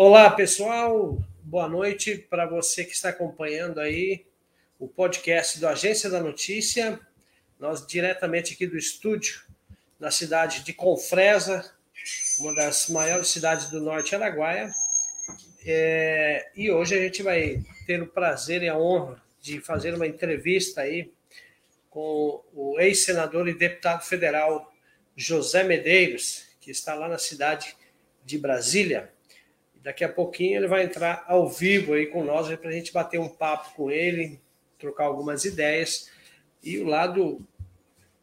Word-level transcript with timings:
Olá, 0.00 0.30
pessoal. 0.30 1.18
Boa 1.42 1.68
noite 1.68 2.16
para 2.16 2.46
você 2.46 2.84
que 2.84 2.92
está 2.92 3.08
acompanhando 3.08 3.80
aí 3.80 4.24
o 4.78 4.86
podcast 4.86 5.58
do 5.58 5.66
Agência 5.66 6.08
da 6.08 6.20
Notícia. 6.20 7.00
Nós 7.58 7.84
diretamente 7.84 8.54
aqui 8.54 8.64
do 8.64 8.78
estúdio, 8.78 9.42
na 9.98 10.12
cidade 10.12 10.62
de 10.62 10.72
Confresa, 10.72 11.74
uma 12.38 12.54
das 12.54 12.88
maiores 12.88 13.26
cidades 13.26 13.70
do 13.70 13.80
norte 13.80 14.14
Araguaia. 14.14 14.70
É, 15.66 16.48
e 16.54 16.70
hoje 16.70 16.94
a 16.94 17.02
gente 17.02 17.20
vai 17.24 17.60
ter 17.84 18.00
o 18.00 18.06
prazer 18.06 18.62
e 18.62 18.68
a 18.68 18.78
honra 18.78 19.20
de 19.40 19.60
fazer 19.60 19.94
uma 19.94 20.06
entrevista 20.06 20.82
aí 20.82 21.12
com 21.90 22.40
o 22.54 22.78
ex-senador 22.78 23.48
e 23.48 23.52
deputado 23.52 24.04
federal 24.04 24.72
José 25.16 25.64
Medeiros, 25.64 26.44
que 26.60 26.70
está 26.70 26.94
lá 26.94 27.08
na 27.08 27.18
cidade 27.18 27.74
de 28.24 28.38
Brasília. 28.38 29.17
Daqui 29.82 30.04
a 30.04 30.08
pouquinho 30.08 30.58
ele 30.58 30.66
vai 30.66 30.84
entrar 30.84 31.24
ao 31.26 31.48
vivo 31.48 31.94
aí 31.94 32.06
com 32.06 32.24
nós 32.24 32.54
para 32.56 32.68
a 32.68 32.72
gente 32.72 32.92
bater 32.92 33.18
um 33.18 33.28
papo 33.28 33.74
com 33.74 33.90
ele, 33.90 34.40
trocar 34.78 35.04
algumas 35.04 35.44
ideias. 35.44 36.10
E 36.62 36.78
o 36.78 36.86
lado 36.86 37.46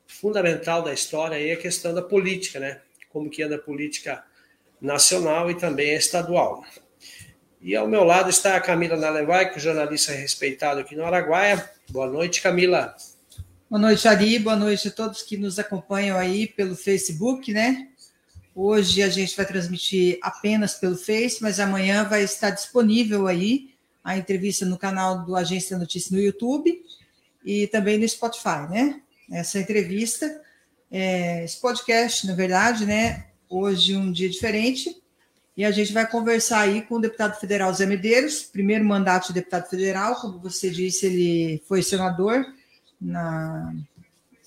fundamental 0.05 0.81
da 0.81 0.93
história 0.93 1.37
aí 1.37 1.49
é 1.49 1.53
a 1.53 1.57
questão 1.57 1.93
da 1.93 2.01
política, 2.01 2.59
né? 2.59 2.81
Como 3.09 3.29
que 3.29 3.41
anda 3.41 3.55
a 3.55 3.59
política 3.59 4.23
nacional 4.81 5.49
e 5.49 5.55
também 5.55 5.93
estadual. 5.93 6.63
E 7.61 7.75
ao 7.75 7.87
meu 7.87 8.03
lado 8.03 8.29
está 8.29 8.55
a 8.55 8.61
Camila 8.61 8.95
Nalevai, 8.95 9.49
que 9.51 9.57
é 9.57 9.61
jornalista 9.61 10.11
respeitado 10.11 10.81
aqui 10.81 10.95
no 10.95 11.03
Araguaia. 11.03 11.67
Boa 11.89 12.07
noite, 12.07 12.41
Camila. 12.41 12.95
Boa 13.67 13.81
noite, 13.81 14.07
Ari. 14.07 14.37
Boa 14.37 14.55
noite 14.55 14.89
a 14.89 14.91
todos 14.91 15.23
que 15.23 15.35
nos 15.35 15.57
acompanham 15.57 16.17
aí 16.17 16.45
pelo 16.45 16.75
Facebook, 16.75 17.51
né? 17.51 17.89
Hoje 18.57 19.03
a 19.03 19.09
gente 19.09 19.35
vai 19.35 19.45
transmitir 19.45 20.17
apenas 20.21 20.75
pelo 20.75 20.95
Face, 20.95 21.41
mas 21.41 21.59
amanhã 21.59 22.05
vai 22.05 22.23
estar 22.23 22.51
disponível 22.51 23.27
aí 23.27 23.75
a 24.01 24.17
entrevista 24.17 24.65
no 24.65 24.77
canal 24.77 25.25
do 25.25 25.35
Agência 25.35 25.77
Notícia 25.77 26.15
no 26.15 26.23
YouTube 26.23 26.81
e 27.43 27.67
também 27.67 27.97
no 27.97 28.07
Spotify, 28.07 28.65
né? 28.69 29.01
Essa 29.29 29.59
entrevista, 29.59 30.41
é, 30.89 31.43
esse 31.43 31.59
podcast, 31.59 32.25
na 32.25 32.33
verdade, 32.33 32.85
né? 32.85 33.25
Hoje 33.49 33.93
um 33.93 34.09
dia 34.09 34.29
diferente 34.29 35.01
e 35.57 35.65
a 35.65 35.71
gente 35.71 35.91
vai 35.91 36.09
conversar 36.09 36.61
aí 36.61 36.81
com 36.81 36.95
o 36.95 37.01
deputado 37.01 37.37
federal 37.37 37.73
Zé 37.73 37.85
Medeiros, 37.85 38.43
primeiro 38.43 38.85
mandato 38.85 39.27
de 39.27 39.33
deputado 39.33 39.69
federal, 39.69 40.15
como 40.21 40.39
você 40.39 40.69
disse, 40.69 41.07
ele 41.07 41.61
foi 41.67 41.83
senador 41.83 42.45
na, 43.01 43.75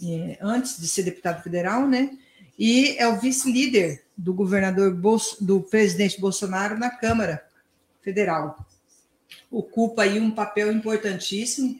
é, 0.02 0.38
antes 0.40 0.80
de 0.80 0.88
ser 0.88 1.02
deputado 1.02 1.42
federal, 1.42 1.86
né? 1.86 2.16
E 2.58 2.96
é 2.98 3.06
o 3.06 3.20
vice-líder 3.20 4.04
do 4.16 4.34
governador 4.34 4.92
do 5.40 5.60
presidente 5.60 6.20
Bolsonaro 6.20 6.76
na 6.76 6.90
Câmara 6.90 7.44
Federal. 8.02 8.66
Ocupa 9.48 10.02
aí 10.02 10.18
um 10.18 10.32
papel 10.32 10.72
importantíssimo, 10.72 11.78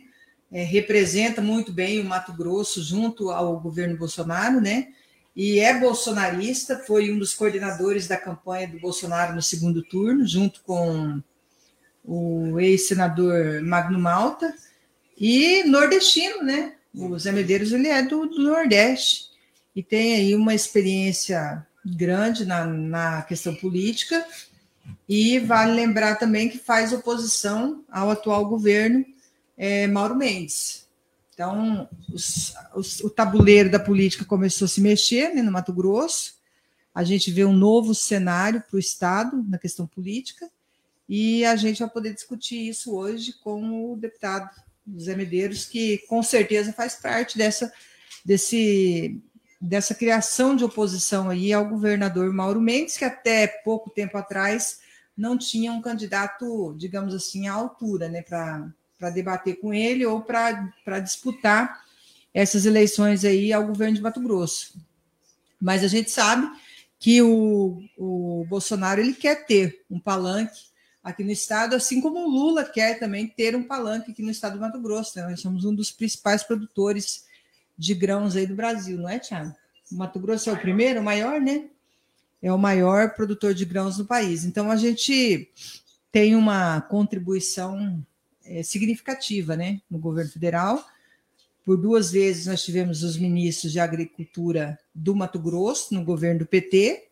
é, 0.52 0.62
representa 0.62 1.42
muito 1.42 1.72
bem 1.72 2.00
o 2.00 2.04
Mato 2.04 2.32
Grosso 2.32 2.82
junto 2.82 3.30
ao 3.30 3.58
governo 3.58 3.96
Bolsonaro, 3.96 4.60
né? 4.60 4.88
E 5.34 5.58
é 5.58 5.78
bolsonarista, 5.78 6.78
foi 6.78 7.12
um 7.12 7.18
dos 7.18 7.34
coordenadores 7.34 8.06
da 8.06 8.16
campanha 8.16 8.68
do 8.68 8.78
Bolsonaro 8.78 9.34
no 9.34 9.42
segundo 9.42 9.82
turno, 9.82 10.26
junto 10.26 10.62
com 10.62 11.20
o 12.04 12.58
ex-senador 12.58 13.62
Magno 13.62 13.98
Malta, 13.98 14.54
e 15.16 15.64
nordestino, 15.64 16.42
né? 16.42 16.74
O 16.94 17.18
Zé 17.18 17.32
Medeiros 17.32 17.72
ele 17.72 17.88
é 17.88 18.02
do, 18.02 18.26
do 18.26 18.42
Nordeste 18.42 19.27
e 19.78 19.82
tem 19.84 20.16
aí 20.16 20.34
uma 20.34 20.56
experiência 20.56 21.64
grande 21.86 22.44
na, 22.44 22.66
na 22.66 23.22
questão 23.22 23.54
política, 23.54 24.26
e 25.08 25.38
vale 25.38 25.70
lembrar 25.72 26.16
também 26.16 26.48
que 26.48 26.58
faz 26.58 26.92
oposição 26.92 27.84
ao 27.88 28.10
atual 28.10 28.48
governo 28.48 29.06
é, 29.56 29.86
Mauro 29.86 30.16
Mendes. 30.16 30.88
Então, 31.32 31.88
os, 32.12 32.56
os, 32.74 32.98
o 33.04 33.08
tabuleiro 33.08 33.70
da 33.70 33.78
política 33.78 34.24
começou 34.24 34.64
a 34.64 34.68
se 34.68 34.80
mexer 34.80 35.32
né, 35.32 35.42
no 35.42 35.52
Mato 35.52 35.72
Grosso, 35.72 36.34
a 36.92 37.04
gente 37.04 37.30
vê 37.30 37.44
um 37.44 37.52
novo 37.52 37.94
cenário 37.94 38.60
para 38.68 38.74
o 38.74 38.80
Estado 38.80 39.46
na 39.48 39.58
questão 39.58 39.86
política, 39.86 40.50
e 41.08 41.44
a 41.44 41.54
gente 41.54 41.78
vai 41.78 41.88
poder 41.88 42.12
discutir 42.12 42.68
isso 42.68 42.96
hoje 42.96 43.32
com 43.44 43.92
o 43.92 43.96
deputado 43.96 44.50
José 44.92 45.14
Medeiros, 45.14 45.66
que 45.66 45.98
com 46.08 46.20
certeza 46.20 46.72
faz 46.72 46.96
parte 46.96 47.38
dessa, 47.38 47.72
desse 48.24 49.22
dessa 49.60 49.94
criação 49.94 50.54
de 50.54 50.64
oposição 50.64 51.30
aí 51.30 51.52
ao 51.52 51.68
governador 51.68 52.32
Mauro 52.32 52.60
Mendes, 52.60 52.96
que 52.96 53.04
até 53.04 53.46
pouco 53.46 53.90
tempo 53.90 54.16
atrás 54.16 54.78
não 55.16 55.36
tinha 55.36 55.72
um 55.72 55.82
candidato, 55.82 56.74
digamos 56.78 57.12
assim, 57.12 57.48
à 57.48 57.52
altura, 57.52 58.08
né, 58.08 58.22
para 58.22 59.10
debater 59.10 59.58
com 59.60 59.74
ele 59.74 60.06
ou 60.06 60.22
para 60.22 61.00
disputar 61.02 61.84
essas 62.32 62.66
eleições 62.66 63.24
aí 63.24 63.52
ao 63.52 63.66
governo 63.66 63.96
de 63.96 64.02
Mato 64.02 64.20
Grosso. 64.20 64.74
Mas 65.60 65.82
a 65.82 65.88
gente 65.88 66.10
sabe 66.10 66.48
que 67.00 67.20
o, 67.20 67.82
o 67.96 68.44
Bolsonaro 68.48 69.00
ele 69.00 69.12
quer 69.12 69.44
ter 69.44 69.84
um 69.90 69.98
palanque 69.98 70.68
aqui 71.02 71.24
no 71.24 71.32
estado, 71.32 71.74
assim 71.74 72.00
como 72.00 72.20
o 72.20 72.28
Lula 72.28 72.64
quer 72.64 72.98
também 72.98 73.26
ter 73.26 73.56
um 73.56 73.62
palanque 73.62 74.12
aqui 74.12 74.22
no 74.22 74.30
estado 74.30 74.54
do 74.54 74.60
Mato 74.60 74.80
Grosso. 74.80 75.18
Né? 75.18 75.26
Nós 75.26 75.40
somos 75.40 75.64
um 75.64 75.74
dos 75.74 75.90
principais 75.90 76.42
produtores 76.42 77.24
de 77.78 77.94
grãos 77.94 78.36
aí 78.36 78.46
do 78.46 78.54
Brasil, 78.54 78.98
não 78.98 79.08
é, 79.08 79.18
Tiago? 79.18 79.54
O 79.90 79.94
Mato 79.94 80.18
Grosso 80.18 80.50
é 80.50 80.52
o 80.52 80.60
primeiro, 80.60 81.00
o 81.00 81.04
maior, 81.04 81.40
né? 81.40 81.66
É 82.42 82.52
o 82.52 82.58
maior 82.58 83.14
produtor 83.14 83.54
de 83.54 83.64
grãos 83.64 83.98
no 83.98 84.04
país. 84.04 84.44
Então, 84.44 84.70
a 84.70 84.76
gente 84.76 85.50
tem 86.12 86.34
uma 86.34 86.80
contribuição 86.80 88.04
é, 88.44 88.62
significativa 88.62 89.56
né, 89.56 89.80
no 89.90 89.98
governo 89.98 90.30
federal. 90.30 90.84
Por 91.64 91.76
duas 91.76 92.10
vezes 92.10 92.46
nós 92.46 92.62
tivemos 92.62 93.02
os 93.02 93.16
ministros 93.16 93.72
de 93.72 93.80
Agricultura 93.80 94.78
do 94.94 95.14
Mato 95.14 95.38
Grosso, 95.38 95.94
no 95.94 96.04
governo 96.04 96.40
do 96.40 96.46
PT. 96.46 97.08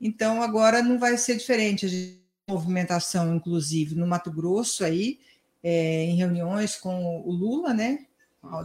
Então, 0.00 0.42
agora 0.42 0.82
não 0.82 0.98
vai 0.98 1.16
ser 1.16 1.36
diferente. 1.36 1.86
A 1.86 1.88
gente 1.88 2.26
movimentação, 2.48 3.34
inclusive, 3.34 3.96
no 3.96 4.06
Mato 4.06 4.30
Grosso, 4.30 4.84
aí, 4.84 5.18
é, 5.62 6.04
em 6.04 6.16
reuniões 6.16 6.76
com 6.76 7.20
o 7.20 7.32
Lula, 7.32 7.74
né, 7.74 8.06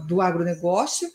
do 0.08 0.22
agronegócio. 0.22 1.12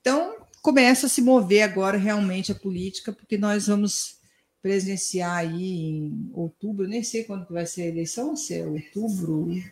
Então, 0.00 0.36
começa 0.62 1.06
a 1.06 1.08
se 1.08 1.22
mover 1.22 1.62
agora 1.62 1.98
realmente 1.98 2.52
a 2.52 2.54
política, 2.54 3.12
porque 3.12 3.36
nós 3.36 3.66
vamos 3.66 4.18
presenciar 4.62 5.36
aí 5.36 5.62
em 5.62 6.30
outubro, 6.32 6.88
nem 6.88 7.02
sei 7.02 7.24
quando 7.24 7.46
vai 7.50 7.66
ser 7.66 7.82
a 7.82 7.86
eleição, 7.86 8.34
se 8.34 8.54
é 8.54 8.66
outubro, 8.66 9.62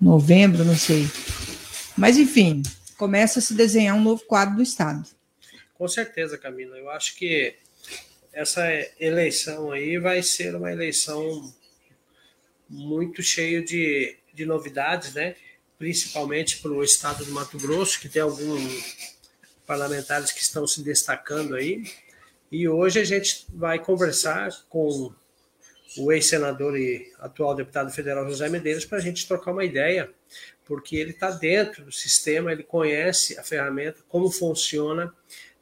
novembro, 0.00 0.64
não 0.64 0.74
sei. 0.74 1.06
Mas, 1.96 2.16
enfim, 2.16 2.62
começa 2.96 3.38
a 3.38 3.42
se 3.42 3.54
desenhar 3.54 3.96
um 3.96 4.02
novo 4.02 4.24
quadro 4.24 4.56
do 4.56 4.62
Estado. 4.62 5.08
Com 5.74 5.86
certeza, 5.86 6.36
Camila. 6.36 6.76
Eu 6.76 6.90
acho 6.90 7.16
que 7.16 7.54
essa 8.32 8.62
eleição 8.98 9.70
aí 9.70 9.98
vai 9.98 10.22
ser 10.22 10.54
uma 10.54 10.72
eleição 10.72 11.52
muito 12.68 13.22
cheia 13.22 13.62
de, 13.62 14.16
de 14.32 14.46
novidades, 14.46 15.14
né? 15.14 15.34
Principalmente 15.80 16.58
para 16.58 16.72
o 16.72 16.84
estado 16.84 17.24
do 17.24 17.32
Mato 17.32 17.56
Grosso, 17.56 17.98
que 17.98 18.06
tem 18.06 18.20
alguns 18.20 19.16
parlamentares 19.66 20.30
que 20.30 20.42
estão 20.42 20.66
se 20.66 20.82
destacando 20.82 21.54
aí. 21.54 21.90
E 22.52 22.68
hoje 22.68 23.00
a 23.00 23.04
gente 23.04 23.46
vai 23.48 23.78
conversar 23.78 24.50
com 24.68 25.10
o 25.96 26.12
ex-senador 26.12 26.78
e 26.78 27.10
atual 27.18 27.54
deputado 27.54 27.90
federal 27.90 28.28
José 28.28 28.50
Medeiros 28.50 28.84
para 28.84 28.98
a 28.98 29.00
gente 29.00 29.26
trocar 29.26 29.52
uma 29.52 29.64
ideia, 29.64 30.12
porque 30.66 30.96
ele 30.96 31.12
está 31.12 31.30
dentro 31.30 31.86
do 31.86 31.92
sistema, 31.92 32.52
ele 32.52 32.62
conhece 32.62 33.38
a 33.38 33.42
ferramenta, 33.42 34.02
como 34.06 34.30
funciona 34.30 35.10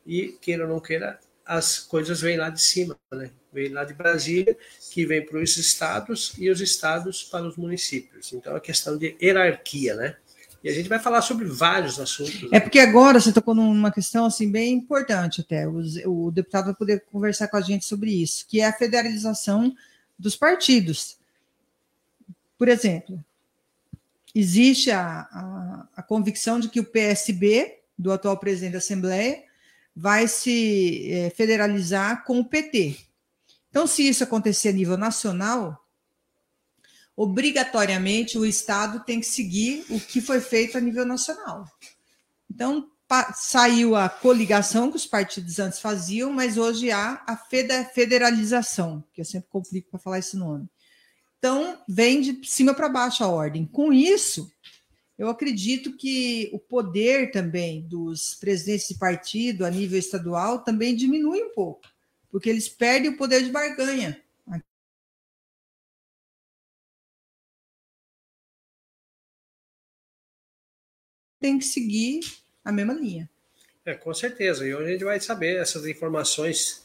e, 0.05 0.37
queira 0.41 0.65
ou 0.65 0.69
não 0.69 0.81
queira, 0.81 1.21
as 1.47 1.79
coisas 1.79 2.21
vêm 2.21 2.37
lá 2.37 2.51
de 2.51 2.61
cima, 2.61 2.99
né? 3.13 3.31
Vem 3.53 3.71
lá 3.71 3.85
de 3.85 3.95
Brasília, 3.95 4.57
que 4.91 5.07
vem 5.07 5.25
para 5.25 5.39
os 5.39 5.57
estados 5.57 6.35
e 6.39 6.51
os 6.51 6.61
estados 6.61 7.25
para 7.25 7.47
os 7.47 7.57
municípios. 7.57 8.33
Então, 8.33 8.57
é 8.57 8.61
questão 8.61 8.99
de 8.99 9.17
hierarquia, 9.21 9.95
né? 9.95 10.17
E 10.63 10.69
a 10.69 10.73
gente 10.73 10.89
vai 10.89 10.99
falar 10.99 11.23
sobre 11.23 11.45
vários 11.47 12.01
assuntos. 12.01 12.49
É 12.53 12.59
porque 12.59 12.81
agora 12.81 13.21
você 13.21 13.33
tocou 13.33 13.55
numa 13.55 13.93
questão 13.93 14.27
assim 14.27 14.51
bem 14.51 14.75
importante 14.75 15.41
até. 15.41 15.69
O, 15.69 15.81
o, 16.07 16.31
deputado 16.33 16.67
vai 16.67 16.75
poder 16.75 17.05
conversar 17.11 17.49
com 17.49 17.57
a 17.57 17.61
gente 17.61 17.85
sobre 17.85 18.11
isso, 18.11 18.45
que 18.49 18.61
é 18.61 18.67
a 18.67 18.73
federalização 18.73 19.75
dos 20.19 20.35
partidos. 20.35 21.17
Por 22.59 22.69
exemplo, 22.69 23.25
existe 24.35 24.91
a, 24.91 25.21
a, 25.31 25.89
a 25.97 26.03
convicção 26.03 26.59
de 26.59 26.69
que 26.69 26.81
o 26.81 26.85
PSB, 26.85 27.79
do 27.97 28.11
atual 28.11 28.37
presidente 28.37 28.73
da 28.73 28.79
Assembleia, 28.79 29.45
vai 29.95 30.27
se 30.27 31.09
é, 31.13 31.31
federalizar 31.31 32.25
com 32.25 32.41
o 32.41 32.45
PT. 32.45 32.97
Então, 33.79 33.87
se 33.87 34.09
isso 34.09 34.25
acontecer 34.25 34.71
a 34.71 34.73
nível 34.73 34.97
nacional, 34.97 35.87
obrigatoriamente 37.17 38.37
o 38.37 38.45
Estado 38.45 39.05
tem 39.05 39.21
que 39.21 39.27
seguir 39.27 39.87
o 39.89 40.01
que 40.01 40.21
foi 40.21 40.41
feito 40.41 40.77
a 40.77 40.81
nível 40.81 41.07
nacional. 41.07 41.65
Então, 42.51 42.91
saiu 43.37 43.95
a 43.95 44.09
coligação 44.09 44.91
que 44.91 44.97
os 44.97 45.07
partidos 45.07 45.61
antes 45.61 45.79
faziam, 45.79 46.33
mas 46.33 46.59
hoje 46.59 46.91
há 46.91 47.23
a 47.25 47.37
federalização, 47.37 49.05
que 49.15 49.21
eu 49.21 49.25
sempre 49.25 49.49
complico 49.49 49.91
para 49.93 50.01
falar 50.01 50.19
esse 50.19 50.37
nome. 50.37 50.69
Então, 51.39 51.81
vem 51.89 52.21
de 52.21 52.45
cima 52.49 52.75
para 52.75 52.89
baixo 52.89 53.23
a 53.23 53.29
ordem. 53.29 53.65
Com 53.65 53.93
isso, 53.93 54.51
eu 55.17 55.29
acredito 55.29 55.97
que 55.97 56.51
o 56.53 56.59
poder 56.59 57.31
também 57.31 57.83
dos 57.83 58.35
presidentes 58.35 58.89
de 58.89 58.95
partido 58.95 59.65
a 59.65 59.71
nível 59.71 60.01
estadual 60.01 60.65
também 60.65 60.97
diminui 60.97 61.41
um 61.45 61.55
pouco, 61.55 61.87
porque 62.31 62.49
eles 62.51 62.69
perdem 62.69 63.11
o 63.11 63.17
poder 63.17 63.43
de 63.43 63.51
barganha. 63.51 64.23
Tem 71.41 71.59
que 71.59 71.65
seguir 71.65 72.21
a 72.65 72.73
mesma 72.73 72.95
linha. 72.95 73.31
É, 73.85 73.95
com 73.95 74.13
certeza. 74.13 74.67
E 74.67 74.75
hoje 74.75 74.89
a 74.89 74.93
gente 74.93 75.05
vai 75.05 75.21
saber 75.21 75.57
essas 75.57 75.87
informações 75.87 76.83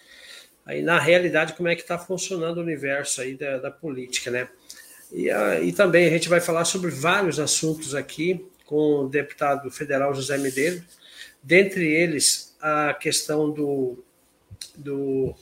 aí 0.66 0.81
na 0.81 1.00
realidade 1.00 1.54
como 1.54 1.68
é 1.68 1.75
que 1.75 1.81
está 1.81 1.98
funcionando 1.98 2.57
o 2.57 2.62
universo 2.62 3.22
aí 3.22 3.36
da, 3.36 3.57
da 3.57 3.72
política, 3.72 4.31
né? 4.31 4.48
E, 5.12 5.30
a, 5.30 5.60
e 5.60 5.74
também 5.74 6.07
a 6.07 6.10
gente 6.10 6.30
vai 6.30 6.39
falar 6.39 6.66
sobre 6.66 6.89
vários 6.92 7.39
assuntos 7.39 7.94
aqui 7.94 8.48
com 8.66 9.01
o 9.01 9.10
deputado 9.10 9.69
federal 9.69 10.16
José 10.16 10.38
Medeiros, 10.38 10.84
dentre 11.42 11.86
eles 11.86 12.56
a 12.62 12.94
questão 12.94 13.51
do, 13.51 14.04
do, 14.75 15.36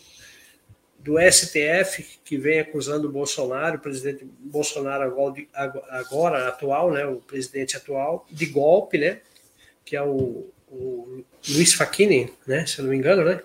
do 1.00 1.16
STF, 1.20 2.20
que 2.24 2.38
vem 2.38 2.60
acusando 2.60 3.08
o 3.08 3.12
Bolsonaro, 3.12 3.78
o 3.78 3.82
presidente 3.82 4.26
Bolsonaro 4.40 5.04
agora, 5.04 5.48
agora 5.90 6.48
atual, 6.48 6.92
né, 6.92 7.06
o 7.06 7.18
presidente 7.18 7.76
atual, 7.76 8.26
de 8.30 8.46
golpe, 8.46 8.98
né, 8.98 9.22
que 9.84 9.96
é 9.96 10.04
o, 10.04 10.50
o 10.70 11.24
Luiz 11.50 11.74
Facchini, 11.74 12.32
né, 12.46 12.66
se 12.66 12.80
eu 12.80 12.84
não 12.84 12.92
me 12.92 12.98
engano, 12.98 13.26
né, 13.26 13.42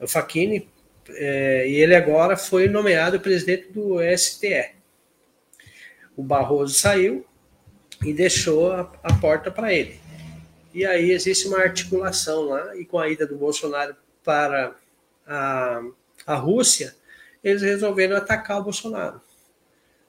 o 0.00 0.08
Facchini, 0.08 0.68
é, 1.10 1.68
e 1.68 1.74
ele 1.74 1.94
agora 1.94 2.36
foi 2.36 2.68
nomeado 2.68 3.20
presidente 3.20 3.70
do 3.72 3.98
STE. 4.16 4.70
O 6.16 6.22
Barroso 6.22 6.74
saiu 6.74 7.26
e 8.04 8.12
deixou 8.12 8.72
a, 8.72 8.80
a 9.02 9.14
porta 9.14 9.50
para 9.50 9.72
ele. 9.72 10.00
E 10.72 10.86
aí 10.86 11.10
existe 11.10 11.48
uma 11.48 11.58
articulação 11.58 12.42
lá, 12.42 12.76
e 12.76 12.84
com 12.84 12.98
a 12.98 13.08
ida 13.08 13.26
do 13.26 13.36
Bolsonaro 13.36 13.96
para 14.22 14.74
a, 15.30 15.80
a 16.26 16.34
Rússia, 16.34 16.96
eles 17.42 17.62
resolveram 17.62 18.16
atacar 18.16 18.58
o 18.58 18.64
Bolsonaro. 18.64 19.20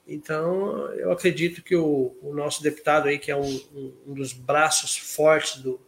Então, 0.07 0.91
eu 0.93 1.11
acredito 1.11 1.63
que 1.63 1.75
o, 1.75 2.17
o 2.21 2.33
nosso 2.33 2.63
deputado 2.63 3.07
aí, 3.07 3.19
que 3.19 3.31
é 3.31 3.35
um, 3.35 3.61
um, 4.07 4.13
dos 4.13 4.33
braços 4.33 4.97
fortes 4.97 5.61
do, 5.61 5.79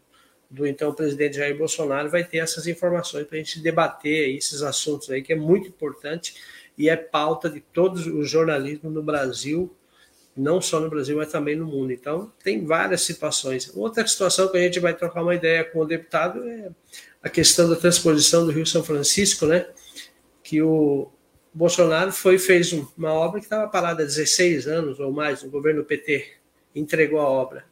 do 0.50 0.68
então 0.68 0.94
presidente 0.94 1.38
Jair 1.38 1.58
Bolsonaro 1.58 2.12
vai 2.12 2.24
ter 2.24 2.38
essas 2.38 2.68
informações 2.68 3.26
para 3.26 3.36
a 3.36 3.40
gente 3.40 3.60
debater 3.60 4.36
esses 4.36 4.62
assuntos 4.62 5.10
aí, 5.10 5.24
que 5.24 5.34
é 5.34 5.36
muito 5.36 5.68
importante 5.68 6.36
e 6.78 6.88
é 6.88 6.96
pauta 6.96 7.50
de 7.50 7.60
todo 7.60 7.98
o 7.98 8.24
jornalismo 8.24 8.90
no 8.90 9.02
Brasil, 9.02 9.76
não 10.38 10.62
só 10.62 10.80
no 10.80 10.90
Brasil, 10.90 11.18
mas 11.18 11.32
também 11.32 11.56
no 11.56 11.66
mundo. 11.66 11.92
Então, 11.92 12.32
tem 12.44 12.64
várias 12.66 13.02
situações. 13.02 13.76
Outra 13.76 14.06
situação 14.08 14.48
que 14.48 14.58
a 14.58 14.62
gente 14.62 14.80
vai 14.80 14.94
trocar 14.94 15.24
uma 15.24 15.36
ideia 15.36 15.64
com 15.64 15.80
o 15.80 15.86
deputado 15.86 16.48
é 16.48 16.70
a 17.24 17.30
questão 17.30 17.70
da 17.70 17.76
transposição 17.78 18.46
do 18.46 18.52
Rio 18.52 18.66
São 18.66 18.84
Francisco, 18.84 19.46
né? 19.46 19.66
Que 20.44 20.62
o 20.62 21.10
Bolsonaro 21.54 22.12
foi 22.12 22.38
fez 22.38 22.74
uma 22.74 23.14
obra 23.14 23.40
que 23.40 23.46
estava 23.46 23.68
parada 23.70 24.04
há 24.04 24.06
16 24.06 24.68
anos 24.68 25.00
ou 25.00 25.12
mais, 25.12 25.42
o 25.42 25.50
governo 25.50 25.86
PT 25.86 26.34
entregou 26.76 27.20
a 27.20 27.30
obra. 27.30 27.66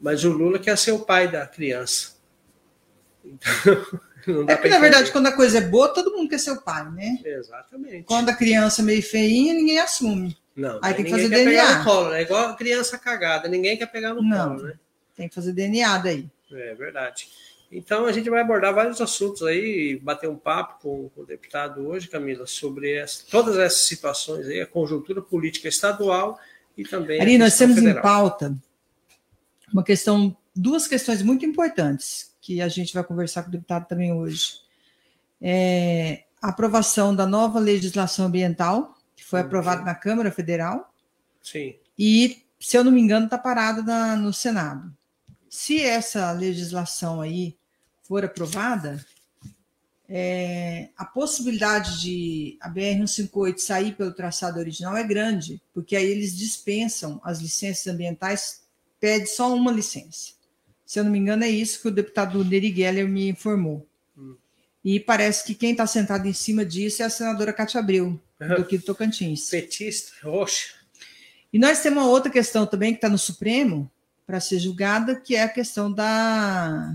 Mas 0.00 0.24
o 0.24 0.30
Lula 0.30 0.58
quer 0.58 0.78
ser 0.78 0.92
o 0.92 1.00
pai 1.00 1.26
da 1.28 1.46
criança. 1.46 2.14
Então, 3.24 3.48
é 4.46 4.54
porque, 4.54 4.68
na 4.68 4.78
verdade, 4.78 5.10
quando 5.10 5.26
a 5.26 5.32
coisa 5.32 5.58
é 5.58 5.62
boa, 5.62 5.88
todo 5.88 6.12
mundo 6.12 6.28
quer 6.28 6.38
ser 6.38 6.52
o 6.52 6.62
pai, 6.62 6.88
né? 6.90 7.18
Exatamente. 7.24 8.04
Quando 8.04 8.28
a 8.28 8.34
criança 8.34 8.82
é 8.82 8.84
meio 8.84 9.02
feinha, 9.02 9.54
ninguém 9.54 9.78
assume. 9.78 10.36
Não, 10.54 10.78
aí 10.82 10.94
tem 10.94 11.04
que 11.04 11.10
fazer 11.10 11.28
DNA. 11.28 11.50
Pegar 11.50 11.78
no 11.78 11.84
colo, 11.84 12.10
né? 12.10 12.22
Igual 12.22 12.50
a 12.50 12.54
criança 12.54 12.98
cagada, 12.98 13.48
ninguém 13.48 13.76
quer 13.76 13.86
pegar 13.86 14.14
no 14.14 14.22
Não, 14.22 14.56
colo, 14.56 14.68
né? 14.68 14.74
Tem 15.16 15.28
que 15.28 15.34
fazer 15.34 15.52
DNA 15.52 15.98
daí. 15.98 16.30
É 16.52 16.74
verdade. 16.74 17.28
Então 17.76 18.06
a 18.06 18.12
gente 18.12 18.30
vai 18.30 18.40
abordar 18.40 18.72
vários 18.72 19.00
assuntos 19.00 19.42
aí, 19.42 19.98
bater 20.00 20.30
um 20.30 20.36
papo 20.36 20.80
com, 20.80 21.08
com 21.08 21.22
o 21.22 21.26
deputado 21.26 21.84
hoje, 21.88 22.08
Camila, 22.08 22.46
sobre 22.46 22.92
essa, 22.92 23.24
todas 23.28 23.56
essas 23.58 23.88
situações 23.88 24.46
aí, 24.46 24.60
a 24.60 24.66
conjuntura 24.66 25.20
política 25.20 25.66
estadual 25.66 26.38
e 26.78 26.84
também. 26.84 27.20
Ari, 27.20 27.36
nós 27.36 27.58
temos 27.58 27.74
federal. 27.74 27.98
em 27.98 28.02
pauta 28.02 28.56
uma 29.72 29.82
questão, 29.82 30.36
duas 30.54 30.86
questões 30.86 31.20
muito 31.20 31.44
importantes 31.44 32.32
que 32.40 32.60
a 32.60 32.68
gente 32.68 32.94
vai 32.94 33.02
conversar 33.02 33.42
com 33.42 33.48
o 33.48 33.52
deputado 33.52 33.88
também 33.88 34.12
hoje. 34.12 34.60
É, 35.42 36.22
a 36.40 36.50
aprovação 36.50 37.14
da 37.14 37.26
nova 37.26 37.58
legislação 37.58 38.26
ambiental, 38.26 38.96
que 39.16 39.24
foi 39.24 39.40
uhum. 39.40 39.46
aprovada 39.46 39.82
na 39.82 39.96
Câmara 39.96 40.30
Federal. 40.30 40.94
Sim. 41.42 41.74
E, 41.98 42.44
se 42.60 42.76
eu 42.76 42.84
não 42.84 42.92
me 42.92 43.00
engano, 43.00 43.24
está 43.24 43.36
parada 43.36 44.14
no 44.14 44.32
Senado. 44.32 44.96
Se 45.50 45.82
essa 45.82 46.30
legislação 46.30 47.20
aí 47.20 47.56
for 48.04 48.24
aprovada, 48.24 49.04
é, 50.08 50.90
a 50.96 51.04
possibilidade 51.04 52.00
de 52.00 52.58
a 52.60 52.70
BR-158 52.70 53.58
sair 53.58 53.92
pelo 53.96 54.12
traçado 54.12 54.58
original 54.58 54.96
é 54.96 55.02
grande, 55.02 55.60
porque 55.72 55.96
aí 55.96 56.06
eles 56.06 56.36
dispensam 56.36 57.20
as 57.24 57.40
licenças 57.40 57.86
ambientais, 57.86 58.62
pede 59.00 59.26
só 59.28 59.52
uma 59.54 59.72
licença. 59.72 60.34
Se 60.84 61.00
eu 61.00 61.04
não 61.04 61.10
me 61.10 61.18
engano, 61.18 61.44
é 61.44 61.48
isso 61.48 61.80
que 61.80 61.88
o 61.88 61.90
deputado 61.90 62.44
Neri 62.44 62.74
Geller 62.74 63.08
me 63.08 63.28
informou. 63.28 63.86
Hum. 64.16 64.36
E 64.84 65.00
parece 65.00 65.44
que 65.44 65.54
quem 65.54 65.72
está 65.72 65.86
sentado 65.86 66.28
em 66.28 66.32
cima 66.32 66.64
disso 66.64 67.02
é 67.02 67.06
a 67.06 67.10
senadora 67.10 67.52
Cátia 67.52 67.80
Abreu, 67.80 68.20
uhum. 68.40 68.56
do 68.56 68.64
Quito 68.66 68.84
Tocantins. 68.84 69.48
Petista, 69.48 70.12
roxa. 70.22 70.74
E 71.50 71.58
nós 71.58 71.80
temos 71.80 72.02
uma 72.02 72.10
outra 72.10 72.30
questão 72.30 72.66
também 72.66 72.92
que 72.92 72.98
está 72.98 73.08
no 73.08 73.16
Supremo 73.16 73.90
para 74.26 74.40
ser 74.40 74.58
julgada, 74.58 75.16
que 75.16 75.34
é 75.34 75.42
a 75.42 75.48
questão 75.48 75.90
da. 75.90 76.92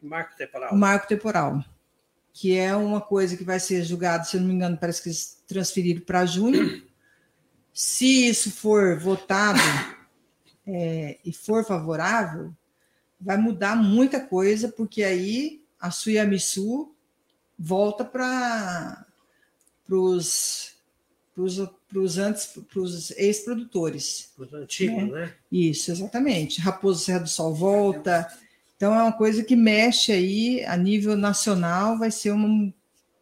Marco 0.00 0.36
temporal. 0.36 0.76
Marco 0.76 1.08
temporal. 1.08 1.64
Que 2.32 2.56
é 2.56 2.74
uma 2.76 3.00
coisa 3.00 3.36
que 3.36 3.44
vai 3.44 3.58
ser 3.58 3.82
julgada, 3.84 4.24
se 4.24 4.36
eu 4.36 4.40
não 4.40 4.48
me 4.48 4.54
engano, 4.54 4.78
parece 4.78 5.02
que 5.02 5.08
eles 5.08 5.42
transferiram 5.46 6.00
para 6.02 6.26
junho. 6.26 6.86
Se 7.72 8.28
isso 8.28 8.50
for 8.50 8.98
votado 8.98 9.60
é, 10.66 11.16
e 11.24 11.32
for 11.32 11.64
favorável, 11.64 12.52
vai 13.20 13.36
mudar 13.36 13.76
muita 13.76 14.18
coisa, 14.18 14.68
porque 14.68 15.04
aí 15.04 15.62
a 15.80 15.88
Suyamisu 15.88 16.92
volta 17.56 18.04
para 18.04 19.06
os 19.88 20.76
para 21.34 22.00
antes 22.26 22.46
para 22.68 22.80
os 22.80 23.10
ex-produtores. 23.12 24.32
Os 24.36 24.52
antigos, 24.52 25.04
né? 25.04 25.26
né? 25.26 25.34
Isso, 25.50 25.92
exatamente. 25.92 26.60
Raposo 26.60 27.04
Serra 27.04 27.20
do 27.20 27.28
Sol 27.28 27.54
volta. 27.54 28.26
Então 28.78 28.94
é 28.94 29.02
uma 29.02 29.12
coisa 29.12 29.42
que 29.42 29.56
mexe 29.56 30.12
aí 30.12 30.64
a 30.64 30.76
nível 30.76 31.16
nacional, 31.16 31.98
vai 31.98 32.12
ser 32.12 32.30
uma. 32.30 32.72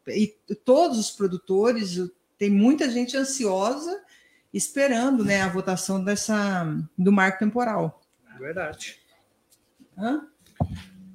E 0.06 0.28
todos 0.62 0.98
os 0.98 1.10
produtores, 1.10 1.98
tem 2.36 2.50
muita 2.50 2.90
gente 2.90 3.16
ansiosa 3.16 4.04
esperando 4.52 5.24
né, 5.24 5.40
a 5.40 5.48
votação 5.48 6.04
dessa, 6.04 6.64
do 6.96 7.10
marco 7.10 7.38
temporal. 7.38 8.02
Verdade. 8.38 8.98
Hã? 9.96 10.28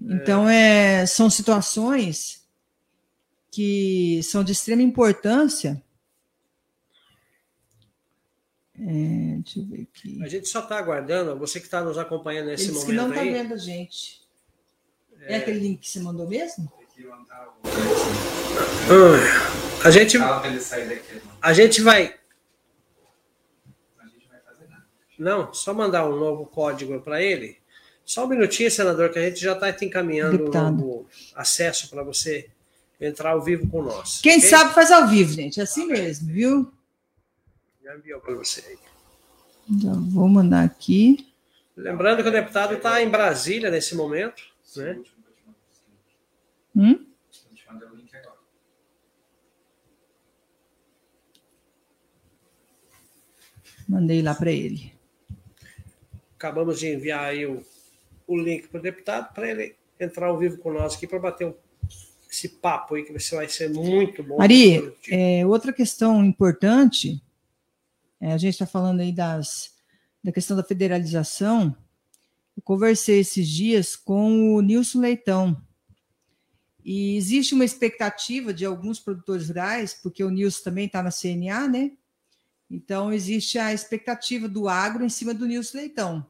Então, 0.02 0.50
é, 0.50 1.06
são 1.06 1.30
situações 1.30 2.44
que 3.52 4.22
são 4.24 4.44
de 4.44 4.54
extrema 4.54 4.82
importância. 4.82 5.82
É, 8.80 9.38
deixa 9.44 9.60
eu 9.60 9.66
ver 9.68 9.82
aqui. 9.84 10.24
A 10.24 10.28
gente 10.28 10.50
só 10.50 10.62
está 10.62 10.80
aguardando, 10.80 11.38
você 11.38 11.60
que 11.60 11.68
está 11.68 11.84
nos 11.84 12.00
acompanhando 12.00 12.48
nesse 12.48 12.64
Eles 12.64 12.74
momento. 12.74 12.88
que 12.88 12.96
não 12.96 13.10
está 13.10 13.22
vendo 13.22 13.54
a 13.54 13.58
gente. 13.58 14.22
É... 15.22 15.38
aquele 15.38 15.60
link 15.60 15.80
que 15.80 15.90
você 15.90 16.00
mandou 16.00 16.28
mesmo? 16.28 16.72
a 19.84 19.92
gente, 19.92 20.18
a 21.42 21.54
gente 21.54 21.82
vai 21.82 22.16
Não, 25.22 25.54
só 25.54 25.72
mandar 25.72 26.10
um 26.10 26.18
novo 26.18 26.48
código 26.48 27.00
para 27.00 27.22
ele. 27.22 27.58
Só 28.04 28.26
um 28.26 28.28
minutinho, 28.28 28.72
senador, 28.72 29.12
que 29.12 29.20
a 29.20 29.30
gente 29.30 29.40
já 29.40 29.54
está 29.54 29.70
encaminhando 29.86 30.46
o 30.46 30.50
um 30.50 30.72
novo 30.72 31.08
acesso 31.36 31.88
para 31.92 32.02
você 32.02 32.50
entrar 33.00 33.30
ao 33.30 33.42
vivo 33.44 33.68
com 33.68 33.84
nós. 33.84 34.20
Quem 34.20 34.38
okay? 34.38 34.50
sabe 34.50 34.74
faz 34.74 34.92
ao 34.92 35.08
vivo, 35.08 35.32
gente. 35.32 35.60
É 35.60 35.64
assim 35.64 35.86
mesmo, 35.86 36.28
viu? 36.28 36.74
Já 37.84 37.96
enviou 37.96 38.20
para 38.20 38.34
você 38.34 38.64
aí. 38.68 38.80
Já 39.80 39.94
vou 39.94 40.28
mandar 40.28 40.64
aqui. 40.64 41.32
Lembrando 41.78 42.24
que 42.24 42.30
o 42.30 42.32
deputado 42.32 42.74
está 42.74 43.00
em 43.04 43.08
Brasília 43.08 43.70
nesse 43.70 43.94
momento. 43.94 44.42
Né? 44.76 45.02
Hum? 46.76 47.06
Mandei 53.88 54.22
lá 54.22 54.34
para 54.34 54.52
ele 54.52 55.02
acabamos 56.42 56.80
de 56.80 56.88
enviar 56.88 57.26
aí 57.26 57.46
o, 57.46 57.64
o 58.26 58.36
link 58.36 58.68
para 58.68 58.80
o 58.80 58.82
deputado 58.82 59.32
para 59.32 59.48
ele 59.48 59.76
entrar 60.00 60.26
ao 60.26 60.40
vivo 60.40 60.58
conosco 60.58 60.98
aqui 60.98 61.06
para 61.06 61.20
bater 61.20 61.46
um, 61.46 61.54
esse 62.28 62.50
papo 62.50 62.96
aí 62.96 63.04
que 63.04 63.12
vai 63.12 63.48
ser 63.48 63.70
muito 63.70 64.24
bom. 64.24 64.42
Ari, 64.42 64.92
é, 65.12 65.46
outra 65.46 65.72
questão 65.72 66.26
importante 66.26 67.22
É, 68.20 68.34
a 68.34 68.38
gente 68.38 68.54
está 68.54 68.66
falando 68.66 69.02
aí 69.02 69.12
das, 69.12 69.76
da 70.24 70.32
questão 70.32 70.58
da 70.58 70.64
federalização. 70.64 71.76
Conversei 72.72 73.20
esses 73.20 73.50
dias 73.50 73.98
com 73.98 74.56
o 74.56 74.62
Nilson 74.62 75.02
Leitão. 75.02 75.62
E 76.86 77.18
existe 77.18 77.54
uma 77.54 77.66
expectativa 77.66 78.54
de 78.54 78.64
alguns 78.64 78.98
produtores 78.98 79.50
rurais, 79.50 79.94
porque 79.94 80.24
o 80.24 80.30
Nilson 80.30 80.64
também 80.64 80.86
está 80.86 81.04
na 81.04 81.12
CNA, 81.12 81.68
né? 81.68 81.92
Então, 82.70 83.12
existe 83.12 83.60
a 83.60 83.74
expectativa 83.74 84.48
do 84.48 84.70
agro 84.70 85.04
em 85.04 85.10
cima 85.10 85.34
do 85.34 85.46
Nilson 85.46 85.80
Leitão. 85.80 86.26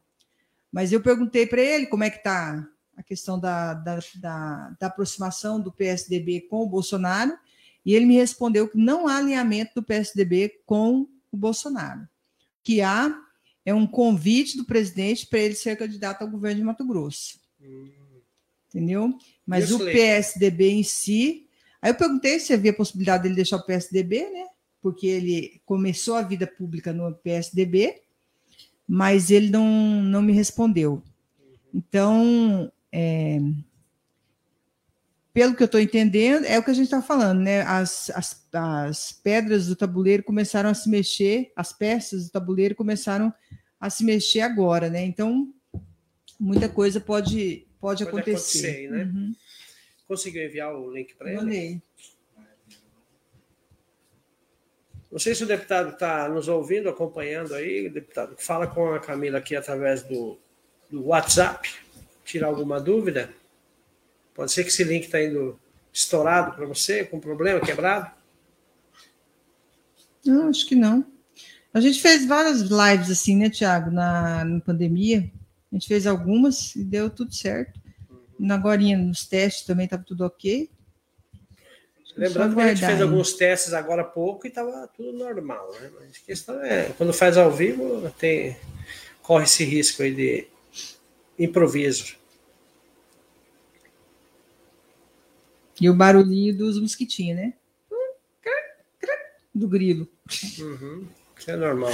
Mas 0.72 0.92
eu 0.92 1.00
perguntei 1.00 1.46
para 1.46 1.62
ele 1.62 1.86
como 1.86 2.06
é 2.06 2.10
que 2.10 2.18
está 2.18 2.68
a 2.98 3.04
questão 3.04 3.40
da, 3.40 3.76
da, 3.76 4.00
da, 4.16 4.76
da, 4.80 4.88
aproximação 4.88 5.62
do 5.62 5.72
PSDB 5.72 6.48
com 6.50 6.64
o 6.64 6.68
Bolsonaro, 6.68 7.38
e 7.86 7.94
ele 7.94 8.08
me 8.08 8.16
respondeu 8.16 8.68
que 8.68 8.80
não 8.80 9.08
há 9.08 9.18
alinhamento 9.18 9.76
do 9.76 9.84
PSDB 9.84 10.64
com 10.66 11.08
o 11.32 11.38
Bolsonaro. 11.38 12.10
Que 12.64 12.82
há 12.82 13.16
é 13.72 13.76
um 13.76 13.88
convite 13.88 14.58
do 14.58 14.66
presidente 14.66 15.26
para 15.26 15.40
ele 15.40 15.56
ser 15.56 15.78
candidato 15.78 16.22
ao 16.22 16.30
governo 16.30 16.60
de 16.60 16.66
Mato 16.66 16.86
Grosso. 16.86 17.40
Hum. 17.62 17.90
Entendeu? 18.68 19.14
Mas 19.46 19.66
Isso 19.66 19.78
o 19.78 19.86
PSDB 19.86 20.70
em 20.72 20.84
si. 20.84 21.48
Aí 21.82 21.92
eu 21.92 21.96
perguntei 21.96 22.40
se 22.40 22.54
havia 22.54 22.74
possibilidade 22.74 23.24
dele 23.24 23.36
deixar 23.36 23.58
o 23.58 23.66
PSDB, 23.66 24.30
né? 24.30 24.46
Porque 24.82 25.08
ele 25.08 25.62
começou 25.66 26.16
a 26.16 26.22
vida 26.22 26.48
pública 26.48 26.94
no 26.94 27.14
PSDB, 27.16 28.02
mas 28.88 29.30
ele 29.30 29.50
não, 29.50 29.68
não 30.04 30.22
me 30.22 30.34
respondeu. 30.34 31.04
Então, 31.74 32.72
é, 32.92 33.40
pelo 35.34 35.56
que 35.56 35.64
eu 35.64 35.66
estou 35.66 35.80
entendendo, 35.80 36.46
é 36.46 36.60
o 36.60 36.64
que 36.64 36.72
a 36.72 36.74
gente 36.74 36.86
está 36.86 37.02
falando, 37.02 37.40
né? 37.40 37.62
As, 37.62 38.10
as, 38.10 38.48
as 38.54 39.12
pedras 39.12 39.68
do 39.68 39.76
tabuleiro 39.76 40.24
começaram 40.24 40.70
a 40.70 40.74
se 40.74 40.90
mexer, 40.90 41.52
as 41.56 41.72
peças 41.72 42.26
do 42.26 42.32
tabuleiro 42.32 42.76
começaram 42.76 43.34
a 43.82 43.90
se 43.90 44.06
mexer 44.06 44.42
agora, 44.42 44.92
né? 44.92 45.04
Então, 45.04 45.52
muita 46.40 46.70
coisa 46.70 47.02
pode, 47.02 47.66
pode, 47.80 48.04
pode 48.04 48.04
acontecer. 48.04 48.68
acontecer 48.68 48.92
né? 48.92 49.04
Uhum. 49.06 49.36
Conseguiu 50.08 50.44
enviar 50.44 50.76
o 50.76 50.94
link 50.94 51.16
para 51.16 51.32
ele? 51.32 51.42
Mandei. 51.42 51.82
Não 55.12 55.20
sei 55.20 55.34
se 55.34 55.44
o 55.44 55.48
deputado 55.48 55.90
está 55.90 56.30
nos 56.30 56.48
ouvindo, 56.48 56.88
acompanhando 56.88 57.56
aí, 57.56 57.90
deputado. 57.90 58.36
Fala 58.38 58.68
com 58.68 58.94
a 58.94 59.00
Camila 59.00 59.40
aqui 59.40 59.56
através 59.56 60.04
do, 60.04 60.38
do 60.90 61.08
WhatsApp, 61.08 61.70
tirar 62.24 62.48
alguma 62.48 62.80
dúvida. 62.80 63.34
Pode 64.34 64.52
ser 64.52 64.64
que 64.64 64.70
esse 64.70 64.84
link 64.84 65.06
está 65.06 65.22
indo 65.22 65.60
estourado 65.92 66.56
para 66.56 66.66
você, 66.66 67.04
com 67.04 67.20
problema, 67.20 67.60
quebrado? 67.60 68.10
Não, 70.26 70.48
acho 70.48 70.66
que 70.66 70.76
não. 70.76 71.06
A 71.74 71.80
gente 71.80 72.02
fez 72.02 72.26
várias 72.26 72.62
lives 72.62 73.10
assim, 73.10 73.38
né, 73.38 73.50
Tiago, 73.50 73.90
na, 73.90 74.44
na 74.44 74.60
pandemia. 74.60 75.32
A 75.72 75.76
gente 75.76 75.88
fez 75.88 76.06
algumas 76.06 76.76
e 76.76 76.84
deu 76.84 77.10
tudo 77.10 77.34
certo. 77.34 77.80
Uhum. 78.40 78.52
Agora, 78.52 78.82
nos 78.98 79.26
testes 79.26 79.66
também 79.66 79.86
estava 79.86 80.04
tudo 80.04 80.26
ok. 80.26 80.70
Lembrando 82.18 82.56
que 82.56 82.62
a 82.62 82.76
gente 82.76 82.86
fez 82.86 83.02
alguns 83.02 83.34
testes 83.34 83.74
agora 83.74 84.02
há 84.02 84.06
pouco 84.06 84.46
e 84.46 84.50
estava 84.50 84.86
tudo 84.96 85.14
normal, 85.14 85.72
né? 85.80 85.90
Mas 85.98 86.18
a 86.18 86.26
questão 86.26 86.62
é, 86.62 86.90
quando 86.98 87.14
faz 87.14 87.38
ao 87.38 87.50
vivo, 87.50 88.12
tem, 88.20 88.58
corre 89.22 89.46
esse 89.46 89.64
risco 89.64 90.04
aí 90.04 90.14
de 90.14 90.48
improviso. 91.40 92.16
E 95.80 95.90
o 95.90 95.96
barulhinho 95.96 96.56
dos 96.56 96.80
mosquitinhos, 96.80 97.38
né? 97.38 97.54
Do 99.56 99.68
grilo. 99.68 100.08
Uhum. 100.60 101.08
Isso 101.42 101.50
é 101.50 101.56
normal. 101.56 101.90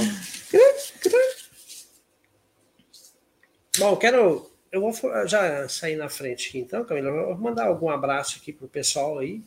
Bom, 3.78 3.96
quero. 3.96 4.52
Eu 4.70 4.82
vou 4.82 4.94
já 5.26 5.70
sair 5.70 5.96
na 5.96 6.10
frente 6.10 6.50
aqui, 6.50 6.60
então, 6.60 6.84
Camila. 6.84 7.08
Eu 7.08 7.28
vou 7.28 7.38
mandar 7.38 7.68
algum 7.68 7.90
abraço 7.90 8.40
aqui 8.42 8.52
pro 8.52 8.68
pessoal 8.68 9.20
aí. 9.20 9.42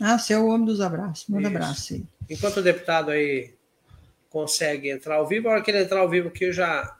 Ah, 0.00 0.18
você 0.18 0.32
é 0.32 0.38
o 0.38 0.46
homem 0.46 0.64
dos 0.64 0.80
abraços. 0.80 1.28
Manda 1.28 1.48
Isso. 1.48 1.56
abraço 1.56 1.94
aí. 1.94 2.04
Enquanto 2.30 2.56
o 2.56 2.62
deputado 2.62 3.10
aí 3.10 3.54
consegue 4.30 4.88
entrar 4.88 5.16
ao 5.16 5.28
vivo, 5.28 5.48
a 5.48 5.52
hora 5.52 5.62
que 5.62 5.70
ele 5.70 5.82
entrar 5.82 6.00
ao 6.00 6.08
vivo 6.08 6.28
aqui, 6.28 6.46
eu 6.46 6.52
já 6.54 6.96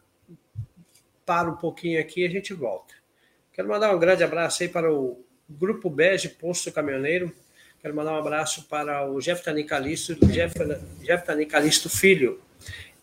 paro 1.25 1.53
um 1.53 1.57
pouquinho 1.57 1.99
aqui 1.99 2.21
e 2.21 2.27
a 2.27 2.31
gente 2.31 2.53
volta. 2.53 2.93
Quero 3.55 3.67
mandar 3.67 3.95
um 3.97 3.99
grande 3.99 4.23
abraço 4.23 4.63
aí 4.63 4.69
para 4.69 4.93
o 4.93 5.25
Grupo 5.49 5.89
Bege 5.89 6.29
Posto 6.29 6.71
Caminhoneiro. 6.71 7.35
Quero 7.83 7.97
mandar 7.97 8.13
um 8.13 8.19
abraço 8.19 8.63
para 8.69 9.11
o 9.11 9.19
Jeff, 9.19 9.43
Jeff 11.01 11.27
Tanicalisto 11.27 11.91
Filho. 11.91 12.41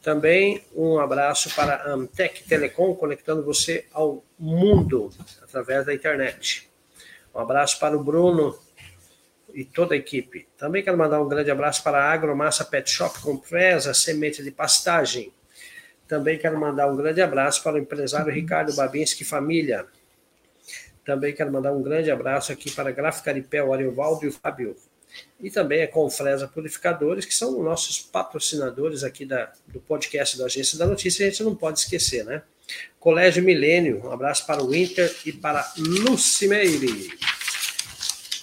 Também 0.02 0.64
um 0.74 0.98
abraço 0.98 1.54
para 1.54 1.76
a 1.76 1.92
Amtec 1.92 2.46
Telecom, 2.46 2.96
conectando 2.96 3.44
você 3.44 3.86
ao 3.92 4.24
mundo 4.40 5.10
através 5.42 5.86
da 5.86 5.94
internet. 5.94 6.72
Um 7.36 7.40
abraço 7.40 7.78
para 7.78 7.98
o 7.98 8.02
Bruno 8.02 8.58
e 9.54 9.66
toda 9.66 9.96
a 9.96 9.98
equipe. 9.98 10.48
Também 10.58 10.82
quero 10.82 10.98
mandar 10.98 11.22
um 11.22 11.28
grande 11.28 11.52
abraço 11.52 11.84
para 11.84 12.02
a 12.02 12.14
Agromassa 12.14 12.64
Pet 12.64 12.90
Shop 12.90 13.20
Compresa, 13.20 13.94
semente 13.94 14.42
de 14.42 14.50
pastagem. 14.50 15.34
Também 16.08 16.40
quero 16.40 16.58
mandar 16.58 16.88
um 16.88 16.96
grande 16.96 17.22
abraço 17.22 17.62
para 17.64 17.76
o 17.76 17.80
empresário 17.80 18.32
Ricardo 18.32 18.74
Babinski 18.74 19.26
Família. 19.26 19.86
Também 21.06 21.34
quero 21.34 21.52
mandar 21.52 21.72
um 21.72 21.82
grande 21.82 22.12
abraço 22.12 22.52
aqui 22.52 22.72
para 22.72 22.90
a 22.90 22.92
Gráfica 22.92 23.32
Aripé, 23.32 23.64
o 23.64 23.74
Ariovaldo 23.74 24.26
e 24.26 24.28
o 24.28 24.32
Fábio. 24.32 24.76
E 25.40 25.50
também 25.50 25.82
a 25.82 25.88
Confresa 25.88 26.48
Purificadores, 26.48 27.26
que 27.26 27.34
são 27.34 27.64
nossos 27.64 28.00
patrocinadores 28.00 29.04
aqui 29.04 29.26
da, 29.26 29.52
do 29.68 29.80
podcast 29.80 30.38
da 30.38 30.46
Agência 30.46 30.78
da 30.78 30.86
Notícia, 30.86 31.26
a 31.26 31.30
gente 31.30 31.44
não 31.44 31.56
pode 31.56 31.80
esquecer, 31.80 32.24
né? 32.24 32.44
Colégio 33.00 33.44
Milênio, 33.44 34.06
um 34.06 34.12
abraço 34.12 34.46
para 34.46 34.62
o 34.62 34.70
Winter 34.70 35.14
e 35.26 35.32
para 35.32 35.72
Lucimeire. 35.78 37.10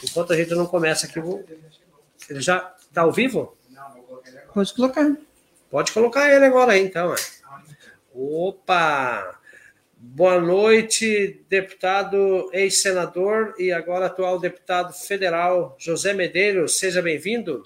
Enquanto 0.03 0.33
a 0.33 0.37
gente 0.37 0.55
não 0.55 0.67
começa 0.67 1.07
aqui, 1.07 1.21
vou... 1.21 1.45
ele 2.29 2.41
já 2.41 2.75
está 2.89 3.03
ao 3.03 3.13
vivo? 3.13 3.57
Pode 4.53 4.75
colocar. 4.75 5.17
Pode 5.71 5.93
colocar 5.93 6.33
ele 6.33 6.45
agora 6.47 6.79
então. 6.79 7.15
É. 7.15 7.17
Opa! 8.15 9.39
Boa 9.99 10.38
noite, 10.38 11.43
deputado 11.49 12.50
ex-senador 12.53 13.55
e 13.59 13.73
agora 13.73 14.07
atual 14.07 14.38
deputado 14.38 14.93
federal 14.93 15.75
José 15.79 16.12
Medeiros. 16.12 16.79
Seja 16.79 17.00
bem-vindo. 17.00 17.62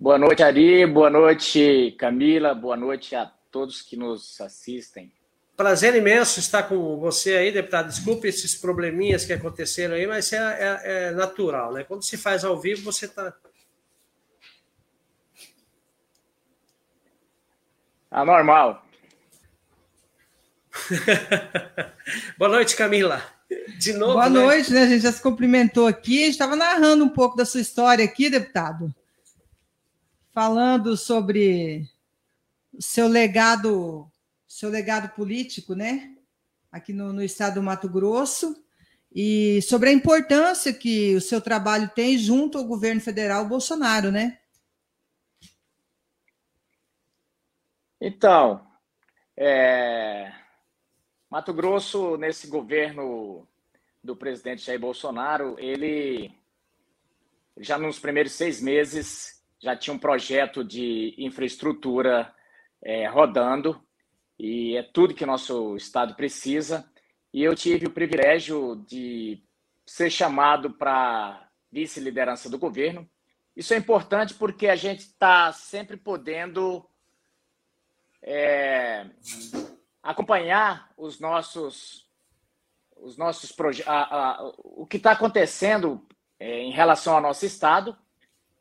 Boa 0.00 0.16
noite, 0.16 0.42
Ari. 0.42 0.86
Boa 0.86 1.10
noite, 1.10 1.94
Camila. 1.98 2.54
Boa 2.54 2.74
noite 2.74 3.14
a 3.14 3.30
todos 3.50 3.82
que 3.82 3.98
nos 3.98 4.40
assistem. 4.40 5.12
Prazer 5.54 5.94
imenso 5.94 6.40
estar 6.40 6.62
com 6.62 6.96
você 6.98 7.36
aí, 7.36 7.52
deputado. 7.52 7.88
Desculpe 7.88 8.28
esses 8.28 8.54
probleminhas 8.54 9.26
que 9.26 9.34
aconteceram 9.34 9.94
aí, 9.94 10.06
mas 10.06 10.32
é, 10.32 10.38
é, 10.38 10.80
é 10.84 11.10
natural, 11.10 11.74
né? 11.74 11.84
Quando 11.84 12.02
se 12.02 12.16
faz 12.16 12.44
ao 12.44 12.58
vivo, 12.58 12.82
você 12.82 13.04
está. 13.04 13.36
Anormal. 18.10 18.82
Boa 22.38 22.50
noite, 22.50 22.76
Camila. 22.76 23.22
De 23.78 23.92
novo. 23.92 24.14
Boa 24.14 24.28
né? 24.28 24.40
noite, 24.40 24.72
né? 24.72 24.82
A 24.82 24.86
gente 24.86 25.02
já 25.02 25.12
se 25.12 25.22
cumprimentou 25.22 25.86
aqui. 25.86 26.22
A 26.22 26.24
gente 26.24 26.32
estava 26.32 26.56
narrando 26.56 27.04
um 27.04 27.08
pouco 27.08 27.36
da 27.36 27.44
sua 27.44 27.60
história 27.60 28.04
aqui, 28.04 28.30
deputado. 28.30 28.94
Falando 30.32 30.96
sobre 30.96 31.88
o 32.72 32.82
seu 32.82 33.06
legado, 33.06 34.10
seu 34.48 34.70
legado 34.70 35.08
político, 35.14 35.74
né? 35.74 36.14
Aqui 36.70 36.92
no, 36.92 37.12
no 37.12 37.22
estado 37.22 37.54
do 37.54 37.62
Mato 37.62 37.88
Grosso. 37.88 38.56
E 39.14 39.60
sobre 39.62 39.90
a 39.90 39.92
importância 39.92 40.72
que 40.72 41.14
o 41.14 41.20
seu 41.20 41.40
trabalho 41.40 41.90
tem 41.94 42.16
junto 42.16 42.56
ao 42.56 42.64
governo 42.64 43.00
federal 43.00 43.46
Bolsonaro, 43.46 44.10
né? 44.10 44.38
Então, 48.00 48.66
é, 49.36 50.32
Mato 51.32 51.54
Grosso, 51.54 52.18
nesse 52.18 52.46
governo 52.46 53.48
do 54.04 54.14
presidente 54.14 54.66
Jair 54.66 54.78
Bolsonaro, 54.78 55.56
ele 55.58 56.30
já 57.56 57.78
nos 57.78 57.98
primeiros 57.98 58.32
seis 58.32 58.60
meses 58.60 59.42
já 59.58 59.74
tinha 59.74 59.94
um 59.94 59.98
projeto 59.98 60.62
de 60.62 61.14
infraestrutura 61.16 62.30
é, 62.82 63.08
rodando 63.08 63.82
e 64.38 64.76
é 64.76 64.82
tudo 64.82 65.14
que 65.14 65.24
nosso 65.24 65.74
estado 65.74 66.14
precisa. 66.14 66.86
E 67.32 67.42
eu 67.42 67.54
tive 67.54 67.86
o 67.86 67.94
privilégio 67.94 68.84
de 68.86 69.42
ser 69.86 70.10
chamado 70.10 70.74
para 70.74 71.48
vice-liderança 71.70 72.50
do 72.50 72.58
governo. 72.58 73.08
Isso 73.56 73.72
é 73.72 73.78
importante 73.78 74.34
porque 74.34 74.68
a 74.68 74.76
gente 74.76 75.00
está 75.00 75.50
sempre 75.50 75.96
podendo 75.96 76.86
é, 78.20 79.06
acompanhar 80.02 80.90
os 80.96 81.20
nossos 81.20 82.10
os 82.96 83.16
nossos 83.16 83.50
projetos, 83.50 83.92
o 84.58 84.86
que 84.86 84.96
está 84.96 85.10
acontecendo 85.10 86.06
é, 86.38 86.60
em 86.60 86.70
relação 86.70 87.16
ao 87.16 87.20
nosso 87.20 87.44
estado 87.44 87.96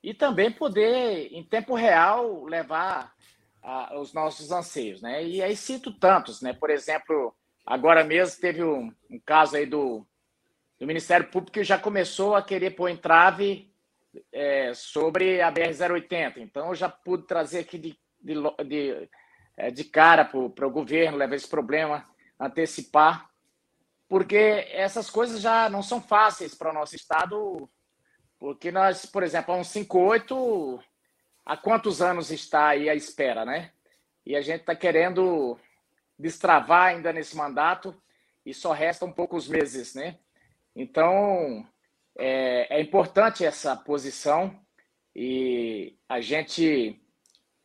e 0.02 0.16
também 0.16 0.52
poder 0.52 1.32
em 1.32 1.44
tempo 1.44 1.76
real 1.76 2.44
levar 2.46 3.14
a, 3.62 4.00
os 4.00 4.14
nossos 4.14 4.52
anseios, 4.52 5.02
né? 5.02 5.24
E 5.24 5.44
aí 5.44 5.56
cito 5.56 5.94
tantos, 5.94 6.42
né? 6.42 6.54
Por 6.54 6.72
exemplo, 6.72 7.36
agora 7.66 8.04
mesmo 8.04 8.42
teve 8.42 8.64
um, 8.64 8.92
um 9.10 9.20
caso 9.24 9.56
aí 9.56 9.66
do, 9.68 10.06
do 10.80 10.88
Ministério 10.88 11.30
Público 11.30 11.54
que 11.54 11.64
já 11.64 11.78
começou 11.78 12.36
a 12.36 12.42
querer 12.42 12.72
pôr 12.72 12.90
entrave 12.90 13.72
é, 14.32 14.74
sobre 14.74 15.42
a 15.42 15.52
BR-080. 15.52 16.38
Então, 16.38 16.70
eu 16.70 16.76
já 16.76 16.90
pude 16.90 17.28
trazer 17.28 17.60
aqui 17.60 17.78
de, 17.78 17.98
de, 18.20 18.34
de, 18.66 19.10
de 19.74 19.84
cara 19.84 20.26
para 20.26 20.68
o 20.68 20.72
governo, 20.72 21.18
levar 21.18 21.36
esse 21.36 21.48
problema, 21.48 22.06
antecipar, 22.40 23.30
porque 24.12 24.68
essas 24.72 25.10
coisas 25.10 25.40
já 25.40 25.70
não 25.70 25.82
são 25.82 26.02
fáceis 26.02 26.54
para 26.54 26.72
o 26.72 26.74
nosso 26.74 26.96
Estado, 26.96 27.70
porque 28.38 28.70
nós, 28.70 29.06
por 29.06 29.24
exemplo, 29.24 29.54
a 29.54 29.64
158 29.64 30.84
há 31.46 31.56
quantos 31.56 32.02
anos 32.02 32.30
está 32.30 32.68
aí 32.68 32.90
à 32.90 32.96
espera, 32.96 33.46
né? 33.46 33.72
E 34.26 34.36
a 34.36 34.42
gente 34.42 34.62
está 34.62 34.76
querendo 34.76 35.58
destravar 36.20 36.90
ainda 36.90 37.14
nesse 37.14 37.38
mandato 37.38 37.96
e 38.46 38.54
só 38.54 38.74
restam 38.74 39.12
poucos 39.12 39.48
meses, 39.48 39.96
né? 39.96 40.18
Então, 40.76 41.66
é, 42.18 42.78
é 42.78 42.82
importante 42.82 43.46
essa 43.46 43.78
posição 43.78 44.60
e 45.16 45.98
a 46.10 46.20
gente 46.20 47.02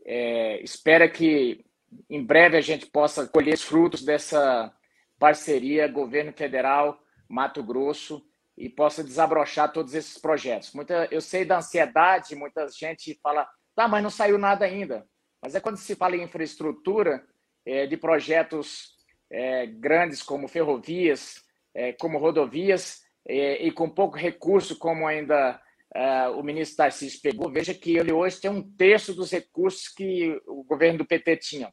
é, 0.04 0.62
espera 0.62 1.08
que 1.08 1.65
em 2.08 2.24
breve 2.24 2.56
a 2.56 2.60
gente 2.60 2.86
possa 2.86 3.26
colher 3.26 3.54
os 3.54 3.62
frutos 3.62 4.02
dessa 4.02 4.72
parceria 5.18 5.88
governo 5.88 6.32
federal, 6.32 6.98
Mato 7.28 7.62
Grosso 7.62 8.24
e 8.56 8.68
possa 8.68 9.04
desabrochar 9.04 9.72
todos 9.72 9.94
esses 9.94 10.18
projetos. 10.18 10.72
Muita, 10.72 11.08
eu 11.10 11.20
sei 11.20 11.44
da 11.44 11.58
ansiedade, 11.58 12.34
muita 12.34 12.68
gente 12.68 13.18
fala 13.22 13.46
Tá, 13.76 13.86
mas 13.86 14.02
não 14.02 14.08
saiu 14.08 14.38
nada 14.38 14.64
ainda. 14.64 15.06
Mas 15.40 15.54
é 15.54 15.60
quando 15.60 15.76
se 15.76 15.94
fala 15.94 16.16
em 16.16 16.22
infraestrutura 16.22 17.22
é, 17.64 17.86
de 17.86 17.94
projetos 17.94 18.96
é, 19.30 19.66
grandes 19.66 20.22
como 20.22 20.48
ferrovias, 20.48 21.44
é, 21.74 21.92
como 21.92 22.18
rodovias, 22.18 23.02
é, 23.28 23.66
e 23.66 23.70
com 23.70 23.90
pouco 23.90 24.16
recurso, 24.16 24.78
como 24.78 25.06
ainda 25.06 25.60
é, 25.94 26.26
o 26.28 26.42
ministro 26.42 26.78
Tarcísio 26.78 27.20
pegou, 27.20 27.52
veja 27.52 27.74
que 27.74 27.98
ele 27.98 28.12
hoje 28.12 28.40
tem 28.40 28.50
um 28.50 28.62
terço 28.76 29.12
dos 29.12 29.30
recursos 29.30 29.88
que 29.88 30.40
o 30.46 30.64
governo 30.64 31.00
do 31.00 31.06
PT 31.06 31.36
tinha. 31.36 31.72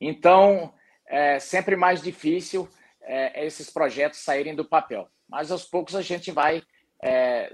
Então, 0.00 0.72
é 1.06 1.38
sempre 1.38 1.76
mais 1.76 2.00
difícil 2.00 2.68
é, 3.02 3.46
esses 3.46 3.68
projetos 3.68 4.20
saírem 4.20 4.54
do 4.54 4.64
papel. 4.64 5.08
Mas 5.28 5.50
aos 5.50 5.64
poucos 5.64 5.94
a 5.94 6.02
gente 6.02 6.30
vai 6.30 6.62
é, 7.02 7.52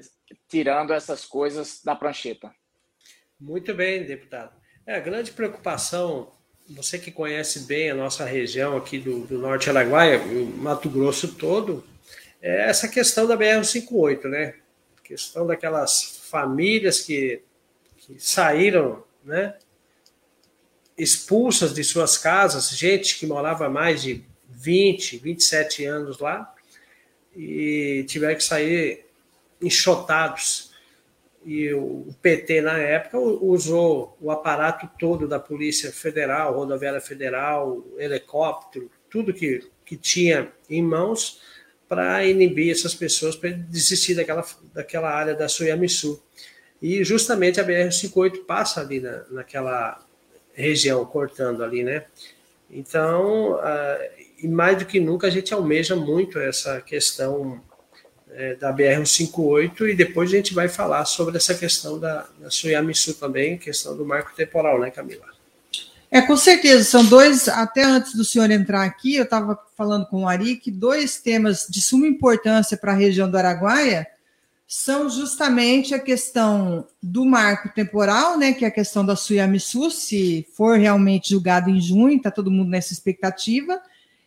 tirando 0.48 0.92
essas 0.92 1.24
coisas 1.24 1.82
da 1.82 1.94
prancheta. 1.94 2.54
Muito 3.40 3.74
bem, 3.74 4.04
deputado. 4.04 4.54
É, 4.86 4.96
a 4.96 5.00
grande 5.00 5.32
preocupação, 5.32 6.32
você 6.68 6.98
que 6.98 7.10
conhece 7.10 7.60
bem 7.60 7.90
a 7.90 7.94
nossa 7.94 8.24
região 8.24 8.76
aqui 8.76 8.98
do, 8.98 9.26
do 9.26 9.38
Norte 9.38 9.68
Araguaia, 9.68 10.18
o 10.18 10.46
Mato 10.56 10.88
Grosso 10.88 11.34
todo, 11.34 11.84
é 12.40 12.68
essa 12.68 12.88
questão 12.88 13.26
da 13.26 13.36
BR-58, 13.36 14.24
né? 14.24 14.54
Questão 15.02 15.46
daquelas 15.46 16.20
famílias 16.30 17.00
que, 17.00 17.42
que 17.98 18.18
saíram, 18.18 19.04
né? 19.24 19.56
Expulsas 20.96 21.74
de 21.74 21.84
suas 21.84 22.16
casas, 22.16 22.70
gente 22.70 23.18
que 23.18 23.26
morava 23.26 23.68
mais 23.68 24.02
de 24.02 24.24
20, 24.48 25.18
27 25.18 25.84
anos 25.84 26.18
lá, 26.18 26.54
e 27.34 28.04
tiveram 28.08 28.34
que 28.34 28.44
sair 28.44 29.04
enxotados 29.60 30.74
e 31.46 31.72
o 31.72 32.12
PT, 32.20 32.60
na 32.60 32.76
época, 32.76 33.20
usou 33.20 34.18
o 34.20 34.32
aparato 34.32 34.90
todo 34.98 35.28
da 35.28 35.38
Polícia 35.38 35.92
Federal, 35.92 36.52
Rodoviária 36.52 37.00
Federal, 37.00 37.86
helicóptero, 37.96 38.90
tudo 39.08 39.32
que, 39.32 39.60
que 39.85 39.96
tinha 39.96 40.50
em 40.68 40.82
mãos 40.82 41.40
para 41.88 42.24
inibir 42.26 42.72
essas 42.72 42.96
pessoas, 42.96 43.37
para 43.37 43.50
desistir 43.50 44.16
daquela, 44.16 44.44
daquela 44.74 45.09
área 45.09 45.37
da 45.37 45.48
Suyamisu. 45.48 46.20
E 46.82 47.04
justamente 47.04 47.61
a 47.61 47.64
BR-58 47.64 48.44
passa 48.44 48.80
ali 48.80 48.98
na, 48.98 49.24
naquela 49.30 50.04
região, 50.62 51.05
cortando 51.05 51.62
ali, 51.62 51.85
né? 51.85 52.05
Então, 52.71 53.53
uh, 53.53 54.27
e 54.42 54.49
mais 54.49 54.79
do 54.79 54.85
que 54.85 54.99
nunca, 54.99 55.27
a 55.27 55.31
gente 55.31 55.55
almeja 55.55 55.95
muito 55.95 56.38
essa 56.38 56.81
questão 56.81 57.61
é, 58.33 58.55
da 58.55 58.73
BR-158 58.73 59.88
e 59.88 59.95
depois 59.95 60.31
a 60.31 60.37
gente 60.37 60.53
vai 60.53 60.69
falar 60.69 61.05
sobre 61.05 61.37
essa 61.37 61.55
questão 61.55 61.99
da, 61.99 62.27
da 62.38 62.51
Suyamisu 62.51 63.14
também, 63.14 63.57
questão 63.57 63.97
do 63.97 64.05
marco 64.05 64.35
temporal, 64.37 64.79
né, 64.79 64.90
Camila? 64.90 65.25
É, 66.11 66.21
com 66.21 66.37
certeza, 66.37 66.85
são 66.85 67.05
dois, 67.05 67.49
até 67.49 67.83
antes 67.83 68.14
do 68.14 68.25
senhor 68.25 68.51
entrar 68.51 68.85
aqui, 68.85 69.16
eu 69.16 69.25
estava 69.25 69.59
falando 69.77 70.07
com 70.07 70.23
o 70.23 70.29
Ari, 70.29 70.57
que 70.57 70.71
dois 70.71 71.19
temas 71.21 71.66
de 71.69 71.81
suma 71.81 72.07
importância 72.07 72.77
para 72.77 72.92
a 72.92 72.95
região 72.95 73.29
do 73.29 73.37
Araguaia 73.37 74.07
são 74.66 75.09
justamente 75.09 75.94
a 75.94 75.98
questão 75.98 76.88
do 77.00 77.24
marco 77.24 77.68
temporal, 77.72 78.37
né, 78.37 78.52
que 78.52 78.64
é 78.64 78.68
a 78.68 78.72
questão 78.72 79.07
da 79.07 79.14
Suyamisu, 79.14 79.90
se 79.90 80.46
for 80.55 80.76
realmente 80.76 81.31
julgado 81.31 81.70
em 81.70 81.81
junho, 81.81 82.16
está 82.16 82.31
todo 82.31 82.50
mundo 82.50 82.70
nessa 82.70 82.92
expectativa, 82.92 83.81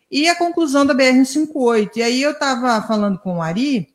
e 0.10 0.30
a 0.30 0.36
conclusão 0.36 0.86
da 0.86 0.95
BR-58. 0.95 1.97
E 1.97 2.02
aí 2.02 2.21
eu 2.21 2.32
estava 2.32 2.82
falando 2.88 3.19
com 3.19 3.38
o 3.38 3.41
Ari, 3.41 3.93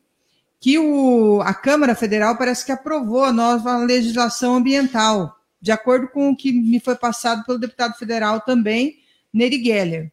que 0.59 0.77
o, 0.77 1.41
a 1.41 1.53
Câmara 1.53 1.95
Federal 1.95 2.37
parece 2.37 2.65
que 2.65 2.71
aprovou 2.71 3.23
a 3.23 3.33
nova 3.33 3.77
legislação 3.77 4.55
ambiental, 4.55 5.35
de 5.59 5.71
acordo 5.71 6.07
com 6.07 6.29
o 6.29 6.35
que 6.35 6.51
me 6.51 6.79
foi 6.79 6.95
passado 6.95 7.43
pelo 7.43 7.57
deputado 7.57 7.95
federal 7.97 8.39
também, 8.39 8.99
Neri 9.33 9.61
Geller. 9.63 10.11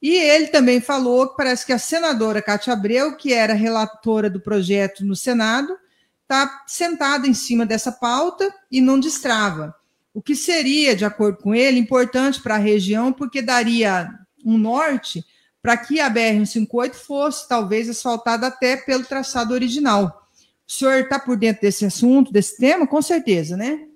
E 0.00 0.14
ele 0.14 0.48
também 0.48 0.80
falou 0.80 1.28
que 1.28 1.36
parece 1.36 1.66
que 1.66 1.72
a 1.72 1.78
senadora 1.78 2.40
Cátia 2.40 2.72
Abreu, 2.72 3.16
que 3.16 3.32
era 3.32 3.52
relatora 3.52 4.30
do 4.30 4.40
projeto 4.40 5.04
no 5.04 5.16
Senado, 5.16 5.76
está 6.22 6.62
sentada 6.66 7.26
em 7.26 7.34
cima 7.34 7.66
dessa 7.66 7.90
pauta 7.90 8.52
e 8.70 8.80
não 8.80 9.00
destrava. 9.00 9.74
O 10.14 10.22
que 10.22 10.36
seria, 10.36 10.94
de 10.94 11.04
acordo 11.04 11.38
com 11.38 11.54
ele, 11.54 11.78
importante 11.78 12.40
para 12.40 12.54
a 12.54 12.58
região, 12.58 13.12
porque 13.12 13.42
daria 13.42 14.08
um 14.44 14.56
norte 14.56 15.24
para 15.60 15.76
que 15.76 16.00
a 16.00 16.08
BR-158 16.08 16.94
fosse 16.94 17.48
talvez 17.48 17.88
asfaltada 17.88 18.46
até 18.46 18.76
pelo 18.76 19.04
traçado 19.04 19.52
original. 19.52 20.28
O 20.66 20.72
senhor 20.72 21.00
está 21.00 21.18
por 21.18 21.36
dentro 21.36 21.62
desse 21.62 21.84
assunto, 21.84 22.32
desse 22.32 22.56
tema? 22.58 22.86
Com 22.86 23.02
certeza, 23.02 23.56
né? 23.56 23.86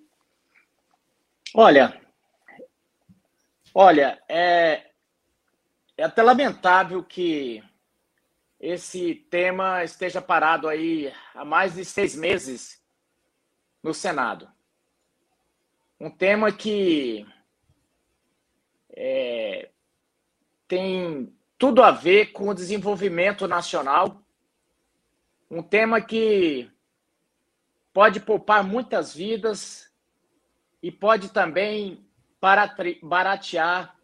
Olha, 1.55 2.01
olha, 3.75 4.19
é, 4.27 4.87
é 5.97 6.05
até 6.05 6.23
lamentável 6.23 7.03
que 7.03 7.63
esse 8.59 9.15
tema 9.29 9.83
esteja 9.83 10.23
parado 10.23 10.69
aí 10.69 11.13
há 11.35 11.45
mais 11.45 11.75
de 11.75 11.85
seis 11.85 12.15
meses 12.15 12.83
no 13.83 13.93
Senado. 13.93 14.49
Um 15.99 16.11
tema 16.11 16.53
que 16.53 17.27
é, 18.91 19.71
tem 20.69 21.37
tudo 21.59 21.83
a 21.83 21.91
ver 21.91 22.33
com 22.33 22.49
o 22.49 22.55
desenvolvimento 22.55 23.47
nacional. 23.47 24.23
Um 25.51 25.63
tema 25.63 26.01
que 26.01 26.71
pode 27.93 28.21
poupar 28.21 28.65
muitas 28.65 29.15
vidas 29.15 29.93
e 30.83 30.91
pode 30.91 31.31
também 31.31 32.05
baratear 32.41 33.97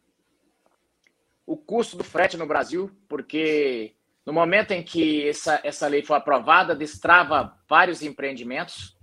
o 1.48 1.56
custo 1.56 1.96
do 1.96 2.04
frete 2.04 2.36
no 2.36 2.46
Brasil, 2.46 2.90
porque 3.08 3.94
no 4.26 4.34
momento 4.34 4.72
em 4.72 4.82
que 4.82 5.26
essa, 5.26 5.58
essa 5.64 5.88
lei 5.88 6.04
foi 6.04 6.14
aprovada, 6.14 6.76
destrava 6.76 7.58
vários 7.66 8.02
empreendimentos, 8.02 8.94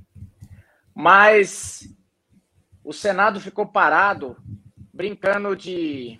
mas 0.93 1.91
o 2.83 2.93
Senado 2.93 3.39
ficou 3.39 3.65
parado 3.65 4.37
brincando 4.93 5.55
de, 5.55 6.19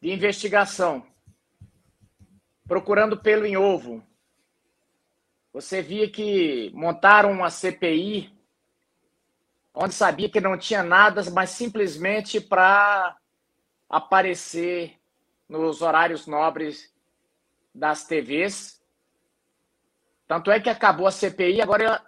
de 0.00 0.12
investigação 0.12 1.04
procurando 2.68 3.16
pelo 3.16 3.44
em 3.44 3.56
ovo. 3.56 4.06
Você 5.52 5.82
via 5.82 6.08
que 6.08 6.70
montaram 6.72 7.32
uma 7.32 7.50
CPI 7.50 8.32
onde 9.74 9.92
sabia 9.92 10.30
que 10.30 10.40
não 10.40 10.56
tinha 10.56 10.84
nada, 10.84 11.20
mas 11.32 11.50
simplesmente 11.50 12.40
para 12.40 13.16
aparecer 13.88 14.99
nos 15.50 15.82
horários 15.82 16.26
nobres 16.26 16.94
das 17.74 18.06
TVs. 18.06 18.80
Tanto 20.26 20.50
é 20.50 20.60
que 20.60 20.70
acabou 20.70 21.08
a 21.08 21.10
CPI, 21.10 21.60
agora 21.60 22.00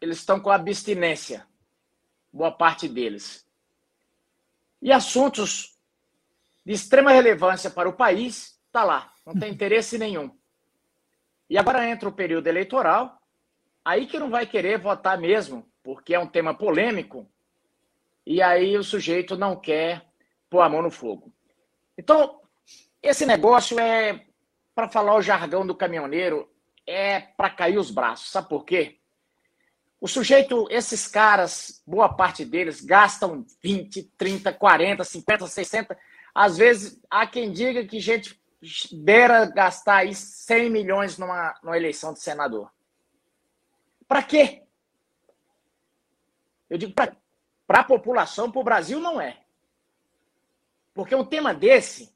eles 0.00 0.18
estão 0.18 0.40
com 0.40 0.50
abstinência, 0.50 1.46
boa 2.32 2.50
parte 2.50 2.88
deles. 2.88 3.48
E 4.82 4.90
assuntos 4.90 5.78
de 6.66 6.72
extrema 6.72 7.12
relevância 7.12 7.70
para 7.70 7.88
o 7.88 7.92
país, 7.92 8.60
está 8.66 8.82
lá. 8.82 9.14
Não 9.24 9.38
tem 9.38 9.52
interesse 9.54 9.96
nenhum. 9.96 10.36
E 11.48 11.56
agora 11.56 11.88
entra 11.88 12.08
o 12.08 12.12
período 12.12 12.48
eleitoral, 12.48 13.22
aí 13.84 14.06
que 14.06 14.18
não 14.18 14.30
vai 14.30 14.46
querer 14.46 14.78
votar 14.78 15.16
mesmo, 15.16 15.70
porque 15.82 16.14
é 16.14 16.18
um 16.18 16.26
tema 16.26 16.54
polêmico 16.54 17.30
e 18.26 18.42
aí 18.42 18.76
o 18.76 18.82
sujeito 18.82 19.36
não 19.36 19.56
quer 19.56 20.06
pôr 20.48 20.60
a 20.60 20.68
mão 20.68 20.82
no 20.82 20.90
fogo. 20.90 21.32
Então, 21.96 22.39
esse 23.02 23.24
negócio 23.24 23.78
é, 23.78 24.24
para 24.74 24.88
falar 24.88 25.14
o 25.14 25.22
jargão 25.22 25.66
do 25.66 25.74
caminhoneiro, 25.74 26.50
é 26.86 27.20
para 27.20 27.50
cair 27.50 27.78
os 27.78 27.90
braços. 27.90 28.30
Sabe 28.30 28.48
por 28.48 28.64
quê? 28.64 28.98
O 30.00 30.08
sujeito, 30.08 30.66
esses 30.70 31.06
caras, 31.06 31.82
boa 31.86 32.08
parte 32.08 32.44
deles, 32.44 32.80
gastam 32.80 33.44
20, 33.62 34.02
30, 34.16 34.52
40, 34.52 35.04
50, 35.04 35.46
60. 35.46 35.98
Às 36.34 36.56
vezes, 36.56 37.00
há 37.10 37.26
quem 37.26 37.52
diga 37.52 37.84
que 37.84 38.00
gente 38.00 38.40
beira 38.92 39.46
gastar 39.46 39.96
aí 39.96 40.14
100 40.14 40.70
milhões 40.70 41.18
numa, 41.18 41.58
numa 41.62 41.76
eleição 41.76 42.12
de 42.12 42.20
senador. 42.20 42.70
Para 44.06 44.22
quê? 44.22 44.62
Eu 46.68 46.78
digo 46.78 46.92
para 46.94 47.80
a 47.80 47.84
população, 47.84 48.50
para 48.50 48.60
o 48.60 48.64
Brasil, 48.64 49.00
não 49.00 49.20
é. 49.20 49.40
Porque 50.94 51.14
um 51.14 51.24
tema 51.24 51.54
desse 51.54 52.12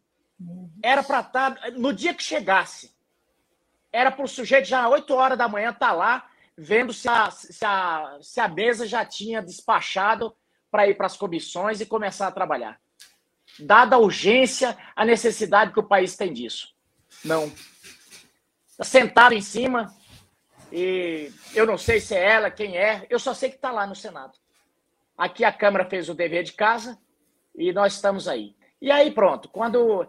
era 0.82 1.02
para 1.02 1.20
estar, 1.20 1.54
tá, 1.54 1.70
no 1.72 1.92
dia 1.92 2.14
que 2.14 2.22
chegasse, 2.22 2.94
era 3.92 4.10
para 4.10 4.24
o 4.24 4.28
sujeito 4.28 4.66
já 4.66 4.88
8 4.88 5.14
horas 5.14 5.38
da 5.38 5.48
manhã 5.48 5.70
estar 5.70 5.88
tá 5.88 5.92
lá, 5.92 6.28
vendo 6.56 6.92
se 6.92 7.08
a, 7.08 7.30
se, 7.30 7.64
a, 7.64 8.18
se 8.20 8.40
a 8.40 8.48
mesa 8.48 8.86
já 8.86 9.04
tinha 9.04 9.42
despachado 9.42 10.34
para 10.70 10.88
ir 10.88 10.96
para 10.96 11.06
as 11.06 11.16
comissões 11.16 11.80
e 11.80 11.86
começar 11.86 12.26
a 12.26 12.32
trabalhar. 12.32 12.80
Dada 13.58 13.96
a 13.96 13.98
urgência, 13.98 14.76
a 14.96 15.04
necessidade 15.04 15.72
que 15.72 15.78
o 15.78 15.86
país 15.86 16.16
tem 16.16 16.32
disso. 16.32 16.74
Não. 17.24 17.52
Está 18.68 18.82
sentado 18.82 19.34
em 19.34 19.40
cima, 19.40 19.94
e 20.72 21.30
eu 21.54 21.64
não 21.64 21.78
sei 21.78 22.00
se 22.00 22.16
é 22.16 22.32
ela, 22.32 22.50
quem 22.50 22.76
é, 22.76 23.06
eu 23.08 23.20
só 23.20 23.32
sei 23.32 23.50
que 23.50 23.54
está 23.54 23.70
lá 23.70 23.86
no 23.86 23.94
Senado. 23.94 24.32
Aqui 25.16 25.44
a 25.44 25.52
Câmara 25.52 25.88
fez 25.88 26.08
o 26.08 26.14
dever 26.14 26.42
de 26.42 26.52
casa 26.52 26.98
e 27.54 27.72
nós 27.72 27.94
estamos 27.94 28.26
aí. 28.26 28.56
E 28.82 28.90
aí, 28.90 29.12
pronto, 29.12 29.48
quando, 29.48 30.04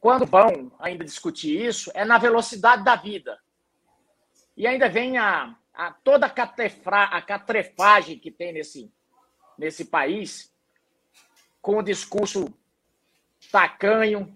quando 0.00 0.26
vão 0.26 0.72
ainda 0.78 1.04
discutir 1.04 1.64
isso, 1.66 1.90
é 1.94 2.04
na 2.04 2.18
velocidade 2.18 2.84
da 2.84 2.96
vida. 2.96 3.38
E 4.56 4.66
ainda 4.66 4.88
vem 4.88 5.16
a, 5.18 5.54
a 5.72 5.92
toda 5.92 6.26
a, 6.26 6.30
catrefra, 6.30 7.04
a 7.04 7.22
catrefagem 7.22 8.18
que 8.18 8.30
tem 8.30 8.52
nesse, 8.52 8.92
nesse 9.56 9.84
país, 9.84 10.52
com 11.62 11.78
o 11.78 11.82
discurso 11.82 12.52
tacanho 13.50 14.34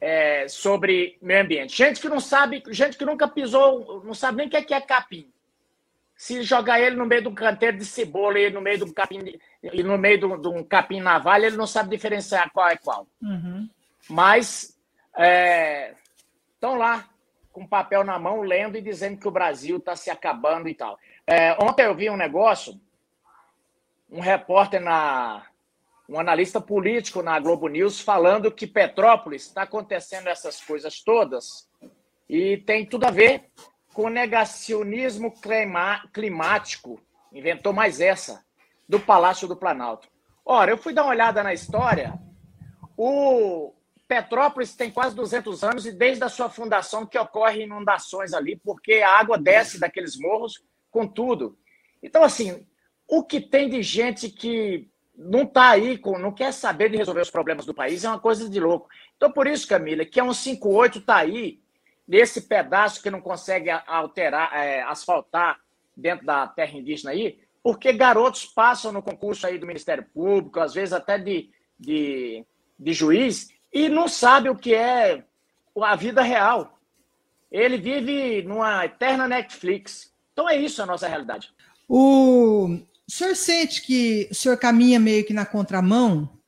é, 0.00 0.48
sobre 0.48 1.18
meio 1.20 1.42
ambiente. 1.42 1.76
Gente 1.76 2.00
que 2.00 2.08
não 2.08 2.20
sabe, 2.20 2.62
gente 2.70 2.96
que 2.96 3.04
nunca 3.04 3.28
pisou, 3.28 4.02
não 4.04 4.14
sabe 4.14 4.38
nem 4.38 4.46
o 4.46 4.50
que 4.50 4.56
é, 4.56 4.76
é 4.76 4.80
capim 4.80 5.32
se 6.18 6.42
jogar 6.42 6.80
ele 6.80 6.96
no 6.96 7.06
meio 7.06 7.22
de 7.22 7.28
um 7.28 7.34
canteiro 7.34 7.78
de 7.78 7.84
cebola 7.84 8.40
e 8.40 8.50
no 8.50 8.60
meio 8.60 8.78
de 8.78 8.84
um 8.84 8.92
capim 8.92 9.38
e 9.62 9.82
no 9.84 9.96
meio 9.96 10.18
de 10.18 10.26
um, 10.26 10.40
de 10.40 10.48
um 10.48 10.64
capim 10.64 11.00
navalha, 11.00 11.46
ele 11.46 11.56
não 11.56 11.66
sabe 11.66 11.90
diferenciar 11.90 12.50
qual 12.52 12.68
é 12.68 12.76
qual. 12.76 13.06
Uhum. 13.22 13.70
Mas 14.08 14.78
estão 15.12 16.74
é, 16.74 16.78
lá 16.78 17.08
com 17.52 17.66
papel 17.66 18.04
na 18.04 18.18
mão, 18.18 18.40
lendo 18.40 18.76
e 18.76 18.82
dizendo 18.82 19.18
que 19.18 19.26
o 19.26 19.32
Brasil 19.32 19.78
está 19.78 19.96
se 19.96 20.10
acabando 20.10 20.68
e 20.68 20.74
tal. 20.74 20.98
É, 21.26 21.52
ontem 21.62 21.84
eu 21.84 21.94
vi 21.94 22.08
um 22.08 22.16
negócio, 22.16 22.80
um 24.10 24.20
repórter 24.20 24.80
na 24.80 25.44
um 26.08 26.18
analista 26.18 26.58
político 26.58 27.22
na 27.22 27.38
Globo 27.38 27.68
News 27.68 28.00
falando 28.00 28.50
que 28.50 28.66
Petrópolis 28.66 29.42
está 29.42 29.62
acontecendo 29.62 30.28
essas 30.28 30.58
coisas 30.58 31.02
todas 31.02 31.68
e 32.26 32.56
tem 32.56 32.86
tudo 32.86 33.04
a 33.04 33.10
ver 33.10 33.50
com 33.92 34.08
negacionismo 34.08 35.34
climático, 36.12 36.98
inventou 37.32 37.72
mais 37.72 38.00
essa, 38.00 38.42
do 38.88 38.98
Palácio 38.98 39.46
do 39.46 39.56
Planalto. 39.56 40.08
Ora, 40.44 40.70
eu 40.70 40.78
fui 40.78 40.94
dar 40.94 41.02
uma 41.02 41.10
olhada 41.10 41.42
na 41.42 41.52
história. 41.52 42.18
O 42.96 43.74
Petrópolis 44.08 44.74
tem 44.74 44.90
quase 44.90 45.14
200 45.14 45.62
anos 45.62 45.86
e 45.86 45.92
desde 45.92 46.24
a 46.24 46.30
sua 46.30 46.48
fundação 46.48 47.06
que 47.06 47.18
ocorrem 47.18 47.64
inundações 47.64 48.32
ali, 48.32 48.56
porque 48.56 48.94
a 48.94 49.18
água 49.18 49.36
desce 49.36 49.78
daqueles 49.78 50.18
morros 50.18 50.64
com 50.90 51.06
tudo. 51.06 51.58
Então, 52.02 52.24
assim, 52.24 52.66
o 53.06 53.22
que 53.22 53.38
tem 53.38 53.68
de 53.68 53.82
gente 53.82 54.30
que 54.30 54.88
não 55.14 55.42
está 55.42 55.70
aí, 55.70 56.00
não 56.20 56.32
quer 56.32 56.52
saber 56.52 56.88
de 56.90 56.96
resolver 56.96 57.20
os 57.20 57.30
problemas 57.30 57.66
do 57.66 57.74
país, 57.74 58.02
é 58.02 58.08
uma 58.08 58.18
coisa 58.18 58.48
de 58.48 58.58
louco. 58.58 58.88
Então, 59.16 59.30
por 59.30 59.46
isso, 59.46 59.68
Camila, 59.68 60.04
que 60.06 60.18
é 60.18 60.24
um 60.24 60.32
58 60.32 61.00
está 61.00 61.16
aí 61.16 61.60
nesse 62.06 62.42
pedaço 62.42 63.02
que 63.02 63.10
não 63.10 63.20
consegue 63.20 63.68
alterar, 63.68 64.54
é, 64.54 64.80
asfaltar 64.82 65.60
dentro 65.94 66.24
da 66.24 66.46
terra 66.46 66.78
indígena 66.78 67.10
aí, 67.10 67.38
porque 67.62 67.92
garotos 67.92 68.46
passam 68.46 68.90
no 68.92 69.02
concurso 69.02 69.46
aí 69.46 69.58
do 69.58 69.66
Ministério 69.66 70.06
Público, 70.14 70.60
às 70.60 70.72
vezes 70.72 70.94
até 70.94 71.18
de, 71.18 71.50
de, 71.78 72.46
de 72.78 72.92
juiz, 72.94 73.48
e 73.72 73.88
não 73.88 74.08
sabe 74.08 74.48
o 74.48 74.56
que 74.56 74.74
é 74.74 75.22
a 75.80 75.96
vida 75.96 76.22
real. 76.22 76.78
Ele 77.50 77.78
vive 77.78 78.42
numa 78.42 78.84
eterna 78.84 79.28
Netflix. 79.28 80.12
Então 80.32 80.48
é 80.48 80.56
isso 80.56 80.82
a 80.82 80.86
nossa 80.86 81.08
realidade. 81.08 81.52
O 81.88 82.78
senhor 83.08 83.34
sente 83.34 83.82
que 83.82 84.28
o 84.30 84.34
senhor 84.34 84.58
caminha 84.58 85.00
meio 85.00 85.24
que 85.24 85.32
na 85.32 85.46
contramão 85.46 86.38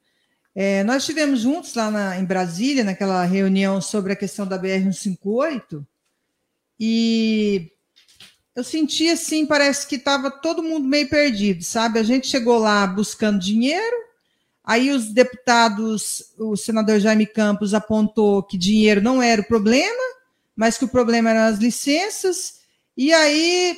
é, 0.54 0.83
nós 0.85 1.02
estivemos 1.02 1.40
juntos 1.40 1.74
lá 1.74 1.90
na, 1.90 2.18
em 2.18 2.24
Brasília, 2.24 2.85
naquela 2.85 3.24
reunião 3.24 3.80
sobre 3.80 4.12
a 4.12 4.16
questão 4.16 4.46
da 4.46 4.59
BR-158, 4.61 5.85
e 6.78 7.70
eu 8.54 8.64
senti 8.64 9.09
assim, 9.09 9.46
parece 9.46 9.87
que 9.87 9.96
estava 9.96 10.30
todo 10.30 10.62
mundo 10.62 10.88
meio 10.88 11.09
perdido, 11.09 11.62
sabe? 11.62 11.98
A 11.98 12.02
gente 12.02 12.26
chegou 12.26 12.59
lá 12.59 12.87
buscando 12.87 13.38
dinheiro, 13.38 13.96
aí 14.70 14.92
os 14.92 15.12
deputados, 15.12 16.33
o 16.38 16.56
senador 16.56 17.00
Jaime 17.00 17.26
Campos 17.26 17.74
apontou 17.74 18.40
que 18.40 18.56
dinheiro 18.56 19.00
não 19.00 19.20
era 19.20 19.42
o 19.42 19.44
problema, 19.44 20.00
mas 20.54 20.78
que 20.78 20.85
o 20.85 20.88
problema 20.88 21.30
eram 21.30 21.52
as 21.52 21.59
licenças, 21.59 22.61
e 22.96 23.12
aí 23.12 23.76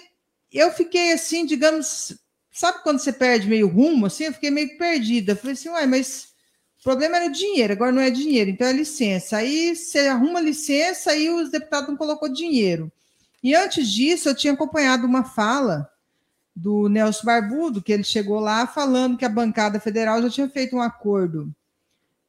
eu 0.52 0.70
fiquei 0.70 1.12
assim, 1.12 1.46
digamos, 1.46 2.14
sabe 2.52 2.82
quando 2.82 2.98
você 2.98 3.10
perde 3.10 3.48
meio 3.48 3.68
rumo, 3.68 4.04
assim? 4.04 4.24
Eu 4.24 4.34
fiquei 4.34 4.50
meio 4.50 4.76
perdida. 4.76 5.34
falei 5.34 5.54
assim, 5.54 5.70
uai, 5.70 5.86
mas 5.86 6.26
o 6.78 6.82
problema 6.82 7.16
era 7.16 7.26
o 7.30 7.32
dinheiro, 7.32 7.72
agora 7.72 7.90
não 7.90 8.02
é 8.02 8.10
dinheiro, 8.10 8.50
então 8.50 8.66
é 8.66 8.72
licença. 8.74 9.38
Aí 9.38 9.74
você 9.74 10.00
arruma 10.08 10.42
licença 10.42 11.16
e 11.16 11.30
os 11.30 11.50
deputados 11.50 11.88
não 11.88 11.96
colocou 11.96 12.28
dinheiro. 12.28 12.92
E 13.42 13.54
antes 13.54 13.90
disso, 13.90 14.28
eu 14.28 14.34
tinha 14.34 14.52
acompanhado 14.52 15.06
uma 15.06 15.24
fala 15.24 15.88
do 16.54 16.88
Nelson 16.88 17.24
Barbudo, 17.24 17.82
que 17.82 17.92
ele 17.92 18.04
chegou 18.04 18.38
lá 18.38 18.66
falando 18.66 19.16
que 19.16 19.24
a 19.24 19.28
bancada 19.28 19.80
federal 19.80 20.20
já 20.22 20.30
tinha 20.30 20.48
feito 20.48 20.76
um 20.76 20.82
acordo 20.82 21.54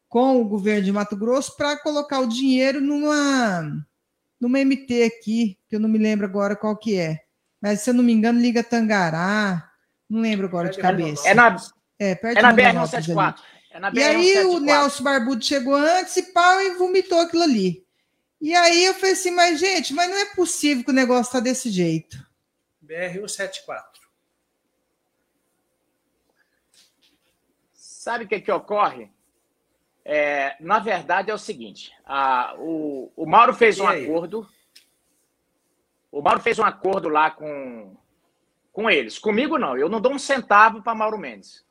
com 0.08 0.40
o 0.40 0.46
governo 0.46 0.84
de 0.84 0.92
Mato 0.92 1.16
Grosso 1.18 1.58
para 1.58 1.78
colocar 1.78 2.20
o 2.20 2.28
dinheiro 2.28 2.80
numa 2.80 3.86
numa 4.40 4.60
MT 4.60 5.04
aqui, 5.04 5.58
que 5.70 5.76
eu 5.76 5.80
não 5.80 5.88
me 5.88 5.98
lembro 5.98 6.26
agora 6.26 6.56
qual 6.56 6.76
que 6.76 6.98
é. 6.98 7.22
Mas 7.62 7.82
se 7.82 7.90
eu 7.90 7.94
não 7.94 8.04
me 8.04 8.12
engano, 8.12 8.40
liga 8.40 8.62
Tangará, 8.62 9.72
não 10.10 10.20
lembro 10.20 10.46
agora 10.46 10.70
de 10.70 10.78
cabeça. 10.78 11.28
É 11.28 11.34
na 11.34 11.56
é, 11.98 12.14
perto 12.14 12.38
é 12.38 12.42
na 12.42 12.52
BR 12.52 12.72
174. 12.74 13.44
É 13.72 13.80
e 13.94 14.04
aí 14.04 14.46
o 14.46 14.60
Nelson 14.60 15.04
Barbudo 15.04 15.44
chegou 15.44 15.74
antes 15.74 16.16
e 16.18 16.34
pau 16.34 16.62
e 16.62 16.76
vomitou 16.76 17.20
aquilo 17.20 17.44
ali. 17.44 17.84
E 18.40 18.54
aí 18.54 18.86
eu 18.86 18.94
falei 18.94 19.14
assim, 19.14 19.32
mas 19.32 19.60
gente, 19.60 19.94
mas 19.94 20.10
não 20.10 20.18
é 20.18 20.26
possível 20.36 20.84
que 20.84 20.92
o 20.92 20.94
negócio 20.94 21.30
está 21.30 21.40
desse 21.40 21.72
jeito. 21.72 22.24
BR-174. 22.86 24.03
Sabe 28.04 28.26
o 28.26 28.28
que, 28.28 28.42
que 28.42 28.52
ocorre? 28.52 29.10
É, 30.04 30.58
na 30.60 30.78
verdade 30.80 31.32
é 31.32 31.34
o 31.34 31.38
seguinte: 31.38 31.94
a, 32.06 32.54
o, 32.58 33.10
o 33.16 33.26
Mauro 33.26 33.54
fez 33.54 33.80
um 33.80 33.88
acordo. 33.88 34.46
O 36.12 36.22
Mauro 36.22 36.42
fez 36.42 36.60
um 36.60 36.66
acordo 36.66 37.08
lá 37.08 37.32
com, 37.32 37.96
com 38.74 38.90
eles. 38.90 39.18
Comigo 39.18 39.58
não, 39.58 39.78
eu 39.78 39.88
não 39.88 40.02
dou 40.02 40.12
um 40.12 40.20
centavo 40.20 40.82
para 40.82 40.94
Mauro 40.94 41.18
Mendes. 41.18 41.66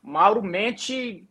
Mauro 0.00 0.44
mente, 0.44 1.28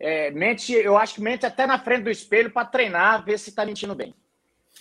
é, 0.00 0.32
mente, 0.32 0.72
eu 0.72 0.98
acho 0.98 1.14
que 1.14 1.20
mente 1.20 1.46
até 1.46 1.68
na 1.68 1.78
frente 1.78 2.02
do 2.02 2.10
espelho 2.10 2.50
para 2.50 2.66
treinar, 2.66 3.24
ver 3.24 3.38
se 3.38 3.50
está 3.50 3.64
mentindo 3.64 3.94
bem. 3.94 4.12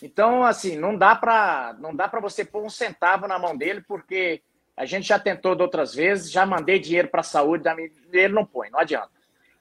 Então, 0.01 0.43
assim, 0.43 0.75
não 0.75 0.97
dá 0.97 1.15
para 1.15 1.75
não 1.80 1.95
dá 1.95 2.08
para 2.08 2.19
você 2.19 2.43
pôr 2.43 2.65
um 2.65 2.69
centavo 2.69 3.28
na 3.28 3.38
mão 3.38 3.56
dele, 3.56 3.82
porque 3.82 4.41
a 4.75 4.85
gente 4.85 5.07
já 5.07 5.17
tentou 5.17 5.55
de 5.55 5.61
outras 5.61 5.93
vezes, 5.93 6.31
já 6.31 6.45
mandei 6.45 6.79
dinheiro 6.79 7.07
para 7.07 7.21
a 7.21 7.23
saúde, 7.23 7.63
ele 8.11 8.33
não 8.33 8.45
põe, 8.45 8.69
não 8.69 8.79
adianta. 8.79 9.11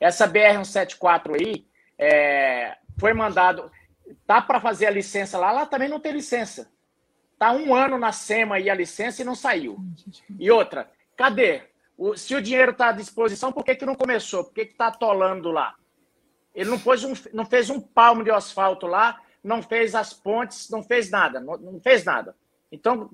Essa 0.00 0.28
BR-174 0.28 1.36
aí 1.40 1.66
é, 1.96 2.76
foi 2.98 3.12
mandado, 3.12 3.70
tá 4.26 4.42
para 4.42 4.60
fazer 4.60 4.86
a 4.86 4.90
licença 4.90 5.38
lá, 5.38 5.52
lá 5.52 5.66
também 5.66 5.88
não 5.88 6.00
tem 6.00 6.12
licença. 6.12 6.70
Tá 7.38 7.52
um 7.52 7.74
ano 7.74 7.98
na 7.98 8.12
SEMA 8.12 8.56
aí 8.56 8.68
a 8.68 8.74
licença 8.74 9.22
e 9.22 9.24
não 9.24 9.34
saiu. 9.34 9.78
E 10.38 10.50
outra, 10.50 10.90
cadê? 11.16 11.62
O, 11.96 12.16
se 12.16 12.34
o 12.34 12.42
dinheiro 12.42 12.72
está 12.72 12.88
à 12.88 12.92
disposição, 12.92 13.52
por 13.52 13.64
que, 13.64 13.76
que 13.76 13.86
não 13.86 13.94
começou? 13.94 14.44
Por 14.44 14.54
que 14.54 14.62
está 14.62 14.88
atolando 14.88 15.50
lá? 15.50 15.74
Ele 16.54 16.70
não, 16.70 16.78
pôs 16.78 17.04
um, 17.04 17.12
não 17.32 17.44
fez 17.44 17.70
um 17.70 17.80
palmo 17.80 18.24
de 18.24 18.30
asfalto 18.30 18.86
lá, 18.86 19.20
não 19.42 19.62
fez 19.62 19.94
as 19.94 20.12
pontes, 20.12 20.70
não 20.70 20.82
fez 20.82 21.10
nada, 21.10 21.40
não, 21.40 21.56
não 21.56 21.80
fez 21.80 22.04
nada. 22.04 22.36
Então, 22.70 23.10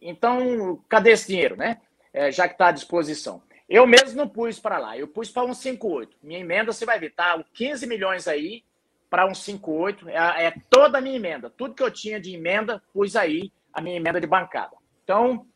então, 0.00 0.82
cadê 0.88 1.10
esse 1.10 1.28
dinheiro, 1.28 1.56
né? 1.56 1.80
É, 2.12 2.30
já 2.30 2.46
que 2.48 2.54
está 2.54 2.68
à 2.68 2.72
disposição. 2.72 3.42
Eu 3.68 3.86
mesmo 3.86 4.16
não 4.16 4.28
pus 4.28 4.58
para 4.58 4.78
lá, 4.78 4.96
eu 4.96 5.06
pus 5.06 5.30
para 5.30 5.42
158. 5.42 6.16
Minha 6.22 6.40
emenda, 6.40 6.72
você 6.72 6.86
vai 6.86 6.98
ver, 6.98 7.10
tá 7.10 7.42
15 7.52 7.86
milhões 7.86 8.26
aí 8.26 8.64
para 9.10 9.24
158, 9.26 10.08
é, 10.08 10.46
é 10.46 10.54
toda 10.70 10.98
a 10.98 11.00
minha 11.00 11.16
emenda. 11.16 11.50
Tudo 11.50 11.74
que 11.74 11.82
eu 11.82 11.90
tinha 11.90 12.20
de 12.20 12.34
emenda, 12.34 12.82
pus 12.92 13.14
aí 13.14 13.52
a 13.72 13.80
minha 13.80 13.96
emenda 13.96 14.20
de 14.20 14.26
bancada. 14.26 14.76
Então, 15.04 15.46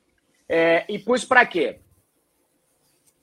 é, 0.48 0.84
e 0.88 0.98
pus 0.98 1.24
para 1.24 1.46
quê? 1.46 1.80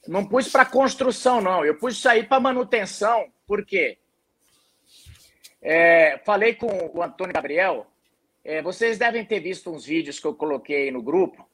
Não 0.07 0.25
pus 0.25 0.49
para 0.49 0.65
construção, 0.65 1.41
não. 1.41 1.63
Eu 1.63 1.77
pus 1.77 1.95
isso 1.95 2.09
aí 2.09 2.23
para 2.23 2.39
manutenção, 2.39 3.31
por 3.45 3.65
quê? 3.65 3.99
É, 5.61 6.19
falei 6.25 6.55
com 6.55 6.67
o 6.93 7.03
Antônio 7.03 7.33
Gabriel. 7.33 7.85
É, 8.49 8.63
vocês 8.63 8.97
devem 8.97 9.23
ter 9.23 9.39
visto 9.39 9.69
uns 9.69 9.85
vídeos 9.85 10.19
que 10.19 10.25
eu 10.25 10.33
coloquei 10.33 10.89
no 10.89 11.03
grupo. 11.03 11.47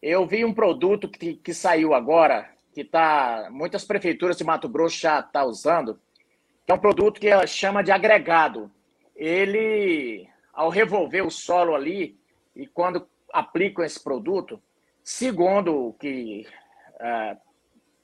Eu 0.00 0.24
vi 0.28 0.44
um 0.44 0.54
produto 0.54 1.08
que, 1.08 1.34
que 1.34 1.52
saiu 1.52 1.92
agora, 1.92 2.48
que 2.72 2.84
tá 2.84 3.48
muitas 3.50 3.84
prefeituras 3.84 4.36
de 4.36 4.44
Mato 4.44 4.68
Grosso 4.68 4.96
já 4.96 5.20
tá 5.20 5.44
usando, 5.44 5.98
que 6.64 6.70
é 6.70 6.74
um 6.76 6.78
produto 6.78 7.20
que 7.20 7.46
chama 7.48 7.82
de 7.82 7.90
agregado. 7.90 8.70
Ele, 9.16 10.28
ao 10.52 10.68
revolver 10.68 11.26
o 11.26 11.32
solo 11.32 11.74
ali 11.74 12.16
e 12.54 12.64
quando 12.64 13.08
aplicam 13.32 13.84
esse 13.84 14.00
produto, 14.00 14.62
segundo 15.02 15.88
o 15.88 15.94
que 15.94 16.46
é, 17.00 17.36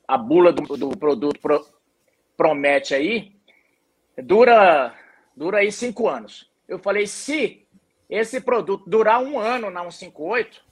a 0.09 0.19
bula 0.19 0.53
do, 0.53 0.77
do 0.77 0.99
produto 0.99 1.39
pro, 1.41 1.65
promete 2.37 2.93
aí, 2.93 3.37
dura, 4.19 4.93
dura 5.37 5.59
aí 5.59 5.71
cinco 5.71 6.09
anos. 6.09 6.51
Eu 6.67 6.81
falei, 6.81 7.07
se 7.07 7.62
esse 8.15 8.43
produto 8.43 8.85
durar 8.89 9.23
um 9.23 9.39
ano 9.39 9.71
na 9.71 9.81
158, 9.81 10.63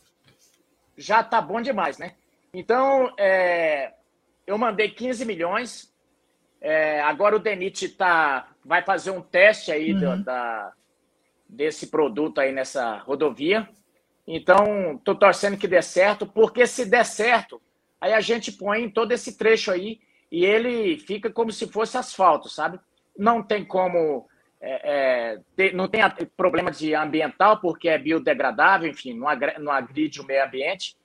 já 0.96 1.24
tá 1.24 1.40
bom 1.40 1.62
demais, 1.62 1.96
né? 1.96 2.14
Então, 2.52 3.10
é, 3.18 3.94
eu 4.46 4.58
mandei 4.58 4.90
15 4.90 5.24
milhões. 5.24 5.90
É, 6.60 7.00
agora 7.00 7.36
o 7.36 7.38
Denit 7.38 7.88
tá, 7.90 8.48
vai 8.62 8.82
fazer 8.82 9.10
um 9.10 9.22
teste 9.22 9.72
aí 9.72 9.94
uhum. 9.94 10.18
do, 10.18 10.24
da, 10.24 10.72
desse 11.48 11.86
produto 11.86 12.40
aí 12.40 12.52
nessa 12.52 12.98
rodovia. 12.98 13.66
Então, 14.26 14.96
estou 14.96 15.14
torcendo 15.14 15.56
que 15.56 15.66
dê 15.66 15.80
certo, 15.80 16.26
porque 16.26 16.66
se 16.66 16.84
der 16.84 17.06
certo, 17.06 17.60
aí 17.98 18.12
a 18.12 18.20
gente 18.20 18.52
põe 18.52 18.90
todo 18.90 19.12
esse 19.12 19.38
trecho 19.38 19.70
aí 19.70 19.98
e 20.30 20.44
ele 20.44 20.98
fica 20.98 21.30
como 21.30 21.50
se 21.50 21.66
fosse 21.66 21.96
asfalto, 21.96 22.50
sabe? 22.50 22.78
Não 23.16 23.42
tem 23.42 23.64
como. 23.64 24.28
É, 24.62 25.38
é, 25.56 25.72
não 25.72 25.88
tem 25.88 26.02
problema 26.36 26.70
de 26.70 26.94
ambiental, 26.94 27.60
porque 27.60 27.88
é 27.88 27.98
biodegradável, 27.98 28.90
enfim, 28.90 29.14
não, 29.14 29.26
agre, 29.26 29.58
não 29.58 29.72
agride 29.72 30.20
o 30.20 30.26
meio 30.26 30.44
ambiente. 30.44 30.96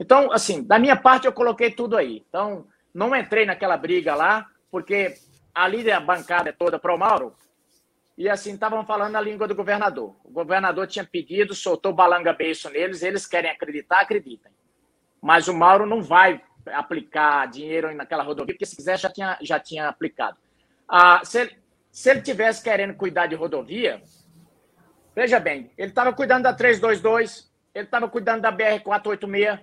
Então, 0.00 0.32
assim, 0.32 0.62
da 0.62 0.78
minha 0.78 0.96
parte, 0.96 1.26
eu 1.26 1.32
coloquei 1.32 1.70
tudo 1.70 1.96
aí. 1.96 2.24
Então, 2.28 2.66
não 2.94 3.14
entrei 3.14 3.44
naquela 3.44 3.76
briga 3.76 4.14
lá, 4.14 4.46
porque 4.70 5.14
ali 5.54 5.90
a 5.90 6.00
bancada 6.00 6.48
é 6.48 6.52
toda 6.52 6.78
pro 6.78 6.96
Mauro, 6.96 7.34
e 8.16 8.28
assim, 8.28 8.54
estavam 8.54 8.84
falando 8.84 9.16
a 9.16 9.20
língua 9.20 9.48
do 9.48 9.54
governador. 9.54 10.14
O 10.24 10.30
governador 10.30 10.86
tinha 10.86 11.04
pedido, 11.04 11.54
soltou 11.54 11.92
balanga 11.92 12.32
beijo 12.32 12.68
neles, 12.68 13.02
eles 13.02 13.26
querem 13.26 13.50
acreditar, 13.50 14.00
acreditem. 14.00 14.52
Mas 15.20 15.48
o 15.48 15.54
Mauro 15.54 15.86
não 15.86 16.02
vai 16.02 16.42
aplicar 16.66 17.48
dinheiro 17.48 17.94
naquela 17.94 18.22
rodovia, 18.22 18.54
porque 18.54 18.66
se 18.66 18.76
quiser 18.76 18.98
já 18.98 19.10
tinha, 19.10 19.38
já 19.40 19.58
tinha 19.58 19.88
aplicado. 19.88 20.36
Ah, 20.88 21.22
se, 21.24 21.50
se 21.92 22.10
ele 22.10 22.22
tivesse 22.22 22.62
querendo 22.62 22.94
cuidar 22.94 23.26
de 23.26 23.34
rodovia, 23.34 24.02
veja 25.14 25.38
bem, 25.38 25.70
ele 25.76 25.90
estava 25.90 26.10
cuidando 26.12 26.44
da 26.44 26.54
322, 26.54 27.52
ele 27.74 27.84
estava 27.84 28.08
cuidando 28.08 28.40
da 28.40 28.50
BR-486, 28.50 29.60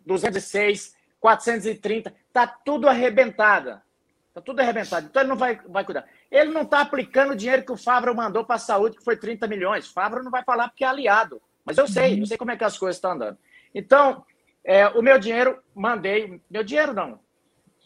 206, 0.00 0.96
430, 1.20 2.12
está 2.26 2.46
tudo 2.46 2.88
arrebentada. 2.88 3.82
Está 4.28 4.40
tudo 4.40 4.60
arrebentado. 4.60 5.06
Então 5.06 5.22
ele 5.22 5.30
não 5.30 5.36
vai, 5.36 5.58
vai 5.66 5.84
cuidar. 5.84 6.04
Ele 6.30 6.50
não 6.50 6.62
está 6.62 6.80
aplicando 6.80 7.32
o 7.32 7.36
dinheiro 7.36 7.64
que 7.64 7.72
o 7.72 7.76
Fávaro 7.76 8.14
mandou 8.14 8.44
para 8.44 8.56
a 8.56 8.58
saúde, 8.58 8.96
que 8.96 9.04
foi 9.04 9.16
30 9.16 9.46
milhões. 9.46 9.88
Fávaro 9.88 10.22
não 10.22 10.30
vai 10.30 10.44
falar 10.44 10.68
porque 10.68 10.84
é 10.84 10.88
aliado. 10.88 11.40
Mas 11.64 11.78
eu 11.78 11.88
sei, 11.88 12.20
eu 12.20 12.26
sei 12.26 12.36
como 12.36 12.50
é 12.50 12.56
que 12.56 12.64
as 12.64 12.76
coisas 12.76 12.96
estão 12.96 13.12
andando. 13.12 13.38
Então, 13.74 14.26
é, 14.62 14.88
o 14.88 15.00
meu 15.00 15.18
dinheiro, 15.18 15.58
mandei. 15.74 16.40
Meu 16.50 16.62
dinheiro 16.62 16.92
não. 16.92 17.18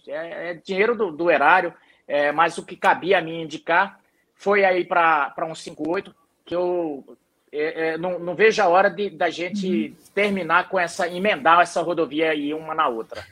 É, 0.09 0.51
é 0.51 0.55
dinheiro 0.55 0.97
do, 0.97 1.13
do 1.13 1.31
erário, 1.31 1.73
é, 2.11 2.33
mas 2.33 2.59
o 2.59 2.65
que 2.65 2.75
cabia 2.75 3.19
a 3.19 3.23
mim 3.23 3.43
indicar 3.43 4.01
foi 4.35 4.65
aí 4.65 4.85
para 4.85 5.47
um 5.49 5.55
58, 5.55 6.13
que 6.45 6.53
eu 6.53 7.17
é, 7.53 7.91
é, 7.91 7.99
não, 7.99 8.19
não, 8.19 8.35
vejo 8.35 8.61
a 8.61 8.67
hora 8.67 8.91
de, 8.91 9.11
da 9.11 9.31
gente 9.31 9.67
uhum. 9.69 9.95
terminar 10.13 10.69
com 10.69 10.79
essa, 10.79 11.07
emendar 11.09 11.61
essa 11.61 11.81
rodovia 11.81 12.31
aí 12.31 12.53
uma 12.53 12.75
na 12.75 12.89
outra. 12.89 13.25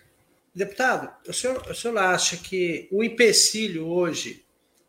Deputado, 0.54 1.10
o 1.26 1.32
senhor, 1.32 1.60
o 1.68 1.74
senhor 1.74 1.98
acha 1.98 2.36
que 2.36 2.86
o 2.92 3.02
empecilho 3.02 3.88
hoje 3.88 4.44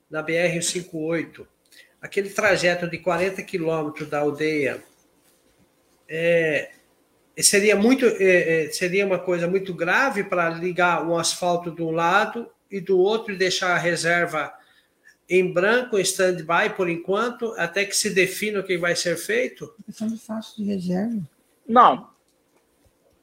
na 0.10 0.24
BR-158, 0.24 1.48
aquele 2.00 2.30
trajeto 2.30 2.88
de 2.88 3.00
40 3.00 3.42
quilômetros 3.42 4.08
da 4.08 4.20
aldeia, 4.20 4.84
é, 6.08 6.70
seria, 7.40 7.76
muito, 7.76 8.06
é, 8.06 8.66
é, 8.66 8.72
seria 8.72 9.06
uma 9.06 9.20
coisa 9.20 9.48
muito 9.48 9.74
grave 9.74 10.24
para 10.24 10.50
ligar 10.50 11.04
um 11.08 11.18
asfalto 11.18 11.72
de 11.72 11.82
um 11.82 11.90
lado 11.90 12.48
e 12.70 12.80
do 12.80 13.00
outro 13.00 13.34
e 13.34 13.38
deixar 13.38 13.74
a 13.74 13.78
reserva 13.78 14.54
em 15.30 15.54
branco, 15.54 15.98
em 15.98 16.02
stand-by 16.02 16.76
por 16.76 16.90
enquanto, 16.90 17.54
até 17.58 17.86
que 17.86 17.96
se 17.96 18.10
defina 18.10 18.60
o 18.60 18.64
que 18.64 18.78
vai 18.78 18.96
ser 18.96 19.16
feito? 19.16 19.74
Questão 19.86 20.08
de 20.08 20.18
faixa 20.18 20.56
de 20.58 20.64
reserva. 20.64 21.22
Não, 21.68 22.10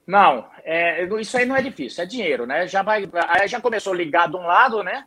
não, 0.07 0.49
é, 0.63 1.05
isso 1.21 1.37
aí 1.37 1.45
não 1.45 1.57
é 1.57 1.63
difícil, 1.63 2.05
é 2.05 2.07
dinheiro, 2.07 2.47
né? 2.47 2.69
Já 2.69 2.81
vai, 2.81 3.09
aí 3.29 3.49
já 3.49 3.61
começou 3.61 3.93
ligado 3.93 4.33
de 4.33 4.37
um 4.37 4.47
lado, 4.47 4.85
né? 4.85 5.05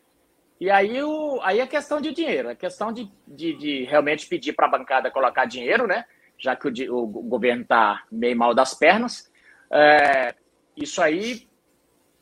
E 0.60 0.70
aí, 0.70 1.02
o, 1.02 1.40
aí 1.42 1.62
é 1.62 1.68
questão 1.68 2.02
de 2.02 2.12
dinheiro, 2.12 2.50
é 2.50 2.56
questão 2.56 2.92
de, 2.92 3.10
de, 3.26 3.54
de 3.54 3.84
realmente 3.86 4.28
pedir 4.28 4.52
para 4.52 4.66
a 4.68 4.70
bancada 4.70 5.10
colocar 5.10 5.46
dinheiro, 5.46 5.88
né? 5.88 6.04
Já 6.38 6.54
que 6.54 6.68
o, 6.90 6.98
o 6.98 7.08
governo 7.08 7.62
está 7.62 8.04
meio 8.12 8.36
mal 8.36 8.54
das 8.54 8.74
pernas. 8.74 9.32
É, 9.72 10.36
isso 10.76 11.02
aí, 11.02 11.48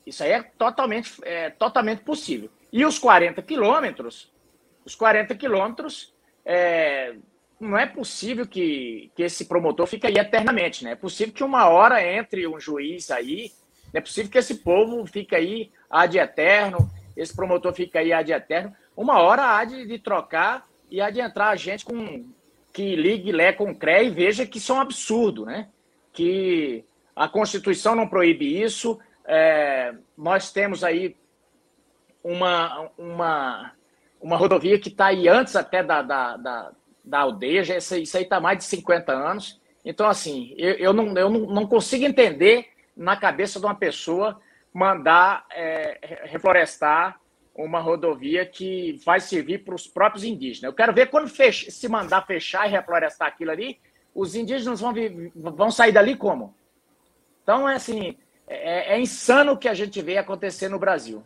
isso 0.08 0.24
aí 0.24 0.32
é 0.32 0.42
totalmente, 0.42 1.14
é 1.24 1.50
totalmente 1.50 2.02
possível. 2.02 2.50
E 2.72 2.86
os 2.86 2.98
40 2.98 3.42
quilômetros, 3.42 4.32
os 4.86 4.96
40 4.96 5.36
quilômetros, 5.36 6.14
é, 6.46 7.16
não 7.60 7.78
é 7.78 7.86
possível 7.86 8.48
que, 8.48 9.12
que 9.16 9.24
esse 9.24 9.46
promotor 9.46 9.86
fique 9.86 10.08
aí 10.08 10.16
eternamente, 10.18 10.84
né? 10.84 10.92
É 10.92 10.96
possível 10.96 11.34
que 11.34 11.44
uma 11.44 11.68
hora 11.68 12.02
entre 12.02 12.48
um 12.48 12.60
juiz 12.60 13.12
aí, 13.12 13.52
é 13.94 14.00
possível 14.00 14.32
que 14.32 14.38
esse 14.38 14.56
povo 14.56 15.06
fique 15.06 15.36
aí 15.36 15.72
ad 15.90 16.18
eterno, 16.18 16.90
esse 17.16 17.36
promotor 17.36 17.74
fique 17.74 17.98
aí 17.98 18.14
ad 18.14 18.32
eterno. 18.32 18.74
Uma 18.96 19.20
hora 19.20 19.58
há 19.58 19.66
de, 19.66 19.86
de 19.86 20.00
trocar 20.00 20.66
e 20.90 21.02
há 21.02 21.10
de 21.10 21.20
entrar 21.20 21.50
a 21.50 21.56
gente 21.56 21.84
com 21.84 22.26
que 22.72 22.96
ligue 22.96 23.32
Lé 23.32 23.52
com 23.52 23.74
CRE 23.74 24.06
e 24.06 24.10
veja 24.10 24.46
que 24.46 24.60
isso 24.60 24.72
é 24.72 24.76
um 24.76 24.82
absurdo, 24.82 25.46
né? 25.46 25.68
Que 26.14 26.86
a 27.16 27.28
Constituição 27.28 27.96
não 27.96 28.08
proíbe 28.08 28.62
isso. 28.62 29.00
É, 29.28 29.94
nós 30.18 30.52
temos 30.52 30.84
aí 30.84 31.16
uma, 32.24 32.90
uma, 32.98 33.74
uma 34.22 34.38
rodovia 34.38 34.80
que 34.80 34.90
está 34.90 35.08
aí 35.08 35.28
antes 35.28 35.56
até 35.56 35.84
da, 35.84 36.02
da, 36.02 36.38
da 36.38 36.72
da 37.08 37.20
aldeia, 37.20 37.62
isso 37.78 37.94
aí 37.96 38.04
está 38.04 38.40
mais 38.40 38.58
de 38.58 38.66
50 38.66 39.12
anos. 39.14 39.60
Então, 39.84 40.08
assim, 40.08 40.54
eu, 40.58 40.74
eu, 40.74 40.94
não, 40.94 41.18
eu 41.18 41.30
não, 41.30 41.66
consigo 41.66 42.04
entender 42.04 42.68
na 42.96 43.16
cabeça 43.16 43.60
de 43.60 43.66
uma 43.66 43.76
pessoa 43.76 44.40
mandar 44.74 45.46
é, 45.50 46.26
reflorestar 46.26 47.20
uma 47.56 47.80
rodovia 47.80 48.46
que 48.46 49.00
vai 49.06 49.20
servir 49.20 49.64
para 49.64 49.74
os 49.74 49.88
próprios 49.88 50.24
indígenas. 50.24 50.64
Eu 50.64 50.74
quero 50.74 50.94
ver 50.94 51.10
quando 51.10 51.30
fecha, 51.30 51.72
se 51.72 51.88
mandar 51.88 52.28
fechar 52.28 52.68
e 52.68 52.72
reflorestar 52.72 53.30
aquilo 53.30 53.52
ali, 53.52 53.80
os 54.14 54.36
indígenas 54.36 54.82
vão, 54.82 54.94
vão 55.34 55.72
sair 55.72 55.92
dali 55.92 56.16
como? 56.16 56.54
Então, 57.42 57.68
é 57.68 57.76
assim, 57.76 58.18
é, 58.48 58.96
é 58.96 59.00
insano 59.00 59.54
o 59.54 59.58
que 59.58 59.68
a 59.68 59.74
gente 59.74 60.02
vê 60.02 60.18
acontecer 60.18 60.70
no 60.70 60.80
Brasil. 60.80 61.24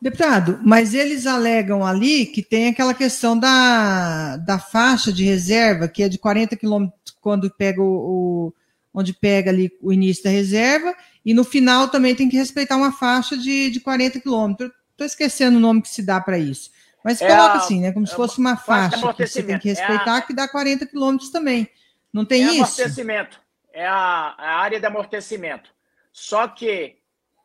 Deputado, 0.00 0.60
mas 0.62 0.92
eles 0.92 1.26
alegam 1.26 1.84
ali 1.84 2.26
que 2.26 2.42
tem 2.42 2.68
aquela 2.68 2.92
questão 2.92 3.38
da, 3.38 4.36
da 4.36 4.58
faixa 4.58 5.10
de 5.10 5.24
reserva, 5.24 5.88
que 5.88 6.02
é 6.02 6.08
de 6.08 6.18
40 6.18 6.54
quilômetros 6.56 7.16
quando 7.20 7.50
pega 7.50 7.80
o, 7.80 7.86
o, 7.86 8.54
onde 8.92 9.14
pega 9.14 9.50
ali 9.50 9.72
o 9.80 9.92
início 9.92 10.24
da 10.24 10.30
reserva, 10.30 10.94
e 11.24 11.32
no 11.32 11.44
final 11.44 11.88
também 11.88 12.14
tem 12.14 12.28
que 12.28 12.36
respeitar 12.36 12.76
uma 12.76 12.92
faixa 12.92 13.36
de, 13.36 13.70
de 13.70 13.80
40 13.80 14.20
quilômetros. 14.20 14.70
Estou 14.92 15.06
esquecendo 15.06 15.56
o 15.56 15.60
nome 15.60 15.82
que 15.82 15.88
se 15.88 16.02
dá 16.02 16.20
para 16.20 16.38
isso. 16.38 16.70
Mas 17.02 17.22
é 17.22 17.28
coloca 17.28 17.54
a, 17.54 17.56
assim, 17.58 17.80
né? 17.80 17.92
Como 17.92 18.04
é 18.04 18.08
se 18.08 18.14
fosse 18.14 18.38
uma 18.38 18.56
faixa 18.56 19.12
que 19.14 19.26
você 19.26 19.42
tem 19.42 19.58
que 19.58 19.68
respeitar, 19.68 20.16
é 20.16 20.18
a, 20.18 20.22
que 20.22 20.34
dá 20.34 20.46
40 20.46 20.86
quilômetros 20.86 21.30
também. 21.30 21.68
Não 22.12 22.24
tem 22.24 22.44
é 22.44 22.46
isso? 22.52 22.80
Amortecimento. 22.80 23.40
É 23.72 23.86
a, 23.86 24.34
a 24.36 24.60
área 24.60 24.78
de 24.78 24.86
amortecimento. 24.86 25.75
Só 26.16 26.48
que 26.48 26.96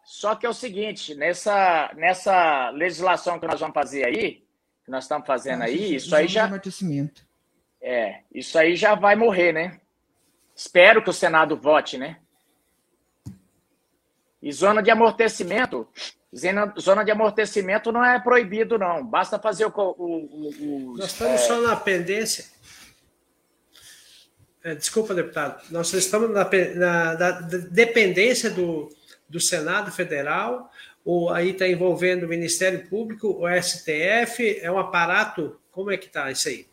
só 0.05 0.34
que 0.34 0.45
é 0.45 0.49
o 0.49 0.53
seguinte, 0.53 1.13
nessa, 1.13 1.91
nessa 1.93 2.69
legislação 2.69 3.38
que 3.38 3.45
nós 3.45 3.60
vamos 3.60 3.73
fazer 3.73 4.05
aí, 4.05 4.45
que 4.86 4.89
nós 4.89 5.03
estamos 5.03 5.27
fazendo 5.27 5.63
aí, 5.63 5.95
isso 5.95 6.15
aí 6.15 6.25
já. 6.27 6.47
É, 7.81 8.21
isso 8.34 8.57
aí 8.57 8.77
já 8.77 8.95
vai 8.95 9.15
morrer, 9.15 9.51
né? 9.51 9.81
Espero 10.55 11.03
que 11.03 11.10
o 11.10 11.13
Senado 11.13 11.57
vote, 11.57 11.97
né? 11.97 12.19
E 14.41 14.51
zona 14.53 14.81
de 14.81 14.89
amortecimento, 14.89 15.88
zona 16.79 17.03
de 17.03 17.12
amortecimento 17.12 17.91
não 17.91 18.03
é 18.03 18.19
proibido, 18.19 18.77
não. 18.79 19.05
Basta 19.05 19.38
fazer 19.38 19.65
o. 19.65 19.73
o, 19.75 20.91
o 20.91 20.97
Nós 20.97 21.12
estamos 21.12 21.34
é... 21.34 21.38
só 21.38 21.60
na 21.62 21.75
pendência. 21.75 22.45
É, 24.63 24.76
desculpa, 24.76 25.13
deputado. 25.13 25.63
Nós 25.71 25.91
estamos 25.93 26.30
na, 26.30 26.47
na, 26.76 27.13
na 27.17 27.32
dependência 27.71 28.50
do, 28.50 28.89
do 29.28 29.39
Senado 29.39 29.91
Federal, 29.91 30.69
ou 31.04 31.32
aí 31.32 31.50
está 31.50 31.67
envolvendo 31.67 32.24
o 32.26 32.30
Ministério 32.30 32.88
Público, 32.88 33.28
o 33.28 33.62
STF, 33.62 34.60
é 34.62 34.71
um 34.71 34.78
aparato. 34.78 35.60
Como 35.71 35.89
é 35.89 35.97
que 35.97 36.06
está 36.06 36.30
isso 36.30 36.47
aí? 36.47 36.67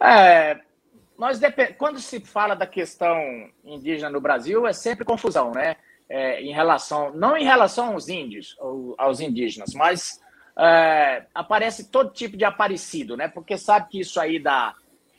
É, 0.00 0.60
nós 1.18 1.38
quando 1.76 1.98
se 1.98 2.20
fala 2.20 2.54
da 2.54 2.66
questão 2.66 3.50
indígena 3.64 4.08
no 4.08 4.20
Brasil, 4.20 4.66
é 4.66 4.72
sempre 4.72 5.04
confusão, 5.04 5.50
né? 5.50 5.76
É, 6.08 6.40
em 6.40 6.54
relação, 6.54 7.12
não 7.12 7.36
em 7.36 7.44
relação 7.44 7.92
aos 7.92 8.08
índios, 8.08 8.56
ou 8.58 8.94
aos 8.96 9.20
indígenas, 9.20 9.74
mas 9.74 10.22
é, 10.58 11.26
aparece 11.34 11.90
todo 11.90 12.14
tipo 12.14 12.34
de 12.34 12.46
aparecido, 12.46 13.14
né? 13.14 13.28
Porque 13.28 13.58
sabe 13.58 13.90
que 13.90 14.00
isso 14.00 14.18
aí 14.18 14.38
da, 14.38 14.74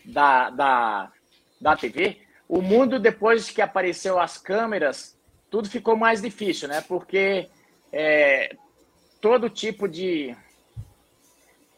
da, 0.10 0.50
da, 0.50 1.12
da 1.60 1.76
TV, 1.76 2.22
o 2.48 2.62
mundo 2.62 3.00
depois 3.00 3.50
que 3.50 3.62
apareceu 3.62 4.20
as 4.20 4.38
câmeras, 4.38 5.18
tudo 5.50 5.70
ficou 5.70 5.96
mais 5.96 6.22
difícil, 6.22 6.68
né? 6.68 6.82
Porque 6.82 7.50
é, 7.92 8.56
todo 9.22 9.50
tipo 9.50 9.88
de 9.88 10.36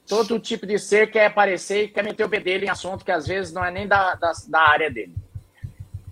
todo 0.08 0.40
tipo 0.40 0.66
de 0.66 0.78
ser 0.78 1.10
quer 1.10 1.28
aparecer 1.28 1.86
e 1.86 1.88
quer 1.88 2.04
meter 2.04 2.26
o 2.26 2.28
B 2.28 2.40
dele 2.40 2.66
em 2.66 2.70
assunto 2.70 3.06
que 3.06 3.12
às 3.12 3.26
vezes 3.26 3.54
não 3.54 3.64
é 3.64 3.72
nem 3.72 3.88
da, 3.88 4.16
da, 4.16 4.34
da 4.48 4.62
área 4.62 4.92
dele. 4.92 5.16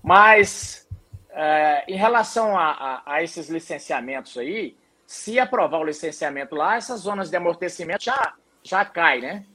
Mas, 0.01 0.87
é, 1.31 1.83
em 1.85 1.97
relação 1.97 2.57
a, 2.57 2.71
a, 2.71 3.01
a, 3.05 3.23
esses 3.23 3.49
licenciamentos 3.49 4.37
aí, 4.37 4.77
se 5.05 5.37
aprovar 5.37 5.79
o 5.79 5.83
licenciamento 5.83 6.55
lá, 6.55 6.77
essas 6.77 7.01
zonas 7.01 7.29
de 7.29 7.35
amortecimento 7.35 8.05
já, 8.05 8.35
já 8.63 8.85
cai, 8.85 9.19
né? 9.19 9.45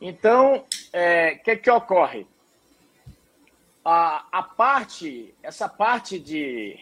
Então, 0.00 0.64
o 0.92 0.96
é, 0.96 1.34
que, 1.36 1.56
que 1.56 1.70
ocorre? 1.70 2.26
A, 3.84 4.26
a 4.32 4.42
parte, 4.42 5.34
essa 5.42 5.68
parte 5.68 6.18
de, 6.18 6.78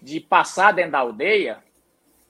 de 0.00 0.20
passar 0.20 0.72
dentro 0.72 0.92
da 0.92 0.98
aldeia, 0.98 1.62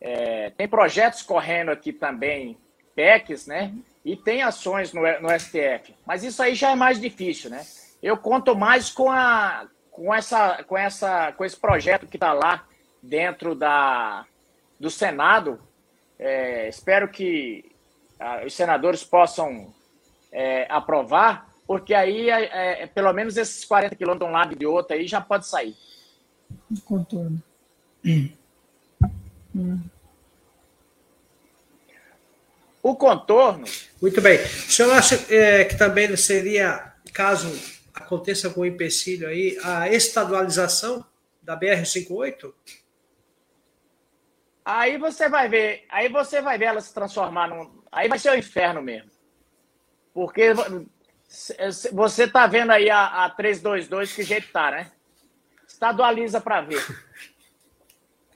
é, 0.00 0.50
tem 0.50 0.68
projetos 0.68 1.22
correndo 1.22 1.70
aqui 1.70 1.92
também 1.92 2.58
PECs, 2.94 3.46
né? 3.46 3.74
E 4.04 4.16
tem 4.16 4.42
ações 4.42 4.92
no, 4.92 5.00
no 5.20 5.38
STF. 5.38 5.94
Mas 6.06 6.22
isso 6.22 6.42
aí 6.42 6.54
já 6.54 6.72
é 6.72 6.74
mais 6.74 7.00
difícil, 7.00 7.50
né? 7.50 7.64
Eu 8.02 8.18
conto 8.18 8.54
mais 8.54 8.90
com, 8.90 9.10
a, 9.10 9.66
com, 9.90 10.14
essa, 10.14 10.62
com, 10.64 10.76
essa, 10.76 11.32
com 11.32 11.44
esse 11.44 11.56
projeto 11.56 12.06
que 12.06 12.16
está 12.16 12.34
lá 12.34 12.66
dentro 13.02 13.54
da, 13.54 14.26
do 14.78 14.90
Senado. 14.90 15.58
É, 16.18 16.68
espero 16.68 17.08
que 17.08 17.72
ah, 18.20 18.42
os 18.44 18.54
senadores 18.54 19.02
possam 19.02 19.72
é, 20.34 20.66
aprovar, 20.68 21.48
porque 21.66 21.94
aí 21.94 22.28
é, 22.28 22.82
é 22.82 22.86
pelo 22.86 23.12
menos 23.12 23.36
esses 23.36 23.64
40 23.64 23.94
quilômetros 23.94 24.28
de 24.28 24.30
um 24.30 24.36
lado 24.36 24.52
e 24.52 24.56
de 24.56 24.66
outro 24.66 24.94
aí 24.94 25.06
já 25.06 25.20
pode 25.20 25.46
sair. 25.46 25.74
Contorno. 26.84 27.40
Hum. 28.04 28.28
Hum. 29.54 29.80
O 32.82 32.94
contorno. 32.96 33.64
Muito 34.02 34.20
bem. 34.20 34.38
O 34.42 34.70
senhor 34.70 34.92
acha 34.92 35.14
é, 35.32 35.64
que 35.64 35.78
também 35.78 36.14
seria, 36.16 36.92
caso 37.14 37.48
aconteça 37.94 38.48
algum 38.48 38.64
empecilho 38.64 39.28
aí, 39.28 39.56
a 39.62 39.88
estadualização 39.88 41.06
da 41.40 41.58
BR-58? 41.58 42.52
Aí 44.64 44.98
você 44.98 45.28
vai 45.28 45.48
ver, 45.48 45.84
aí 45.88 46.08
você 46.08 46.42
vai 46.42 46.58
ver 46.58 46.66
ela 46.66 46.80
se 46.80 46.92
transformar 46.92 47.48
num. 47.48 47.82
Aí 47.92 48.08
vai 48.08 48.18
ser 48.18 48.30
o 48.30 48.34
inferno 48.34 48.82
mesmo. 48.82 49.13
Porque 50.14 50.52
você 51.92 52.28
tá 52.28 52.46
vendo 52.46 52.70
aí 52.70 52.88
a, 52.88 53.24
a 53.24 53.30
322 53.30 54.14
que 54.14 54.22
jeito 54.22 54.52
tá, 54.52 54.70
né? 54.70 54.92
Estadualiza 55.66 56.40
para 56.40 56.60
ver. 56.60 56.80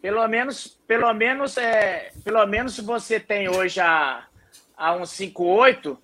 Pelo 0.02 0.26
menos, 0.26 0.66
pelo 0.86 1.12
menos, 1.14 1.56
é, 1.56 2.10
pelo 2.24 2.44
menos 2.46 2.74
se 2.74 2.82
você 2.82 3.20
tem 3.20 3.48
hoje 3.48 3.80
a, 3.80 4.26
a 4.76 4.92
158, 4.94 5.96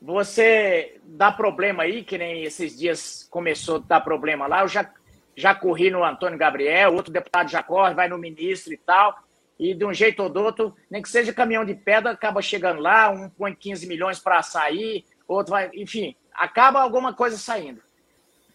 você 0.00 0.98
dá 1.04 1.30
problema 1.30 1.82
aí, 1.82 2.02
que 2.02 2.16
nem 2.16 2.42
esses 2.44 2.78
dias 2.78 3.28
começou 3.30 3.76
a 3.76 3.80
dar 3.86 4.00
problema 4.00 4.46
lá. 4.46 4.62
Eu 4.62 4.68
já, 4.68 4.90
já 5.36 5.54
corri 5.54 5.90
no 5.90 6.02
Antônio 6.02 6.38
Gabriel, 6.38 6.94
outro 6.94 7.12
deputado 7.12 7.50
já 7.50 7.62
corre, 7.62 7.94
vai 7.94 8.08
no 8.08 8.16
ministro 8.16 8.72
e 8.72 8.78
tal. 8.78 9.22
E 9.60 9.74
de 9.74 9.84
um 9.84 9.94
jeito 9.94 10.22
ou 10.22 10.28
do 10.28 10.42
outro, 10.42 10.74
nem 10.90 11.00
que 11.00 11.08
seja 11.08 11.32
caminhão 11.32 11.64
de 11.64 11.74
pedra, 11.74 12.10
acaba 12.10 12.42
chegando 12.42 12.80
lá, 12.80 13.10
um 13.10 13.28
põe 13.28 13.54
15 13.54 13.86
milhões 13.86 14.18
para 14.18 14.42
sair, 14.42 15.04
outro 15.28 15.52
vai. 15.52 15.70
Enfim, 15.74 16.16
acaba 16.34 16.80
alguma 16.80 17.14
coisa 17.14 17.36
saindo. 17.36 17.80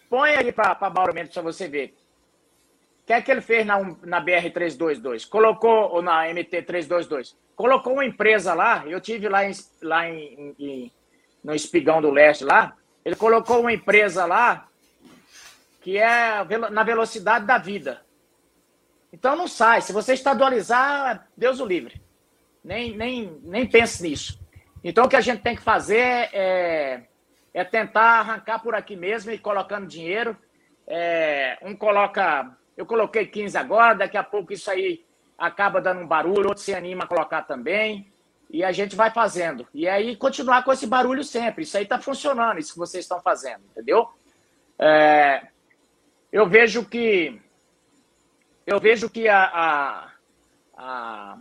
Põe 0.09 0.31
aí 0.31 0.51
para 0.51 0.77
Mauro 0.89 1.13
Mendes 1.13 1.33
para 1.33 1.43
você 1.43 1.67
ver. 1.67 1.95
O 3.03 3.05
que 3.05 3.13
é 3.13 3.21
que 3.21 3.31
ele 3.31 3.41
fez 3.41 3.65
na, 3.65 3.79
na 4.03 4.19
BR-322? 4.19 5.29
Colocou, 5.29 5.93
ou 5.93 6.01
na 6.01 6.25
MT-322? 6.25 7.35
colocou 7.55 7.93
uma 7.93 8.05
empresa 8.05 8.53
lá, 8.53 8.83
eu 8.85 8.99
tive 8.99 9.29
lá, 9.29 9.45
em, 9.45 9.51
lá 9.81 10.09
em, 10.09 10.55
em, 10.59 10.91
no 11.43 11.55
Espigão 11.55 12.01
do 12.01 12.11
Leste 12.11 12.43
lá, 12.43 12.75
ele 13.03 13.15
colocou 13.15 13.61
uma 13.61 13.71
empresa 13.71 14.25
lá 14.25 14.67
que 15.81 15.97
é 15.97 16.43
na 16.71 16.83
velocidade 16.83 17.45
da 17.45 17.57
vida. 17.57 18.01
Então 19.15 19.33
não 19.33 19.47
sai. 19.47 19.81
Se 19.81 19.93
você 19.93 20.13
estadualizar, 20.13 21.25
Deus 21.37 21.61
o 21.61 21.65
livre. 21.65 22.01
Nem, 22.61 22.97
nem, 22.97 23.39
nem 23.43 23.65
pense 23.65 24.03
nisso. 24.03 24.37
Então 24.83 25.05
o 25.05 25.09
que 25.09 25.15
a 25.15 25.21
gente 25.21 25.41
tem 25.41 25.55
que 25.55 25.61
fazer 25.61 26.29
é, 26.33 27.03
é 27.53 27.63
tentar 27.63 28.19
arrancar 28.19 28.59
por 28.59 28.75
aqui 28.75 28.93
mesmo 28.93 29.31
e 29.31 29.37
colocando 29.37 29.87
dinheiro. 29.87 30.35
É, 30.85 31.57
um 31.61 31.73
coloca. 31.73 32.57
Eu 32.75 32.85
coloquei 32.85 33.25
15 33.25 33.57
agora, 33.57 33.95
daqui 33.95 34.17
a 34.17 34.23
pouco 34.23 34.51
isso 34.51 34.69
aí 34.69 35.05
acaba 35.37 35.79
dando 35.79 36.01
um 36.01 36.07
barulho, 36.07 36.49
outro 36.49 36.61
se 36.61 36.75
anima 36.75 37.05
a 37.05 37.07
colocar 37.07 37.43
também, 37.43 38.11
e 38.49 38.65
a 38.65 38.73
gente 38.73 38.97
vai 38.97 39.11
fazendo. 39.11 39.65
E 39.73 39.87
aí 39.87 40.17
continuar 40.17 40.65
com 40.65 40.73
esse 40.73 40.85
barulho 40.85 41.23
sempre. 41.23 41.63
Isso 41.63 41.77
aí 41.77 41.83
está 41.83 42.01
funcionando, 42.01 42.59
isso 42.59 42.73
que 42.73 42.79
vocês 42.79 43.05
estão 43.05 43.21
fazendo, 43.21 43.61
entendeu? 43.71 44.09
É, 44.77 45.47
eu 46.33 46.45
vejo 46.49 46.83
que 46.83 47.41
eu 48.65 48.79
vejo 48.79 49.09
que 49.09 49.27
a, 49.27 49.43
a, 49.43 50.11
a 50.77 51.37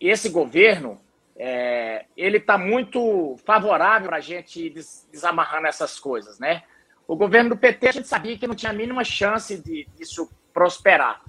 esse 0.00 0.28
governo 0.28 1.00
é, 1.36 2.06
ele 2.16 2.38
está 2.38 2.56
muito 2.56 3.36
favorável 3.44 4.08
para 4.08 4.18
a 4.18 4.20
gente 4.20 4.70
des, 4.70 5.06
desamarrando 5.10 5.66
essas 5.66 5.98
coisas, 5.98 6.38
né? 6.38 6.62
O 7.06 7.14
governo 7.14 7.50
do 7.50 7.56
PT 7.56 7.88
a 7.88 7.92
gente 7.92 8.08
sabia 8.08 8.36
que 8.36 8.46
não 8.46 8.54
tinha 8.54 8.70
a 8.70 8.74
mínima 8.74 9.04
chance 9.04 9.56
de 9.56 9.86
disso 9.96 10.28
prosperar 10.52 11.22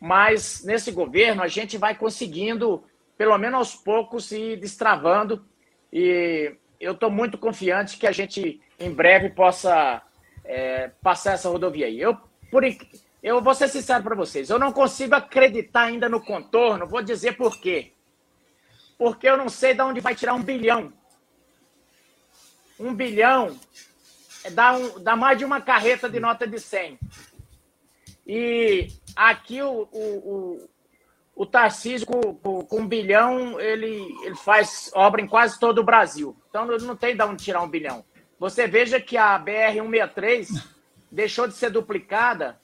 mas 0.00 0.62
nesse 0.64 0.92
governo 0.92 1.42
a 1.42 1.48
gente 1.48 1.76
vai 1.76 1.94
conseguindo, 1.94 2.84
pelo 3.16 3.36
menos 3.36 3.58
aos 3.58 3.74
poucos, 3.74 4.30
ir 4.30 4.58
destravando. 4.58 5.44
E 5.92 6.54
eu 6.80 6.92
estou 6.92 7.10
muito 7.10 7.36
confiante 7.36 7.98
que 7.98 8.06
a 8.06 8.12
gente 8.12 8.60
em 8.78 8.92
breve 8.92 9.30
possa 9.30 10.02
é, 10.44 10.90
passar 11.02 11.32
essa 11.32 11.48
rodovia 11.48 11.86
aí. 11.86 12.00
Eu, 12.00 12.16
por, 12.50 12.62
eu 13.22 13.42
vou 13.42 13.54
ser 13.54 13.68
sincero 13.68 14.02
para 14.02 14.14
vocês, 14.14 14.48
eu 14.48 14.58
não 14.58 14.72
consigo 14.72 15.14
acreditar 15.14 15.82
ainda 15.82 16.08
no 16.08 16.20
contorno, 16.20 16.86
vou 16.86 17.02
dizer 17.02 17.36
por 17.36 17.60
quê. 17.60 17.92
Porque 18.96 19.28
eu 19.28 19.36
não 19.36 19.48
sei 19.48 19.74
de 19.74 19.82
onde 19.82 20.00
vai 20.00 20.14
tirar 20.14 20.34
um 20.34 20.42
bilhão. 20.42 20.92
Um 22.78 22.94
bilhão 22.94 23.58
dá, 24.52 24.72
um, 24.72 25.00
dá 25.00 25.16
mais 25.16 25.38
de 25.38 25.44
uma 25.44 25.60
carreta 25.60 26.08
de 26.08 26.20
nota 26.20 26.46
de 26.46 26.58
100. 26.58 26.98
E 28.26 28.88
aqui 29.16 29.62
o, 29.62 29.88
o, 29.90 30.00
o, 30.00 30.70
o 31.34 31.46
Tarcísio, 31.46 32.06
com, 32.06 32.34
com, 32.34 32.64
com, 32.64 32.80
um 32.80 32.86
bilhão, 32.86 33.58
ele, 33.60 34.04
ele 34.22 34.36
faz 34.36 34.90
obra 34.94 35.20
em 35.20 35.26
quase 35.26 35.58
todo 35.58 35.78
o 35.78 35.84
Brasil. 35.84 36.36
Então 36.48 36.66
não 36.66 36.96
tem 36.96 37.16
de 37.16 37.22
onde 37.22 37.44
tirar 37.44 37.62
um 37.62 37.68
bilhão. 37.68 38.04
Você 38.38 38.66
veja 38.66 39.00
que 39.00 39.16
a 39.16 39.38
BR-163 39.40 40.48
deixou 41.10 41.48
de 41.48 41.54
ser 41.54 41.70
duplicada 41.70 42.60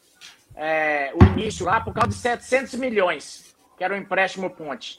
é, 0.57 1.13
o 1.15 1.25
início 1.25 1.67
lá 1.67 1.81
por 1.81 1.93
causa 1.93 2.11
de 2.11 2.15
700 2.15 2.75
milhões, 2.75 3.55
que 3.77 3.85
era 3.85 3.95
o 3.95 3.97
empréstimo 3.97 4.51
ponte. 4.51 4.99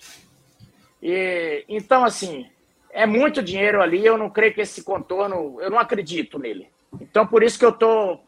E, 1.01 1.63
então, 1.67 2.03
assim, 2.03 2.49
é 2.91 3.05
muito 3.05 3.43
dinheiro 3.43 3.81
ali. 3.81 4.05
Eu 4.05 4.17
não 4.17 4.29
creio 4.29 4.53
que 4.53 4.61
esse 4.61 4.83
contorno, 4.83 5.61
eu 5.61 5.69
não 5.69 5.79
acredito 5.79 6.39
nele. 6.39 6.69
Então, 6.99 7.27
por 7.27 7.43
isso 7.43 7.59
que 7.59 7.65
eu 7.65 7.69
estou 7.69 8.23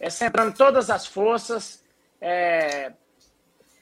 é, 0.00 0.08
centrando 0.08 0.56
todas 0.56 0.90
as 0.90 1.06
forças 1.06 1.84
é, 2.20 2.92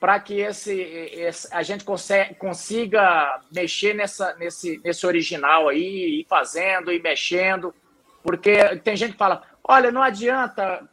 para 0.01 0.18
que 0.18 0.40
esse, 0.40 0.72
esse, 0.72 1.46
a 1.55 1.62
gente 1.62 1.84
consiga, 1.84 2.34
consiga 2.38 3.40
mexer 3.53 3.94
nessa, 3.94 4.34
nesse, 4.36 4.80
nesse 4.82 5.07
original 5.07 5.68
aí, 5.68 6.20
ir 6.20 6.26
fazendo, 6.26 6.90
e 6.90 6.98
mexendo, 6.98 7.74
porque 8.22 8.76
tem 8.78 8.96
gente 8.96 9.12
que 9.12 9.18
fala, 9.18 9.42
olha, 9.62 9.92
não 9.92 10.03
adianta, 10.03 10.88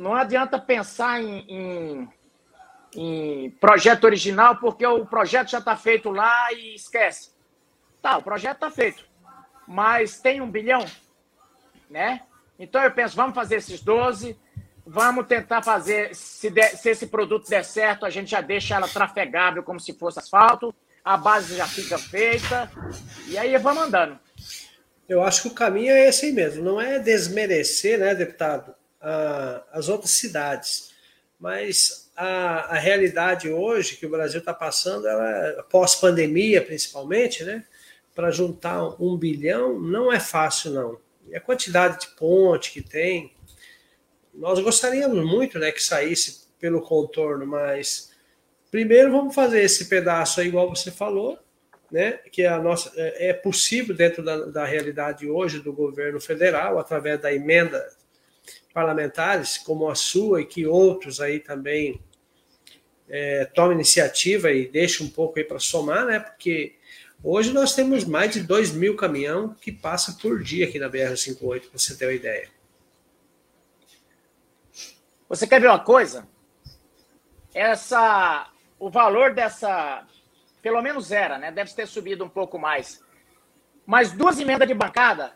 não 0.00 0.14
adianta 0.14 0.58
pensar 0.58 1.20
em, 1.20 1.44
em, 1.46 2.08
em 2.96 3.50
projeto 3.50 4.04
original 4.04 4.56
porque 4.56 4.86
o 4.86 5.04
projeto 5.04 5.50
já 5.50 5.58
está 5.58 5.76
feito 5.76 6.10
lá 6.10 6.50
e 6.54 6.74
esquece. 6.74 7.32
Tá, 8.00 8.16
o 8.16 8.22
projeto 8.22 8.54
está 8.54 8.70
feito, 8.70 9.04
mas 9.68 10.18
tem 10.18 10.40
um 10.40 10.50
bilhão, 10.50 10.86
né? 11.90 12.22
Então 12.58 12.82
eu 12.82 12.90
penso, 12.90 13.14
vamos 13.14 13.34
fazer 13.34 13.56
esses 13.56 13.82
12, 13.82 14.38
vamos 14.86 15.26
tentar 15.26 15.62
fazer, 15.62 16.14
se, 16.14 16.50
se 16.76 16.88
esse 16.88 17.06
produto 17.06 17.50
der 17.50 17.62
certo, 17.62 18.06
a 18.06 18.10
gente 18.10 18.30
já 18.30 18.40
deixa 18.40 18.76
ela 18.76 18.88
trafegável 18.88 19.62
como 19.62 19.78
se 19.78 19.92
fosse 19.92 20.18
asfalto, 20.18 20.74
a 21.04 21.18
base 21.18 21.54
já 21.54 21.66
fica 21.66 21.98
feita, 21.98 22.70
e 23.26 23.36
aí 23.36 23.54
vamos 23.58 23.82
andando. 23.82 24.18
Eu 25.06 25.22
acho 25.22 25.42
que 25.42 25.48
o 25.48 25.54
caminho 25.54 25.92
é 25.92 26.08
esse 26.08 26.24
aí 26.24 26.32
mesmo, 26.32 26.64
não 26.64 26.80
é 26.80 26.98
desmerecer, 26.98 27.98
né, 27.98 28.14
deputado, 28.14 28.74
as 29.72 29.88
outras 29.88 30.10
cidades, 30.10 30.90
mas 31.38 32.10
a, 32.14 32.76
a 32.76 32.78
realidade 32.78 33.48
hoje 33.48 33.96
que 33.96 34.04
o 34.04 34.10
Brasil 34.10 34.40
está 34.40 34.52
passando, 34.52 35.08
ela, 35.08 35.62
pós-pandemia 35.70 36.62
principalmente, 36.62 37.42
né, 37.44 37.64
para 38.14 38.30
juntar 38.30 39.00
um 39.02 39.16
bilhão 39.16 39.80
não 39.80 40.12
é 40.12 40.20
fácil, 40.20 40.72
não. 40.72 41.00
E 41.28 41.36
a 41.36 41.40
quantidade 41.40 42.00
de 42.00 42.08
ponte 42.16 42.72
que 42.72 42.82
tem, 42.82 43.32
nós 44.34 44.58
gostaríamos 44.60 45.24
muito 45.24 45.58
né, 45.58 45.72
que 45.72 45.82
saísse 45.82 46.48
pelo 46.58 46.82
contorno, 46.82 47.46
mas 47.46 48.10
primeiro 48.70 49.10
vamos 49.10 49.34
fazer 49.34 49.62
esse 49.62 49.86
pedaço 49.86 50.40
aí, 50.40 50.48
igual 50.48 50.68
você 50.68 50.90
falou, 50.90 51.38
né, 51.90 52.12
que 52.30 52.44
a 52.44 52.58
nossa, 52.58 52.92
é, 52.96 53.30
é 53.30 53.32
possível 53.32 53.96
dentro 53.96 54.22
da, 54.22 54.44
da 54.46 54.64
realidade 54.64 55.28
hoje 55.28 55.60
do 55.60 55.72
governo 55.72 56.20
federal, 56.20 56.78
através 56.78 57.20
da 57.20 57.32
emenda 57.32 57.88
parlamentares, 58.72 59.58
como 59.58 59.88
a 59.88 59.94
sua 59.94 60.40
e 60.40 60.46
que 60.46 60.66
outros 60.66 61.20
aí 61.20 61.40
também 61.40 62.00
é, 63.08 63.44
tomem 63.46 63.74
iniciativa 63.74 64.50
e 64.50 64.68
deixem 64.68 65.06
um 65.06 65.10
pouco 65.10 65.38
aí 65.38 65.44
para 65.44 65.58
somar, 65.58 66.06
né, 66.06 66.20
porque 66.20 66.76
Hoje 67.22 67.52
nós 67.52 67.74
temos 67.74 68.04
mais 68.06 68.32
de 68.32 68.42
2 68.42 68.72
mil 68.72 68.96
caminhão 68.96 69.54
que 69.60 69.70
passa 69.70 70.16
por 70.22 70.42
dia 70.42 70.66
aqui 70.66 70.78
na 70.78 70.88
BR-58, 70.88 71.68
para 71.68 71.78
você 71.78 71.94
ter 71.94 72.06
uma 72.06 72.14
ideia. 72.14 72.48
Você 75.28 75.46
quer 75.46 75.60
ver 75.60 75.68
uma 75.68 75.84
coisa? 75.84 76.26
Essa, 77.52 78.50
o 78.78 78.88
valor 78.88 79.34
dessa, 79.34 80.06
pelo 80.62 80.80
menos 80.80 81.12
era, 81.12 81.36
né? 81.36 81.52
Deve 81.52 81.74
ter 81.74 81.86
subido 81.86 82.24
um 82.24 82.28
pouco 82.28 82.58
mais. 82.58 83.04
Mas 83.84 84.12
duas 84.12 84.40
emendas 84.40 84.66
de 84.66 84.72
bancada 84.72 85.34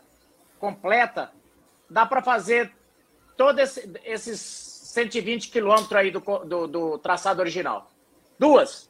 completa, 0.57 1.31
dá 1.87 2.03
para 2.03 2.23
fazer 2.23 2.73
todos 3.35 3.61
esse, 3.61 3.91
esses 4.03 4.39
120 4.39 5.49
quilômetros 5.49 5.93
aí 5.93 6.11
do, 6.11 6.19
do, 6.19 6.67
do 6.67 6.97
traçado 6.97 7.41
original. 7.41 7.91
Duas. 8.39 8.89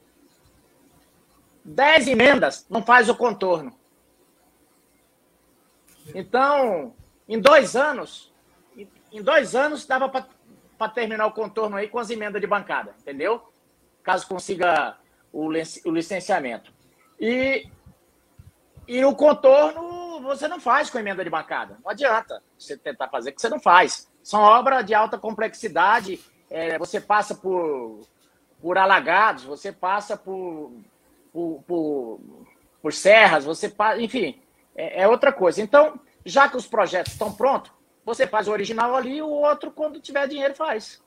10 1.64 2.08
emendas 2.08 2.66
não 2.70 2.84
faz 2.84 3.10
o 3.10 3.16
contorno. 3.16 3.78
Então, 6.14 6.94
em 7.28 7.40
dois 7.40 7.76
anos, 7.76 8.32
em 9.12 9.22
dois 9.22 9.56
anos 9.56 9.86
dava 9.86 10.10
para 10.10 10.92
terminar 10.92 11.26
o 11.26 11.32
contorno 11.32 11.76
aí 11.76 11.88
com 11.88 11.98
as 11.98 12.10
emendas 12.12 12.40
de 12.40 12.46
bancada, 12.46 12.94
entendeu? 13.00 13.52
Caso 14.04 14.28
consiga 14.28 14.98
o, 15.34 15.48
o 15.48 15.92
licenciamento. 15.92 16.72
E, 17.20 17.68
e 18.88 19.04
o 19.04 19.16
contorno 19.16 20.22
você 20.22 20.48
não 20.48 20.60
faz 20.60 20.90
com 20.90 21.00
emenda 21.00 21.24
de 21.24 21.30
bancada. 21.30 21.78
Não 21.84 21.90
adianta 21.90 22.42
você 22.58 22.78
tentar 22.78 23.08
fazer, 23.10 23.32
que 23.32 23.42
você 23.42 23.50
não 23.50 23.60
faz. 23.60 24.12
São 24.26 24.42
obras 24.42 24.86
de 24.86 24.94
alta 24.94 25.18
complexidade. 25.18 26.20
É, 26.50 26.78
você 26.78 27.00
passa 27.00 27.34
por, 27.34 28.02
por 28.62 28.78
alagados, 28.78 29.44
você 29.44 29.72
passa 29.72 30.18
por 30.18 30.74
por, 31.36 31.62
por, 31.68 32.20
por 32.82 32.94
serras, 32.94 33.44
você 33.44 33.70
faz, 33.70 34.02
enfim, 34.02 34.42
é, 34.74 35.02
é, 35.02 35.08
outra 35.08 35.34
coisa. 35.34 35.62
Então, 35.62 36.00
já 36.26 36.48
que 36.48 36.56
os 36.56 36.66
projetos 36.66 37.12
estão 37.12 37.34
prontos, 37.34 37.74
você 38.06 38.26
faz 38.26 38.48
o 38.48 38.52
original 38.52 38.96
ali, 38.96 39.22
o 39.22 39.28
outro, 39.28 39.70
quando 39.70 40.00
tiver 40.00 40.30
dinheiro, 40.30 40.56
faz. 40.56 41.04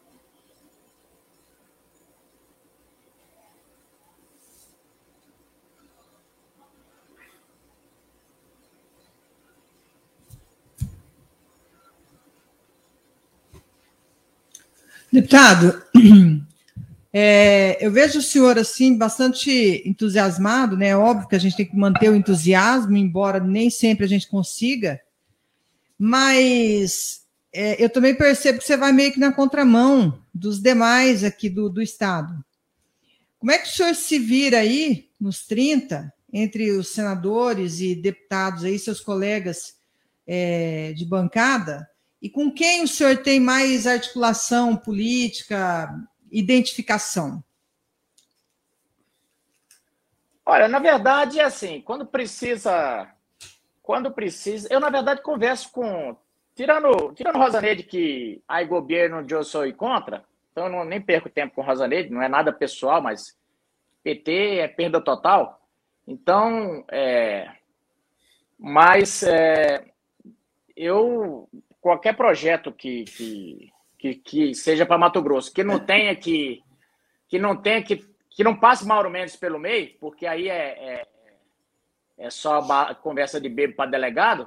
Deputado, 15.18 15.82
é, 17.12 17.84
eu 17.84 17.90
vejo 17.90 18.20
o 18.20 18.22
senhor 18.22 18.56
assim 18.56 18.96
bastante 18.96 19.82
entusiasmado, 19.84 20.76
né? 20.76 20.90
É 20.90 20.96
óbvio 20.96 21.26
que 21.26 21.34
a 21.34 21.40
gente 21.40 21.56
tem 21.56 21.66
que 21.66 21.76
manter 21.76 22.08
o 22.08 22.14
entusiasmo, 22.14 22.96
embora 22.96 23.40
nem 23.40 23.68
sempre 23.68 24.04
a 24.04 24.08
gente 24.08 24.28
consiga, 24.28 25.00
mas 25.98 27.22
é, 27.52 27.82
eu 27.82 27.90
também 27.90 28.14
percebo 28.14 28.60
que 28.60 28.64
você 28.64 28.76
vai 28.76 28.92
meio 28.92 29.12
que 29.12 29.18
na 29.18 29.32
contramão 29.32 30.22
dos 30.32 30.62
demais 30.62 31.24
aqui 31.24 31.50
do, 31.50 31.68
do 31.68 31.82
Estado. 31.82 32.32
Como 33.40 33.50
é 33.50 33.58
que 33.58 33.66
o 33.66 33.72
senhor 33.72 33.96
se 33.96 34.20
vira 34.20 34.58
aí, 34.58 35.08
nos 35.20 35.44
30, 35.44 36.14
entre 36.32 36.70
os 36.70 36.90
senadores 36.90 37.80
e 37.80 37.96
deputados 37.96 38.62
aí, 38.62 38.78
seus 38.78 39.00
colegas 39.00 39.74
é, 40.24 40.92
de 40.92 41.04
bancada, 41.04 41.88
e 42.20 42.28
com 42.28 42.50
quem 42.50 42.82
o 42.82 42.88
senhor 42.88 43.18
tem 43.18 43.38
mais 43.38 43.86
articulação 43.86 44.76
política, 44.76 45.88
identificação? 46.30 47.42
Olha, 50.44 50.66
na 50.66 50.78
verdade, 50.78 51.38
é 51.38 51.44
assim, 51.44 51.80
quando 51.82 52.06
precisa. 52.06 53.12
Quando 53.82 54.10
precisa. 54.10 54.66
Eu, 54.70 54.80
na 54.80 54.90
verdade, 54.90 55.22
converso 55.22 55.70
com. 55.70 56.16
Tirando, 56.54 57.12
tirando 57.14 57.38
Rosaneide, 57.38 57.84
que 57.84 58.42
aí 58.48 58.64
governo 58.64 59.24
eu 59.28 59.44
sou 59.44 59.72
contra, 59.74 60.24
então 60.50 60.64
eu 60.64 60.72
não, 60.72 60.84
nem 60.84 61.00
perco 61.00 61.30
tempo 61.30 61.54
com 61.54 61.62
Rosaneide, 61.62 62.10
não 62.10 62.20
é 62.20 62.28
nada 62.28 62.52
pessoal, 62.52 63.00
mas 63.00 63.38
PT 64.02 64.58
é 64.58 64.66
perda 64.66 65.00
total. 65.00 65.60
Então, 66.04 66.84
é, 66.90 67.48
mas 68.58 69.22
é, 69.22 69.84
eu 70.74 71.48
qualquer 71.89 72.14
projeto 72.14 72.70
que, 72.70 73.05
que, 73.05 73.72
que, 73.99 74.14
que 74.16 74.55
seja 74.55 74.84
para 74.84 74.99
Mato 74.99 75.22
Grosso, 75.22 75.51
que 75.51 75.64
não 75.64 75.78
tenha 75.78 76.14
que 76.14 76.62
que 77.26 77.39
não 77.39 77.57
tenha 77.57 77.82
que 77.82 78.07
que 78.28 78.45
não 78.45 78.55
passe 78.55 78.86
Mauro 78.86 79.09
Mendes 79.09 79.36
pelo 79.36 79.59
meio, 79.59 79.97
porque 79.99 80.26
aí 80.26 80.51
é, 80.51 80.55
é, 80.55 81.07
é 82.18 82.30
só 82.30 82.62
conversa 82.97 83.41
de 83.41 83.49
bebo 83.49 83.74
para 83.74 83.91
delegado. 83.91 84.47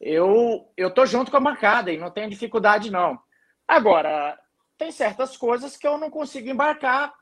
Eu 0.00 0.70
eu 0.76 0.92
tô 0.92 1.04
junto 1.04 1.28
com 1.28 1.36
a 1.38 1.40
bancada 1.40 1.90
e 1.90 1.98
não 1.98 2.08
tenho 2.08 2.30
dificuldade 2.30 2.88
não. 2.88 3.18
Agora 3.66 4.38
tem 4.78 4.92
certas 4.92 5.36
coisas 5.36 5.76
que 5.76 5.88
eu 5.88 5.98
não 5.98 6.08
consigo 6.08 6.48
embarcar 6.48 7.12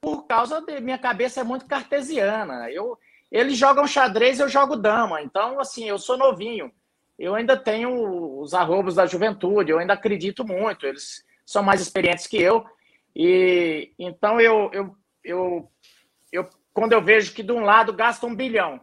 por 0.00 0.26
causa 0.26 0.62
de 0.62 0.80
minha 0.80 0.98
cabeça 0.98 1.42
é 1.42 1.44
muito 1.44 1.66
cartesiana. 1.66 2.70
Eu 2.70 2.98
eles 3.30 3.58
jogam 3.58 3.86
xadrez, 3.86 4.40
eu 4.40 4.48
jogo 4.48 4.74
dama. 4.74 5.20
Então 5.20 5.60
assim 5.60 5.86
eu 5.86 5.98
sou 5.98 6.16
novinho 6.16 6.72
eu 7.18 7.34
ainda 7.34 7.56
tenho 7.56 8.40
os 8.40 8.54
arrobos 8.54 8.96
da 8.96 9.06
juventude, 9.06 9.70
eu 9.70 9.78
ainda 9.78 9.94
acredito 9.94 10.44
muito, 10.44 10.86
eles 10.86 11.24
são 11.46 11.62
mais 11.62 11.80
experientes 11.80 12.26
que 12.26 12.40
eu. 12.40 12.64
E 13.14 13.92
então 13.98 14.40
eu, 14.40 14.70
eu, 14.72 14.96
eu, 15.22 15.70
eu 16.32 16.48
quando 16.72 16.92
eu 16.92 17.02
vejo 17.02 17.32
que 17.32 17.42
de 17.42 17.52
um 17.52 17.64
lado 17.64 17.92
gasta 17.92 18.26
um 18.26 18.34
bilhão, 18.34 18.80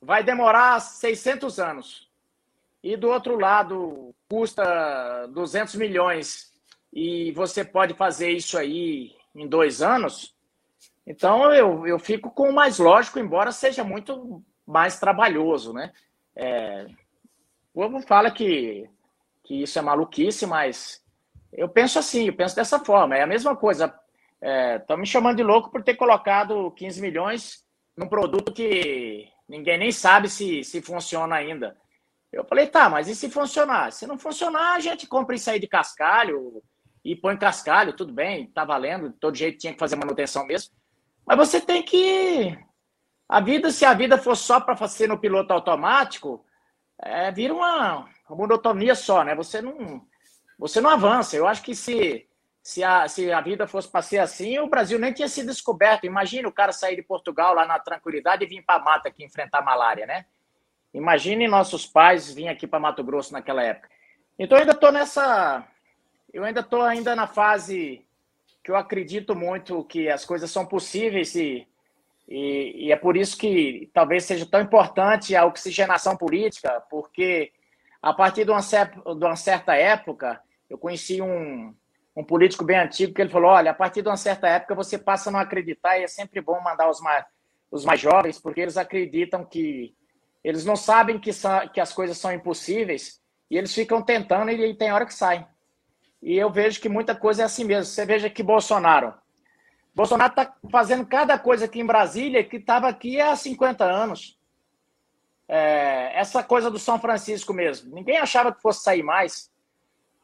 vai 0.00 0.22
demorar 0.24 0.80
600 0.80 1.58
anos, 1.58 2.10
e 2.82 2.96
do 2.96 3.08
outro 3.08 3.38
lado 3.38 4.14
custa 4.28 5.26
200 5.26 5.74
milhões, 5.74 6.52
e 6.92 7.32
você 7.32 7.62
pode 7.64 7.92
fazer 7.94 8.30
isso 8.30 8.56
aí 8.56 9.14
em 9.34 9.46
dois 9.46 9.82
anos, 9.82 10.34
então 11.06 11.52
eu, 11.52 11.86
eu 11.86 11.98
fico 11.98 12.30
com 12.30 12.48
o 12.48 12.54
mais 12.54 12.78
lógico, 12.78 13.18
embora 13.18 13.52
seja 13.52 13.84
muito 13.84 14.42
mais 14.66 14.98
trabalhoso, 14.98 15.72
né? 15.72 15.92
É, 16.36 16.86
o 17.78 17.80
povo 17.80 18.00
fala 18.00 18.28
que, 18.28 18.90
que 19.44 19.62
isso 19.62 19.78
é 19.78 19.82
maluquice, 19.82 20.44
mas 20.46 21.00
eu 21.52 21.68
penso 21.68 21.96
assim, 21.96 22.26
eu 22.26 22.34
penso 22.34 22.56
dessa 22.56 22.80
forma. 22.80 23.16
É 23.16 23.22
a 23.22 23.26
mesma 23.26 23.54
coisa. 23.54 23.94
Estão 24.80 24.96
é, 24.96 24.98
me 24.98 25.06
chamando 25.06 25.36
de 25.36 25.44
louco 25.44 25.70
por 25.70 25.84
ter 25.84 25.94
colocado 25.94 26.72
15 26.72 27.00
milhões 27.00 27.64
num 27.96 28.08
produto 28.08 28.52
que 28.52 29.28
ninguém 29.48 29.78
nem 29.78 29.92
sabe 29.92 30.28
se, 30.28 30.64
se 30.64 30.82
funciona 30.82 31.36
ainda. 31.36 31.76
Eu 32.32 32.44
falei, 32.44 32.66
tá, 32.66 32.90
mas 32.90 33.06
e 33.06 33.14
se 33.14 33.30
funcionar? 33.30 33.92
Se 33.92 34.08
não 34.08 34.18
funcionar, 34.18 34.74
a 34.74 34.80
gente 34.80 35.06
compra 35.06 35.36
isso 35.36 35.48
aí 35.48 35.60
de 35.60 35.68
cascalho 35.68 36.60
e 37.04 37.14
põe 37.14 37.36
cascalho, 37.36 37.92
tudo 37.92 38.12
bem, 38.12 38.48
tá 38.48 38.64
valendo, 38.64 39.08
de 39.08 39.14
todo 39.20 39.36
jeito 39.36 39.58
tinha 39.58 39.72
que 39.72 39.78
fazer 39.78 39.94
manutenção 39.94 40.44
mesmo. 40.44 40.74
Mas 41.24 41.38
você 41.38 41.60
tem 41.60 41.84
que. 41.84 42.58
A 43.28 43.40
vida, 43.40 43.70
se 43.70 43.84
a 43.84 43.94
vida 43.94 44.18
for 44.18 44.34
só 44.36 44.58
para 44.60 44.74
fazer 44.74 45.06
no 45.06 45.18
piloto 45.18 45.52
automático, 45.52 46.44
é, 47.00 47.30
vira 47.30 47.54
uma, 47.54 48.08
uma 48.28 48.36
monotonia 48.36 48.94
só, 48.94 49.22
né? 49.22 49.34
Você 49.34 49.62
não, 49.62 50.04
você 50.58 50.80
não 50.80 50.90
avança. 50.90 51.36
Eu 51.36 51.46
acho 51.46 51.62
que 51.62 51.74
se, 51.74 52.26
se 52.62 52.82
a, 52.82 53.06
se 53.08 53.32
a 53.32 53.40
vida 53.40 53.66
fosse 53.66 53.88
para 53.88 54.02
ser 54.02 54.18
assim, 54.18 54.58
o 54.58 54.68
Brasil 54.68 54.98
nem 54.98 55.12
tinha 55.12 55.28
sido 55.28 55.46
descoberto. 55.46 56.04
Imagina 56.04 56.48
o 56.48 56.52
cara 56.52 56.72
sair 56.72 56.96
de 56.96 57.02
Portugal 57.02 57.54
lá 57.54 57.66
na 57.66 57.78
tranquilidade 57.78 58.44
e 58.44 58.48
vir 58.48 58.62
para 58.62 58.80
a 58.80 58.84
mata 58.84 59.08
aqui 59.08 59.24
enfrentar 59.24 59.62
malária, 59.62 60.06
né? 60.06 60.26
Imagine 60.92 61.46
nossos 61.46 61.86
pais 61.86 62.32
virem 62.32 62.50
aqui 62.50 62.66
para 62.66 62.80
Mato 62.80 63.04
Grosso 63.04 63.32
naquela 63.32 63.62
época. 63.62 63.88
Então 64.38 64.56
eu 64.56 64.62
ainda 64.62 64.72
estou 64.72 64.90
nessa, 64.90 65.68
eu 66.32 66.44
ainda 66.44 66.60
estou 66.60 66.82
ainda 66.82 67.14
na 67.14 67.26
fase 67.26 68.04
que 68.64 68.70
eu 68.70 68.76
acredito 68.76 69.34
muito 69.36 69.84
que 69.84 70.08
as 70.08 70.24
coisas 70.24 70.50
são 70.50 70.64
possíveis 70.64 71.34
e, 71.34 71.67
e, 72.28 72.86
e 72.86 72.92
é 72.92 72.96
por 72.96 73.16
isso 73.16 73.38
que 73.38 73.90
talvez 73.94 74.24
seja 74.24 74.44
tão 74.44 74.60
importante 74.60 75.34
a 75.34 75.46
oxigenação 75.46 76.14
política, 76.14 76.82
porque 76.90 77.50
a 78.02 78.12
partir 78.12 78.44
de 78.44 78.50
uma, 78.50 78.60
de 78.60 79.24
uma 79.24 79.36
certa 79.36 79.74
época 79.74 80.40
eu 80.68 80.76
conheci 80.76 81.22
um, 81.22 81.74
um 82.14 82.22
político 82.22 82.64
bem 82.64 82.78
antigo 82.78 83.14
que 83.14 83.22
ele 83.22 83.30
falou: 83.30 83.50
olha, 83.50 83.70
a 83.70 83.74
partir 83.74 84.02
de 84.02 84.08
uma 84.08 84.16
certa 84.16 84.46
época 84.46 84.74
você 84.74 84.98
passa 84.98 85.30
a 85.30 85.32
não 85.32 85.40
acreditar 85.40 85.98
e 85.98 86.04
é 86.04 86.06
sempre 86.06 86.42
bom 86.42 86.60
mandar 86.60 86.90
os 86.90 87.00
mais, 87.00 87.24
os 87.70 87.84
mais 87.84 87.98
jovens, 87.98 88.38
porque 88.38 88.60
eles 88.60 88.76
acreditam 88.76 89.42
que 89.42 89.94
eles 90.44 90.66
não 90.66 90.76
sabem 90.76 91.18
que, 91.18 91.32
são, 91.32 91.66
que 91.68 91.80
as 91.80 91.92
coisas 91.92 92.18
são 92.18 92.30
impossíveis 92.30 93.20
e 93.50 93.56
eles 93.56 93.74
ficam 93.74 94.02
tentando 94.02 94.50
e 94.50 94.74
tem 94.74 94.92
hora 94.92 95.06
que 95.06 95.14
saem. 95.14 95.46
E 96.22 96.36
eu 96.36 96.50
vejo 96.50 96.80
que 96.80 96.88
muita 96.88 97.14
coisa 97.14 97.42
é 97.42 97.44
assim 97.44 97.64
mesmo. 97.64 97.84
Você 97.86 98.04
veja 98.04 98.28
que 98.28 98.42
Bolsonaro. 98.42 99.14
Bolsonaro 99.98 100.30
está 100.30 100.54
fazendo 100.70 101.04
cada 101.04 101.36
coisa 101.36 101.64
aqui 101.64 101.80
em 101.80 101.84
Brasília 101.84 102.44
que 102.44 102.58
estava 102.58 102.86
aqui 102.88 103.20
há 103.20 103.34
50 103.34 103.82
anos. 103.84 104.38
É, 105.48 106.12
essa 106.16 106.40
coisa 106.40 106.70
do 106.70 106.78
São 106.78 107.00
Francisco 107.00 107.52
mesmo. 107.52 107.92
Ninguém 107.92 108.16
achava 108.16 108.52
que 108.52 108.62
fosse 108.62 108.84
sair 108.84 109.02
mais. 109.02 109.50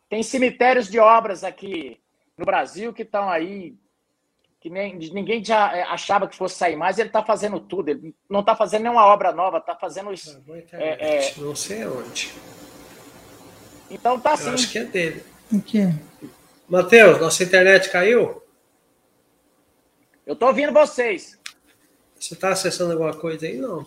Tem 0.08 0.22
cemitérios 0.22 0.88
de 0.88 1.00
obras 1.00 1.42
aqui 1.42 2.00
no 2.38 2.44
Brasil 2.46 2.92
que 2.92 3.02
estão 3.02 3.28
aí, 3.28 3.74
que 4.60 4.70
nem, 4.70 4.94
ninguém 4.94 5.44
já 5.44 5.76
é, 5.76 5.82
achava 5.82 6.28
que 6.28 6.36
fosse 6.36 6.54
sair 6.54 6.76
mais. 6.76 6.96
Ele 7.00 7.08
está 7.08 7.24
fazendo 7.24 7.58
tudo. 7.58 7.88
Ele 7.88 8.14
não 8.30 8.40
está 8.40 8.54
fazendo 8.54 8.82
nenhuma 8.82 9.06
obra 9.06 9.32
nova, 9.32 9.58
está 9.58 9.74
fazendo 9.74 10.12
isso. 10.12 10.40
É, 10.70 11.16
é... 11.16 11.34
Não 11.36 11.56
sei 11.56 11.84
onde. 11.84 12.32
Então 13.90 14.20
tá 14.20 14.34
assim. 14.34 14.50
Eu 14.50 14.54
acho 14.54 14.70
que 14.70 14.78
é 14.78 14.84
dele. 14.84 15.24
O 15.52 15.60
quê? 15.60 15.92
Matheus, 16.68 17.20
nossa 17.20 17.42
internet 17.42 17.90
caiu? 17.90 18.43
Eu 20.26 20.34
tô 20.34 20.46
ouvindo 20.46 20.72
vocês. 20.72 21.38
Você 22.18 22.34
está 22.34 22.50
acessando 22.50 22.92
alguma 22.92 23.14
coisa 23.14 23.46
aí? 23.46 23.58
Não. 23.58 23.84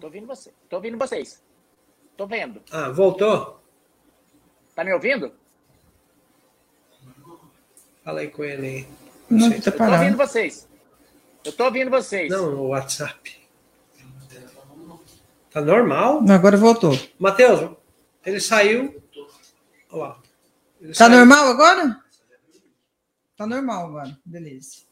Tô 0.00 0.06
ouvindo 0.06 0.26
você. 0.26 0.52
Tô 0.68 0.76
ouvindo 0.76 0.96
vocês. 0.96 1.42
Tô 2.16 2.26
vendo. 2.26 2.62
Ah, 2.70 2.90
voltou? 2.90 3.60
Tá 4.74 4.84
me 4.84 4.92
ouvindo? 4.92 5.32
Fala 8.04 8.20
aí 8.20 8.28
com 8.28 8.44
ele 8.44 8.66
aí. 8.66 8.88
Não, 9.28 9.50
tá 9.60 9.70
eu 9.70 9.76
tô 9.76 9.84
ouvindo 9.84 10.16
vocês. 10.16 10.68
Eu 11.44 11.52
tô 11.52 11.64
ouvindo 11.64 11.90
vocês. 11.90 12.30
Não, 12.30 12.50
no 12.50 12.66
WhatsApp. 12.68 13.38
Tá 15.50 15.60
normal? 15.60 16.24
Agora 16.30 16.56
voltou. 16.56 16.92
Matheus, 17.18 17.76
ele 18.24 18.40
saiu. 18.40 19.02
Olha 19.90 20.02
lá. 20.02 20.22
Ele 20.80 20.92
tá 20.92 20.94
saiu. 20.94 21.16
normal 21.16 21.46
agora? 21.48 22.04
Tá 23.36 23.46
normal 23.46 23.86
agora. 23.86 24.18
Beleza. 24.24 24.87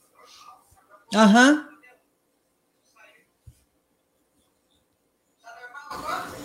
Aham. 1.14 1.54
Uhum. 1.54 1.66
Tá 5.42 5.50
normal 5.60 5.92
agora? 5.92 6.36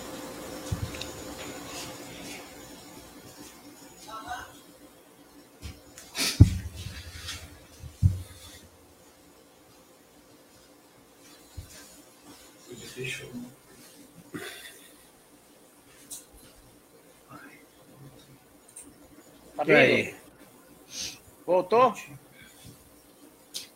Fechou. 12.93 13.31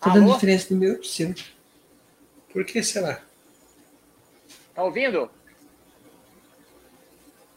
Tá? 0.05 0.11
Tá 0.11 0.19
dando 0.19 0.33
diferença 0.33 0.69
do 0.69 0.75
meu 0.79 0.95
pro 0.95 1.03
seu. 1.03 1.33
Por 2.53 2.63
que 2.63 2.83
será? 2.83 3.21
Tá 4.75 4.83
ouvindo? 4.83 5.29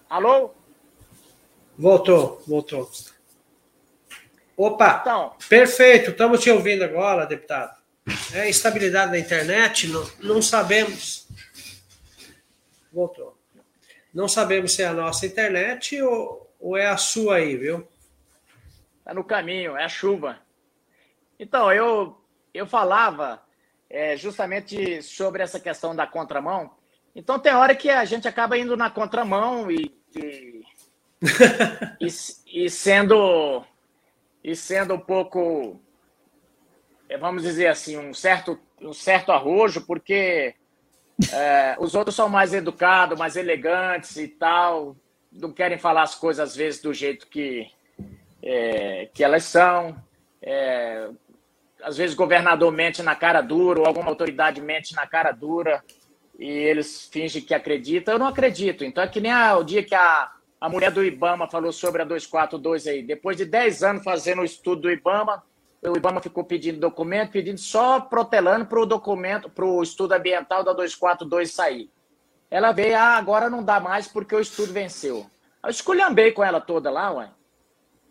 Alô? 0.09 0.55
Voltou, 1.76 2.42
voltou. 2.46 2.90
Opa! 4.57 4.99
Então, 5.03 5.36
perfeito, 5.49 6.11
estamos 6.11 6.40
te 6.40 6.51
ouvindo 6.51 6.82
agora, 6.82 7.26
deputado. 7.26 7.76
É 8.32 8.49
instabilidade 8.49 9.12
da 9.12 9.18
internet, 9.18 9.86
não, 9.88 10.11
não 10.20 10.42
sabemos 10.42 11.28
Voltou. 12.90 13.38
Não 14.12 14.26
sabemos 14.26 14.72
se 14.72 14.82
é 14.82 14.86
a 14.86 14.94
nossa 14.94 15.26
internet 15.26 16.01
ou, 16.01 16.51
ou 16.59 16.76
é 16.76 16.86
a 16.86 16.96
sua 16.96 17.36
aí, 17.36 17.57
viu? 17.57 17.86
Está 18.99 19.12
no 19.12 19.22
caminho, 19.22 19.76
é 19.76 19.84
a 19.84 19.88
chuva. 19.88 20.38
Então, 21.38 21.70
eu, 21.70 22.18
eu 22.59 22.67
falava 22.67 23.41
é, 23.89 24.17
justamente 24.17 25.03
sobre 25.03 25.43
essa 25.43 25.61
questão 25.61 25.95
da 25.95 26.07
contramão. 26.07 26.71
Então, 27.15 27.39
tem 27.39 27.55
hora 27.55 27.75
que 27.75 27.89
a 27.89 28.05
gente 28.05 28.29
acaba 28.29 28.59
indo 28.59 28.77
na 28.77 28.91
contramão 28.91 29.71
e, 29.71 29.95
e, 30.15 30.63
e, 32.01 32.07
e 32.65 32.71
sendo 32.71 33.65
e 34.43 34.55
sendo 34.55 34.95
um 34.95 35.01
pouco, 35.01 35.81
é, 37.09 37.19
vamos 37.19 37.43
dizer 37.43 37.67
assim, 37.67 37.97
um 37.99 38.15
certo, 38.15 38.59
um 38.81 38.93
certo 38.93 39.33
arrojo, 39.33 39.83
porque 39.83 40.55
é, 41.33 41.77
os 41.79 41.95
outros 41.95 42.15
são 42.15 42.29
mais 42.29 42.55
educados, 42.55 43.19
mais 43.19 43.37
elegantes 43.37 44.17
e 44.17 44.29
tal. 44.29 44.97
Não 45.33 45.53
querem 45.53 45.77
falar 45.79 46.03
as 46.03 46.15
coisas, 46.15 46.51
às 46.51 46.57
vezes, 46.57 46.81
do 46.81 46.95
jeito 46.95 47.27
que, 47.27 47.71
é, 48.43 49.11
que 49.13 49.23
elas 49.23 49.45
são. 49.45 49.97
É, 50.41 51.11
às 51.83 51.97
vezes, 51.97 52.14
governador 52.14 52.72
mente 52.72 53.03
na 53.03 53.14
cara 53.14 53.41
dura, 53.41 53.81
ou 53.81 53.87
alguma 53.87 54.09
autoridade 54.09 54.61
mente 54.61 54.95
na 54.95 55.07
cara 55.07 55.33
dura, 55.33 55.83
e 56.39 56.49
eles 56.49 57.09
fingem 57.11 57.43
que 57.43 57.55
acreditam. 57.55 58.14
Eu 58.14 58.18
não 58.18 58.26
acredito. 58.26 58.85
Então, 58.85 59.03
é 59.03 59.09
que 59.09 59.20
nem 59.20 59.33
a, 59.33 59.57
o 59.57 59.64
dia 59.64 59.83
que 59.83 59.95
a, 59.95 60.31
a 60.61 60.68
mulher 60.68 60.91
do 60.91 61.05
Ibama 61.05 61.49
falou 61.49 61.72
sobre 61.72 62.03
a 62.03 62.05
242 62.05 62.87
aí. 62.87 63.03
Depois 63.03 63.37
de 63.37 63.45
10 63.45 63.83
anos 63.83 64.05
fazendo 64.05 64.43
o 64.43 64.45
estudo 64.45 64.83
do 64.83 64.91
Ibama, 64.91 65.43
o 65.83 65.97
IBAMA 65.97 66.20
ficou 66.20 66.43
pedindo 66.43 66.81
documento, 66.81 67.31
pedindo 67.31 67.59
só 67.59 68.01
protelando 68.01 68.66
para 68.66 68.81
o 68.81 68.87
documento, 68.87 69.49
para 69.49 69.64
o 69.64 69.83
estudo 69.83 70.12
ambiental 70.12 70.64
da 70.64 70.72
242 70.72 71.53
sair. 71.53 71.91
Ela 72.51 72.72
veio, 72.72 72.97
ah, 72.97 73.16
agora 73.16 73.49
não 73.49 73.62
dá 73.62 73.79
mais 73.79 74.09
porque 74.09 74.35
o 74.35 74.41
estudo 74.41 74.72
venceu. 74.72 75.26
Eu 75.62 75.70
esculhambei 75.70 76.33
com 76.33 76.43
ela 76.43 76.61
toda 76.61 76.91
lá, 76.91 77.12
ué. 77.12 77.31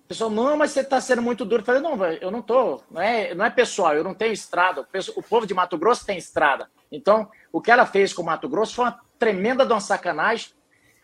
Pessoal, 0.07 0.29
não, 0.29 0.55
mas 0.55 0.71
você 0.71 0.79
está 0.79 1.01
sendo 1.01 1.21
muito 1.21 1.43
duro. 1.43 1.61
Eu 1.61 1.65
falei, 1.65 1.81
não, 1.81 2.05
eu 2.05 2.31
não 2.31 2.41
tô, 2.41 2.81
não 2.89 3.01
é, 3.01 3.35
não 3.35 3.43
é 3.43 3.49
pessoal, 3.49 3.93
eu 3.93 4.03
não 4.03 4.13
tenho 4.13 4.31
estrada. 4.31 4.87
O 5.15 5.21
povo 5.21 5.45
de 5.45 5.53
Mato 5.53 5.77
Grosso 5.77 6.05
tem 6.05 6.17
estrada. 6.17 6.69
Então, 6.89 7.29
o 7.51 7.59
que 7.59 7.69
ela 7.69 7.85
fez 7.85 8.13
com 8.13 8.21
o 8.21 8.25
Mato 8.25 8.47
Grosso 8.47 8.75
foi 8.75 8.85
uma 8.85 8.99
tremenda 9.19 9.65
de 9.65 9.73
uma 9.73 9.81
sacanagem. 9.81 10.51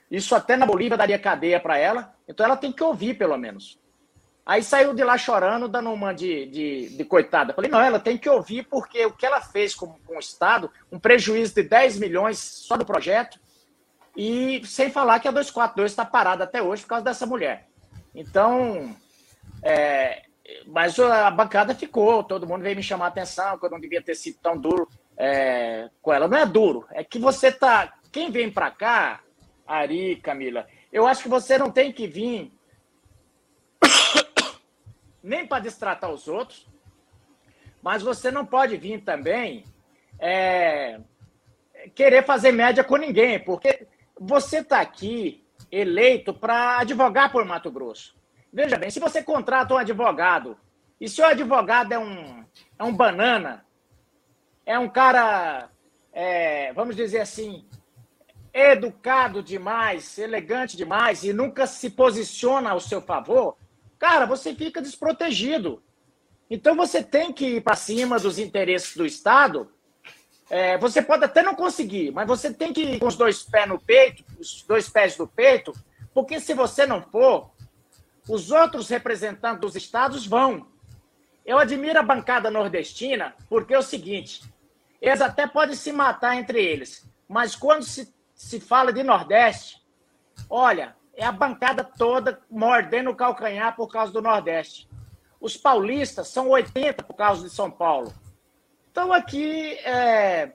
Isso 0.09 0.33
até 0.33 0.55
na 0.55 0.65
Bolívia 0.65 0.97
daria 0.97 1.19
cadeia 1.19 1.59
para 1.59 1.77
ela. 1.77 2.15
Então, 2.27 2.45
ela 2.45 2.55
tem 2.55 2.71
que 2.71 2.81
ouvir, 2.81 3.17
pelo 3.17 3.37
menos. 3.37 3.77
Aí 4.45 4.63
saiu 4.63 4.93
de 4.93 5.03
lá 5.03 5.17
chorando, 5.17 5.67
dando 5.67 5.91
uma 5.91 6.13
de, 6.13 6.45
de, 6.45 6.97
de 6.97 7.05
coitada. 7.05 7.53
Falei, 7.53 7.69
não, 7.69 7.81
ela 7.81 7.99
tem 7.99 8.17
que 8.17 8.29
ouvir, 8.29 8.63
porque 8.63 9.05
o 9.05 9.11
que 9.11 9.25
ela 9.25 9.41
fez 9.41 9.75
com, 9.75 9.87
com 10.05 10.15
o 10.15 10.19
Estado, 10.19 10.71
um 10.89 10.99
prejuízo 10.99 11.55
de 11.55 11.63
10 11.63 11.99
milhões 11.99 12.39
só 12.39 12.77
do 12.77 12.85
projeto, 12.85 13.37
e 14.15 14.61
sem 14.65 14.89
falar 14.89 15.19
que 15.19 15.27
a 15.27 15.31
242 15.31 15.91
está 15.91 16.05
parada 16.05 16.43
até 16.45 16.61
hoje 16.61 16.83
por 16.83 16.89
causa 16.89 17.05
dessa 17.05 17.25
mulher. 17.25 17.69
Então, 18.13 18.95
é, 19.61 20.23
mas 20.67 20.99
a 20.99 21.31
bancada 21.31 21.73
ficou, 21.73 22.23
todo 22.23 22.47
mundo 22.47 22.63
veio 22.63 22.75
me 22.75 22.83
chamar 22.83 23.05
a 23.05 23.07
atenção, 23.09 23.57
que 23.57 23.65
eu 23.65 23.69
não 23.69 23.79
devia 23.79 24.01
ter 24.01 24.15
sido 24.15 24.37
tão 24.41 24.57
duro 24.57 24.87
é, 25.17 25.89
com 26.01 26.13
ela. 26.13 26.27
Não 26.27 26.37
é 26.37 26.45
duro, 26.45 26.85
é 26.91 27.03
que 27.03 27.17
você 27.17 27.51
tá. 27.51 27.93
Quem 28.11 28.29
vem 28.29 28.51
para 28.51 28.69
cá, 28.69 29.21
Ari, 29.65 30.17
Camila, 30.17 30.67
eu 30.91 31.07
acho 31.07 31.23
que 31.23 31.29
você 31.29 31.57
não 31.57 31.71
tem 31.71 31.91
que 31.91 32.05
vir 32.05 32.51
nem 35.23 35.47
para 35.47 35.63
destratar 35.63 36.11
os 36.11 36.27
outros, 36.27 36.67
mas 37.81 38.03
você 38.03 38.29
não 38.29 38.45
pode 38.45 38.77
vir 38.77 39.01
também 39.01 39.65
é, 40.19 40.99
querer 41.95 42.23
fazer 42.23 42.51
média 42.51 42.83
com 42.83 42.97
ninguém, 42.97 43.39
porque 43.39 43.87
você 44.19 44.59
está 44.59 44.79
aqui 44.79 45.42
eleito 45.73 46.33
para 46.33 46.79
advogar 46.79 47.31
por 47.31 47.43
Mato 47.45 47.71
Grosso. 47.71 48.15
Veja 48.51 48.77
bem, 48.77 48.91
se 48.91 48.99
você 48.99 49.23
contrata 49.23 49.73
um 49.73 49.77
advogado, 49.77 50.55
e 51.01 51.09
se 51.09 51.19
o 51.19 51.25
advogado 51.25 51.91
é 51.91 51.97
um, 51.97 52.45
é 52.77 52.83
um 52.83 52.95
banana, 52.95 53.65
é 54.65 54.77
um 54.77 54.87
cara, 54.87 55.69
é, 56.11 56.71
vamos 56.73 56.95
dizer 56.95 57.21
assim, 57.21 57.65
educado 58.53 59.41
demais, 59.41 60.19
elegante 60.19 60.77
demais 60.77 61.23
e 61.23 61.33
nunca 61.33 61.65
se 61.65 61.89
posiciona 61.89 62.69
ao 62.69 62.79
seu 62.79 63.01
favor, 63.01 63.57
cara, 63.97 64.27
você 64.27 64.53
fica 64.53 64.79
desprotegido. 64.79 65.81
Então 66.49 66.75
você 66.75 67.01
tem 67.01 67.33
que 67.33 67.55
ir 67.55 67.61
para 67.61 67.75
cima 67.75 68.19
dos 68.19 68.37
interesses 68.37 68.95
do 68.95 69.07
Estado. 69.07 69.72
É, 70.49 70.77
você 70.77 71.01
pode 71.01 71.23
até 71.23 71.41
não 71.41 71.55
conseguir, 71.55 72.11
mas 72.11 72.27
você 72.27 72.53
tem 72.53 72.73
que 72.73 72.81
ir 72.81 72.99
com 72.99 73.07
os 73.07 73.15
dois 73.15 73.43
pés 73.43 73.67
no 73.67 73.79
peito, 73.79 74.23
os 74.39 74.63
dois 74.63 74.89
pés 74.89 75.17
no 75.17 75.27
peito, 75.27 75.73
porque 76.13 76.39
se 76.39 76.53
você 76.53 76.85
não 76.85 77.01
for, 77.01 77.49
os 78.27 78.51
outros 78.51 78.89
representantes 78.89 79.61
dos 79.61 79.75
estados 79.75 80.25
vão. 80.25 80.67
Eu 81.45 81.57
admiro 81.57 81.99
a 81.99 82.03
bancada 82.03 82.49
nordestina, 82.49 83.35
porque 83.49 83.73
é 83.73 83.77
o 83.77 83.83
seguinte: 83.83 84.43
eles 85.01 85.21
até 85.21 85.47
podem 85.47 85.75
se 85.75 85.91
matar 85.91 86.35
entre 86.35 86.63
eles, 86.63 87.05
mas 87.27 87.55
quando 87.55 87.83
se, 87.83 88.13
se 88.33 88.59
fala 88.59 88.93
de 88.93 89.03
Nordeste, 89.03 89.81
olha, 90.49 90.95
é 91.13 91.25
a 91.25 91.31
bancada 91.31 91.83
toda 91.83 92.39
mordendo 92.49 93.09
o 93.09 93.15
calcanhar 93.15 93.75
por 93.75 93.87
causa 93.87 94.13
do 94.13 94.21
Nordeste. 94.21 94.89
Os 95.41 95.57
paulistas 95.57 96.29
são 96.29 96.49
80 96.49 97.03
por 97.03 97.15
causa 97.15 97.43
de 97.43 97.53
São 97.53 97.69
Paulo. 97.69 98.13
Então 98.93 99.11
aqui 99.11 99.73
é, 99.79 100.53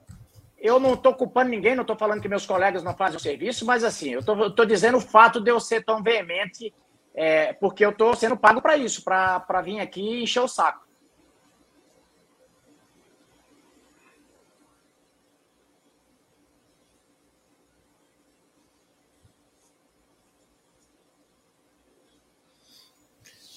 eu 0.56 0.78
não 0.78 0.94
estou 0.94 1.12
culpando 1.12 1.50
ninguém, 1.50 1.74
não 1.74 1.82
estou 1.82 1.96
falando 1.96 2.22
que 2.22 2.28
meus 2.28 2.46
colegas 2.46 2.84
não 2.84 2.96
fazem 2.96 3.16
o 3.16 3.20
serviço, 3.20 3.66
mas 3.66 3.82
assim, 3.82 4.10
eu 4.10 4.20
estou 4.20 4.64
dizendo 4.64 4.98
o 4.98 5.00
fato 5.00 5.40
de 5.40 5.50
eu 5.50 5.58
ser 5.58 5.84
tão 5.84 6.00
veemente, 6.04 6.72
é, 7.16 7.52
porque 7.54 7.84
eu 7.84 7.90
estou 7.90 8.14
sendo 8.14 8.36
pago 8.36 8.62
para 8.62 8.76
isso, 8.76 9.02
para 9.02 9.60
vir 9.60 9.80
aqui 9.80 10.00
e 10.00 10.22
encher 10.22 10.38
o 10.38 10.46
saco. 10.46 10.86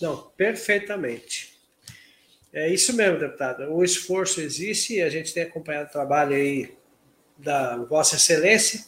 Não, 0.01 0.31
perfeitamente. 0.35 1.50
É 2.53 2.67
isso 2.67 2.93
mesmo, 2.95 3.17
deputada. 3.17 3.69
O 3.69 3.83
esforço 3.83 4.41
existe 4.41 4.95
e 4.95 5.01
a 5.01 5.09
gente 5.09 5.33
tem 5.33 5.43
acompanhado 5.43 5.89
o 5.89 5.91
trabalho 5.91 6.35
aí 6.35 6.73
da 7.37 7.77
Vossa 7.77 8.17
Excelência. 8.17 8.85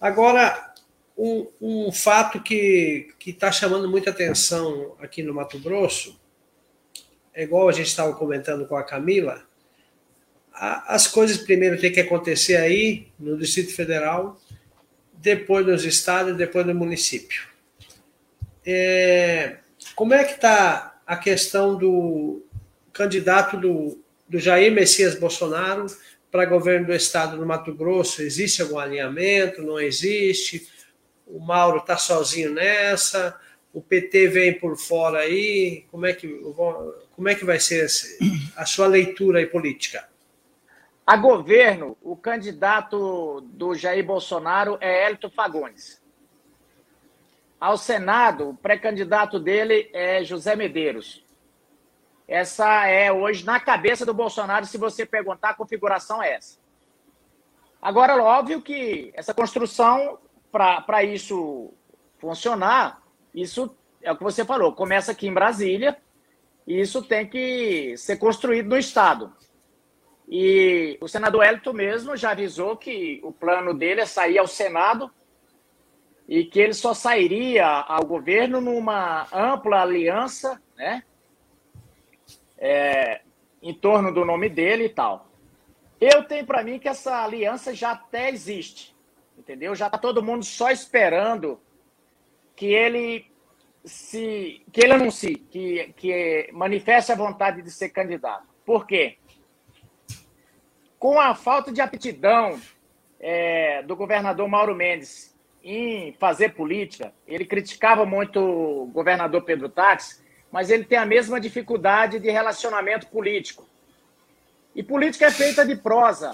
Agora, 0.00 0.74
um, 1.18 1.48
um 1.60 1.92
fato 1.92 2.40
que 2.40 3.08
está 3.26 3.50
chamando 3.50 3.88
muita 3.90 4.10
atenção 4.10 4.94
aqui 5.00 5.22
no 5.22 5.34
Mato 5.34 5.58
Grosso, 5.58 6.18
é 7.34 7.42
igual 7.42 7.68
a 7.68 7.72
gente 7.72 7.88
estava 7.88 8.14
comentando 8.14 8.66
com 8.66 8.76
a 8.76 8.84
Camila, 8.84 9.44
a, 10.52 10.94
as 10.94 11.06
coisas 11.06 11.38
primeiro 11.38 11.78
têm 11.78 11.92
que 11.92 12.00
acontecer 12.00 12.56
aí 12.56 13.08
no 13.18 13.36
Distrito 13.36 13.74
Federal, 13.74 14.40
depois 15.12 15.66
nos 15.66 15.84
estados, 15.84 16.36
depois 16.36 16.64
no 16.64 16.74
município. 16.74 17.48
É, 18.64 19.58
como 19.94 20.14
é 20.14 20.24
que 20.24 20.34
está 20.34 21.00
a 21.06 21.16
questão 21.16 21.76
do 21.76 22.45
candidato 22.96 23.56
do, 23.58 24.02
do 24.28 24.38
Jair 24.38 24.72
Messias 24.72 25.14
Bolsonaro 25.14 25.86
para 26.30 26.46
governo 26.46 26.86
do 26.86 26.94
estado 26.94 27.36
do 27.36 27.46
Mato 27.46 27.74
Grosso? 27.74 28.22
Existe 28.22 28.62
algum 28.62 28.78
alinhamento? 28.78 29.62
Não 29.62 29.78
existe? 29.78 30.66
O 31.26 31.38
Mauro 31.38 31.78
está 31.78 31.96
sozinho 31.96 32.52
nessa? 32.52 33.38
O 33.72 33.82
PT 33.82 34.28
vem 34.28 34.58
por 34.58 34.76
fora 34.76 35.18
aí? 35.18 35.84
Como 35.90 36.06
é 36.06 36.14
que, 36.14 36.28
como 37.14 37.28
é 37.28 37.34
que 37.34 37.44
vai 37.44 37.60
ser 37.60 37.86
a 38.56 38.64
sua 38.64 38.86
leitura 38.86 39.38
aí 39.38 39.46
política? 39.46 40.08
A 41.06 41.16
governo, 41.16 41.96
o 42.02 42.16
candidato 42.16 43.42
do 43.52 43.74
Jair 43.74 44.04
Bolsonaro 44.04 44.78
é 44.80 45.04
Hélito 45.04 45.30
Fagundes. 45.30 46.00
Ao 47.60 47.76
Senado, 47.76 48.50
o 48.50 48.54
pré-candidato 48.54 49.38
dele 49.38 49.88
é 49.92 50.24
José 50.24 50.56
Medeiros. 50.56 51.25
Essa 52.28 52.86
é 52.86 53.12
hoje 53.12 53.44
na 53.44 53.60
cabeça 53.60 54.04
do 54.04 54.12
Bolsonaro, 54.12 54.66
se 54.66 54.76
você 54.76 55.06
perguntar, 55.06 55.50
a 55.50 55.54
configuração 55.54 56.22
é 56.22 56.34
essa. 56.34 56.58
Agora, 57.80 58.20
óbvio 58.20 58.60
que 58.60 59.12
essa 59.14 59.32
construção, 59.32 60.18
para 60.50 61.04
isso 61.04 61.72
funcionar, 62.18 63.00
isso 63.32 63.76
é 64.02 64.10
o 64.10 64.16
que 64.16 64.24
você 64.24 64.44
falou, 64.44 64.72
começa 64.72 65.12
aqui 65.12 65.28
em 65.28 65.34
Brasília, 65.34 65.96
e 66.66 66.80
isso 66.80 67.00
tem 67.02 67.28
que 67.28 67.96
ser 67.96 68.16
construído 68.16 68.70
no 68.70 68.78
Estado. 68.78 69.32
E 70.28 70.98
o 71.00 71.06
senador 71.06 71.44
Elton 71.44 71.72
mesmo 71.72 72.16
já 72.16 72.32
avisou 72.32 72.76
que 72.76 73.20
o 73.22 73.30
plano 73.30 73.72
dele 73.72 74.00
é 74.00 74.06
sair 74.06 74.38
ao 74.38 74.48
Senado 74.48 75.08
e 76.26 76.44
que 76.44 76.58
ele 76.58 76.74
só 76.74 76.92
sairia 76.92 77.64
ao 77.64 78.04
governo 78.04 78.60
numa 78.60 79.28
ampla 79.32 79.82
aliança, 79.82 80.60
né? 80.76 81.04
É, 82.58 83.20
em 83.62 83.74
torno 83.74 84.12
do 84.12 84.24
nome 84.24 84.48
dele 84.48 84.84
e 84.84 84.88
tal. 84.88 85.28
Eu 86.00 86.24
tenho 86.24 86.44
para 86.44 86.62
mim 86.62 86.78
que 86.78 86.88
essa 86.88 87.24
aliança 87.24 87.74
já 87.74 87.92
até 87.92 88.28
existe, 88.30 88.94
entendeu? 89.36 89.74
Já 89.74 89.86
está 89.86 89.98
todo 89.98 90.22
mundo 90.22 90.44
só 90.44 90.70
esperando 90.70 91.60
que 92.54 92.66
ele 92.66 93.30
se 93.84 94.62
que 94.72 94.80
ele 94.80 94.92
anuncie, 94.92 95.36
que, 95.36 95.94
que 95.96 96.50
manifeste 96.52 97.12
a 97.12 97.16
vontade 97.16 97.62
de 97.62 97.70
ser 97.70 97.90
candidato. 97.90 98.46
Por 98.64 98.86
quê? 98.86 99.16
Com 100.98 101.20
a 101.20 101.34
falta 101.34 101.72
de 101.72 101.80
aptidão 101.80 102.60
é, 103.20 103.82
do 103.82 103.94
governador 103.94 104.48
Mauro 104.48 104.74
Mendes 104.74 105.34
em 105.62 106.12
fazer 106.12 106.54
política, 106.54 107.12
ele 107.26 107.44
criticava 107.44 108.04
muito 108.04 108.40
o 108.40 108.86
governador 108.86 109.42
Pedro 109.42 109.68
Táxi, 109.68 110.22
mas 110.50 110.70
ele 110.70 110.84
tem 110.84 110.98
a 110.98 111.06
mesma 111.06 111.40
dificuldade 111.40 112.18
de 112.18 112.30
relacionamento 112.30 113.06
político. 113.08 113.66
E 114.74 114.82
política 114.82 115.26
é 115.26 115.30
feita 115.30 115.64
de 115.64 115.74
prosa. 115.76 116.32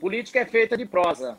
Política 0.00 0.40
é 0.40 0.46
feita 0.46 0.76
de 0.76 0.86
prosa. 0.86 1.38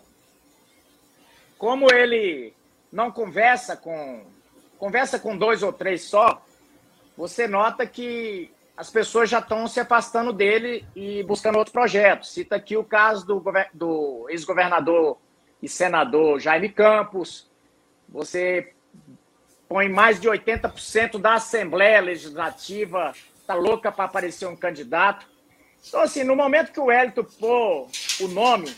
Como 1.58 1.92
ele 1.92 2.54
não 2.92 3.12
conversa 3.12 3.76
com 3.76 4.26
conversa 4.78 5.20
com 5.20 5.38
dois 5.38 5.62
ou 5.62 5.74
três 5.74 6.04
só, 6.04 6.42
você 7.18 7.48
nota 7.48 7.86
que 7.86 8.50
as 8.78 8.90
pessoas 8.90 9.30
já 9.30 9.40
estão 9.40 9.68
se 9.68 9.78
afastando 9.82 10.32
dele 10.32 10.86
e 10.96 11.22
buscando 11.24 11.58
outros 11.58 11.74
projetos. 11.74 12.32
Cita 12.32 12.56
aqui 12.56 12.78
o 12.78 12.84
caso 12.84 13.26
do, 13.26 13.44
do 13.74 14.26
ex-governador 14.30 15.18
e 15.62 15.68
senador 15.68 16.40
Jaime 16.40 16.70
Campos. 16.70 17.50
Você 18.08 18.74
põe 19.70 19.88
mais 19.88 20.20
de 20.20 20.28
80% 20.28 21.20
da 21.20 21.36
Assembleia 21.36 22.02
Legislativa, 22.02 23.14
tá 23.46 23.54
louca 23.54 23.92
para 23.92 24.06
aparecer 24.06 24.48
um 24.48 24.56
candidato. 24.56 25.28
Então, 25.88 26.02
assim, 26.02 26.24
no 26.24 26.36
momento 26.36 26.72
que 26.72 26.80
o 26.80 26.90
Hélito 26.90 27.24
pôr 27.24 27.88
o 28.20 28.28
nome, 28.28 28.76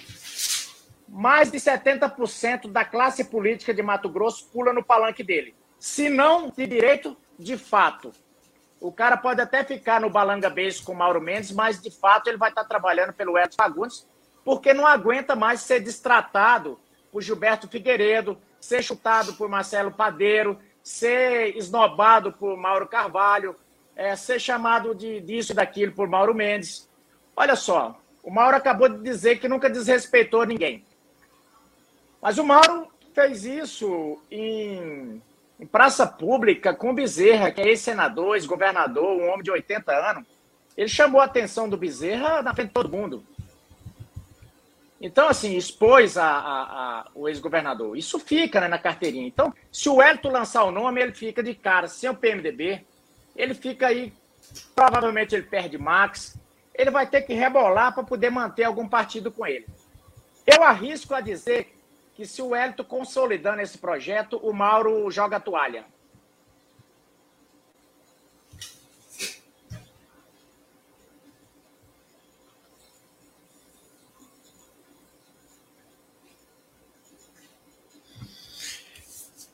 mais 1.07 1.49
de 1.49 1.57
70% 1.57 2.69
da 2.69 2.83
classe 2.83 3.23
política 3.23 3.73
de 3.73 3.81
Mato 3.81 4.09
Grosso 4.09 4.49
pula 4.51 4.73
no 4.73 4.83
palanque 4.83 5.23
dele. 5.23 5.55
Se 5.79 6.09
não 6.09 6.49
de 6.49 6.67
direito, 6.67 7.15
de 7.39 7.57
fato. 7.57 8.11
O 8.79 8.91
cara 8.91 9.15
pode 9.15 9.39
até 9.39 9.63
ficar 9.63 10.01
no 10.01 10.09
Balanga 10.09 10.49
Beijo 10.49 10.83
com 10.83 10.91
o 10.91 10.95
Mauro 10.95 11.21
Mendes, 11.21 11.51
mas 11.51 11.81
de 11.81 11.89
fato 11.89 12.27
ele 12.27 12.37
vai 12.37 12.49
estar 12.49 12.65
trabalhando 12.65 13.13
pelo 13.13 13.37
Edson 13.37 13.55
Fagundes, 13.55 14.05
porque 14.43 14.73
não 14.73 14.85
aguenta 14.85 15.37
mais 15.37 15.61
ser 15.61 15.79
destratado 15.79 16.77
por 17.11 17.21
Gilberto 17.21 17.67
Figueiredo, 17.67 18.37
ser 18.59 18.83
chutado 18.83 19.33
por 19.33 19.49
Marcelo 19.49 19.91
Padeiro, 19.91 20.59
ser 20.83 21.55
esnobado 21.55 22.31
por 22.31 22.57
Mauro 22.57 22.87
Carvalho, 22.87 23.55
é, 23.95 24.15
ser 24.15 24.39
chamado 24.39 24.95
de 24.95 25.19
disso 25.21 25.51
e 25.51 25.55
daquilo 25.55 25.91
por 25.91 26.07
Mauro 26.07 26.33
Mendes. 26.33 26.89
Olha 27.35 27.55
só, 27.55 27.99
o 28.23 28.31
Mauro 28.31 28.55
acabou 28.55 28.89
de 28.89 29.01
dizer 29.01 29.39
que 29.39 29.47
nunca 29.47 29.69
desrespeitou 29.69 30.45
ninguém. 30.45 30.85
Mas 32.21 32.37
o 32.37 32.43
Mauro 32.43 32.87
fez 33.13 33.45
isso 33.45 34.21
em, 34.29 35.21
em 35.59 35.65
praça 35.65 36.05
pública 36.05 36.73
com 36.73 36.93
Bezerra, 36.93 37.51
que 37.51 37.61
é 37.61 37.67
ex-senador, 37.67 38.35
ex-governador, 38.35 39.17
um 39.17 39.29
homem 39.29 39.43
de 39.43 39.51
80 39.51 39.91
anos. 39.91 40.27
Ele 40.77 40.87
chamou 40.87 41.19
a 41.19 41.25
atenção 41.25 41.67
do 41.67 41.77
Bezerra 41.77 42.41
na 42.41 42.53
frente 42.53 42.69
de 42.69 42.73
todo 42.73 42.95
mundo. 42.95 43.25
Então, 45.01 45.27
assim, 45.27 45.57
expôs 45.57 46.15
a, 46.15 46.27
a, 46.27 46.61
a 46.61 47.07
o 47.15 47.27
ex-governador. 47.27 47.97
Isso 47.97 48.19
fica 48.19 48.61
né, 48.61 48.67
na 48.67 48.77
carteirinha. 48.77 49.27
Então, 49.27 49.51
se 49.71 49.89
o 49.89 49.99
Hélito 49.99 50.29
lançar 50.29 50.63
o 50.63 50.71
nome, 50.71 51.01
ele 51.01 51.11
fica 51.11 51.41
de 51.41 51.55
cara 51.55 51.87
sem 51.87 52.07
o 52.07 52.15
PMDB. 52.15 52.85
Ele 53.35 53.55
fica 53.55 53.87
aí, 53.87 54.13
provavelmente 54.75 55.33
ele 55.33 55.47
perde 55.47 55.75
Max. 55.75 56.37
Ele 56.75 56.91
vai 56.91 57.07
ter 57.07 57.21
que 57.21 57.33
rebolar 57.33 57.95
para 57.95 58.03
poder 58.03 58.29
manter 58.29 58.65
algum 58.65 58.87
partido 58.87 59.31
com 59.31 59.45
ele. 59.47 59.65
Eu 60.45 60.63
arrisco 60.63 61.15
a 61.15 61.21
dizer 61.21 61.75
que 62.15 62.23
se 62.23 62.39
o 62.39 62.55
Hélito 62.55 62.83
consolidando 62.83 63.61
esse 63.61 63.79
projeto, 63.79 64.37
o 64.37 64.53
Mauro 64.53 65.09
joga 65.09 65.37
a 65.37 65.39
toalha. 65.39 65.83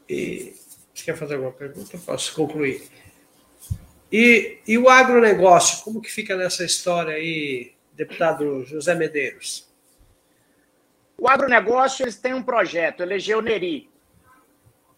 E 0.09 0.55
quer 0.93 1.15
fazer 1.15 1.35
alguma 1.35 1.53
pergunta? 1.53 1.97
Posso 1.97 2.33
concluir. 2.35 2.87
E, 4.11 4.59
e 4.67 4.77
o 4.77 4.89
agronegócio, 4.89 5.83
como 5.83 6.01
que 6.01 6.11
fica 6.11 6.35
nessa 6.35 6.63
história 6.63 7.15
aí, 7.15 7.73
deputado 7.93 8.63
José 8.63 8.95
Medeiros? 8.95 9.67
O 11.17 11.27
agronegócio, 11.27 12.03
eles 12.03 12.17
têm 12.17 12.33
um 12.33 12.43
projeto, 12.43 13.01
elegeu 13.01 13.41
Neri. 13.41 13.89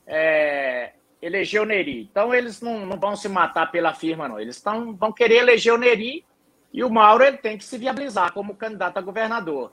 É, 0.06 0.92
elegeu 1.22 1.66
Neri. 1.66 2.02
Então, 2.12 2.34
eles 2.34 2.62
não, 2.62 2.86
não 2.86 3.00
vão 3.00 3.16
se 3.16 3.30
matar 3.30 3.72
pela 3.72 3.94
firma, 3.94 4.28
não. 4.28 4.40
Eles 4.40 4.62
tão, 4.62 4.96
vão 4.96 5.12
querer 5.12 5.38
eleger 5.38 5.74
o 5.74 5.78
Neri 5.78 6.26
e 6.74 6.84
o 6.84 6.90
Mauro 6.90 7.24
ele 7.24 7.38
tem 7.38 7.58
que 7.58 7.64
se 7.64 7.78
viabilizar 7.78 8.34
como 8.34 8.56
candidato 8.56 8.98
a 8.98 9.02
governador. 9.02 9.72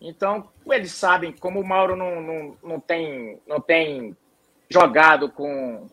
Então, 0.00 0.48
eles 0.70 0.92
sabem, 0.92 1.32
como 1.32 1.60
o 1.60 1.66
Mauro 1.66 1.96
não, 1.96 2.22
não, 2.22 2.56
não, 2.62 2.80
tem, 2.80 3.40
não 3.46 3.60
tem 3.60 4.16
jogado 4.68 5.30
com, 5.30 5.88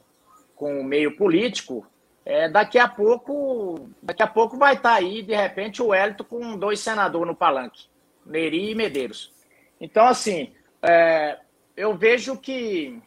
com 0.56 0.82
o 0.82 0.84
meio 0.84 1.16
político, 1.16 1.86
é, 2.26 2.50
daqui 2.50 2.80
a 2.80 2.88
pouco 2.88 3.90
daqui 4.02 4.24
a 4.24 4.28
pouco 4.28 4.58
vai 4.58 4.74
estar 4.74 4.90
tá 4.90 4.96
aí, 4.96 5.22
de 5.22 5.36
repente, 5.36 5.82
o 5.82 5.94
Hélito 5.94 6.24
com 6.24 6.58
dois 6.58 6.80
senadores 6.80 7.28
no 7.28 7.36
palanque, 7.36 7.86
Neri 8.26 8.72
e 8.72 8.76
Medeiros. 8.76 9.32
Então, 9.80 10.08
assim, 10.08 10.54
é, 10.82 11.38
eu 11.76 11.96
vejo 11.96 12.38
que. 12.38 13.00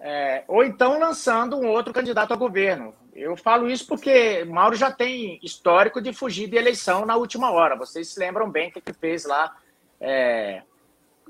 É, 0.00 0.44
ou 0.48 0.64
então 0.64 0.98
lançando 0.98 1.56
um 1.56 1.68
outro 1.68 1.92
candidato 1.92 2.32
a 2.32 2.36
governo. 2.36 2.94
Eu 3.14 3.36
falo 3.36 3.70
isso 3.70 3.86
porque 3.86 4.44
Mauro 4.44 4.74
já 4.74 4.90
tem 4.90 5.38
histórico 5.42 6.00
de 6.00 6.12
fugir 6.12 6.48
de 6.48 6.56
eleição 6.56 7.06
na 7.06 7.16
última 7.16 7.50
hora. 7.52 7.76
Vocês 7.76 8.08
se 8.08 8.18
lembram 8.18 8.50
bem 8.50 8.68
o 8.68 8.72
que 8.72 8.82
ele 8.84 8.98
fez 8.98 9.24
lá 9.24 9.56
é, 10.00 10.62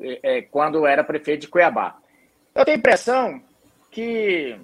é, 0.01 0.21
é, 0.23 0.43
quando 0.43 0.87
era 0.87 1.05
prefeito 1.05 1.43
de 1.43 1.49
Cuiabá. 1.49 1.99
Eu 2.55 2.65
tenho 2.65 2.77
a 2.77 2.79
impressão 2.79 3.43
que 3.91 4.57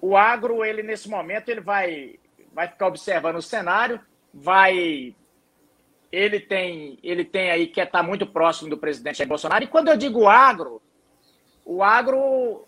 o 0.00 0.16
agro, 0.16 0.64
ele 0.64 0.82
nesse 0.82 1.08
momento, 1.08 1.48
ele 1.48 1.60
vai, 1.60 2.20
vai 2.52 2.68
ficar 2.68 2.86
observando 2.86 3.36
o 3.36 3.42
cenário, 3.42 4.00
vai. 4.32 5.14
Ele 6.12 6.38
tem, 6.38 6.98
ele 7.02 7.24
tem 7.24 7.50
aí, 7.50 7.66
quer 7.66 7.86
estar 7.86 8.02
muito 8.02 8.26
próximo 8.26 8.70
do 8.70 8.78
presidente 8.78 9.24
Bolsonaro. 9.24 9.64
E 9.64 9.68
quando 9.68 9.88
eu 9.88 9.96
digo 9.96 10.28
agro, 10.28 10.80
o 11.64 11.82
agro 11.82 12.66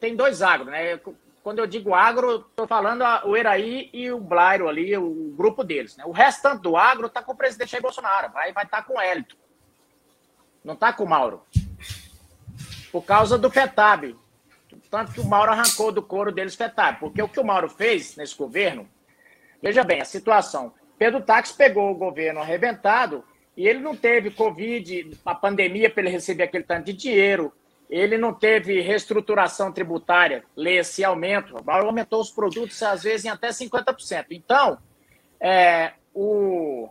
tem 0.00 0.16
dois 0.16 0.42
agros, 0.42 0.70
né? 0.70 1.00
Quando 1.42 1.58
eu 1.60 1.66
digo 1.66 1.94
agro, 1.94 2.46
estou 2.48 2.66
falando 2.66 3.04
o 3.24 3.36
Eraí 3.36 3.90
e 3.92 4.10
o 4.10 4.18
Blairo 4.18 4.68
ali, 4.68 4.96
o 4.96 5.32
grupo 5.36 5.62
deles. 5.62 5.96
Né? 5.96 6.04
O 6.06 6.10
restante 6.10 6.62
do 6.62 6.76
agro 6.76 7.06
está 7.06 7.22
com 7.22 7.32
o 7.32 7.36
presidente 7.36 7.70
Jair 7.70 7.82
Bolsonaro, 7.82 8.32
vai 8.32 8.48
estar 8.48 8.60
vai 8.60 8.66
tá 8.66 8.82
com 8.82 8.94
o 8.94 9.00
Hélito. 9.00 9.36
Não 10.64 10.74
está 10.74 10.92
com 10.92 11.04
o 11.04 11.08
Mauro. 11.08 11.42
Por 12.94 13.04
causa 13.04 13.36
do 13.36 13.50
FETAB. 13.50 14.16
Tanto 14.88 15.10
que 15.10 15.20
o 15.20 15.26
Mauro 15.26 15.50
arrancou 15.50 15.90
do 15.90 16.00
couro 16.00 16.30
deles 16.30 16.54
FETAB. 16.54 17.00
Porque 17.00 17.20
o 17.20 17.28
que 17.28 17.40
o 17.40 17.44
Mauro 17.44 17.68
fez 17.68 18.14
nesse 18.14 18.36
governo, 18.36 18.88
veja 19.60 19.82
bem, 19.82 20.00
a 20.00 20.04
situação. 20.04 20.72
Pedro 20.96 21.20
Táxi 21.20 21.56
pegou 21.56 21.90
o 21.90 21.96
governo 21.96 22.40
arrebentado 22.40 23.24
e 23.56 23.66
ele 23.66 23.80
não 23.80 23.96
teve 23.96 24.30
Covid, 24.30 25.10
a 25.26 25.34
pandemia 25.34 25.90
para 25.90 26.04
ele 26.04 26.12
receber 26.12 26.44
aquele 26.44 26.62
tanto 26.62 26.84
de 26.84 26.92
dinheiro. 26.92 27.52
Ele 27.90 28.16
não 28.16 28.32
teve 28.32 28.80
reestruturação 28.80 29.72
tributária, 29.72 30.44
lê 30.54 30.76
esse 30.76 31.02
aumento. 31.02 31.58
O 31.58 31.64
Mauro 31.64 31.86
aumentou 31.86 32.20
os 32.20 32.30
produtos, 32.30 32.80
às 32.80 33.02
vezes, 33.02 33.24
em 33.26 33.28
até 33.28 33.48
50%. 33.48 34.26
Então, 34.30 34.78
é, 35.40 35.94
o, 36.14 36.88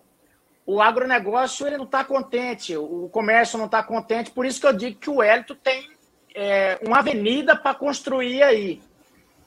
o 0.65 0.81
agronegócio 0.81 1.65
ele 1.65 1.77
não 1.77 1.85
está 1.85 2.03
contente, 2.03 2.75
o 2.75 3.07
comércio 3.07 3.57
não 3.57 3.67
está 3.67 3.81
contente, 3.81 4.31
por 4.31 4.45
isso 4.45 4.59
que 4.59 4.67
eu 4.67 4.73
digo 4.73 4.99
que 4.99 5.09
o 5.09 5.23
Hélito 5.23 5.55
tem 5.55 5.92
é, 6.33 6.79
uma 6.81 6.99
avenida 6.99 7.55
para 7.55 7.75
construir 7.75 8.43
aí. 8.43 8.81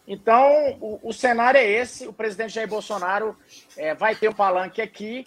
Então, 0.06 0.76
o, 0.80 1.00
o, 1.02 1.12
cenário 1.12 1.58
é 1.58 1.68
esse, 1.68 2.06
o 2.06 2.12
presidente 2.12 2.54
Jair 2.54 2.68
Bolsonaro 2.68 3.36
é, 3.76 3.94
vai 3.94 4.14
ter 4.14 4.28
o 4.28 4.30
um 4.30 4.34
palanque 4.34 4.80
aqui, 4.80 5.26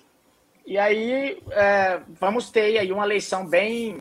e 0.65 0.77
aí 0.77 1.41
é, 1.51 1.99
vamos 2.19 2.49
ter 2.49 2.77
aí 2.77 2.91
uma 2.91 3.03
eleição 3.03 3.45
bem, 3.45 3.99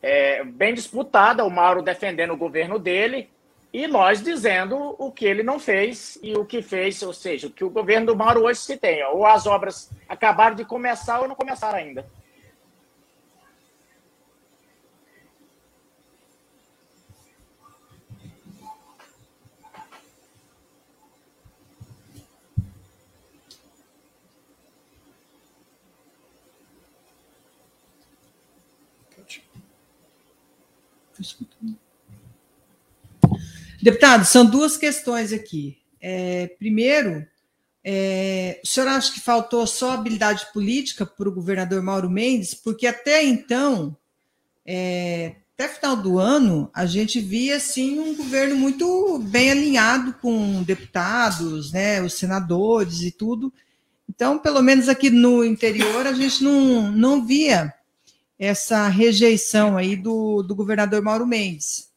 é, 0.00 0.42
bem 0.44 0.72
disputada, 0.72 1.44
o 1.44 1.50
Mauro 1.50 1.82
defendendo 1.82 2.32
o 2.32 2.38
governo 2.38 2.78
dele, 2.78 3.28
e 3.72 3.86
nós 3.86 4.22
dizendo 4.22 4.96
o 4.98 5.12
que 5.12 5.26
ele 5.26 5.42
não 5.42 5.58
fez 5.58 6.18
e 6.22 6.34
o 6.34 6.44
que 6.44 6.62
fez, 6.62 7.02
ou 7.02 7.12
seja, 7.12 7.48
o 7.48 7.50
que 7.50 7.62
o 7.62 7.70
governo 7.70 8.06
do 8.06 8.16
Mauro 8.16 8.44
hoje 8.44 8.60
se 8.60 8.78
tem. 8.78 9.04
Ou 9.04 9.26
as 9.26 9.46
obras 9.46 9.90
acabaram 10.08 10.56
de 10.56 10.64
começar 10.64 11.20
ou 11.20 11.28
não 11.28 11.34
começaram 11.34 11.78
ainda. 11.78 12.06
Deputado, 33.80 34.24
são 34.24 34.44
duas 34.44 34.76
questões 34.76 35.32
aqui. 35.32 35.78
É, 36.00 36.48
primeiro, 36.58 37.26
é, 37.84 38.60
o 38.62 38.66
senhor 38.66 38.88
acha 38.88 39.12
que 39.12 39.20
faltou 39.20 39.66
só 39.66 39.92
habilidade 39.92 40.46
política 40.52 41.06
para 41.06 41.28
o 41.28 41.32
governador 41.32 41.82
Mauro 41.82 42.10
Mendes? 42.10 42.54
Porque 42.54 42.86
até 42.86 43.24
então, 43.24 43.96
é, 44.66 45.36
até 45.54 45.68
final 45.68 45.96
do 45.96 46.18
ano, 46.18 46.70
a 46.74 46.86
gente 46.86 47.20
via 47.20 47.56
assim, 47.56 47.98
um 47.98 48.14
governo 48.14 48.56
muito 48.56 49.18
bem 49.20 49.50
alinhado 49.50 50.12
com 50.20 50.62
deputados, 50.62 51.72
né, 51.72 52.02
os 52.02 52.14
senadores 52.14 53.02
e 53.02 53.10
tudo. 53.10 53.52
Então, 54.08 54.38
pelo 54.38 54.62
menos 54.62 54.88
aqui 54.88 55.10
no 55.10 55.44
interior, 55.44 56.06
a 56.06 56.12
gente 56.12 56.42
não, 56.42 56.90
não 56.90 57.24
via 57.24 57.72
essa 58.38 58.88
rejeição 58.88 59.76
aí 59.76 59.96
do, 59.96 60.42
do 60.42 60.54
governador 60.54 61.02
Mauro 61.02 61.26
Mendes 61.26 61.88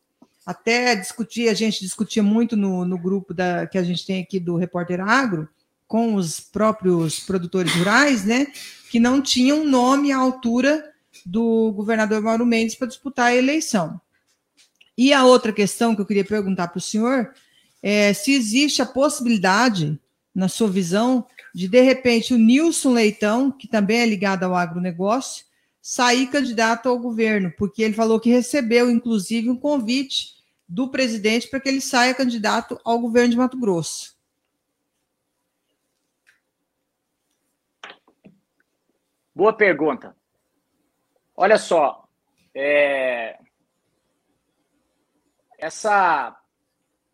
até 0.46 0.96
discutir, 0.96 1.50
a 1.50 1.54
gente 1.54 1.82
discutia 1.82 2.24
muito 2.24 2.58
no, 2.58 2.84
no 2.84 2.98
grupo 2.98 3.34
da, 3.34 3.68
que 3.68 3.78
a 3.78 3.84
gente 3.84 4.06
tem 4.06 4.22
aqui 4.22 4.40
do 4.40 4.56
Repórter 4.56 5.00
Agro, 5.00 5.48
com 5.88 6.16
os 6.16 6.40
próprios 6.40 7.20
produtores 7.20 7.74
rurais, 7.74 8.26
né, 8.26 8.48
que 8.90 9.00
não 9.00 9.22
tinham 9.22 9.66
nome 9.66 10.12
à 10.12 10.18
altura 10.18 10.90
do 11.26 11.72
governador 11.74 12.22
Mauro 12.22 12.46
Mendes 12.46 12.76
para 12.76 12.88
disputar 12.88 13.28
a 13.28 13.36
eleição. 13.36 14.00
E 14.98 15.14
a 15.14 15.26
outra 15.26 15.54
questão 15.54 15.96
que 15.96 16.02
eu 16.02 16.06
queria 16.06 16.26
perguntar 16.26 16.70
para 16.70 16.78
o 16.78 16.82
senhor 16.82 17.34
é 17.84 18.14
se 18.14 18.34
existe 18.34 18.82
a 18.82 18.86
possibilidade, 18.86 20.00
na 20.34 20.48
sua 20.48 20.70
visão, 20.70 21.26
de 21.54 21.68
de 21.68 21.82
repente 21.82 22.34
o 22.34 22.38
Nilson 22.38 22.94
Leitão, 22.94 23.52
que 23.52 23.68
também 23.68 24.00
é 24.00 24.06
ligado 24.06 24.44
ao 24.44 24.56
agronegócio, 24.56 25.46
sair 25.82 26.28
candidato 26.28 26.88
ao 26.88 27.00
governo, 27.00 27.52
porque 27.58 27.82
ele 27.82 27.94
falou 27.94 28.20
que 28.20 28.30
recebeu, 28.30 28.90
inclusive, 28.90 29.50
um 29.50 29.58
convite 29.58 30.36
do 30.68 30.90
presidente 30.90 31.50
para 31.50 31.60
que 31.60 31.68
ele 31.68 31.82
saia 31.82 32.14
candidato 32.14 32.80
ao 32.86 33.00
governo 33.00 33.32
de 33.32 33.38
Mato 33.38 33.60
Grosso. 33.60 34.16
Boa 39.36 39.52
pergunta. 39.52 40.16
Olha 41.36 41.58
só, 41.58 42.08
é... 42.54 43.40
essa, 45.58 46.40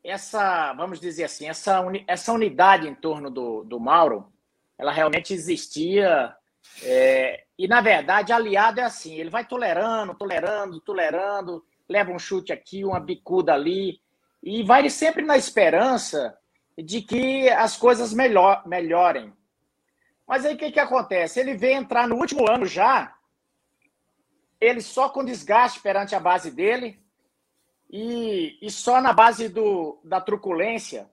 essa, 0.03 0.73
vamos 0.73 0.99
dizer 0.99 1.23
assim, 1.23 1.47
essa, 1.47 1.81
essa 2.05 2.33
unidade 2.33 2.87
em 2.87 2.93
torno 2.93 3.31
do, 3.31 3.63
do 3.63 3.79
Mauro, 3.79 4.31
ela 4.77 4.91
realmente 4.91 5.33
existia 5.33 6.36
é, 6.83 7.45
e, 7.57 7.67
na 7.67 7.81
verdade, 7.81 8.31
aliado 8.31 8.79
é 8.79 8.83
assim: 8.83 9.15
ele 9.15 9.29
vai 9.29 9.45
tolerando, 9.45 10.13
tolerando, 10.13 10.79
tolerando, 10.79 11.65
leva 11.87 12.11
um 12.11 12.19
chute 12.19 12.53
aqui, 12.53 12.83
uma 12.83 12.99
bicuda 12.99 13.53
ali, 13.53 13.99
e 14.43 14.63
vai 14.63 14.89
sempre 14.89 15.23
na 15.25 15.37
esperança 15.37 16.37
de 16.77 17.01
que 17.01 17.49
as 17.49 17.75
coisas 17.75 18.13
melhor, 18.13 18.67
melhorem. 18.67 19.33
Mas 20.27 20.45
aí 20.45 20.55
o 20.55 20.57
que, 20.57 20.71
que 20.71 20.79
acontece? 20.79 21.39
Ele 21.39 21.55
vem 21.55 21.77
entrar 21.77 22.07
no 22.07 22.15
último 22.15 22.49
ano 22.49 22.65
já, 22.65 23.15
ele 24.59 24.81
só 24.81 25.09
com 25.09 25.23
desgaste 25.23 25.79
perante 25.79 26.13
a 26.13 26.19
base 26.19 26.51
dele, 26.51 26.99
e, 27.89 28.57
e 28.61 28.69
só 28.69 29.01
na 29.01 29.13
base 29.13 29.47
do, 29.47 29.99
da 30.03 30.19
truculência. 30.19 31.09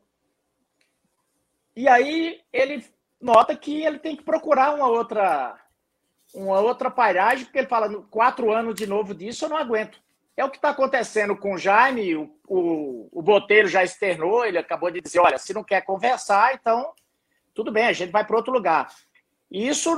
E 1.77 1.89
aí 1.89 2.41
ele 2.53 2.85
nota 3.21 3.57
que 3.57 3.83
ele 3.83 3.99
tem 3.99 4.17
que 4.17 4.23
procurar 4.23 4.75
uma 4.75 4.87
outra 4.87 5.59
uma 6.35 6.59
outra 6.61 6.91
pairagem, 6.91 7.45
porque 7.45 7.59
ele 7.59 7.69
fala, 7.69 7.89
quatro 8.11 8.53
anos 8.53 8.75
de 8.75 8.87
novo 8.87 9.15
disso 9.15 9.45
eu 9.45 9.49
não 9.49 9.57
aguento. 9.57 10.03
É 10.37 10.45
o 10.45 10.51
que 10.51 10.57
está 10.57 10.71
acontecendo 10.71 11.37
com 11.37 11.55
o 11.55 11.59
Jaime, 11.59 12.17
o, 12.17 12.37
o, 12.49 13.09
o 13.13 13.23
Boteiro 13.23 13.69
já 13.69 13.85
externou, 13.85 14.45
ele 14.45 14.59
acabou 14.59 14.91
de 14.91 15.01
dizer, 15.01 15.21
olha, 15.21 15.39
se 15.39 15.55
não 15.55 15.63
quer 15.63 15.83
conversar, 15.83 16.55
então 16.55 16.93
tudo 17.55 17.71
bem, 17.71 17.87
a 17.87 17.93
gente 17.93 18.11
vai 18.11 18.25
para 18.25 18.37
outro 18.37 18.53
lugar. 18.53 18.93
E 19.51 19.69
isso, 19.69 19.97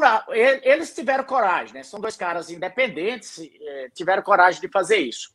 eles 0.62 0.94
tiveram 0.94 1.24
coragem, 1.24 1.72
né? 1.72 1.82
São 1.82 1.98
dois 1.98 2.14
caras 2.14 2.50
independentes, 2.50 3.38
é, 3.38 3.88
tiveram 3.94 4.22
coragem 4.22 4.60
de 4.60 4.68
fazer 4.68 4.98
isso. 4.98 5.34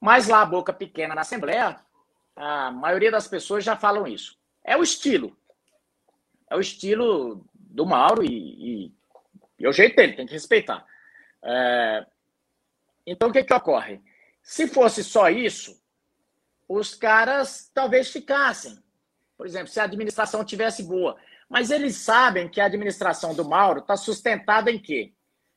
Mas 0.00 0.26
lá, 0.26 0.40
a 0.40 0.46
boca 0.46 0.72
pequena 0.72 1.14
na 1.14 1.20
Assembleia, 1.20 1.78
a 2.34 2.70
maioria 2.70 3.10
das 3.10 3.28
pessoas 3.28 3.62
já 3.62 3.76
falam 3.76 4.06
isso. 4.06 4.38
É 4.64 4.74
o 4.76 4.82
estilo. 4.82 5.36
É 6.50 6.56
o 6.56 6.60
estilo 6.60 7.44
do 7.54 7.84
Mauro 7.86 8.24
e, 8.24 8.28
e, 8.28 8.94
e 9.58 9.66
é 9.66 9.68
o 9.68 9.72
jeito 9.72 9.96
dele, 9.96 10.14
tem 10.14 10.26
que 10.26 10.32
respeitar. 10.32 10.84
É, 11.42 12.06
então, 13.06 13.28
o 13.28 13.32
que, 13.32 13.44
que 13.44 13.54
ocorre? 13.54 14.00
Se 14.42 14.66
fosse 14.66 15.04
só 15.04 15.28
isso, 15.28 15.80
os 16.68 16.94
caras 16.94 17.70
talvez 17.72 18.10
ficassem. 18.10 18.78
Por 19.36 19.46
exemplo, 19.46 19.68
se 19.68 19.80
a 19.80 19.84
administração 19.84 20.44
tivesse 20.44 20.82
boa. 20.82 21.16
Mas 21.48 21.70
eles 21.70 21.96
sabem 21.96 22.48
que 22.48 22.60
a 22.60 22.66
administração 22.66 23.34
do 23.34 23.48
Mauro 23.48 23.80
está 23.80 23.96
sustentada 23.96 24.70
em 24.70 24.78
quê? 24.78 25.12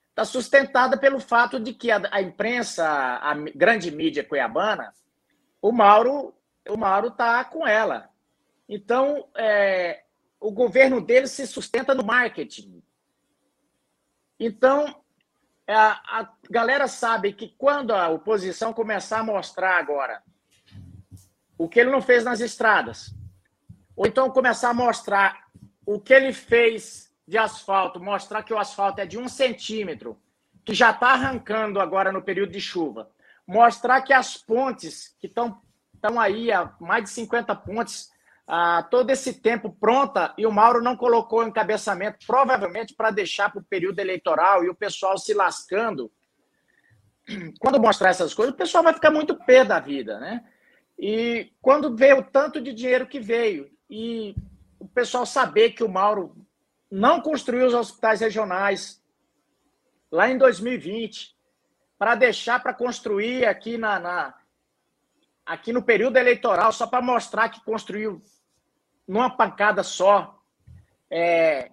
Está 0.10 0.24
sustentada 0.24 0.98
pelo 0.98 1.20
fato 1.20 1.60
de 1.60 1.74
que 1.74 1.92
a, 1.92 2.02
a, 2.12 2.22
imprensa, 2.22 2.86
a 2.86 3.34
grande 3.56 3.92
mídia 3.92 4.24
cuiabana, 4.24 4.94
o 5.62 5.72
Mauro 5.72 6.34
o 6.70 6.78
Mauro 6.78 7.08
está 7.08 7.44
com 7.44 7.68
ela. 7.68 8.10
Então, 8.68 9.28
é, 9.36 10.04
o 10.42 10.52
governo 10.52 11.00
dele 11.00 11.28
se 11.28 11.46
sustenta 11.46 11.94
no 11.94 12.04
marketing. 12.04 12.82
Então, 14.40 15.04
a, 15.68 16.22
a 16.22 16.34
galera 16.50 16.88
sabe 16.88 17.32
que 17.32 17.50
quando 17.50 17.92
a 17.92 18.10
oposição 18.10 18.74
começar 18.74 19.20
a 19.20 19.24
mostrar 19.24 19.78
agora 19.78 20.24
o 21.58 21.70
que 21.70 21.80
ele 21.80 21.92
não 21.92 22.02
fez 22.02 22.24
nas 22.24 22.40
estradas, 22.40 23.14
ou 23.96 24.08
então 24.08 24.32
começar 24.32 24.72
a 24.72 24.74
mostrar 24.74 25.48
o 25.86 26.00
que 26.00 26.12
ele 26.12 26.34
fez 26.34 27.14
de 27.28 27.38
asfalto, 27.38 28.00
mostrar 28.00 28.42
que 28.42 28.54
o 28.54 28.58
asfalto 28.58 29.00
é 29.00 29.06
de 29.06 29.20
um 29.20 29.30
centímetro, 29.30 30.20
que 30.66 30.74
já 30.74 30.90
está 30.90 31.12
arrancando 31.12 31.80
agora 31.80 32.12
no 32.12 32.22
período 32.22 32.52
de 32.52 32.60
chuva, 32.60 33.12
mostrar 33.46 34.02
que 34.02 34.12
as 34.12 34.38
pontes 34.38 35.16
que 35.20 35.28
estão 35.28 35.62
aí 36.20 36.52
há 36.52 36.74
mais 36.80 37.04
de 37.04 37.10
50 37.12 37.56
pontes 37.58 38.11
há 38.54 38.84
todo 38.84 39.10
esse 39.12 39.36
tempo 39.36 39.72
pronta 39.72 40.34
e 40.38 40.46
o 40.46 40.52
Mauro 40.52 40.84
não 40.84 40.98
colocou 40.98 41.42
encabeçamento, 41.42 42.28
provavelmente 42.28 42.94
para 42.94 43.10
deixar 43.10 43.50
para 43.50 43.62
o 43.62 43.64
período 43.64 44.00
eleitoral 44.00 44.66
e 44.66 44.70
o 44.70 44.76
pessoal 44.76 45.18
se 45.18 45.34
lascando. 45.34 46.12
Quando 47.62 47.80
mostrar 47.80 48.10
essas 48.10 48.34
coisas, 48.34 48.54
o 48.54 48.58
pessoal 48.58 48.84
vai 48.84 48.94
ficar 48.94 49.10
muito 49.10 49.38
pé 49.46 49.64
da 49.64 49.80
vida, 49.80 50.20
né? 50.20 50.44
E 51.00 51.54
quando 51.62 51.96
vê 51.96 52.12
o 52.12 52.22
tanto 52.22 52.60
de 52.60 52.74
dinheiro 52.74 53.08
que 53.08 53.22
veio 53.22 53.72
e 53.90 54.36
o 54.78 54.86
pessoal 54.86 55.26
saber 55.26 55.72
que 55.72 55.84
o 55.84 55.90
Mauro 55.90 56.36
não 56.92 57.22
construiu 57.22 57.66
os 57.66 57.74
hospitais 57.74 58.20
regionais 58.20 59.02
lá 60.12 60.30
em 60.30 60.38
2020 60.38 61.38
para 61.98 62.16
deixar 62.16 62.62
para 62.62 62.74
construir 62.74 63.46
aqui 63.46 63.78
na, 63.78 63.98
na 63.98 64.36
aqui 65.46 65.72
no 65.72 65.82
período 65.82 66.18
eleitoral, 66.18 66.74
só 66.74 66.86
para 66.86 67.02
mostrar 67.02 67.48
que 67.48 67.64
construiu 67.64 68.22
numa 69.12 69.30
pancada 69.30 69.84
só, 69.84 70.42
é, 71.10 71.70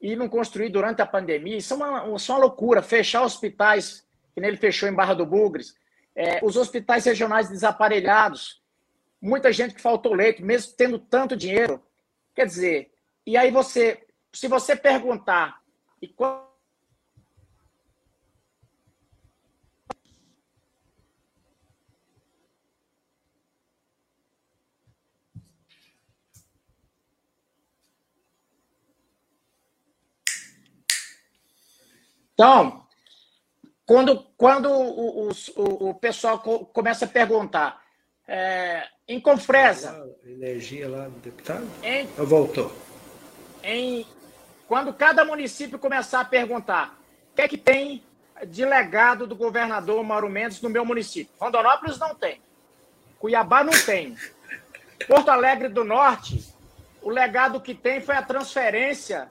e 0.00 0.16
não 0.16 0.30
construir 0.30 0.70
durante 0.70 1.02
a 1.02 1.06
pandemia, 1.06 1.58
isso 1.58 1.74
é 1.74 1.76
uma, 1.76 2.16
isso 2.16 2.32
é 2.32 2.34
uma 2.34 2.40
loucura. 2.40 2.80
Fechar 2.80 3.22
hospitais, 3.22 4.08
que 4.34 4.40
nele 4.40 4.56
fechou 4.56 4.88
em 4.88 4.94
Barra 4.94 5.12
do 5.12 5.26
Bugres, 5.26 5.74
é, 6.16 6.40
os 6.42 6.56
hospitais 6.56 7.04
regionais 7.04 7.50
desaparelhados, 7.50 8.62
muita 9.20 9.52
gente 9.52 9.74
que 9.74 9.82
faltou 9.82 10.14
leito, 10.14 10.42
mesmo 10.42 10.72
tendo 10.74 10.98
tanto 10.98 11.36
dinheiro. 11.36 11.82
Quer 12.34 12.46
dizer, 12.46 12.90
e 13.26 13.36
aí 13.36 13.50
você, 13.50 14.02
se 14.32 14.48
você 14.48 14.74
perguntar, 14.74 15.60
e 16.00 16.08
Então, 32.40 32.86
quando, 33.84 34.24
quando 34.34 34.70
o, 34.70 35.28
o, 35.28 35.90
o 35.90 35.94
pessoal 35.94 36.38
começa 36.38 37.04
a 37.04 37.08
perguntar, 37.08 37.82
é, 38.26 38.86
em 39.06 39.20
Confresa. 39.20 40.10
Energia 40.24 40.88
lá 40.88 41.04
do 41.04 41.18
deputado? 41.18 41.68
Em, 41.82 42.06
voltou? 42.16 42.72
Em, 43.62 44.06
quando 44.66 44.94
cada 44.94 45.22
município 45.22 45.78
começar 45.78 46.20
a 46.20 46.24
perguntar 46.24 46.98
o 47.30 47.36
que 47.36 47.42
é 47.42 47.48
que 47.48 47.58
tem 47.58 48.02
de 48.46 48.64
legado 48.64 49.26
do 49.26 49.36
governador 49.36 50.02
Mauro 50.02 50.30
Mendes 50.30 50.62
no 50.62 50.70
meu 50.70 50.82
município. 50.82 51.34
Rondonópolis 51.38 51.98
não 51.98 52.14
tem. 52.14 52.40
Cuiabá 53.18 53.62
não 53.62 53.84
tem. 53.84 54.16
Porto 55.06 55.28
Alegre 55.28 55.68
do 55.68 55.84
Norte, 55.84 56.42
o 57.02 57.10
legado 57.10 57.60
que 57.60 57.74
tem 57.74 58.00
foi 58.00 58.16
a 58.16 58.22
transferência 58.22 59.30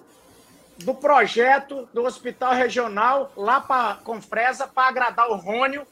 do 0.83 0.93
projeto 0.93 1.87
do 1.93 2.03
Hospital 2.03 2.53
Regional 2.53 3.31
lá 3.35 3.59
para 3.59 3.95
Confresa 4.03 4.67
para 4.67 4.87
agradar 4.87 5.29
o 5.29 5.35
Rônio, 5.35 5.85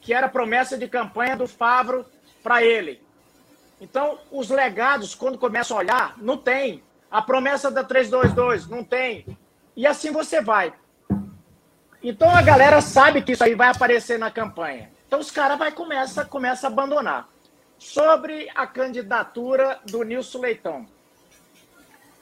que 0.00 0.12
era 0.12 0.28
promessa 0.28 0.76
de 0.76 0.88
campanha 0.88 1.36
do 1.36 1.46
Favro 1.46 2.04
para 2.42 2.62
ele. 2.62 3.02
Então, 3.80 4.18
os 4.30 4.50
legados, 4.50 5.14
quando 5.14 5.38
começam 5.38 5.76
a 5.76 5.80
olhar, 5.80 6.14
não 6.18 6.36
tem. 6.36 6.82
A 7.10 7.22
promessa 7.22 7.70
da 7.70 7.84
322, 7.84 8.66
não 8.68 8.82
tem. 8.82 9.26
E 9.76 9.86
assim 9.86 10.10
você 10.10 10.40
vai. 10.40 10.72
Então 12.02 12.28
a 12.28 12.42
galera 12.42 12.80
sabe 12.82 13.22
que 13.22 13.32
isso 13.32 13.42
aí 13.42 13.54
vai 13.54 13.68
aparecer 13.68 14.18
na 14.18 14.30
campanha. 14.30 14.90
Então 15.06 15.18
os 15.18 15.30
caras 15.30 15.58
vai 15.58 15.72
começa 15.72 16.24
começa 16.24 16.66
a 16.66 16.70
abandonar. 16.70 17.28
Sobre 17.78 18.50
a 18.54 18.66
candidatura 18.66 19.80
do 19.86 20.02
Nilson 20.02 20.40
Leitão. 20.40 20.86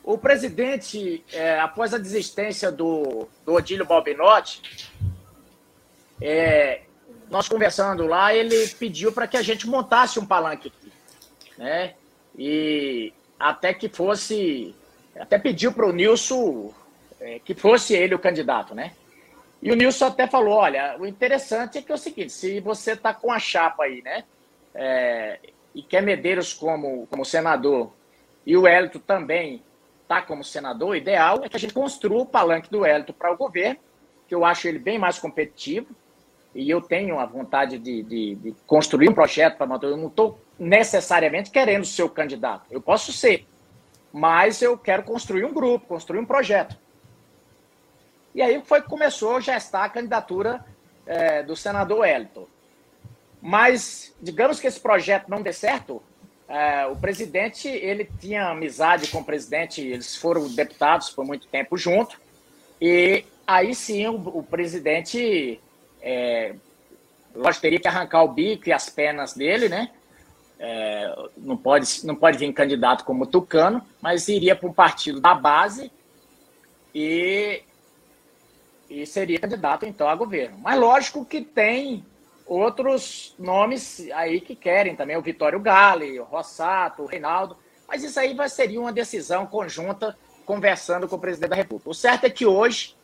O 0.04 0.18
presidente, 0.18 1.24
é, 1.32 1.60
após 1.60 1.94
a 1.94 1.98
desistência 1.98 2.72
do, 2.72 3.28
do 3.44 3.54
Odílio 3.54 3.86
Balbinotti, 3.86 4.90
é, 6.20 6.82
nós 7.30 7.48
conversando 7.48 8.06
lá, 8.06 8.34
ele 8.34 8.68
pediu 8.78 9.12
para 9.12 9.28
que 9.28 9.36
a 9.36 9.42
gente 9.42 9.68
montasse 9.68 10.18
um 10.18 10.26
palanque 10.26 10.68
aqui, 10.68 10.92
né? 11.56 11.94
E 12.36 13.12
até 13.38 13.72
que 13.72 13.88
fosse, 13.88 14.74
até 15.16 15.38
pediu 15.38 15.72
para 15.72 15.86
o 15.86 15.92
Nilson 15.92 16.74
é, 17.20 17.38
que 17.38 17.54
fosse 17.54 17.94
ele 17.94 18.14
o 18.14 18.18
candidato, 18.18 18.74
né? 18.74 18.92
E 19.62 19.70
o 19.70 19.76
Nilson 19.76 20.06
até 20.06 20.26
falou, 20.26 20.54
olha, 20.54 20.96
o 20.98 21.06
interessante 21.06 21.78
é 21.78 21.82
que 21.82 21.92
é 21.92 21.94
o 21.94 21.98
seguinte, 21.98 22.32
se 22.32 22.58
você 22.58 22.92
está 22.92 23.14
com 23.14 23.30
a 23.30 23.38
chapa 23.38 23.84
aí, 23.84 24.02
né? 24.02 24.24
É, 24.74 25.38
e 25.74 25.82
quer 25.82 26.02
Medeiros 26.02 26.52
como, 26.52 27.06
como 27.06 27.24
senador 27.24 27.92
e 28.44 28.56
o 28.56 28.66
Hélito 28.66 28.98
também 28.98 29.62
está 30.12 30.20
como 30.20 30.44
senador, 30.44 30.90
o 30.90 30.96
ideal 30.96 31.40
é 31.42 31.48
que 31.48 31.56
a 31.56 31.60
gente 31.60 31.72
construa 31.72 32.22
o 32.22 32.26
palanque 32.26 32.70
do 32.70 32.84
Hélito 32.84 33.14
para 33.14 33.32
o 33.32 33.36
governo, 33.36 33.80
que 34.28 34.34
eu 34.34 34.44
acho 34.44 34.68
ele 34.68 34.78
bem 34.78 34.98
mais 34.98 35.18
competitivo, 35.18 35.88
e 36.54 36.68
eu 36.68 36.82
tenho 36.82 37.18
a 37.18 37.24
vontade 37.24 37.78
de, 37.78 38.02
de, 38.02 38.34
de 38.34 38.54
construir 38.66 39.08
um 39.08 39.14
projeto 39.14 39.56
para 39.56 39.66
manter. 39.66 39.86
Eu 39.86 39.96
não 39.96 40.08
estou 40.08 40.38
necessariamente 40.58 41.50
querendo 41.50 41.86
ser 41.86 42.02
o 42.02 42.10
candidato. 42.10 42.66
Eu 42.70 42.80
posso 42.80 43.10
ser, 43.10 43.46
mas 44.12 44.60
eu 44.60 44.76
quero 44.76 45.02
construir 45.02 45.46
um 45.46 45.54
grupo, 45.54 45.86
construir 45.86 46.20
um 46.20 46.26
projeto. 46.26 46.76
E 48.34 48.42
aí 48.42 48.60
foi 48.62 48.82
que 48.82 48.88
começou 48.88 49.36
a 49.36 49.40
gestar 49.40 49.84
a 49.84 49.88
candidatura 49.88 50.62
é, 51.06 51.42
do 51.42 51.56
senador 51.56 52.04
Hélito. 52.06 52.46
Mas, 53.40 54.14
digamos 54.20 54.60
que 54.60 54.66
esse 54.66 54.78
projeto 54.78 55.28
não 55.28 55.40
dê 55.40 55.54
certo, 55.54 56.02
é, 56.52 56.86
o 56.86 56.94
presidente, 56.94 57.66
ele 57.66 58.06
tinha 58.20 58.50
amizade 58.50 59.08
com 59.08 59.20
o 59.20 59.24
presidente, 59.24 59.80
eles 59.80 60.14
foram 60.14 60.46
deputados 60.50 61.08
por 61.08 61.24
muito 61.24 61.46
tempo 61.46 61.78
junto, 61.78 62.20
e 62.78 63.24
aí 63.46 63.74
sim 63.74 64.06
o, 64.06 64.16
o 64.16 64.42
presidente, 64.42 65.58
é, 66.02 66.54
lógico, 67.34 67.62
teria 67.62 67.80
que 67.80 67.88
arrancar 67.88 68.22
o 68.22 68.28
bico 68.28 68.68
e 68.68 68.72
as 68.72 68.90
pernas 68.90 69.32
dele, 69.32 69.70
né? 69.70 69.92
É, 70.58 71.10
não, 71.38 71.56
pode, 71.56 72.06
não 72.06 72.14
pode 72.14 72.36
vir 72.36 72.52
candidato 72.52 73.02
como 73.04 73.26
Tucano, 73.26 73.82
mas 73.98 74.28
iria 74.28 74.54
para 74.54 74.68
um 74.68 74.74
partido 74.74 75.22
da 75.22 75.34
base 75.34 75.90
e, 76.94 77.62
e 78.90 79.06
seria 79.06 79.40
candidato 79.40 79.86
então 79.86 80.06
a 80.06 80.14
governo. 80.14 80.58
Mas 80.58 80.78
lógico 80.78 81.24
que 81.24 81.40
tem 81.40 82.04
outros 82.52 83.34
nomes 83.38 84.08
aí 84.12 84.40
que 84.40 84.54
querem 84.54 84.94
também, 84.94 85.16
o 85.16 85.22
Vitório 85.22 85.58
Gale, 85.60 86.20
o 86.20 86.24
Rossato, 86.24 87.02
o 87.02 87.06
Reinaldo, 87.06 87.56
mas 87.88 88.02
isso 88.02 88.18
aí 88.18 88.34
vai 88.34 88.48
seria 88.48 88.80
uma 88.80 88.92
decisão 88.92 89.46
conjunta 89.46 90.16
conversando 90.44 91.08
com 91.08 91.16
o 91.16 91.20
presidente 91.20 91.50
da 91.50 91.56
República. 91.56 91.90
O 91.90 91.94
certo 91.94 92.24
é 92.24 92.30
que 92.30 92.44
hoje, 92.44 92.94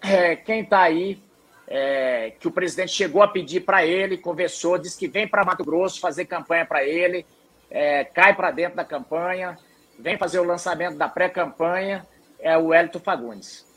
é, 0.00 0.36
quem 0.36 0.60
está 0.62 0.80
aí, 0.80 1.22
é, 1.66 2.32
que 2.38 2.48
o 2.48 2.50
presidente 2.50 2.92
chegou 2.92 3.22
a 3.22 3.28
pedir 3.28 3.60
para 3.60 3.84
ele, 3.84 4.16
conversou, 4.16 4.78
disse 4.78 4.98
que 4.98 5.06
vem 5.06 5.28
para 5.28 5.44
Mato 5.44 5.64
Grosso 5.64 6.00
fazer 6.00 6.24
campanha 6.24 6.64
para 6.64 6.82
ele, 6.84 7.26
é, 7.70 8.04
cai 8.04 8.34
para 8.34 8.50
dentro 8.50 8.76
da 8.76 8.84
campanha, 8.84 9.58
vem 9.98 10.16
fazer 10.16 10.38
o 10.38 10.44
lançamento 10.44 10.96
da 10.96 11.08
pré-campanha, 11.08 12.06
é 12.38 12.56
o 12.56 12.72
Hélito 12.72 13.00
Fagundes. 13.00 13.67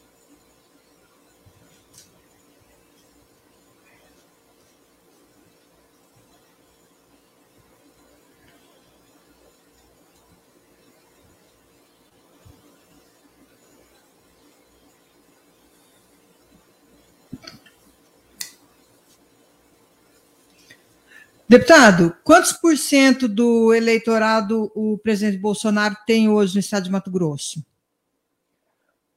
Deputado, 21.51 22.15
quantos 22.23 22.53
por 22.53 22.77
cento 22.77 23.27
do 23.27 23.73
eleitorado 23.73 24.71
o 24.73 24.97
presidente 24.97 25.37
Bolsonaro 25.37 25.97
tem 26.07 26.29
hoje 26.29 26.53
no 26.53 26.61
estado 26.61 26.85
de 26.85 26.89
Mato 26.89 27.11
Grosso? 27.11 27.61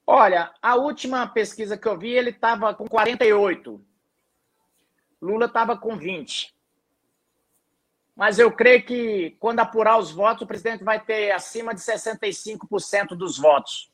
Olha, 0.05 0.53
a 0.61 0.74
última 0.74 1.28
pesquisa 1.28 1.78
que 1.78 1.87
eu 1.87 1.97
vi, 1.97 2.11
ele 2.11 2.30
estava 2.30 2.74
com 2.74 2.89
48. 2.89 3.80
Lula 5.22 5.47
estava 5.47 5.78
com 5.78 5.97
20. 5.97 6.53
Mas 8.16 8.41
eu 8.41 8.51
creio 8.51 8.85
que 8.85 9.37
quando 9.39 9.61
apurar 9.61 9.97
os 9.97 10.11
votos, 10.11 10.43
o 10.43 10.47
presidente 10.49 10.82
vai 10.82 10.99
ter 10.99 11.30
acima 11.30 11.72
de 11.72 11.82
65% 11.82 13.11
dos 13.11 13.39
votos. 13.39 13.93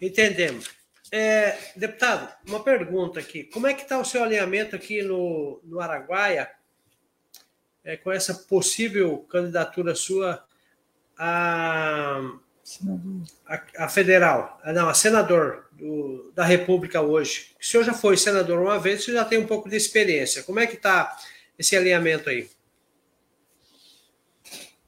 Entendemos. 0.00 0.70
É, 1.10 1.56
deputado, 1.74 2.32
uma 2.46 2.62
pergunta 2.62 3.18
aqui. 3.18 3.44
Como 3.44 3.66
é 3.66 3.72
que 3.72 3.82
está 3.82 3.98
o 3.98 4.04
seu 4.04 4.22
alinhamento 4.22 4.76
aqui 4.76 5.02
no, 5.02 5.60
no 5.64 5.80
Araguaia 5.80 6.50
é, 7.82 7.96
com 7.96 8.12
essa 8.12 8.34
possível 8.34 9.18
candidatura 9.30 9.94
sua 9.94 10.44
a, 11.18 12.20
a, 13.46 13.62
a 13.78 13.88
federal? 13.88 14.60
A, 14.62 14.72
não, 14.72 14.88
a 14.88 14.94
senador 14.94 15.68
do, 15.72 16.30
da 16.34 16.44
República 16.44 17.00
hoje. 17.00 17.54
O 17.58 17.64
senhor 17.64 17.84
já 17.84 17.94
foi 17.94 18.16
senador 18.16 18.60
uma 18.60 18.78
vez, 18.78 19.00
o 19.00 19.04
senhor 19.04 19.18
já 19.18 19.24
tem 19.24 19.38
um 19.38 19.46
pouco 19.46 19.68
de 19.68 19.76
experiência. 19.76 20.42
Como 20.42 20.60
é 20.60 20.66
que 20.66 20.76
está 20.76 21.16
esse 21.58 21.74
alinhamento 21.74 22.28
aí? 22.28 22.50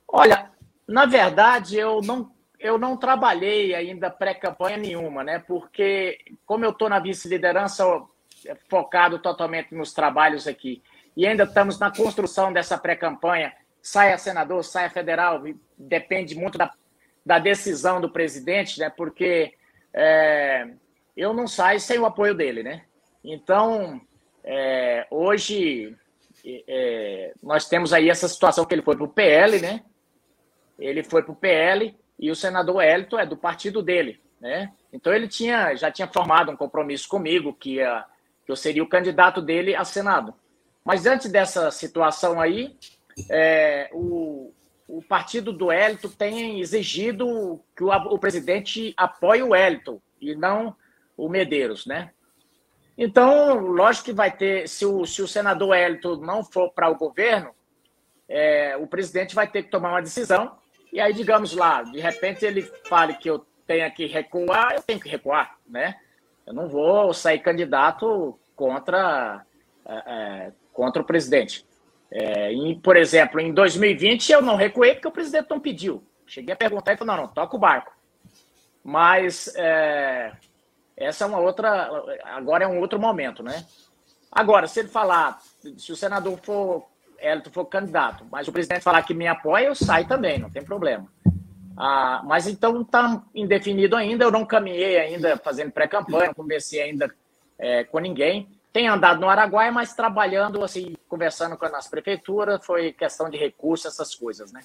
Olha, 0.07 0.51
na 0.87 1.07
verdade, 1.07 1.79
eu 1.79 2.03
não 2.03 2.31
eu 2.61 2.77
não 2.79 2.97
trabalhei 2.97 3.75
ainda 3.75 4.11
pré-campanha 4.11 4.77
nenhuma, 4.77 5.25
né? 5.25 5.39
Porque, 5.39 6.19
como 6.45 6.65
eu 6.65 6.71
estou 6.71 6.91
na 6.91 7.01
vice-liderança, 7.01 7.85
focado 8.69 9.19
totalmente 9.19 9.75
nos 9.75 9.95
trabalhos 9.95 10.47
aqui, 10.47 10.83
e 11.17 11.27
ainda 11.27 11.45
estamos 11.45 11.79
na 11.79 11.91
construção 11.91 12.53
dessa 12.53 12.77
pré-campanha, 12.77 13.53
saia 13.81 14.19
senador, 14.19 14.63
saia 14.63 14.91
federal, 14.91 15.43
depende 15.77 16.35
muito 16.35 16.59
da, 16.59 16.71
da 17.25 17.39
decisão 17.39 17.99
do 17.99 18.11
presidente, 18.11 18.79
né? 18.79 18.91
Porque 18.91 19.55
é, 19.95 20.69
eu 21.17 21.33
não 21.33 21.49
saio 21.49 21.81
sem 21.81 21.99
o 21.99 22.05
apoio 22.07 22.35
dele, 22.35 22.63
né? 22.63 22.83
Então, 23.25 24.01
é, 24.45 25.07
hoje, 25.11 25.97
é, 26.45 27.33
nós 27.43 27.67
temos 27.67 27.95
aí 27.95 28.11
essa 28.11 28.29
situação 28.29 28.67
que 28.67 28.75
ele 28.75 28.83
foi 28.83 28.97
para 28.97 29.05
o 29.05 29.09
PL, 29.09 29.61
né? 29.61 29.83
Ele 30.79 31.03
foi 31.03 31.23
para 31.23 31.33
o 31.33 31.37
PL 31.37 31.99
e 32.21 32.31
o 32.31 32.37
senador 32.37 32.83
Elton 32.83 33.19
é 33.19 33.25
do 33.25 33.37
partido 33.37 33.83
dele, 33.83 34.21
né? 34.39 34.71
Então 34.93 35.13
ele 35.13 35.27
tinha, 35.27 35.75
já 35.75 35.91
tinha 35.91 36.07
formado 36.07 36.53
um 36.53 36.57
compromisso 36.57 37.09
comigo 37.09 37.55
que, 37.55 37.77
ia, 37.77 38.05
que 38.45 38.53
eu 38.53 38.57
seria 38.57 38.83
o 38.83 38.89
candidato 38.89 39.41
dele 39.41 39.75
a 39.75 39.85
Senado. 39.85 40.35
Mas 40.85 41.07
antes 41.07 41.33
dessa 41.33 41.71
situação 41.71 42.39
aí, 42.39 42.77
é, 43.31 43.89
o, 43.93 44.53
o 44.87 45.03
partido 45.03 45.51
do 45.51 45.73
Elton 45.73 46.11
tem 46.11 46.61
exigido 46.61 47.59
que 47.75 47.83
o, 47.83 47.89
o 47.89 48.19
presidente 48.19 48.93
apoie 48.99 49.43
o 49.43 49.57
Elton 49.57 49.99
e 50.21 50.35
não 50.35 50.77
o 51.17 51.27
Medeiros, 51.27 51.87
né? 51.87 52.11
Então, 52.99 53.55
lógico 53.55 54.07
que 54.07 54.13
vai 54.13 54.31
ter, 54.31 54.69
se 54.69 54.85
o, 54.85 55.07
se 55.07 55.23
o 55.23 55.29
senador 55.29 55.75
Elton 55.75 56.17
não 56.17 56.45
for 56.45 56.71
para 56.71 56.91
o 56.91 56.97
governo, 56.97 57.55
é, 58.29 58.77
o 58.77 58.87
presidente 58.87 59.35
vai 59.35 59.49
ter 59.49 59.63
que 59.63 59.71
tomar 59.71 59.93
uma 59.93 60.03
decisão 60.03 60.60
e 60.93 61.01
aí, 61.01 61.13
digamos 61.13 61.55
lá, 61.55 61.83
de 61.83 62.01
repente 62.01 62.45
ele 62.45 62.63
fale 62.89 63.15
que 63.15 63.31
eu 63.31 63.45
tenho 63.67 63.91
que 63.93 64.07
recuar, 64.07 64.75
eu 64.75 64.83
tenho 64.83 65.01
que 65.01 65.09
recuar, 65.09 65.57
né? 65.67 65.97
Eu 66.47 66.53
não 66.53 66.69
vou 66.69 67.15
sair 67.15 67.39
candidato 67.39 68.39
contra, 68.57 69.45
é, 69.87 69.95
é 69.95 70.53
contra 70.73 71.01
o 71.01 71.05
presidente. 71.05 71.65
É, 72.11 72.51
por 72.83 72.97
exemplo, 72.97 73.41
em 73.41 73.53
2020 73.55 74.33
eu 74.33 74.43
não 74.43 74.57
recuei 74.57 74.95
porque 74.95 75.07
o 75.07 75.13
presidente 75.13 75.49
não 75.49 75.61
pediu. 75.61 76.03
Cheguei 76.27 76.53
a 76.53 76.57
perguntar 76.57 76.93
e 76.93 76.97
falou, 76.97 77.17
não, 77.17 77.23
não, 77.25 77.33
toca 77.33 77.57
o 77.57 77.61
barco. 77.61 77.93
Mas 78.83 79.53
é, 79.57 80.33
essa 80.97 81.25
é 81.25 81.27
uma 81.27 81.39
outra, 81.39 81.89
agora 82.25 82.65
é 82.65 82.69
um 82.69 82.81
outro 82.81 82.99
momento, 82.99 83.43
né? 83.43 83.65
Agora, 84.31 84.67
se 84.67 84.81
ele 84.81 84.89
falar, 84.89 85.41
se 85.77 85.93
o 85.93 85.97
senador 85.97 86.39
for 86.43 86.90
Elton 87.21 87.51
for 87.51 87.65
candidato, 87.67 88.25
mas 88.31 88.49
o 88.49 88.53
presidente 88.53 88.83
falar 88.83 89.03
que 89.03 89.15
me 89.15 89.27
apoia, 89.27 89.67
eu 89.67 89.75
saio 89.75 90.07
também, 90.07 90.39
não 90.39 90.51
tem 90.51 90.63
problema. 90.63 91.07
Ah, 91.77 92.23
mas 92.25 92.47
então 92.47 92.83
está 92.83 93.23
indefinido 93.35 93.97
ainda, 93.97 94.25
eu 94.25 94.31
não 94.31 94.45
caminhei 94.45 94.99
ainda 94.99 95.37
fazendo 95.39 95.73
pré-campanha, 95.73 96.27
não 96.27 96.35
conversei 96.35 96.83
ainda 96.83 97.11
é, 97.59 97.85
com 97.85 97.99
ninguém. 97.99 98.49
Tenho 98.73 98.93
andado 98.93 99.21
no 99.21 99.29
Araguaia, 99.29 99.73
mas 99.73 99.95
trabalhando, 99.95 100.63
assim, 100.63 100.95
conversando 101.09 101.57
com 101.57 101.65
as 101.67 101.89
prefeituras, 101.89 102.65
foi 102.65 102.93
questão 102.93 103.29
de 103.29 103.37
recursos, 103.37 103.87
essas 103.87 104.15
coisas, 104.15 104.53
né? 104.53 104.61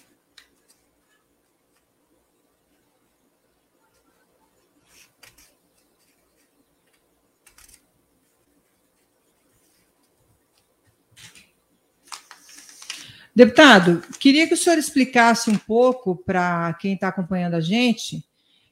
Deputado, 13.35 14.01
queria 14.17 14.47
que 14.47 14.53
o 14.53 14.57
senhor 14.57 14.77
explicasse 14.77 15.49
um 15.49 15.57
pouco 15.57 16.15
para 16.15 16.73
quem 16.75 16.93
está 16.93 17.09
acompanhando 17.09 17.55
a 17.55 17.59
gente 17.59 18.23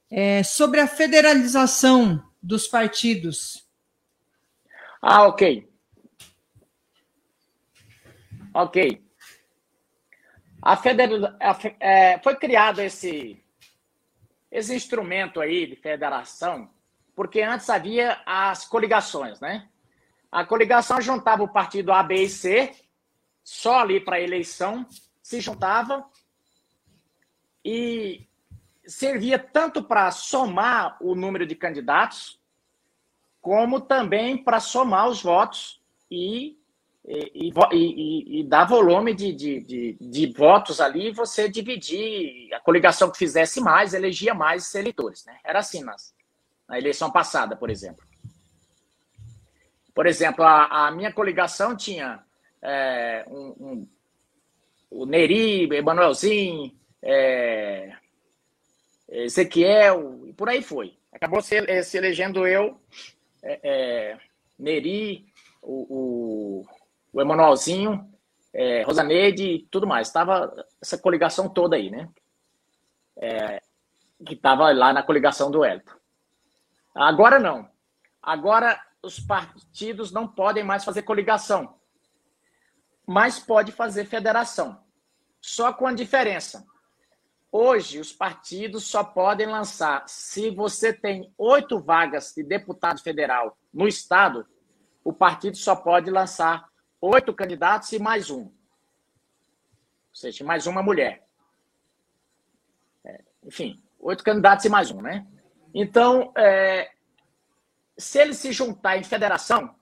é, 0.09 0.41
sobre 0.41 0.79
a 0.79 0.87
federalização 0.87 2.23
dos 2.41 2.65
partidos. 2.65 3.67
Ah, 5.01 5.27
ok. 5.27 5.69
Ok. 8.53 9.03
A 10.61 10.77
federal, 10.77 11.35
a, 11.41 11.59
é, 11.81 12.19
foi 12.19 12.37
criado 12.37 12.79
esse, 12.79 13.43
esse 14.49 14.73
instrumento 14.73 15.41
aí 15.41 15.67
de 15.67 15.75
federação, 15.75 16.69
porque 17.13 17.41
antes 17.41 17.69
havia 17.69 18.21
as 18.25 18.63
coligações, 18.63 19.41
né? 19.41 19.67
A 20.31 20.45
coligação 20.45 21.01
juntava 21.01 21.43
o 21.43 21.51
partido 21.51 21.91
A, 21.91 22.01
B 22.01 22.23
e 22.23 22.29
C 22.29 22.71
só 23.43 23.79
ali 23.79 23.99
para 23.99 24.15
a 24.15 24.21
eleição, 24.21 24.85
se 25.21 25.41
juntava 25.41 26.05
e 27.63 28.27
servia 28.85 29.39
tanto 29.39 29.83
para 29.83 30.11
somar 30.11 30.97
o 31.01 31.15
número 31.15 31.45
de 31.45 31.55
candidatos, 31.55 32.39
como 33.41 33.81
também 33.81 34.37
para 34.37 34.59
somar 34.59 35.09
os 35.09 35.21
votos 35.21 35.81
e, 36.09 36.57
e, 37.05 37.51
e, 37.71 38.39
e 38.39 38.43
dar 38.43 38.65
volume 38.65 39.13
de, 39.13 39.33
de, 39.33 39.59
de, 39.61 39.97
de, 39.99 40.27
votos 40.33 40.79
ali, 40.79 41.11
você 41.11 41.49
dividir, 41.49 42.53
a 42.53 42.59
coligação 42.59 43.11
que 43.11 43.17
fizesse 43.17 43.59
mais, 43.59 43.93
elegia 43.93 44.33
mais 44.33 44.73
eleitores. 44.75 45.25
Né? 45.25 45.37
Era 45.43 45.59
assim 45.59 45.83
nas, 45.83 46.15
na 46.67 46.77
eleição 46.77 47.11
passada, 47.11 47.55
por 47.55 47.69
exemplo. 47.69 48.05
Por 49.93 50.07
exemplo, 50.07 50.43
a, 50.43 50.87
a 50.87 50.91
minha 50.91 51.11
coligação 51.11 51.75
tinha 51.75 52.22
é, 52.63 53.25
um, 53.27 53.55
um, 53.59 53.87
o 54.89 55.05
Neri, 55.05 55.63
Emanuelzinho, 55.75 56.71
é, 57.01 57.93
Ezequiel, 59.09 60.25
e 60.25 60.33
por 60.33 60.47
aí 60.47 60.63
foi. 60.63 60.97
Acabou 61.11 61.41
se, 61.41 61.57
eh, 61.57 61.83
se 61.83 61.97
elegendo 61.97 62.47
eu, 62.47 62.79
é, 63.43 63.59
é, 63.63 64.17
Neri, 64.57 65.25
o, 65.61 66.63
o, 66.63 66.67
o 67.11 67.21
Emanuelzinho, 67.21 68.09
é, 68.53 68.83
Rosaneide 68.83 69.43
e 69.43 69.67
tudo 69.69 69.85
mais. 69.85 70.07
Estava 70.07 70.65
essa 70.81 70.97
coligação 70.97 71.49
toda 71.49 71.75
aí, 71.75 71.89
né? 71.89 72.09
É, 73.17 73.61
que 74.25 74.35
estava 74.35 74.71
lá 74.71 74.93
na 74.93 75.03
coligação 75.03 75.51
do 75.51 75.65
Elton. 75.65 75.91
Agora 76.95 77.39
não. 77.39 77.67
Agora 78.21 78.79
os 79.01 79.19
partidos 79.19 80.11
não 80.11 80.27
podem 80.27 80.63
mais 80.63 80.85
fazer 80.85 81.01
coligação 81.01 81.75
mas 83.05 83.39
pode 83.39 83.71
fazer 83.71 84.05
federação. 84.05 84.81
Só 85.41 85.73
com 85.73 85.87
a 85.87 85.93
diferença. 85.93 86.65
Hoje, 87.51 87.99
os 87.99 88.11
partidos 88.11 88.85
só 88.85 89.03
podem 89.03 89.45
lançar, 89.45 90.07
se 90.07 90.49
você 90.49 90.91
tem 90.91 91.31
oito 91.37 91.79
vagas 91.79 92.33
de 92.35 92.43
deputado 92.43 93.01
federal 93.01 93.57
no 93.71 93.87
Estado, 93.87 94.47
o 95.03 95.13
partido 95.13 95.55
só 95.57 95.75
pode 95.75 96.09
lançar 96.09 96.67
oito 96.99 97.33
candidatos 97.33 97.91
e 97.91 97.99
mais 97.99 98.29
um. 98.31 98.43
Ou 98.43 98.51
seja, 100.11 100.43
mais 100.43 100.65
uma 100.65 100.81
mulher. 100.81 101.27
É, 103.05 103.23
enfim, 103.43 103.83
oito 103.99 104.23
candidatos 104.23 104.65
e 104.65 104.69
mais 104.69 104.89
um, 104.89 105.01
né? 105.01 105.27
Então, 105.73 106.31
é, 106.37 106.91
se 107.97 108.19
ele 108.19 108.33
se 108.33 108.51
juntar 108.51 108.97
em 108.97 109.03
federação, 109.03 109.75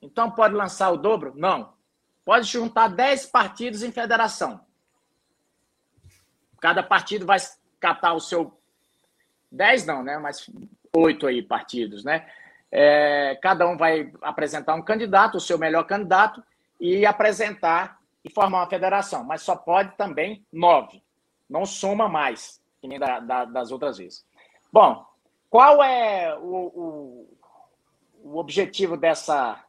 Então 0.00 0.30
pode 0.30 0.54
lançar 0.54 0.90
o 0.90 0.98
dobro? 0.98 1.32
Não. 1.34 1.73
Pode 2.24 2.46
juntar 2.46 2.88
10 2.88 3.26
partidos 3.26 3.82
em 3.82 3.92
federação. 3.92 4.60
Cada 6.60 6.82
partido 6.82 7.26
vai 7.26 7.38
catar 7.78 8.14
o 8.14 8.20
seu. 8.20 8.58
10 9.52 9.86
não, 9.86 10.02
né? 10.02 10.18
Mas 10.18 10.48
oito 10.96 11.26
aí 11.26 11.42
partidos, 11.42 12.04
né? 12.04 12.26
É, 12.72 13.38
cada 13.42 13.68
um 13.68 13.76
vai 13.76 14.12
apresentar 14.22 14.74
um 14.74 14.82
candidato, 14.82 15.36
o 15.36 15.40
seu 15.40 15.58
melhor 15.58 15.84
candidato, 15.84 16.42
e 16.80 17.04
apresentar 17.04 18.00
e 18.24 18.30
formar 18.30 18.60
uma 18.60 18.70
federação. 18.70 19.22
Mas 19.22 19.42
só 19.42 19.54
pode 19.54 19.94
também 19.96 20.44
nove. 20.52 21.02
Não 21.48 21.66
soma 21.66 22.08
mais, 22.08 22.60
que 22.80 22.88
nem 22.88 22.98
da, 22.98 23.20
da, 23.20 23.44
das 23.44 23.70
outras 23.70 23.98
vezes. 23.98 24.24
Bom, 24.72 25.06
qual 25.50 25.84
é 25.84 26.34
o, 26.36 26.40
o, 26.42 27.38
o 28.24 28.38
objetivo 28.38 28.96
dessa, 28.96 29.62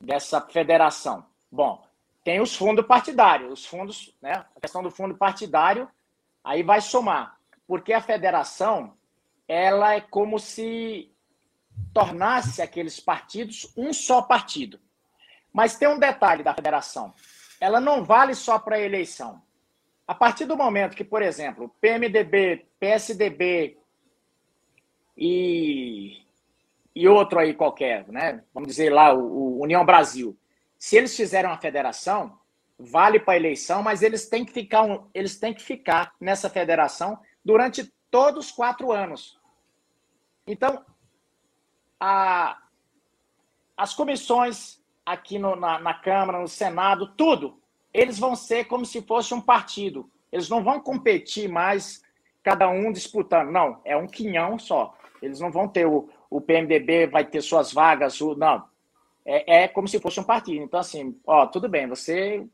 dessa 0.00 0.40
federação? 0.40 1.27
Bom, 1.50 1.84
tem 2.24 2.40
os 2.40 2.54
fundos 2.54 2.86
partidários. 2.86 3.60
Os 3.60 3.66
fundos, 3.66 4.14
né? 4.20 4.44
A 4.54 4.60
questão 4.60 4.82
do 4.82 4.90
fundo 4.90 5.16
partidário, 5.16 5.88
aí 6.44 6.62
vai 6.62 6.80
somar. 6.80 7.38
Porque 7.66 7.92
a 7.92 8.00
federação, 8.00 8.94
ela 9.46 9.94
é 9.94 10.00
como 10.00 10.38
se 10.38 11.10
tornasse 11.92 12.60
aqueles 12.60 13.00
partidos 13.00 13.72
um 13.76 13.92
só 13.92 14.22
partido. 14.22 14.78
Mas 15.52 15.76
tem 15.76 15.88
um 15.88 15.98
detalhe 15.98 16.42
da 16.42 16.54
federação. 16.54 17.14
Ela 17.60 17.80
não 17.80 18.04
vale 18.04 18.34
só 18.34 18.58
para 18.58 18.76
a 18.76 18.80
eleição. 18.80 19.42
A 20.06 20.14
partir 20.14 20.44
do 20.44 20.56
momento 20.56 20.96
que, 20.96 21.04
por 21.04 21.22
exemplo, 21.22 21.74
PMDB, 21.80 22.66
PSDB 22.78 23.76
e, 25.16 26.22
e 26.94 27.08
outro 27.08 27.38
aí 27.38 27.52
qualquer, 27.52 28.06
né? 28.08 28.42
Vamos 28.54 28.68
dizer 28.68 28.90
lá, 28.90 29.12
o, 29.12 29.58
o 29.58 29.62
União 29.62 29.84
Brasil. 29.84 30.36
Se 30.78 30.96
eles 30.96 31.16
fizerem 31.16 31.50
uma 31.50 31.58
federação, 31.58 32.38
vale 32.78 33.18
para 33.18 33.34
a 33.34 33.36
eleição, 33.36 33.82
mas 33.82 34.02
eles 34.02 34.28
têm 34.28 34.44
que 34.44 34.52
ficar, 34.52 34.82
um, 34.82 35.06
eles 35.12 35.38
têm 35.38 35.52
que 35.52 35.62
ficar 35.62 36.14
nessa 36.20 36.48
federação 36.48 37.18
durante 37.44 37.92
todos 38.10 38.46
os 38.46 38.52
quatro 38.52 38.92
anos. 38.92 39.38
Então, 40.46 40.84
a, 41.98 42.62
as 43.76 43.92
comissões 43.94 44.80
aqui 45.04 45.38
no, 45.38 45.56
na, 45.56 45.78
na 45.78 45.94
Câmara, 45.94 46.40
no 46.40 46.48
Senado, 46.48 47.08
tudo, 47.16 47.60
eles 47.92 48.18
vão 48.18 48.36
ser 48.36 48.64
como 48.66 48.86
se 48.86 49.02
fosse 49.02 49.34
um 49.34 49.40
partido. 49.40 50.08
Eles 50.30 50.48
não 50.48 50.62
vão 50.62 50.80
competir 50.80 51.48
mais, 51.48 52.02
cada 52.42 52.68
um 52.68 52.92
disputando. 52.92 53.50
Não, 53.50 53.80
é 53.84 53.96
um 53.96 54.06
quinhão 54.06 54.58
só. 54.58 54.94
Eles 55.20 55.40
não 55.40 55.50
vão 55.50 55.66
ter 55.66 55.86
o, 55.86 56.08
o 56.30 56.40
PMDB, 56.40 57.06
vai 57.06 57.24
ter 57.24 57.40
suas 57.40 57.72
vagas, 57.72 58.20
o, 58.20 58.34
não. 58.34 58.68
É, 59.30 59.64
é 59.64 59.68
como 59.68 59.86
se 59.86 60.00
fosse 60.00 60.18
um 60.18 60.24
partido. 60.24 60.64
Então, 60.64 60.80
assim, 60.80 61.14
ó, 61.26 61.46
tudo 61.46 61.68
bem, 61.68 61.86
você, 61.86 62.46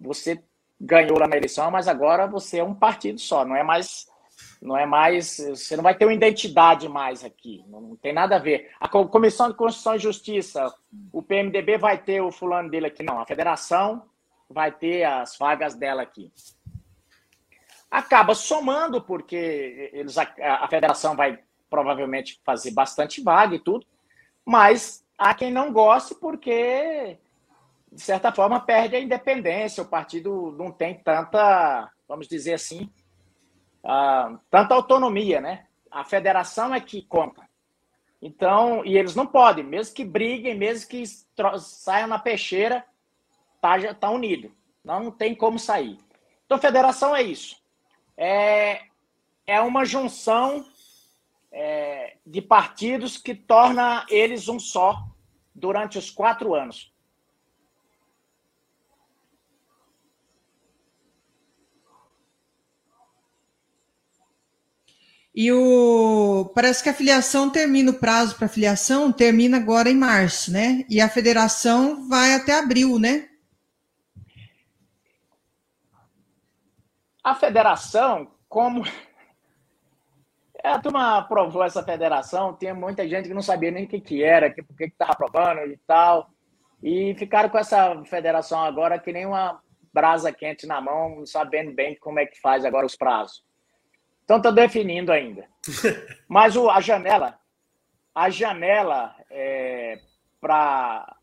você 0.00 0.42
ganhou 0.80 1.18
lá 1.18 1.28
na 1.28 1.36
eleição, 1.36 1.70
mas 1.70 1.86
agora 1.86 2.26
você 2.26 2.58
é 2.58 2.64
um 2.64 2.74
partido 2.74 3.20
só, 3.20 3.44
não 3.44 3.54
é 3.54 3.62
mais 3.62 4.06
não 4.60 4.76
é 4.76 4.86
mais. 4.86 5.38
Você 5.38 5.76
não 5.76 5.82
vai 5.82 5.94
ter 5.94 6.04
uma 6.04 6.14
identidade 6.14 6.88
mais 6.88 7.24
aqui. 7.24 7.64
Não 7.68 7.96
tem 7.96 8.12
nada 8.12 8.36
a 8.36 8.38
ver. 8.38 8.70
A 8.80 8.88
Comissão 8.88 9.48
de 9.48 9.54
Constituição 9.54 9.94
e 9.94 9.98
Justiça, 9.98 10.74
o 11.12 11.22
PMDB 11.22 11.78
vai 11.78 11.98
ter 11.98 12.20
o 12.20 12.32
fulano 12.32 12.70
dele 12.70 12.86
aqui. 12.86 13.02
Não, 13.02 13.20
a 13.20 13.26
federação 13.26 14.02
vai 14.48 14.70
ter 14.72 15.04
as 15.04 15.36
vagas 15.38 15.74
dela 15.74 16.02
aqui. 16.02 16.32
Acaba 17.90 18.34
somando, 18.34 19.00
porque 19.00 19.90
eles, 19.92 20.18
a, 20.18 20.28
a 20.60 20.68
federação 20.68 21.16
vai 21.16 21.38
provavelmente 21.70 22.40
fazer 22.44 22.72
bastante 22.72 23.22
vaga 23.22 23.56
e 23.56 23.58
tudo, 23.58 23.86
mas 24.44 25.05
há 25.16 25.34
quem 25.34 25.50
não 25.50 25.72
goste 25.72 26.14
porque, 26.14 27.18
de 27.90 28.00
certa 28.00 28.32
forma, 28.32 28.60
perde 28.60 28.96
a 28.96 29.00
independência. 29.00 29.82
O 29.82 29.88
partido 29.88 30.54
não 30.58 30.70
tem 30.70 30.94
tanta, 30.94 31.90
vamos 32.08 32.28
dizer 32.28 32.54
assim, 32.54 32.90
ah, 33.84 34.38
tanta 34.50 34.74
autonomia, 34.74 35.40
né? 35.40 35.66
A 35.90 36.04
federação 36.04 36.74
é 36.74 36.80
que 36.80 37.02
conta. 37.02 37.46
Então, 38.20 38.84
e 38.84 38.96
eles 38.96 39.14
não 39.14 39.26
podem, 39.26 39.64
mesmo 39.64 39.94
que 39.94 40.04
briguem, 40.04 40.56
mesmo 40.56 40.88
que 40.88 41.04
saiam 41.58 42.08
na 42.08 42.18
peixeira, 42.18 42.84
tá, 43.60 43.78
já 43.78 43.94
tá 43.94 44.10
unido. 44.10 44.52
Não 44.84 45.10
tem 45.10 45.34
como 45.34 45.58
sair. 45.58 45.98
Então, 46.44 46.58
federação 46.58 47.14
é 47.14 47.22
isso. 47.22 47.56
É, 48.16 48.82
é 49.46 49.60
uma 49.60 49.84
junção 49.84 50.64
é, 51.58 52.18
de 52.26 52.42
partidos 52.42 53.16
que 53.16 53.34
torna 53.34 54.04
eles 54.10 54.46
um 54.46 54.60
só 54.60 55.08
durante 55.54 55.96
os 55.96 56.10
quatro 56.10 56.54
anos. 56.54 56.92
E 65.34 65.50
o 65.50 66.50
parece 66.54 66.82
que 66.82 66.90
a 66.90 66.94
filiação 66.94 67.48
termina 67.48 67.90
o 67.90 67.98
prazo 67.98 68.36
para 68.36 68.48
filiação 68.48 69.10
termina 69.10 69.56
agora 69.56 69.88
em 69.88 69.96
março, 69.96 70.52
né? 70.52 70.84
E 70.90 71.00
a 71.00 71.08
federação 71.08 72.06
vai 72.06 72.34
até 72.34 72.58
abril, 72.58 72.98
né? 72.98 73.30
A 77.24 77.34
federação, 77.34 78.30
como 78.46 78.84
é, 80.66 80.72
a 80.72 80.80
turma 80.80 81.18
aprovou 81.18 81.62
essa 81.62 81.82
federação, 81.82 82.52
tem 82.52 82.72
muita 82.72 83.08
gente 83.08 83.28
que 83.28 83.34
não 83.34 83.42
sabia 83.42 83.70
nem 83.70 83.84
o 83.84 83.88
que, 83.88 84.00
que 84.00 84.22
era, 84.22 84.50
que, 84.50 84.62
por 84.62 84.76
que 84.76 84.84
estava 84.84 85.12
aprovando 85.12 85.60
e 85.70 85.78
tal. 85.86 86.28
E 86.82 87.14
ficaram 87.14 87.48
com 87.48 87.58
essa 87.58 88.02
federação 88.04 88.60
agora 88.60 88.98
que 88.98 89.12
nem 89.12 89.26
uma 89.26 89.60
brasa 89.92 90.32
quente 90.32 90.66
na 90.66 90.80
mão, 90.80 91.24
sabendo 91.24 91.72
bem 91.72 91.96
como 91.96 92.18
é 92.18 92.26
que 92.26 92.40
faz 92.40 92.64
agora 92.64 92.84
os 92.84 92.96
prazos. 92.96 93.44
Então 94.24 94.38
está 94.38 94.50
definindo 94.50 95.12
ainda. 95.12 95.46
Mas 96.28 96.56
o, 96.56 96.68
a 96.68 96.80
janela, 96.80 97.38
a 98.12 98.28
janela 98.28 99.14
é, 99.30 100.00
para 100.40 101.16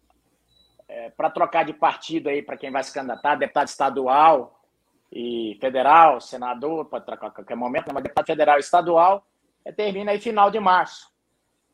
é, 0.88 1.10
para 1.10 1.30
trocar 1.30 1.66
de 1.66 1.74
partido 1.74 2.30
aí 2.30 2.42
para 2.42 2.56
quem 2.56 2.72
vai 2.72 2.84
se 2.84 2.94
candidatar, 2.94 3.36
deputado 3.36 3.68
estadual 3.68 4.64
e 5.12 5.58
federal, 5.60 6.22
senador, 6.22 6.86
pode 6.86 7.06
trocar 7.06 7.28
a 7.28 7.32
qualquer 7.32 7.56
momento, 7.56 7.94
mas 7.94 8.04
deputado 8.04 8.26
federal 8.26 8.58
e 8.58 8.60
estadual, 8.60 9.26
termina 9.72 10.12
aí 10.12 10.20
final 10.20 10.52
de 10.52 10.60
março. 10.60 11.12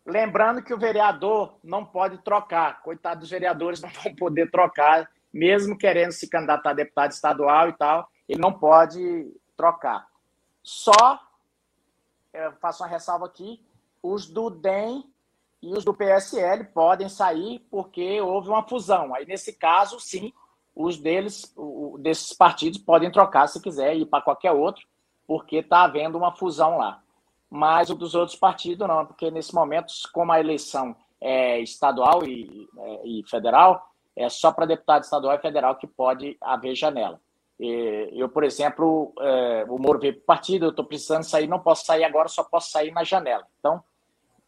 Lembrando 0.05 0.63
que 0.63 0.73
o 0.73 0.77
vereador 0.77 1.57
não 1.63 1.85
pode 1.85 2.17
trocar. 2.19 2.81
Coitado 2.81 3.21
dos 3.21 3.29
vereadores, 3.29 3.81
não 3.81 3.89
vão 3.89 4.15
poder 4.15 4.49
trocar, 4.51 5.09
mesmo 5.33 5.77
querendo 5.77 6.11
se 6.11 6.29
candidatar 6.29 6.71
a 6.71 6.73
deputado 6.73 7.11
estadual 7.11 7.69
e 7.69 7.73
tal, 7.73 8.09
ele 8.27 8.41
não 8.41 8.53
pode 8.53 9.31
trocar. 9.55 10.07
Só, 10.63 11.19
eu 12.33 12.53
faço 12.53 12.83
uma 12.83 12.89
ressalva 12.89 13.25
aqui, 13.25 13.63
os 14.01 14.27
do 14.27 14.49
DEM 14.49 15.03
e 15.61 15.73
os 15.73 15.83
do 15.83 15.93
PSL 15.93 16.63
podem 16.65 17.09
sair 17.09 17.59
porque 17.69 18.21
houve 18.21 18.49
uma 18.49 18.67
fusão. 18.67 19.13
Aí, 19.13 19.25
nesse 19.25 19.53
caso, 19.53 19.99
sim, 19.99 20.33
os 20.75 20.97
deles, 20.97 21.53
desses 21.99 22.33
partidos 22.33 22.79
podem 22.79 23.11
trocar 23.11 23.47
se 23.47 23.61
quiser 23.61 23.97
ir 23.97 24.05
para 24.05 24.23
qualquer 24.23 24.51
outro, 24.51 24.87
porque 25.27 25.57
está 25.57 25.83
havendo 25.83 26.17
uma 26.17 26.35
fusão 26.35 26.77
lá. 26.77 27.03
Mas 27.49 27.89
o 27.89 27.95
dos 27.95 28.13
outros 28.13 28.37
partidos 28.37 28.87
não, 28.87 29.05
porque 29.05 29.31
nesse 29.31 29.53
momento, 29.53 29.91
como 30.13 30.31
a 30.31 30.39
eleição 30.39 30.95
é 31.19 31.59
estadual 31.59 32.23
e, 32.23 32.67
é, 32.77 33.07
e 33.07 33.23
federal, 33.27 33.89
é 34.15 34.29
só 34.29 34.51
para 34.51 34.65
deputado 34.65 35.03
estadual 35.03 35.35
e 35.35 35.41
federal 35.41 35.75
que 35.75 35.87
pode 35.87 36.37
haver 36.41 36.75
janela. 36.75 37.19
Eu, 37.59 38.29
por 38.29 38.45
exemplo, 38.45 39.13
é, 39.19 39.65
o 39.67 39.77
Moro 39.77 39.99
veio 39.99 40.13
para 40.13 40.21
o 40.21 40.25
partido, 40.25 40.65
eu 40.65 40.69
estou 40.69 40.85
precisando 40.85 41.23
sair, 41.23 41.45
não 41.45 41.59
posso 41.59 41.85
sair 41.85 42.05
agora, 42.05 42.29
só 42.29 42.41
posso 42.41 42.71
sair 42.71 42.91
na 42.91 43.03
janela. 43.03 43.45
Então, 43.59 43.83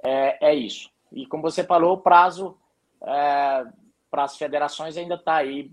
é, 0.02 0.50
é 0.50 0.56
isso. 0.56 0.90
E 1.12 1.26
como 1.26 1.44
você 1.44 1.62
falou, 1.62 1.94
o 1.94 1.98
prazo 1.98 2.58
é, 3.02 3.66
para 4.10 4.24
as 4.24 4.38
federações 4.38 4.96
ainda 4.96 5.16
está 5.16 5.36
aí, 5.36 5.70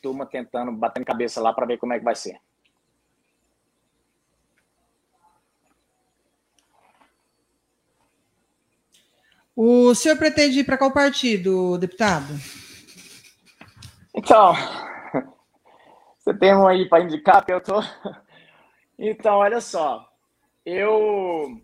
turma 0.00 0.24
tentando, 0.24 0.70
batendo 0.72 1.04
cabeça 1.04 1.40
lá 1.40 1.52
para 1.52 1.66
ver 1.66 1.78
como 1.78 1.92
é 1.92 1.98
que 1.98 2.04
vai 2.04 2.14
ser. 2.14 2.40
O 9.60 9.92
senhor 9.92 10.16
pretende 10.16 10.60
ir 10.60 10.64
para 10.64 10.78
qual 10.78 10.92
partido, 10.92 11.76
deputado? 11.78 12.32
Então, 14.14 14.54
você 16.16 16.32
tem 16.32 16.54
um 16.54 16.68
aí 16.68 16.88
para 16.88 17.02
indicar 17.02 17.44
que 17.44 17.52
eu 17.52 17.60
tô. 17.60 17.82
Então, 19.00 19.36
olha 19.36 19.60
só. 19.60 20.12
Eu 20.64 21.60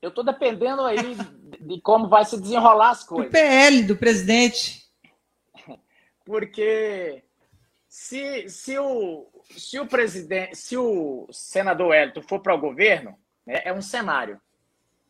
eu 0.00 0.10
tô 0.10 0.22
dependendo 0.22 0.82
aí 0.82 1.14
de 1.58 1.80
como 1.80 2.06
vai 2.06 2.22
se 2.24 2.38
desenrolar 2.38 2.90
as 2.90 3.02
coisas. 3.02 3.28
O 3.28 3.32
PL 3.32 3.82
do 3.84 3.96
presidente. 3.96 4.86
Porque 6.24 7.22
se, 7.88 8.48
se 8.50 8.78
o 8.78 9.26
se 9.56 9.78
o 9.78 9.86
presidente, 9.86 10.56
se 10.56 10.76
o 10.76 11.26
senador 11.32 11.94
Elton 11.94 12.22
for 12.22 12.40
para 12.40 12.54
o 12.54 12.60
governo, 12.60 13.18
né, 13.46 13.62
é 13.64 13.72
um 13.72 13.82
cenário. 13.82 14.38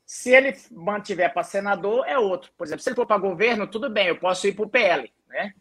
Se 0.08 0.30
ele 0.34 0.56
mantiver 0.70 1.30
para 1.34 1.42
senador, 1.42 2.02
é 2.08 2.18
outro. 2.18 2.50
Por 2.56 2.66
exemplo, 2.66 2.82
se 2.82 2.88
ele 2.88 2.96
for 2.96 3.04
para 3.04 3.18
governo, 3.18 3.66
tudo 3.66 3.90
bem, 3.90 4.06
eu 4.06 4.18
posso 4.18 4.46
ir 4.46 4.54
para 4.54 4.64
o 4.64 4.68
PL, 4.68 5.12
né? 5.28 5.52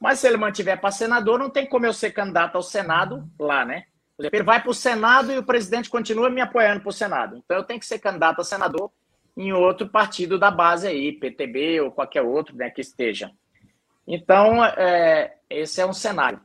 Mas 0.00 0.18
se 0.18 0.26
ele 0.26 0.36
mantiver 0.36 0.80
para 0.80 0.90
senador, 0.90 1.38
não 1.38 1.48
tem 1.48 1.64
como 1.64 1.86
eu 1.86 1.92
ser 1.92 2.10
candidato 2.10 2.56
ao 2.56 2.62
Senado 2.62 3.24
lá, 3.38 3.64
né? 3.64 3.84
Por 4.16 4.24
exemplo, 4.24 4.36
ele 4.36 4.44
vai 4.44 4.60
para 4.60 4.70
o 4.72 4.74
Senado 4.74 5.30
e 5.30 5.38
o 5.38 5.44
presidente 5.44 5.88
continua 5.88 6.28
me 6.28 6.40
apoiando 6.40 6.80
para 6.80 6.88
o 6.88 6.92
Senado. 6.92 7.36
Então 7.36 7.56
eu 7.56 7.62
tenho 7.62 7.78
que 7.78 7.86
ser 7.86 8.00
candidato 8.00 8.40
a 8.40 8.44
senador 8.44 8.90
em 9.36 9.52
outro 9.52 9.88
partido 9.88 10.40
da 10.40 10.50
base 10.50 10.88
aí, 10.88 11.12
PTB 11.12 11.82
ou 11.82 11.92
qualquer 11.92 12.22
outro 12.22 12.56
né, 12.56 12.70
que 12.70 12.80
esteja. 12.80 13.30
Então, 14.08 14.64
é, 14.64 15.36
esse 15.48 15.80
é 15.80 15.86
um 15.86 15.92
cenário 15.92 16.40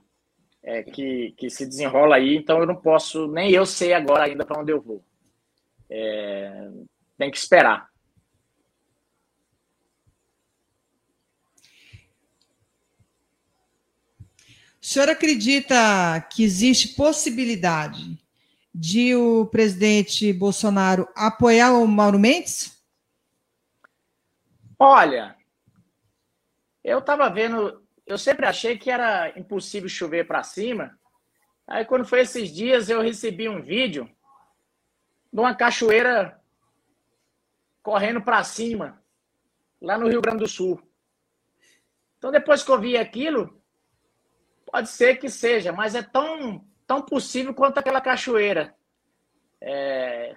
é, 0.61 0.83
que, 0.83 1.33
que 1.35 1.49
se 1.49 1.65
desenrola 1.65 2.17
aí, 2.17 2.35
então 2.35 2.59
eu 2.59 2.67
não 2.67 2.75
posso, 2.75 3.27
nem 3.27 3.49
eu 3.49 3.65
sei 3.65 3.91
agora 3.91 4.25
ainda 4.25 4.45
para 4.45 4.61
onde 4.61 4.71
eu 4.71 4.79
vou. 4.79 5.03
É, 5.89 6.69
tem 7.19 7.29
que 7.29 7.37
esperar. 7.37 7.89
O 14.81 14.85
senhor 14.85 15.09
acredita 15.09 15.75
que 16.31 16.41
existe 16.41 16.95
possibilidade 16.95 18.17
de 18.73 19.13
o 19.13 19.45
presidente 19.47 20.31
Bolsonaro 20.31 21.07
apoiar 21.13 21.73
o 21.73 21.85
Mauro 21.85 22.17
Mendes? 22.17 22.81
Olha, 24.79 25.35
eu 26.81 26.99
estava 26.99 27.29
vendo, 27.29 27.83
eu 28.07 28.17
sempre 28.17 28.45
achei 28.45 28.77
que 28.77 28.89
era 28.89 29.37
impossível 29.37 29.89
chover 29.89 30.25
para 30.25 30.41
cima. 30.41 30.97
Aí, 31.67 31.83
quando 31.83 32.05
foi 32.05 32.21
esses 32.21 32.49
dias, 32.49 32.89
eu 32.89 33.01
recebi 33.01 33.49
um 33.49 33.61
vídeo 33.61 34.09
de 35.31 35.39
uma 35.39 35.53
cachoeira 35.53 36.38
correndo 37.81 38.21
para 38.21 38.43
cima, 38.43 39.01
lá 39.81 39.97
no 39.97 40.07
Rio 40.07 40.21
Grande 40.21 40.39
do 40.39 40.47
Sul. 40.47 40.81
Então, 42.17 42.31
depois 42.31 42.63
que 42.63 42.71
eu 42.71 42.79
vi 42.79 42.97
aquilo, 42.97 43.61
pode 44.65 44.89
ser 44.89 45.17
que 45.17 45.29
seja, 45.29 45.71
mas 45.71 45.95
é 45.95 46.03
tão, 46.03 46.63
tão 46.85 47.01
possível 47.01 47.53
quanto 47.53 47.77
aquela 47.77 48.01
cachoeira. 48.01 48.75
É, 49.61 50.35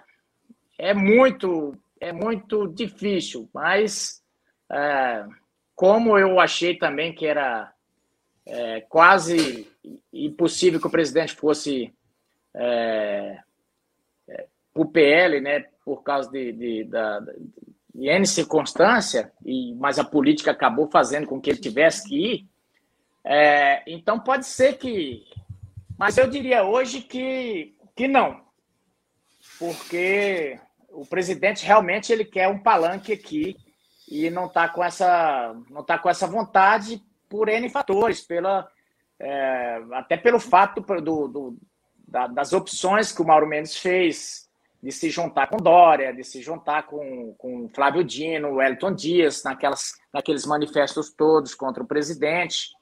é 0.77 0.93
muito, 0.93 1.77
é 1.99 2.11
muito 2.11 2.67
difícil, 2.67 3.49
mas 3.53 4.23
é, 4.71 5.25
como 5.75 6.17
eu 6.17 6.39
achei 6.39 6.77
também 6.77 7.13
que 7.13 7.25
era 7.25 7.73
é, 8.45 8.81
quase 8.81 9.71
impossível 10.11 10.79
que 10.79 10.87
o 10.87 10.91
presidente 10.91 11.35
fosse 11.35 11.93
é, 12.55 13.39
é 14.27 14.47
o 14.73 14.85
PL, 14.85 15.39
né, 15.41 15.69
por 15.83 16.03
causa 16.03 16.29
de, 16.29 16.51
de, 16.51 16.83
da, 16.85 17.19
de 17.19 18.07
N 18.07 18.25
circunstância, 18.25 19.31
e, 19.45 19.73
mas 19.75 19.99
a 19.99 20.03
política 20.03 20.51
acabou 20.51 20.89
fazendo 20.89 21.27
com 21.27 21.39
que 21.39 21.49
ele 21.49 21.59
tivesse 21.59 22.07
que 22.07 22.15
ir. 22.15 22.47
É, 23.23 23.83
então 23.87 24.19
pode 24.19 24.45
ser 24.45 24.77
que. 24.77 25.23
Mas 25.97 26.17
eu 26.17 26.27
diria 26.29 26.63
hoje 26.63 27.01
que, 27.01 27.75
que 27.95 28.07
não. 28.07 28.41
Porque 29.59 30.59
o 30.89 31.05
presidente 31.05 31.65
realmente 31.65 32.11
ele 32.11 32.25
quer 32.25 32.47
um 32.47 32.59
palanque 32.59 33.13
aqui 33.13 33.55
e 34.09 34.29
não 34.29 34.45
está 34.45 34.67
com 34.67 34.83
essa 34.83 35.55
não 35.69 35.83
tá 35.83 35.97
com 35.97 36.09
essa 36.09 36.27
vontade 36.27 37.01
por 37.29 37.49
N 37.49 37.69
fatores, 37.69 38.21
pela, 38.21 38.69
é, 39.19 39.81
até 39.93 40.17
pelo 40.17 40.39
fato 40.39 40.81
do, 40.81 41.27
do 41.27 41.57
da, 42.07 42.27
das 42.27 42.53
opções 42.53 43.11
que 43.11 43.21
o 43.21 43.25
Mauro 43.25 43.47
Mendes 43.47 43.77
fez 43.77 44.42
de 44.83 44.91
se 44.91 45.09
juntar 45.09 45.47
com 45.47 45.55
Dória, 45.55 46.13
de 46.13 46.25
se 46.25 46.41
juntar 46.41 46.83
com, 46.83 47.33
com 47.37 47.69
Flávio 47.69 48.03
Dino, 48.03 48.55
Wellington 48.55 48.93
Dias, 48.93 49.41
naquelas, 49.41 49.93
naqueles 50.11 50.45
manifestos 50.45 51.09
todos 51.09 51.55
contra 51.55 51.81
o 51.81 51.87
presidente, 51.87 52.73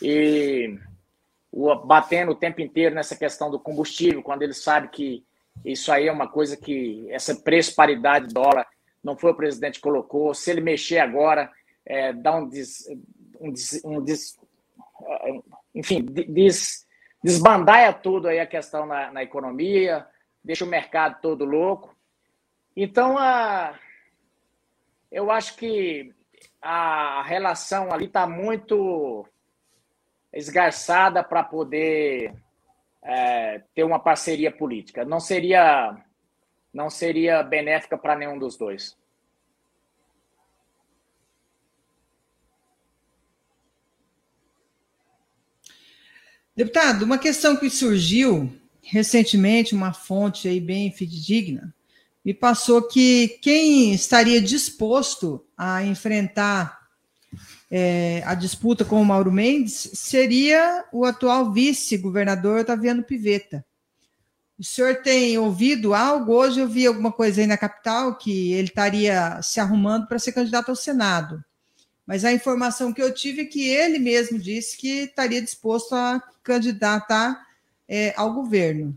e 0.00 0.78
o, 1.52 1.74
batendo 1.74 2.32
o 2.32 2.34
tempo 2.34 2.62
inteiro 2.62 2.94
nessa 2.94 3.14
questão 3.14 3.50
do 3.50 3.60
combustível, 3.60 4.22
quando 4.22 4.40
ele 4.40 4.54
sabe 4.54 4.88
que 4.88 5.22
isso 5.62 5.92
aí 5.92 6.08
é 6.08 6.12
uma 6.12 6.28
coisa 6.28 6.56
que, 6.56 7.06
essa 7.10 7.36
preço 7.36 7.74
paridade 7.74 8.32
dólar, 8.32 8.66
não 9.04 9.14
foi 9.14 9.32
o 9.32 9.36
presidente 9.36 9.74
que 9.76 9.82
colocou. 9.82 10.32
Se 10.32 10.50
ele 10.50 10.62
mexer 10.62 10.98
agora, 10.98 11.50
é, 11.84 12.10
dá 12.10 12.36
um, 12.36 12.48
des, 12.48 12.86
um, 13.38 13.52
des, 13.52 13.84
um 13.84 14.02
des, 14.02 14.38
enfim, 15.74 16.02
des, 16.02 16.86
desbandaia 17.22 17.92
tudo 17.92 18.28
aí 18.28 18.40
a 18.40 18.46
questão 18.46 18.86
na, 18.86 19.12
na, 19.12 19.22
economia, 19.22 20.06
deixa 20.42 20.64
o 20.64 20.68
mercado 20.68 21.20
todo 21.20 21.44
louco. 21.44 21.96
Então, 22.76 23.18
a, 23.18 23.78
eu 25.10 25.30
acho 25.30 25.56
que 25.56 26.14
a 26.60 27.22
relação 27.22 27.92
ali 27.92 28.06
está 28.06 28.26
muito 28.26 29.26
esgarçada 30.32 31.22
para 31.22 31.42
poder 31.42 32.34
é, 33.02 33.60
ter 33.74 33.84
uma 33.84 33.98
parceria 33.98 34.52
política. 34.52 35.04
Não 35.04 35.20
seria 35.20 36.04
não 36.72 36.90
seria 36.90 37.42
benéfica 37.42 37.96
para 37.96 38.14
nenhum 38.14 38.38
dos 38.38 38.56
dois. 38.56 38.96
Deputado, 46.54 47.04
uma 47.04 47.18
questão 47.18 47.56
que 47.56 47.70
surgiu 47.70 48.52
recentemente, 48.90 49.74
uma 49.74 49.92
fonte 49.92 50.48
aí 50.48 50.60
bem 50.60 50.90
fidedigna, 50.90 51.74
me 52.24 52.34
passou 52.34 52.82
que 52.82 53.38
quem 53.42 53.92
estaria 53.92 54.40
disposto 54.40 55.44
a 55.56 55.84
enfrentar 55.84 56.78
é, 57.70 58.22
a 58.24 58.34
disputa 58.34 58.84
com 58.84 59.00
o 59.00 59.04
Mauro 59.04 59.30
Mendes 59.30 59.90
seria 59.94 60.84
o 60.92 61.04
atual 61.04 61.52
vice-governador 61.52 62.60
Otaviano 62.60 63.02
Piveta. 63.02 63.64
O 64.58 64.64
senhor 64.64 64.96
tem 65.02 65.38
ouvido 65.38 65.94
algo? 65.94 66.32
Hoje 66.32 66.60
eu 66.60 66.68
vi 66.68 66.86
alguma 66.86 67.12
coisa 67.12 67.40
aí 67.40 67.46
na 67.46 67.56
capital 67.56 68.16
que 68.16 68.52
ele 68.52 68.68
estaria 68.68 69.40
se 69.42 69.60
arrumando 69.60 70.08
para 70.08 70.18
ser 70.18 70.32
candidato 70.32 70.70
ao 70.70 70.76
Senado. 70.76 71.44
Mas 72.06 72.24
a 72.24 72.32
informação 72.32 72.92
que 72.92 73.02
eu 73.02 73.14
tive 73.14 73.42
é 73.42 73.44
que 73.44 73.68
ele 73.68 73.98
mesmo 73.98 74.38
disse 74.38 74.76
que 74.76 75.04
estaria 75.04 75.42
disposto 75.42 75.94
a 75.94 76.22
candidatar 76.42 77.47
é, 77.88 78.12
ao 78.16 78.32
governo. 78.34 78.96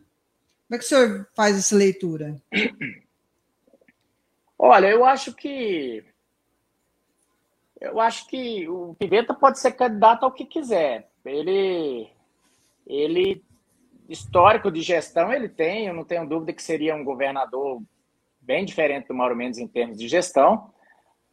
Como 0.68 0.76
é 0.76 0.78
que 0.78 0.86
o 0.86 0.88
senhor 0.88 1.28
faz 1.34 1.58
essa 1.58 1.76
leitura? 1.76 2.42
Olha, 4.58 4.88
eu 4.88 5.06
acho 5.06 5.34
que 5.34 6.04
eu 7.80 8.00
acho 8.00 8.28
que 8.28 8.70
o 8.70 8.94
Piveta 8.94 9.34
pode 9.34 9.60
ser 9.60 9.72
candidato 9.72 10.24
ao 10.24 10.32
que 10.32 10.46
quiser. 10.46 11.10
Ele 11.26 12.08
ele 12.86 13.44
histórico 14.08 14.70
de 14.70 14.82
gestão 14.82 15.32
ele 15.32 15.48
tem, 15.48 15.88
eu 15.88 15.94
não 15.94 16.04
tenho 16.04 16.28
dúvida 16.28 16.54
que 16.54 16.62
seria 16.62 16.94
um 16.94 17.04
governador 17.04 17.82
bem 18.42 18.66
diferente 18.66 19.08
do 19.08 19.14
Mauro 19.14 19.36
Mendes 19.36 19.60
em 19.60 19.68
termos 19.68 19.98
de 19.98 20.08
gestão. 20.08 20.72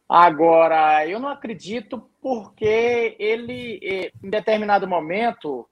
Agora, 0.07 1.05
eu 1.07 1.19
não 1.19 1.29
acredito 1.29 2.09
porque 2.21 3.15
ele, 3.19 3.79
eh, 3.83 4.11
em 4.23 4.29
determinado 4.29 4.87
momento, 4.87 5.69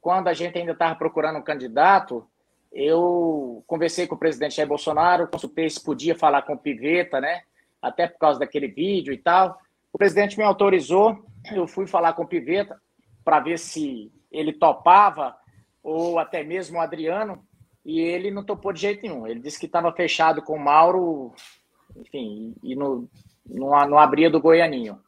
quando 0.00 0.28
a 0.28 0.32
gente 0.34 0.58
ainda 0.58 0.72
estava 0.72 0.94
procurando 0.94 1.38
um 1.38 1.42
candidato, 1.42 2.26
eu 2.72 3.62
conversei 3.66 4.06
com 4.06 4.14
o 4.14 4.18
presidente 4.18 4.56
Jair 4.56 4.68
Bolsonaro, 4.68 5.28
consultei 5.28 5.68
se 5.68 5.82
podia 5.82 6.16
falar 6.16 6.42
com 6.42 6.54
o 6.54 6.58
Piveta, 6.58 7.20
né? 7.20 7.42
Até 7.82 8.06
por 8.06 8.18
causa 8.18 8.38
daquele 8.38 8.68
vídeo 8.68 9.12
e 9.12 9.18
tal. 9.18 9.58
O 9.92 9.98
presidente 9.98 10.38
me 10.38 10.44
autorizou, 10.44 11.24
eu 11.52 11.66
fui 11.66 11.86
falar 11.86 12.12
com 12.12 12.22
o 12.22 12.28
Piveta 12.28 12.80
para 13.24 13.40
ver 13.40 13.58
se 13.58 14.10
ele 14.30 14.52
topava 14.52 15.36
ou 15.82 16.18
até 16.18 16.42
mesmo 16.42 16.78
o 16.78 16.80
Adriano, 16.80 17.44
e 17.84 18.00
ele 18.00 18.30
não 18.30 18.44
topou 18.44 18.72
de 18.72 18.80
jeito 18.80 19.02
nenhum. 19.02 19.26
Ele 19.26 19.40
disse 19.40 19.58
que 19.58 19.66
estava 19.66 19.90
fechado 19.92 20.42
com 20.42 20.54
o 20.54 20.60
Mauro, 20.60 21.32
enfim, 21.96 22.54
e 22.62 22.76
não, 22.76 23.08
não, 23.46 23.70
não 23.88 23.98
abria 23.98 24.30
do 24.30 24.40
Goianinho. 24.40 25.00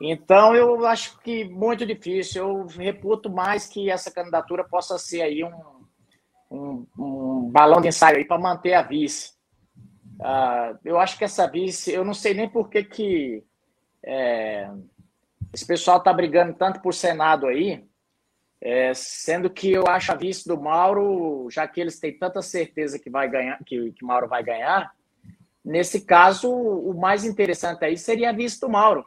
Então, 0.00 0.54
eu 0.54 0.86
acho 0.86 1.18
que 1.20 1.44
muito 1.44 1.84
difícil. 1.84 2.42
Eu 2.42 2.66
reputo 2.66 3.28
mais 3.30 3.66
que 3.66 3.90
essa 3.90 4.10
candidatura 4.10 4.64
possa 4.64 4.98
ser 4.98 5.20
aí 5.20 5.44
um, 5.44 5.86
um, 6.50 6.86
um 6.98 7.50
balão 7.50 7.80
de 7.80 7.88
ensaio 7.88 8.26
para 8.26 8.40
manter 8.40 8.74
a 8.74 8.82
vice. 8.82 9.32
Uh, 10.18 10.78
eu 10.84 10.98
acho 10.98 11.18
que 11.18 11.24
essa 11.24 11.46
vice, 11.46 11.92
eu 11.92 12.04
não 12.04 12.14
sei 12.14 12.34
nem 12.34 12.48
por 12.48 12.68
que, 12.68 12.84
que 12.84 13.44
é, 14.04 14.70
esse 15.52 15.66
pessoal 15.66 15.98
está 15.98 16.12
brigando 16.12 16.54
tanto 16.54 16.80
por 16.80 16.94
Senado 16.94 17.46
aí, 17.46 17.84
é, 18.60 18.92
sendo 18.94 19.48
que 19.48 19.72
eu 19.72 19.86
acho 19.86 20.12
a 20.12 20.14
vice 20.14 20.46
do 20.46 20.60
Mauro, 20.60 21.48
já 21.50 21.66
que 21.66 21.80
eles 21.80 21.98
têm 21.98 22.18
tanta 22.18 22.42
certeza 22.42 22.98
que 22.98 23.08
vai 23.08 23.28
ganhar, 23.28 23.58
que, 23.64 23.92
que 23.92 24.04
Mauro 24.04 24.28
vai 24.28 24.42
ganhar, 24.42 24.94
nesse 25.64 26.02
caso, 26.02 26.50
o 26.52 26.92
mais 26.94 27.24
interessante 27.24 27.84
aí 27.84 27.96
seria 27.96 28.30
a 28.30 28.34
vice 28.34 28.60
do 28.60 28.68
Mauro, 28.68 29.06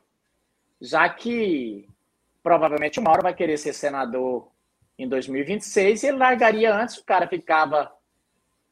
já 0.84 1.08
que 1.08 1.88
provavelmente 2.44 3.00
o 3.00 3.02
Mauro 3.02 3.24
vai 3.24 3.34
querer 3.34 3.58
ser 3.58 3.72
senador 3.72 4.52
em 5.00 5.08
2026 5.08 6.04
e 6.04 6.08
ele 6.08 6.18
largaria 6.18 6.76
antes, 6.76 6.98
o 6.98 7.06
cara 7.06 7.26
ficava 7.26 7.90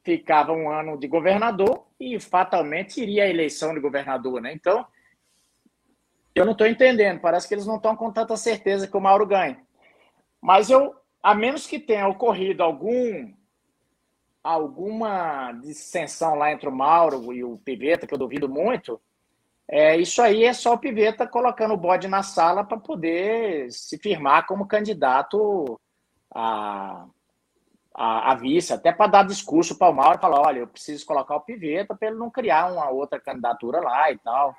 ficava 0.03 0.51
um 0.51 0.69
ano 0.69 0.97
de 0.97 1.07
governador 1.07 1.85
e 1.97 2.19
fatalmente 2.19 3.01
iria 3.01 3.23
à 3.23 3.29
eleição 3.29 3.73
de 3.73 3.79
governador, 3.79 4.41
né? 4.41 4.51
Então, 4.51 4.85
eu 6.33 6.43
não 6.43 6.51
estou 6.53 6.67
entendendo. 6.67 7.21
Parece 7.21 7.47
que 7.47 7.53
eles 7.53 7.67
não 7.67 7.75
estão 7.77 7.95
com 7.95 8.11
tanta 8.11 8.35
certeza 8.35 8.87
que 8.87 8.97
o 8.97 9.01
Mauro 9.01 9.27
ganhe. 9.27 9.57
Mas 10.41 10.71
eu, 10.71 10.95
a 11.21 11.35
menos 11.35 11.67
que 11.67 11.79
tenha 11.79 12.07
ocorrido 12.07 12.61
algum 12.61 13.31
alguma 14.43 15.51
dissensão 15.53 16.33
lá 16.33 16.51
entre 16.51 16.67
o 16.67 16.75
Mauro 16.75 17.31
e 17.31 17.43
o 17.43 17.57
Piveta, 17.57 18.07
que 18.07 18.13
eu 18.13 18.17
duvido 18.17 18.49
muito, 18.49 18.99
é, 19.67 19.97
isso 19.97 20.21
aí 20.21 20.43
é 20.43 20.53
só 20.53 20.73
o 20.73 20.77
Piveta 20.77 21.25
colocando 21.25 21.73
o 21.73 21.77
bode 21.77 22.07
na 22.07 22.23
sala 22.23 22.63
para 22.63 22.77
poder 22.77 23.71
se 23.71 23.97
firmar 23.97 24.45
como 24.45 24.67
candidato 24.67 25.79
a, 26.33 27.05
a, 27.95 28.31
a 28.31 28.35
vice, 28.35 28.73
até 28.73 28.91
para 28.91 29.11
dar 29.11 29.23
discurso 29.23 29.77
para 29.77 29.89
o 29.89 29.95
Mauro 29.95 30.17
e 30.17 30.21
falar: 30.21 30.41
olha, 30.41 30.59
eu 30.59 30.67
preciso 30.67 31.05
colocar 31.05 31.35
o 31.35 31.41
Piveta 31.41 31.95
para 31.95 32.09
ele 32.09 32.17
não 32.17 32.29
criar 32.29 32.71
uma 32.71 32.89
outra 32.89 33.19
candidatura 33.19 33.79
lá 33.79 34.11
e 34.11 34.17
tal. 34.17 34.55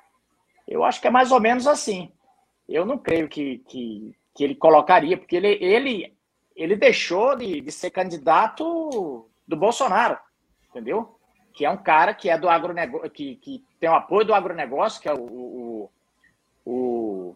Eu 0.67 0.83
acho 0.83 1.01
que 1.01 1.07
é 1.07 1.11
mais 1.11 1.31
ou 1.31 1.39
menos 1.39 1.67
assim. 1.67 2.11
Eu 2.67 2.85
não 2.85 2.97
creio 2.97 3.27
que, 3.27 3.59
que, 3.67 4.15
que 4.33 4.43
ele 4.43 4.55
colocaria, 4.55 5.17
porque 5.17 5.35
ele, 5.35 5.57
ele, 5.61 6.17
ele 6.55 6.75
deixou 6.75 7.35
de, 7.35 7.59
de 7.59 7.71
ser 7.71 7.91
candidato 7.91 9.29
do 9.47 9.57
Bolsonaro, 9.57 10.17
entendeu? 10.69 11.19
Que 11.53 11.65
é 11.65 11.69
um 11.69 11.77
cara 11.77 12.13
que 12.13 12.29
é 12.29 12.37
do 12.37 12.49
agronegócio, 12.49 13.09
que, 13.11 13.35
que 13.35 13.63
tem 13.83 13.89
o 13.89 13.95
apoio 13.95 14.25
do 14.25 14.33
agronegócio, 14.33 15.01
que 15.01 15.09
é 15.09 15.13
o, 15.13 15.19
o, 15.19 15.89
o, 16.65 17.35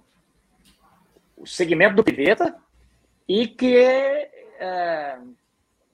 o 1.35 1.45
segmento 1.45 1.97
do 1.97 2.05
Piveta, 2.05 2.55
e 3.27 3.49
que 3.49 3.75
é, 3.77 5.19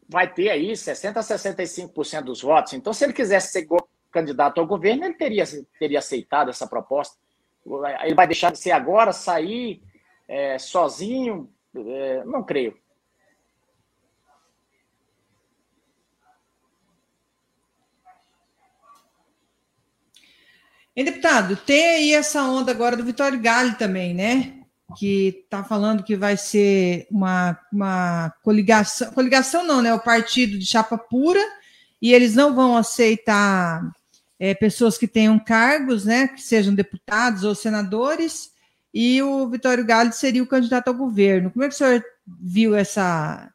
vai 0.07 0.31
ter 0.31 0.51
aí 0.51 0.73
60% 0.73 1.17
a 1.17 1.21
65% 1.21 2.21
dos 2.21 2.43
votos. 2.43 2.73
Então, 2.73 2.93
se 2.93 3.03
ele 3.03 3.13
quisesse 3.13 3.51
ser 3.51 3.67
candidato 4.11 4.61
ao 4.61 4.67
governo, 4.67 5.05
ele 5.05 5.15
teria, 5.15 5.43
teria 5.79 5.97
aceitado 5.97 6.51
essa 6.51 6.67
proposta. 6.67 7.17
Ele 8.03 8.13
vai 8.13 8.27
deixar 8.27 8.51
de 8.51 8.59
ser 8.59 8.73
agora, 8.73 9.11
sair 9.11 9.81
é, 10.27 10.59
sozinho? 10.59 11.49
É, 11.75 12.23
não 12.25 12.43
creio. 12.43 12.77
E, 20.95 21.03
deputado, 21.03 21.55
tem 21.55 21.95
aí 21.95 22.13
essa 22.13 22.43
onda 22.43 22.71
agora 22.71 22.95
do 22.95 23.03
Vitório 23.03 23.39
Gale 23.39 23.75
também, 23.75 24.13
né? 24.13 24.53
Que 24.95 25.43
está 25.43 25.63
falando 25.63 26.03
que 26.03 26.15
vai 26.15 26.37
ser 26.37 27.07
uma, 27.09 27.59
uma 27.71 28.31
coligação, 28.43 29.11
coligação 29.11 29.65
não, 29.65 29.81
né? 29.81 29.91
O 29.93 29.99
partido 29.99 30.57
de 30.57 30.65
chapa 30.65 30.97
pura, 30.97 31.41
e 31.99 32.13
eles 32.13 32.35
não 32.35 32.53
vão 32.53 32.77
aceitar 32.77 33.81
é, 34.39 34.53
pessoas 34.53 34.97
que 34.97 35.07
tenham 35.07 35.39
cargos, 35.39 36.05
né? 36.05 36.27
Que 36.27 36.41
sejam 36.41 36.75
deputados 36.75 37.43
ou 37.43 37.55
senadores, 37.55 38.51
e 38.93 39.19
o 39.23 39.49
Vitório 39.49 39.83
Gale 39.83 40.11
seria 40.11 40.43
o 40.43 40.47
candidato 40.47 40.89
ao 40.89 40.93
governo. 40.93 41.49
Como 41.49 41.65
é 41.65 41.69
que 41.69 41.73
o 41.73 41.77
senhor 41.77 42.03
viu 42.27 42.75
essa, 42.75 43.51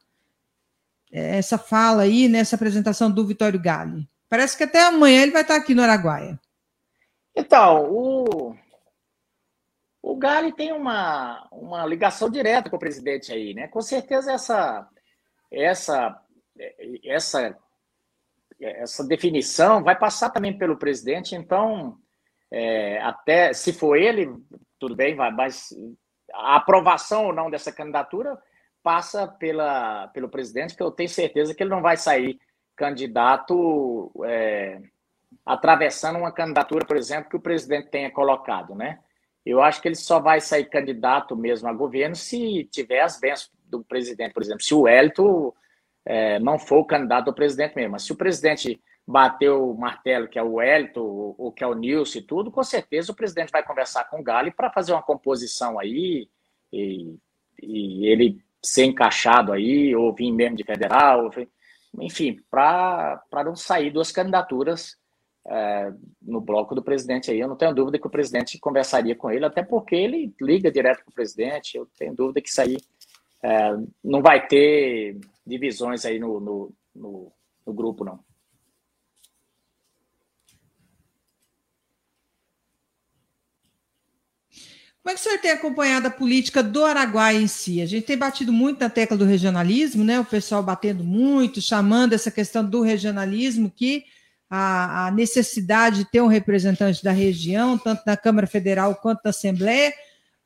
essa 1.12 1.56
fala 1.56 2.02
aí, 2.02 2.26
nessa 2.26 2.56
apresentação 2.56 3.08
do 3.08 3.24
Vitório 3.24 3.60
Gale? 3.60 4.08
Parece 4.28 4.56
que 4.56 4.64
até 4.64 4.82
amanhã 4.82 5.22
ele 5.22 5.30
vai 5.30 5.42
estar 5.42 5.54
aqui 5.54 5.72
no 5.72 5.82
Araguaia. 5.82 6.36
Então, 7.38 7.88
o, 7.88 8.56
o 10.02 10.16
Gali 10.16 10.52
tem 10.52 10.72
uma, 10.72 11.46
uma 11.52 11.86
ligação 11.86 12.28
direta 12.28 12.68
com 12.68 12.74
o 12.74 12.80
presidente 12.80 13.32
aí, 13.32 13.54
né? 13.54 13.68
Com 13.68 13.80
certeza 13.80 14.32
essa, 14.32 14.88
essa, 15.48 16.20
essa, 17.04 17.56
essa 18.60 19.06
definição 19.06 19.84
vai 19.84 19.96
passar 19.96 20.30
também 20.30 20.58
pelo 20.58 20.76
presidente, 20.76 21.36
então, 21.36 21.96
é, 22.50 23.00
até 23.02 23.52
se 23.52 23.72
for 23.72 23.94
ele, 23.94 24.34
tudo 24.76 24.96
bem, 24.96 25.14
vai, 25.14 25.30
mas 25.30 25.68
a 26.34 26.56
aprovação 26.56 27.26
ou 27.26 27.32
não 27.32 27.48
dessa 27.48 27.70
candidatura 27.70 28.36
passa 28.82 29.28
pela, 29.28 30.08
pelo 30.08 30.28
presidente, 30.28 30.74
que 30.74 30.82
eu 30.82 30.90
tenho 30.90 31.08
certeza 31.08 31.54
que 31.54 31.62
ele 31.62 31.70
não 31.70 31.82
vai 31.82 31.96
sair 31.96 32.36
candidato. 32.74 34.10
É, 34.24 34.80
atravessando 35.44 36.18
uma 36.18 36.32
candidatura, 36.32 36.84
por 36.84 36.96
exemplo, 36.96 37.30
que 37.30 37.36
o 37.36 37.40
presidente 37.40 37.88
tenha 37.88 38.10
colocado, 38.10 38.74
né? 38.74 38.98
Eu 39.44 39.62
acho 39.62 39.80
que 39.80 39.88
ele 39.88 39.94
só 39.94 40.20
vai 40.20 40.40
sair 40.40 40.64
candidato 40.66 41.34
mesmo 41.34 41.68
a 41.68 41.72
governo 41.72 42.14
se 42.14 42.64
tiver 42.70 43.00
as 43.00 43.18
bênçãos 43.18 43.50
do 43.64 43.82
presidente, 43.82 44.34
por 44.34 44.42
exemplo. 44.42 44.62
Se 44.62 44.74
o 44.74 44.86
Hélito 44.86 45.54
é, 46.04 46.38
não 46.38 46.58
for 46.58 46.78
o 46.78 46.84
candidato 46.84 47.28
ao 47.28 47.34
presidente 47.34 47.74
mesmo, 47.74 47.92
mas 47.92 48.02
se 48.02 48.12
o 48.12 48.16
presidente 48.16 48.80
bateu 49.06 49.70
o 49.70 49.78
martelo, 49.78 50.28
que 50.28 50.38
é 50.38 50.42
o 50.42 50.60
Hélito, 50.60 51.02
ou 51.02 51.50
que 51.50 51.64
é 51.64 51.66
o 51.66 51.74
Nilson 51.74 52.18
e 52.18 52.22
tudo, 52.22 52.50
com 52.50 52.62
certeza 52.62 53.10
o 53.10 53.14
presidente 53.14 53.50
vai 53.50 53.62
conversar 53.62 54.04
com 54.04 54.20
o 54.20 54.22
Gale 54.22 54.50
para 54.50 54.70
fazer 54.70 54.92
uma 54.92 55.02
composição 55.02 55.78
aí 55.78 56.28
e, 56.70 57.16
e, 57.62 58.06
ele 58.06 58.44
ser 58.62 58.84
encaixado 58.84 59.52
aí, 59.52 59.96
ou 59.96 60.14
vir 60.14 60.30
mesmo 60.30 60.56
de 60.56 60.64
federal, 60.64 61.30
enfim, 61.98 62.38
para 62.50 63.22
não 63.44 63.56
sair 63.56 63.90
duas 63.90 64.12
candidaturas 64.12 64.98
é, 65.46 65.92
no 66.20 66.40
bloco 66.40 66.74
do 66.74 66.82
presidente 66.82 67.30
aí. 67.30 67.40
Eu 67.40 67.48
não 67.48 67.56
tenho 67.56 67.74
dúvida 67.74 67.98
que 67.98 68.06
o 68.06 68.10
presidente 68.10 68.58
conversaria 68.58 69.14
com 69.14 69.30
ele, 69.30 69.44
até 69.44 69.62
porque 69.62 69.94
ele 69.94 70.34
liga 70.40 70.70
direto 70.70 71.04
com 71.04 71.10
o 71.10 71.14
presidente. 71.14 71.76
Eu 71.76 71.86
tenho 71.98 72.14
dúvida 72.14 72.40
que 72.40 72.48
isso 72.48 72.60
aí 72.60 72.76
é, 73.42 73.76
não 74.02 74.20
vai 74.20 74.46
ter 74.46 75.18
divisões 75.46 76.04
aí 76.04 76.18
no, 76.18 76.40
no, 76.40 76.72
no, 76.94 77.32
no 77.66 77.72
grupo, 77.72 78.04
não. 78.04 78.20
Como 85.08 85.14
é 85.14 85.14
que 85.14 85.20
o 85.20 85.22
senhor 85.24 85.40
tem 85.40 85.52
acompanhado 85.52 86.06
a 86.06 86.10
política 86.10 86.62
do 86.62 86.84
Araguaia 86.84 87.38
em 87.38 87.46
si? 87.46 87.80
A 87.80 87.86
gente 87.86 88.04
tem 88.04 88.18
batido 88.18 88.52
muito 88.52 88.80
na 88.80 88.90
tecla 88.90 89.16
do 89.16 89.24
regionalismo, 89.24 90.04
né? 90.04 90.20
O 90.20 90.24
pessoal 90.24 90.62
batendo 90.62 91.02
muito, 91.02 91.62
chamando 91.62 92.12
essa 92.12 92.30
questão 92.30 92.62
do 92.62 92.82
regionalismo 92.82 93.72
que 93.74 94.04
a, 94.50 95.06
a 95.06 95.10
necessidade 95.10 95.98
de 95.98 96.10
ter 96.10 96.20
um 96.20 96.26
representante 96.26 97.02
da 97.02 97.12
região, 97.12 97.76
tanto 97.76 98.02
na 98.06 98.16
Câmara 98.16 98.46
Federal 98.46 98.94
quanto 98.96 99.20
na 99.24 99.30
Assembleia. 99.30 99.92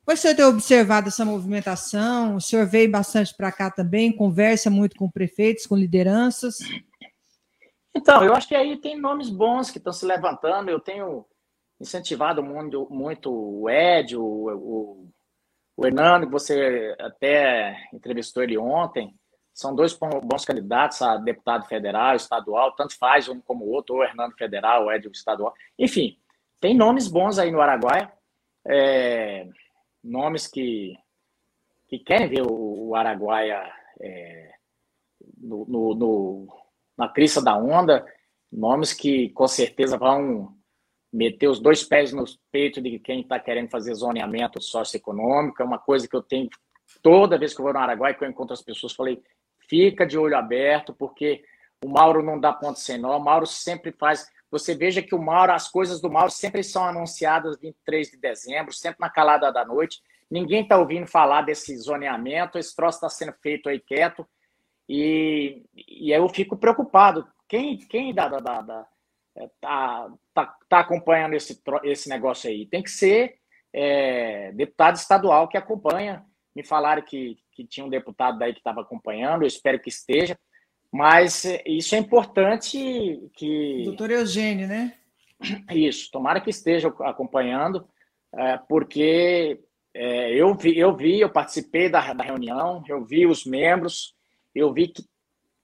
O 0.04 0.16
senhor 0.16 0.34
tem 0.34 0.44
observado 0.44 1.08
essa 1.08 1.24
movimentação? 1.24 2.36
O 2.36 2.40
senhor 2.40 2.66
veio 2.66 2.90
bastante 2.90 3.34
para 3.36 3.52
cá 3.52 3.70
também, 3.70 4.14
conversa 4.14 4.68
muito 4.68 4.96
com 4.96 5.08
prefeitos, 5.08 5.66
com 5.66 5.76
lideranças. 5.76 6.58
Então, 7.94 8.24
eu 8.24 8.34
acho 8.34 8.48
que 8.48 8.54
aí 8.54 8.76
tem 8.78 9.00
nomes 9.00 9.28
bons 9.28 9.70
que 9.70 9.78
estão 9.78 9.92
se 9.92 10.04
levantando. 10.04 10.70
Eu 10.70 10.80
tenho 10.80 11.24
incentivado 11.80 12.42
muito, 12.42 12.88
muito 12.90 13.30
o 13.30 13.70
Ed, 13.70 14.16
o, 14.16 14.22
o, 14.22 15.08
o 15.76 15.86
Hernando, 15.86 16.26
que 16.26 16.32
você 16.32 16.96
até 16.98 17.76
entrevistou 17.92 18.42
ele 18.42 18.58
ontem. 18.58 19.14
São 19.52 19.74
dois 19.74 19.92
bons 19.94 20.44
candidatos 20.44 21.02
a 21.02 21.16
deputado 21.16 21.66
federal, 21.66 22.16
estadual, 22.16 22.72
tanto 22.72 22.96
faz 22.96 23.28
um 23.28 23.40
como 23.40 23.64
o 23.64 23.70
outro, 23.70 23.96
ou 23.96 24.04
Hernando 24.04 24.34
Federal, 24.34 24.84
ou 24.84 24.92
Edil 24.92 25.10
Estadual. 25.10 25.52
Enfim, 25.78 26.18
tem 26.60 26.74
nomes 26.74 27.06
bons 27.06 27.38
aí 27.38 27.50
no 27.50 27.60
Araguaia, 27.60 28.10
é, 28.66 29.46
nomes 30.02 30.46
que, 30.46 30.96
que 31.88 31.98
querem 31.98 32.28
ver 32.28 32.42
o, 32.42 32.88
o 32.88 32.94
Araguaia 32.94 33.62
é, 34.00 34.52
no, 35.36 35.66
no, 35.66 35.94
no, 35.94 36.46
na 36.96 37.08
crista 37.08 37.42
da 37.42 37.56
onda, 37.56 38.06
nomes 38.50 38.92
que 38.92 39.30
com 39.30 39.46
certeza 39.46 39.98
vão 39.98 40.56
meter 41.12 41.48
os 41.48 41.60
dois 41.60 41.84
pés 41.84 42.12
no 42.12 42.24
peito 42.50 42.80
de 42.80 42.98
quem 42.98 43.20
está 43.20 43.38
querendo 43.38 43.68
fazer 43.68 43.94
zoneamento 43.94 44.62
socioeconômico, 44.62 45.60
é 45.60 45.64
uma 45.64 45.78
coisa 45.78 46.08
que 46.08 46.16
eu 46.16 46.22
tenho 46.22 46.48
toda 47.02 47.38
vez 47.38 47.54
que 47.54 47.60
eu 47.60 47.64
vou 47.64 47.72
no 47.72 47.78
Araguaia, 47.78 48.14
que 48.14 48.24
eu 48.24 48.28
encontro 48.28 48.54
as 48.54 48.62
pessoas, 48.62 48.94
falei, 48.94 49.22
fica 49.72 50.06
de 50.06 50.18
olho 50.18 50.36
aberto, 50.36 50.92
porque 50.92 51.42
o 51.82 51.88
Mauro 51.88 52.22
não 52.22 52.38
dá 52.38 52.52
ponto 52.52 52.78
sem 52.78 52.98
nó, 52.98 53.16
o 53.16 53.24
Mauro 53.24 53.46
sempre 53.46 53.90
faz. 53.90 54.30
Você 54.50 54.74
veja 54.74 55.00
que 55.00 55.14
o 55.14 55.18
Mauro, 55.18 55.50
as 55.50 55.66
coisas 55.66 55.98
do 55.98 56.10
Mauro 56.10 56.30
sempre 56.30 56.62
são 56.62 56.84
anunciadas 56.84 57.58
23 57.58 58.10
de 58.10 58.18
dezembro, 58.18 58.70
sempre 58.74 58.98
na 59.00 59.08
calada 59.08 59.50
da 59.50 59.64
noite. 59.64 60.02
Ninguém 60.30 60.62
está 60.62 60.76
ouvindo 60.76 61.06
falar 61.06 61.40
desse 61.40 61.74
zoneamento, 61.78 62.58
esse 62.58 62.76
troço 62.76 62.98
está 62.98 63.08
sendo 63.08 63.32
feito 63.40 63.70
aí 63.70 63.80
quieto. 63.80 64.28
E, 64.86 65.62
e 65.74 66.12
aí 66.12 66.20
eu 66.20 66.28
fico 66.28 66.54
preocupado. 66.54 67.26
Quem, 67.48 67.78
quem 67.78 68.12
da, 68.12 68.28
da 68.28 68.86
é, 69.34 69.48
tá, 69.58 70.12
tá, 70.34 70.54
tá, 70.68 70.80
acompanhando 70.80 71.32
esse, 71.32 71.58
esse 71.82 72.10
negócio 72.10 72.50
aí? 72.50 72.66
Tem 72.66 72.82
que 72.82 72.90
ser 72.90 73.38
é, 73.72 74.52
deputado 74.52 74.96
estadual 74.96 75.48
que 75.48 75.56
acompanha. 75.56 76.26
Me 76.54 76.64
falaram 76.64 77.02
que 77.02 77.38
que 77.52 77.64
tinha 77.64 77.84
um 77.84 77.90
deputado 77.90 78.38
daí 78.38 78.52
que 78.52 78.60
estava 78.60 78.80
acompanhando, 78.80 79.42
eu 79.42 79.46
espero 79.46 79.78
que 79.78 79.88
esteja. 79.88 80.38
Mas 80.90 81.44
isso 81.66 81.94
é 81.94 81.98
importante 81.98 83.30
que. 83.34 83.82
Doutor 83.84 84.10
Eugênio, 84.10 84.66
né? 84.66 84.94
Isso, 85.70 86.10
tomara 86.10 86.40
que 86.40 86.50
esteja 86.50 86.88
acompanhando, 87.00 87.86
é, 88.32 88.58
porque 88.68 89.60
é, 89.92 90.32
eu, 90.34 90.54
vi, 90.54 90.78
eu 90.78 90.94
vi, 90.94 91.20
eu 91.20 91.30
participei 91.30 91.88
da, 91.88 92.12
da 92.12 92.22
reunião, 92.22 92.84
eu 92.86 93.04
vi 93.04 93.26
os 93.26 93.44
membros, 93.44 94.14
eu 94.54 94.72
vi 94.72 94.88
que 94.88 95.02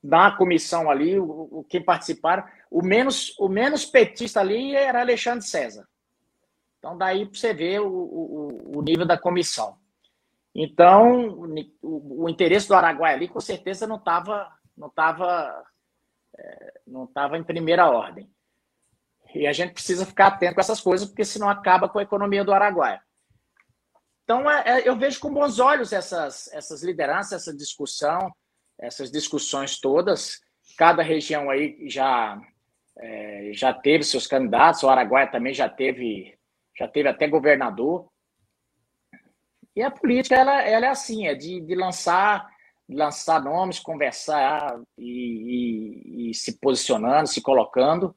na 0.02 0.32
comissão 0.32 0.90
ali, 0.90 1.18
o, 1.18 1.48
o 1.50 1.64
quem 1.68 1.82
participaram, 1.82 2.44
o 2.70 2.82
menos, 2.82 3.38
o 3.38 3.48
menos 3.48 3.84
petista 3.84 4.40
ali 4.40 4.74
era 4.74 5.00
Alexandre 5.00 5.46
César. 5.46 5.86
Então, 6.78 6.96
daí 6.96 7.26
para 7.26 7.38
você 7.38 7.52
ver 7.52 7.80
o, 7.80 7.88
o, 7.88 8.78
o, 8.78 8.82
nível 8.82 9.06
da 9.06 9.18
comissão. 9.18 9.76
Então, 10.60 11.38
o, 11.80 12.24
o, 12.24 12.28
interesse 12.28 12.66
do 12.66 12.74
Araguaia 12.74 13.14
ali, 13.14 13.28
com 13.28 13.38
certeza, 13.38 13.86
não 13.86 13.94
estava 13.94 14.52
não 14.76 14.90
tava, 14.90 15.64
é, 16.36 16.80
não 16.84 17.06
tava 17.06 17.38
em 17.38 17.44
primeira 17.44 17.88
ordem. 17.88 18.28
E 19.32 19.46
a 19.46 19.52
gente 19.52 19.72
precisa 19.72 20.04
ficar 20.04 20.26
atento 20.26 20.54
com 20.56 20.60
essas 20.60 20.80
coisas, 20.80 21.06
porque 21.06 21.24
senão 21.24 21.48
acaba 21.48 21.88
com 21.88 22.00
a 22.00 22.02
economia 22.02 22.42
do 22.42 22.52
Araguaia. 22.52 23.00
Então, 24.24 24.50
é, 24.50 24.80
é, 24.80 24.88
eu 24.88 24.96
vejo 24.96 25.20
com 25.20 25.32
bons 25.32 25.60
olhos 25.60 25.92
essas, 25.92 26.52
essas 26.52 26.82
lideranças, 26.82 27.42
essa 27.42 27.56
discussão, 27.56 28.32
essas 28.80 29.12
discussões 29.12 29.78
todas. 29.78 30.40
Cada 30.76 31.04
região 31.04 31.50
aí 31.50 31.88
já, 31.88 32.36
é, 32.98 33.52
já 33.52 33.72
teve 33.72 34.02
seus 34.02 34.26
candidatos, 34.26 34.82
o 34.82 34.88
Araguaia 34.88 35.30
também 35.30 35.54
já 35.54 35.68
teve, 35.68 36.36
já 36.76 36.88
teve 36.88 37.08
até 37.08 37.28
governador. 37.28 38.10
E 39.78 39.82
a 39.82 39.90
política, 39.90 40.34
ela, 40.34 40.60
ela 40.62 40.86
é 40.86 40.88
assim, 40.88 41.28
é 41.28 41.34
de, 41.34 41.60
de 41.60 41.74
lançar 41.74 42.48
lançar 42.88 43.42
nomes, 43.42 43.78
conversar 43.78 44.80
e, 44.96 46.24
e, 46.24 46.30
e 46.30 46.34
se 46.34 46.58
posicionando, 46.58 47.28
se 47.28 47.42
colocando. 47.42 48.16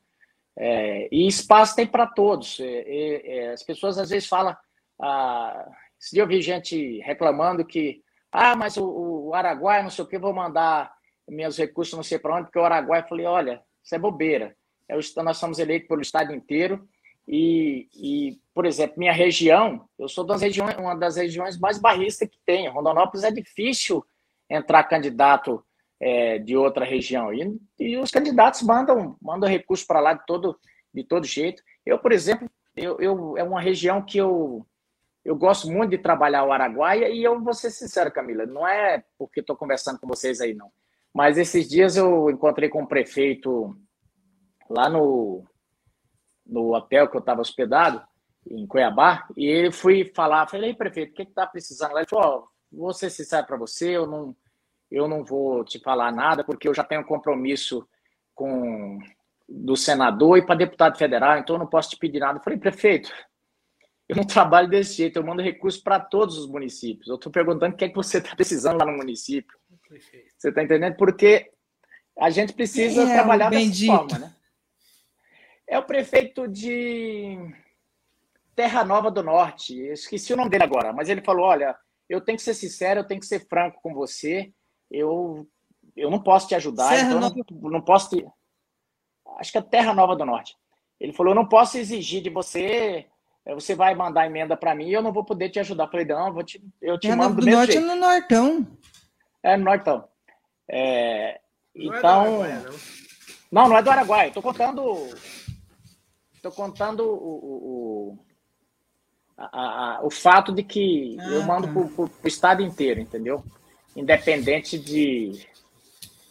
É, 0.58 1.10
e 1.12 1.28
espaço 1.28 1.76
tem 1.76 1.86
para 1.86 2.08
todos. 2.08 2.60
É, 2.60 3.48
é, 3.48 3.52
as 3.52 3.64
pessoas 3.64 3.98
às 3.98 4.10
vezes 4.10 4.28
falam. 4.28 4.56
Ah, 5.00 5.68
dia 6.12 6.24
eu 6.24 6.28
vi 6.28 6.42
gente 6.42 7.00
reclamando 7.02 7.66
que, 7.66 8.02
ah, 8.32 8.56
mas 8.56 8.78
o, 8.78 9.28
o 9.28 9.36
Araguaia, 9.36 9.84
não 9.84 9.90
sei 9.90 10.04
o 10.04 10.08
que, 10.08 10.18
vou 10.18 10.34
mandar 10.34 10.92
meus 11.28 11.58
recursos 11.58 11.94
não 11.94 12.04
sei 12.04 12.18
para 12.18 12.36
onde, 12.36 12.46
porque 12.46 12.60
o 12.60 12.66
Araguaia, 12.66 13.06
falei, 13.08 13.26
olha, 13.26 13.62
isso 13.84 13.94
é 13.94 14.00
bobeira. 14.00 14.56
É 14.88 14.98
o, 14.98 15.00
nós 15.24 15.38
somos 15.38 15.60
eleitos 15.60 15.88
pelo 15.88 16.02
estado 16.02 16.34
inteiro. 16.34 16.88
E, 17.27 17.88
e, 17.93 18.39
por 18.53 18.65
exemplo, 18.65 18.95
minha 18.98 19.14
região, 19.14 19.88
eu 19.98 20.07
sou 20.07 20.26
das 20.26 20.41
regiões, 20.41 20.76
uma 20.77 20.95
das 20.95 21.15
regiões 21.15 21.57
mais 21.57 21.77
barristas 21.77 22.27
que 22.27 22.38
tem. 22.45 22.68
Rondonópolis 22.68 23.23
é 23.23 23.31
difícil 23.31 24.03
entrar 24.49 24.84
candidato 24.84 25.64
é, 25.99 26.39
de 26.39 26.57
outra 26.57 26.84
região. 26.84 27.34
E, 27.34 27.57
e, 27.80 27.98
os 27.98 28.11
candidatos 28.11 28.61
mandam, 28.64 29.15
mandam 29.22 29.49
recursos 29.49 29.85
para 29.85 29.99
lá 29.99 30.14
de 30.14 30.26
todo, 30.26 30.60
de 30.93 31.03
todo 31.03 31.26
jeito. 31.26 31.61
Eu, 31.85 31.99
por 31.99 32.11
exemplo, 32.11 32.49
eu, 32.76 32.99
eu, 32.99 33.38
é 33.38 33.43
uma 33.43 33.61
região 33.61 34.02
que 34.02 34.18
eu, 34.18 34.65
eu 35.23 35.35
gosto 35.35 35.69
muito 35.69 35.91
de 35.91 35.98
trabalhar 35.98 36.43
o 36.43 36.52
Araguaia 36.52 37.10
e 37.10 37.23
eu 37.23 37.39
vou 37.39 37.53
ser 37.53 37.69
sincero, 37.69 38.11
Camila, 38.11 38.45
não 38.45 38.68
é 38.68 39.03
porque 39.18 39.39
estou 39.39 39.56
conversando 39.56 39.99
com 39.99 40.07
vocês 40.07 40.41
aí, 40.41 40.53
não. 40.53 40.72
Mas 41.14 41.38
esses 41.38 41.69
dias 41.69 41.95
eu 41.95 42.30
encontrei 42.30 42.69
com 42.69 42.84
o 42.84 42.88
prefeito 42.88 43.76
lá 44.69 44.89
no, 44.89 45.43
no 46.52 46.76
hotel 46.76 47.07
que 47.07 47.15
eu 47.15 47.22
estava 47.22 47.41
hospedado, 47.41 48.03
em 48.49 48.68
Cuiabá, 48.68 49.28
e 49.38 49.45
ele 49.45 49.72
fui 49.72 50.11
falar, 50.15 50.48
falei, 50.48 50.73
prefeito, 50.73 51.11
o 51.11 51.14
que 51.14 51.22
está 51.23 51.48
precisando? 51.48 51.98
Ele 51.98 52.07
falou, 52.07 52.49
oh, 52.72 52.76
vou 52.76 52.94
ser 52.94 53.10
sincero 53.10 53.45
para 53.48 53.57
você, 53.57 53.95
eu 53.95 54.06
não, 54.06 54.36
eu 54.90 55.07
não 55.07 55.23
vou 55.23 55.64
te 55.64 55.80
falar 55.80 56.11
nada, 56.11 56.44
porque 56.44 56.68
eu 56.68 56.73
já 56.73 56.84
tenho 56.84 57.06
compromisso 57.06 57.88
com 58.36 58.99
do 59.48 59.76
senador 59.76 60.38
e 60.38 60.45
para 60.45 60.56
deputado 60.56 60.98
federal, 60.98 61.38
então 61.38 61.56
eu 61.56 61.60
não 61.60 61.68
posso 61.68 61.90
te 61.90 61.98
pedir 61.98 62.19
nada. 62.19 62.40
Eu 62.40 62.44
falei, 62.44 62.57
prefeito, 62.57 63.11
eu 64.07 64.15
não 64.15 64.23
trabalho 64.23 64.69
desse 64.69 64.95
jeito, 64.95 65.18
eu 65.18 65.26
mando 65.26 65.41
recursos 65.41 65.82
para 65.82 65.99
todos 65.99 66.38
os 66.38 66.48
municípios. 66.48 67.10
Eu 67.10 67.15
estou 67.15 67.32
perguntando 67.32 67.73
o 67.73 67.78
que 67.78 67.86
é 67.86 67.90
que 67.90 67.95
você 67.95 68.19
está 68.19 68.34
precisando 68.36 68.78
lá 68.78 68.86
no 68.86 68.98
município. 68.98 69.57
Você 70.38 70.49
está 70.49 70.64
entendendo? 70.64 70.95
Porque 70.95 71.52
a 72.18 72.30
gente 72.30 72.53
precisa 72.53 73.03
é, 73.03 73.14
trabalhar 73.14 73.49
dessa 73.49 73.86
forma, 73.86 74.19
né? 74.19 74.36
É 75.72 75.80
o 75.80 75.84
prefeito 75.84 76.48
de 76.48 77.38
Terra 78.56 78.84
Nova 78.84 79.10
do 79.10 79.23
Norte. 79.23 79.80
Eu 79.80 79.93
esqueci 79.93 80.34
o 80.34 80.38
nome 80.38 80.49
dele 80.49 80.65
agora, 80.65 80.91
mas 80.91 81.07
ele 81.07 81.22
falou: 81.22 81.45
olha, 81.45 81.76
eu 82.10 82.19
tenho 82.19 82.38
que 82.38 82.43
ser 82.43 82.53
sincero, 82.53 82.99
eu 82.99 83.07
tenho 83.07 83.22
que 83.22 83.26
ser 83.26 83.48
franco 83.48 83.80
com 83.81 83.93
você 83.93 84.53
eu, 84.91 85.48
eu 85.95 86.11
não 86.11 86.19
posso 86.19 86.48
te 86.48 86.56
ajudar, 86.56 86.89
Serra 86.89 87.14
então 87.14 87.34
eu 87.38 87.45
não, 87.61 87.69
não 87.72 87.81
posso 87.81 88.10
te... 88.10 88.26
Acho 89.38 89.52
que 89.52 89.57
é 89.57 89.61
Terra 89.61 89.93
Nova 89.93 90.15
do 90.15 90.26
Norte. 90.26 90.56
Ele 90.99 91.14
falou, 91.14 91.31
eu 91.31 91.35
não 91.35 91.48
posso 91.48 91.77
exigir 91.77 92.22
de 92.22 92.30
você, 92.30 93.07
eh, 93.45 93.56
você 93.56 93.73
vai 93.73 93.95
mandar 93.95 94.27
emenda 94.27 94.56
para 94.57 94.76
mim 94.76 94.88
e 94.88 94.93
eu 94.93 95.02
não 95.02 95.14
vou 95.14 95.23
poder 95.23 95.49
te 95.49 95.60
ajudar. 95.60 95.85
Eu 95.85 95.89
falei, 95.89 96.06
não, 96.06 96.27
eu, 96.27 96.34
vou 96.34 96.43
te, 96.43 96.61
eu 96.81 96.99
te 96.99 97.07
Terra 97.07 97.15
mando 97.15 97.35
do, 97.38 97.41
do 97.41 97.49
Norte 97.49 97.72
jeito. 97.72 97.84
é 97.84 97.95
no 97.95 97.95
Nortão. 97.95 98.68
É, 99.41 99.57
no 99.57 99.64
Nortão. 99.64 100.07
É, 100.69 101.41
não 101.73 101.98
então... 101.98 102.45
É 102.45 102.52
Araguaia, 102.52 102.60
não. 102.60 102.72
não, 103.52 103.69
não 103.69 103.77
é 103.77 103.81
do 103.81 103.89
Araguaia. 103.89 104.27
Estou 104.27 104.43
contando... 104.43 105.10
Estou 106.41 106.51
contando 106.51 107.03
o, 107.03 108.18
o, 108.18 108.19
a, 109.38 109.97
a, 109.97 110.03
o 110.03 110.09
fato 110.09 110.51
de 110.51 110.63
que 110.63 111.15
ah, 111.19 111.30
eu 111.30 111.43
mando 111.43 111.68
tá. 111.68 111.73
para 111.73 112.23
o 112.23 112.27
estado 112.27 112.63
inteiro, 112.63 112.99
entendeu? 112.99 113.43
independente 113.95 114.80
de, 114.80 115.45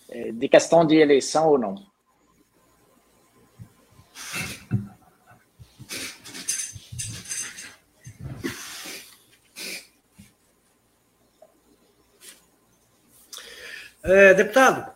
é, 0.08 0.32
de 0.32 0.48
questão 0.48 0.84
de 0.84 0.96
eleição 0.96 1.48
ou 1.48 1.58
não. 1.58 1.90
É, 14.02 14.34
deputado, 14.34 14.92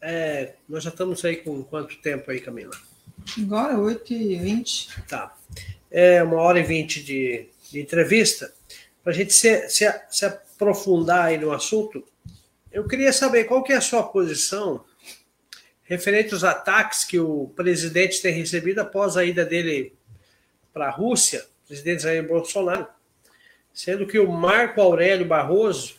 é, 0.00 0.54
nós 0.66 0.82
já 0.82 0.88
estamos 0.88 1.22
aí 1.22 1.36
com 1.36 1.62
quanto 1.64 2.00
tempo 2.00 2.30
aí, 2.30 2.40
Camila? 2.40 2.93
Agora, 3.42 3.74
8h20. 3.74 5.06
Tá. 5.08 5.36
É 5.90 6.22
uma 6.22 6.40
hora 6.40 6.60
e 6.60 6.62
vinte 6.62 7.02
de, 7.02 7.46
de 7.70 7.80
entrevista. 7.80 8.52
Para 9.02 9.12
a 9.12 9.14
gente 9.14 9.32
se, 9.34 9.68
se, 9.68 9.92
se 10.08 10.24
aprofundar 10.24 11.26
aí 11.26 11.38
no 11.38 11.52
assunto, 11.52 12.04
eu 12.72 12.86
queria 12.86 13.12
saber 13.12 13.44
qual 13.44 13.62
que 13.62 13.72
é 13.72 13.76
a 13.76 13.80
sua 13.80 14.02
posição 14.02 14.84
referente 15.84 16.32
aos 16.32 16.42
ataques 16.42 17.04
que 17.04 17.20
o 17.20 17.52
presidente 17.54 18.20
tem 18.20 18.32
recebido 18.32 18.80
após 18.80 19.16
a 19.16 19.24
ida 19.24 19.44
dele 19.44 19.94
para 20.72 20.86
a 20.86 20.90
Rússia, 20.90 21.44
presidente 21.68 22.02
Jair 22.02 22.26
Bolsonaro, 22.26 22.86
sendo 23.72 24.06
que 24.06 24.18
o 24.18 24.30
Marco 24.30 24.80
Aurélio 24.80 25.26
Barroso, 25.26 25.96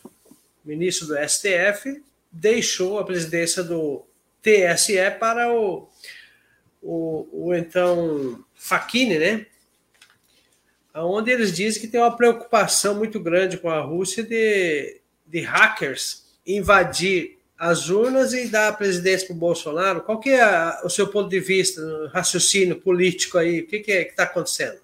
ministro 0.64 1.07
do 1.07 1.15
STF, 1.15 2.03
deixou 2.31 2.99
a 2.99 3.06
presidência 3.06 3.64
do 3.64 4.06
TSE 4.41 4.97
para 5.19 5.53
o, 5.53 5.88
o, 6.86 7.48
o 7.48 7.53
então 7.56 8.45
Facchini, 8.53 9.18
né? 9.18 9.48
onde 10.94 11.32
eles 11.32 11.52
dizem 11.52 11.82
que 11.82 11.88
tem 11.88 11.99
uma 11.99 12.16
preocupação 12.16 12.95
muito 12.95 13.20
grande 13.20 13.57
com 13.57 13.70
a 13.70 13.82
Rússia 13.82 14.24
de, 14.24 15.02
de 15.26 15.41
hackers 15.41 16.24
invadir 16.45 17.40
as 17.57 17.90
urnas 17.90 18.34
e 18.34 18.48
dar 18.49 18.68
a 18.68 18.74
presidência 18.74 19.28
para 19.28 19.36
o 19.36 19.40
Bolsonaro. 19.40 20.02
Qual 20.02 20.20
que 20.20 20.30
é 20.30 20.80
o 20.84 20.90
seu 20.90 21.07
ponto 21.07 21.28
de 21.28 21.40
vista, 21.40 21.82
raciocínio 22.14 22.80
político 22.80 23.38
aí? 23.38 23.62
O 23.62 23.68
que, 23.68 23.80
que 23.80 23.91
é 23.91 24.03
que 24.06 24.12
está 24.12 24.24
acontecendo? 24.24 24.80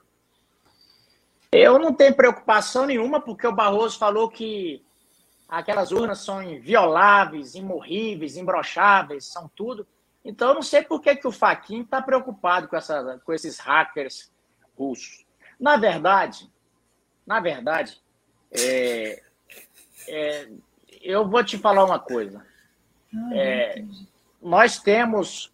Eu 1.51 1.77
não 1.77 1.93
tenho 1.93 2.15
preocupação 2.15 2.85
nenhuma, 2.85 3.21
porque 3.21 3.45
o 3.45 3.51
Barroso 3.51 3.99
falou 3.99 4.29
que 4.29 4.81
aquelas 5.47 5.91
urnas 5.91 6.19
são 6.19 6.41
invioláveis, 6.41 7.55
imorríveis, 7.55 8.37
imbrocháveis, 8.37 9.25
são 9.25 9.49
tudo. 9.55 9.85
Então, 10.23 10.49
eu 10.49 10.55
não 10.55 10.61
sei 10.61 10.83
por 10.83 11.01
que, 11.01 11.15
que 11.15 11.27
o 11.27 11.31
Faquin 11.31 11.81
está 11.81 12.01
preocupado 12.01 12.67
com, 12.67 12.75
essa, 12.75 13.19
com 13.25 13.33
esses 13.33 13.59
hackers 13.59 14.31
russos. 14.77 15.25
Na 15.59 15.77
verdade, 15.77 16.51
na 17.25 17.39
verdade, 17.39 18.01
é, 18.51 19.23
é, 20.07 20.49
eu 21.01 21.27
vou 21.27 21.43
te 21.43 21.57
falar 21.57 21.85
uma 21.85 21.99
coisa. 21.99 22.45
Ah, 23.13 23.35
é, 23.35 23.85
nós 24.41 24.79
temos 24.79 25.51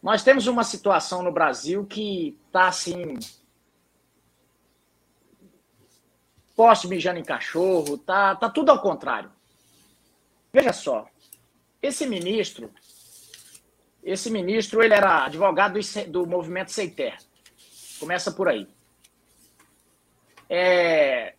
nós 0.00 0.22
temos 0.22 0.46
uma 0.46 0.62
situação 0.62 1.22
no 1.22 1.32
Brasil 1.32 1.84
que 1.84 2.38
está 2.46 2.68
assim 2.68 3.18
poste 6.54 6.88
mijando 6.88 7.18
em 7.18 7.24
cachorro, 7.24 7.98
tá, 7.98 8.34
tá 8.34 8.48
tudo 8.48 8.70
ao 8.70 8.80
contrário. 8.80 9.30
Veja 10.52 10.72
só, 10.72 11.08
esse 11.80 12.06
ministro, 12.06 12.72
esse 14.02 14.30
ministro, 14.30 14.82
ele 14.82 14.94
era 14.94 15.26
advogado 15.26 15.78
do, 16.08 16.26
movimento 16.26 16.72
Sem 16.72 16.88
Terra. 16.88 17.18
Começa 17.98 18.32
por 18.32 18.48
aí. 18.48 18.68
É, 20.48 21.34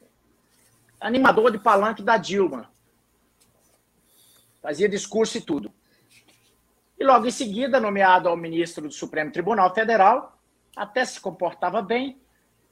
animador 1.00 1.52
de 1.52 1.60
palanque 1.60 2.04
da 2.04 2.18
Dilma. 2.18 2.72
Fazia 4.62 4.90
discurso 4.90 5.38
e 5.38 5.42
tudo. 5.42 5.74
E 7.00 7.04
logo 7.04 7.26
em 7.26 7.32
seguida, 7.32 7.80
nomeado 7.80 8.28
ao 8.28 8.36
ministro 8.36 8.88
do 8.88 8.94
Supremo 8.94 9.32
Tribunal 9.32 9.74
Federal, 9.74 10.38
até 10.76 11.06
se 11.06 11.20
comportava 11.20 11.82
bem, 11.82 12.22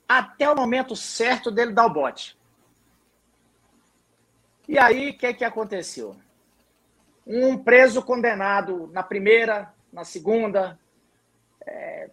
até 0.08 0.50
o 0.50 0.56
momento 0.56 0.96
certo 0.96 1.50
dele 1.50 1.72
dar 1.72 1.86
o 1.86 1.94
bote. 1.94 2.38
E 4.68 4.78
aí, 4.78 5.12
o 5.12 5.18
que, 5.18 5.34
que 5.34 5.46
aconteceu? 5.46 6.16
Um 7.26 7.58
preso 7.58 8.02
condenado 8.02 8.90
na 8.92 9.02
primeira, 9.02 9.74
na 9.92 10.04
segunda, 10.04 10.80
é, 11.66 12.10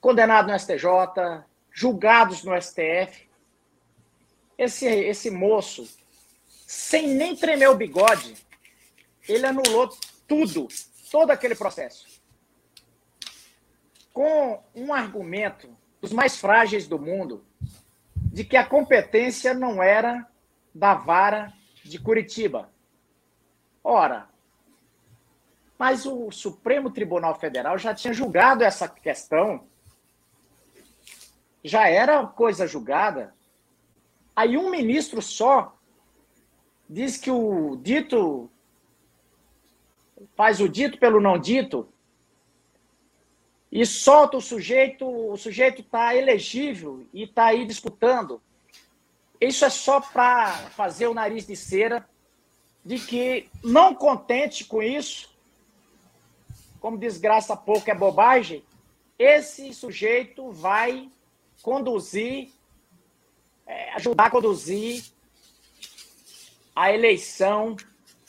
condenados 0.00 0.50
no 0.50 0.58
STJ, 0.58 1.44
julgados 1.72 2.42
no 2.44 2.60
STF. 2.60 3.28
Esse, 4.56 4.86
esse 4.86 5.30
moço, 5.30 5.88
sem 6.46 7.08
nem 7.08 7.34
tremer 7.34 7.68
o 7.68 7.76
bigode, 7.76 8.36
ele 9.28 9.46
anulou 9.46 9.88
tudo, 10.26 10.68
todo 11.10 11.30
aquele 11.30 11.54
processo. 11.54 12.20
Com 14.12 14.62
um 14.74 14.92
argumento 14.92 15.68
dos 16.00 16.12
mais 16.12 16.36
frágeis 16.36 16.86
do 16.86 16.98
mundo, 16.98 17.44
de 18.14 18.44
que 18.44 18.56
a 18.56 18.64
competência 18.64 19.52
não 19.52 19.82
era 19.82 20.26
da 20.74 20.94
vara 20.94 21.52
de 21.84 21.98
Curitiba. 21.98 22.70
Ora, 23.82 24.29
mas 25.80 26.04
o 26.04 26.30
Supremo 26.30 26.90
Tribunal 26.90 27.40
Federal 27.40 27.78
já 27.78 27.94
tinha 27.94 28.12
julgado 28.12 28.62
essa 28.62 28.86
questão, 28.86 29.66
já 31.64 31.88
era 31.88 32.26
coisa 32.26 32.66
julgada. 32.66 33.34
Aí 34.36 34.58
um 34.58 34.68
ministro 34.68 35.22
só 35.22 35.74
diz 36.86 37.16
que 37.16 37.30
o 37.30 37.76
dito 37.76 38.50
faz 40.36 40.60
o 40.60 40.68
dito 40.68 40.98
pelo 40.98 41.18
não 41.18 41.38
dito 41.38 41.88
e 43.72 43.86
solta 43.86 44.36
o 44.36 44.40
sujeito, 44.42 45.06
o 45.08 45.34
sujeito 45.38 45.80
está 45.80 46.14
elegível 46.14 47.06
e 47.10 47.22
está 47.22 47.46
aí 47.46 47.64
disputando. 47.64 48.38
Isso 49.40 49.64
é 49.64 49.70
só 49.70 49.98
para 49.98 50.48
fazer 50.72 51.06
o 51.06 51.14
nariz 51.14 51.46
de 51.46 51.56
cera 51.56 52.06
de 52.84 52.98
que, 52.98 53.48
não 53.64 53.94
contente 53.94 54.66
com 54.66 54.82
isso, 54.82 55.29
como 56.80 56.98
desgraça 56.98 57.56
pouco 57.56 57.90
é 57.90 57.94
bobagem, 57.94 58.64
esse 59.18 59.72
sujeito 59.74 60.50
vai 60.50 61.10
conduzir, 61.62 62.50
é, 63.66 63.92
ajudar 63.92 64.26
a 64.26 64.30
conduzir 64.30 65.04
a 66.74 66.92
eleição 66.92 67.76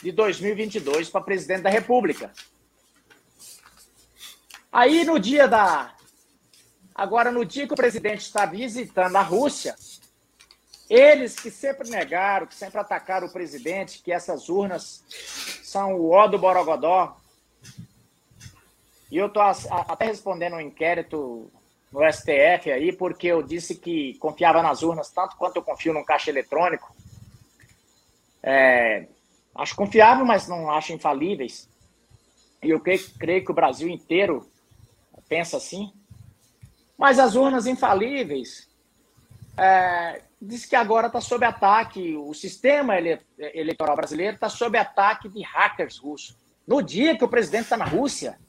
de 0.03 0.11
2022 0.11 1.10
para 1.10 1.22
presidente 1.22 1.61
da 1.61 1.69
República. 1.69 2.34
Aí 4.72 5.06
no 5.06 5.19
dia 5.19 5.48
da. 5.48 5.95
Agora, 6.94 7.32
no 7.32 7.45
dia 7.45 7.65
que 7.65 7.73
o 7.73 7.78
presidente 7.78 8.22
está 8.22 8.45
visitando 8.45 9.15
a 9.15 9.22
Rússia, 9.22 9.76
eles 10.90 11.40
que 11.40 11.49
sempre 11.49 11.90
negaram, 11.90 12.45
que 12.48 12.53
sempre 12.56 12.80
atacaram 12.80 13.28
o 13.28 13.32
presidente, 13.32 14.02
que 14.03 14.11
essas 14.11 14.49
urnas 14.49 15.03
são 15.64 15.95
o 15.95 16.10
ó 16.10 16.28
do 16.28 16.38
Borogodó. 16.38 17.20
E 19.11 19.17
eu 19.17 19.27
estou 19.27 19.43
até 19.43 20.05
respondendo 20.05 20.55
um 20.55 20.61
inquérito 20.61 21.51
no 21.91 22.01
STF 22.09 22.71
aí, 22.71 22.93
porque 22.93 23.27
eu 23.27 23.43
disse 23.43 23.75
que 23.75 24.17
confiava 24.19 24.63
nas 24.63 24.81
urnas 24.81 25.11
tanto 25.11 25.35
quanto 25.35 25.57
eu 25.57 25.61
confio 25.61 25.93
num 25.93 26.05
caixa 26.05 26.29
eletrônico. 26.29 26.95
É, 28.41 29.07
acho 29.53 29.75
confiável, 29.75 30.25
mas 30.25 30.47
não 30.47 30.71
acho 30.71 30.93
infalíveis. 30.93 31.69
E 32.63 32.69
eu 32.69 32.79
creio, 32.79 33.01
creio 33.19 33.43
que 33.43 33.51
o 33.51 33.55
Brasil 33.55 33.89
inteiro 33.89 34.49
pensa 35.27 35.57
assim. 35.57 35.91
Mas 36.97 37.19
as 37.19 37.35
urnas 37.35 37.67
infalíveis 37.67 38.69
é, 39.57 40.21
diz 40.41 40.65
que 40.65 40.75
agora 40.75 41.07
está 41.07 41.19
sob 41.19 41.45
ataque, 41.45 42.15
o 42.15 42.33
sistema 42.33 42.97
ele, 42.97 43.19
eleitoral 43.38 43.97
brasileiro 43.97 44.35
está 44.35 44.47
sob 44.47 44.77
ataque 44.77 45.27
de 45.27 45.41
hackers 45.41 45.97
russos. 45.97 46.38
No 46.65 46.81
dia 46.81 47.17
que 47.17 47.25
o 47.25 47.29
presidente 47.29 47.63
está 47.63 47.75
na 47.75 47.85
Rússia, 47.85 48.39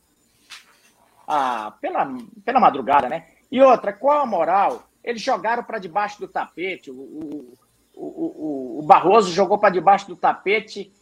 pela, 1.80 2.08
pela 2.44 2.60
madrugada, 2.60 3.08
né? 3.08 3.26
E 3.50 3.60
outra, 3.60 3.92
qual 3.92 4.20
a 4.20 4.26
moral? 4.26 4.84
Eles 5.02 5.20
jogaram 5.20 5.62
para 5.64 5.78
debaixo 5.78 6.20
do 6.20 6.28
tapete, 6.28 6.90
o, 6.90 6.94
o, 6.94 7.58
o, 7.94 8.78
o 8.78 8.82
Barroso 8.82 9.32
jogou 9.32 9.58
para 9.58 9.70
debaixo 9.70 10.06
do 10.06 10.16
tapete 10.16 10.92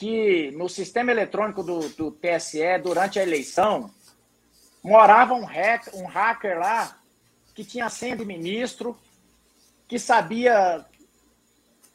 que 0.00 0.50
no 0.52 0.66
sistema 0.66 1.10
eletrônico 1.10 1.62
do, 1.62 1.80
do 1.90 2.10
TSE, 2.10 2.78
durante 2.82 3.18
a 3.18 3.22
eleição, 3.22 3.90
morava 4.82 5.34
um 5.34 5.44
hacker, 5.44 5.94
um 5.94 6.06
hacker 6.06 6.58
lá 6.58 6.96
que 7.54 7.62
tinha 7.62 7.90
senha 7.90 8.16
de 8.16 8.24
ministro, 8.24 8.96
que 9.86 9.98
sabia 9.98 10.86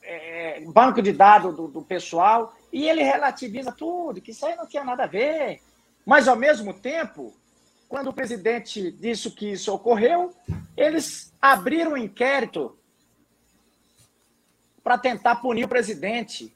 é, 0.03 0.61
banco 0.67 1.01
de 1.01 1.11
dados 1.11 1.55
do, 1.55 1.67
do, 1.67 1.81
pessoal, 1.81 2.55
e 2.72 2.88
ele 2.88 3.01
relativiza 3.01 3.72
tudo, 3.72 4.22
que 4.22 4.30
isso 4.31 4.45
aí 4.45 4.55
não 4.55 4.67
tinha 4.67 4.84
nada 4.84 5.05
a 5.05 5.07
ver. 5.07 5.61
Mas, 6.05 6.27
ao 6.27 6.35
mesmo 6.35 6.73
tempo, 6.73 7.34
quando 7.88 8.10
o 8.10 8.14
presidente 8.14 8.91
disse 8.91 9.30
que 9.32 9.52
isso 9.52 9.74
ocorreu, 9.74 10.34
eles 10.76 11.34
abriram 11.41 11.94
um 11.94 11.98
inquérito 11.98 12.78
para 14.84 14.98
tentar 14.98 15.38
punir 15.38 15.66
o 15.66 15.70
presidente. 15.70 16.56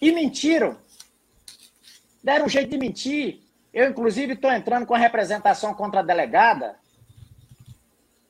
E 0.00 0.12
mentiram. 0.12 0.76
Deram 2.22 2.46
um 2.46 2.48
jeito 2.48 2.70
de 2.70 2.78
mentir. 2.78 3.40
Eu, 3.72 3.88
inclusive, 3.90 4.32
estou 4.32 4.50
entrando 4.50 4.86
com 4.86 4.94
a 4.94 4.98
representação 4.98 5.74
contra 5.74 6.00
a 6.00 6.02
delegada, 6.02 6.76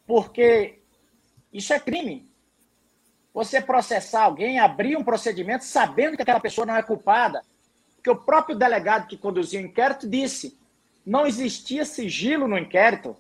porque 0.07 0.81
isso 1.53 1.73
é 1.73 1.81
crime. 1.81 2.29
Você 3.33 3.61
processar 3.61 4.25
alguém, 4.25 4.59
abrir 4.59 4.97
um 4.97 5.05
procedimento 5.05 5.65
sabendo 5.65 6.17
que 6.17 6.23
aquela 6.23 6.41
pessoa 6.41 6.67
não 6.67 6.77
é 6.77 6.83
culpada. 6.83 7.43
Porque 7.95 8.11
o 8.11 8.17
próprio 8.17 8.57
delegado 8.57 9.07
que 9.07 9.17
conduziu 9.17 9.61
o 9.61 9.65
inquérito 9.65 10.09
disse: 10.09 10.59
não 11.07 11.25
existia 11.25 11.85
sigilo 11.85 12.49
no 12.49 12.59
inquérito. 12.59 13.17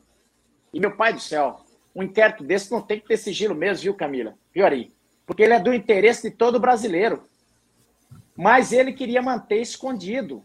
E, 0.74 0.80
meu 0.80 0.96
pai 0.96 1.12
do 1.12 1.20
céu, 1.20 1.64
um 1.94 2.02
inquérito 2.02 2.42
desse 2.42 2.72
não 2.72 2.82
tem 2.82 2.98
que 2.98 3.06
ter 3.06 3.16
sigilo 3.16 3.54
mesmo, 3.54 3.84
viu, 3.84 3.94
Camila? 3.94 4.34
Viu, 4.52 4.66
Ari? 4.66 4.92
Porque 5.24 5.42
ele 5.42 5.54
é 5.54 5.60
do 5.60 5.72
interesse 5.72 6.28
de 6.28 6.36
todo 6.36 6.58
brasileiro. 6.58 7.22
Mas 8.36 8.72
ele 8.72 8.92
queria 8.92 9.22
manter 9.22 9.62
escondido 9.62 10.42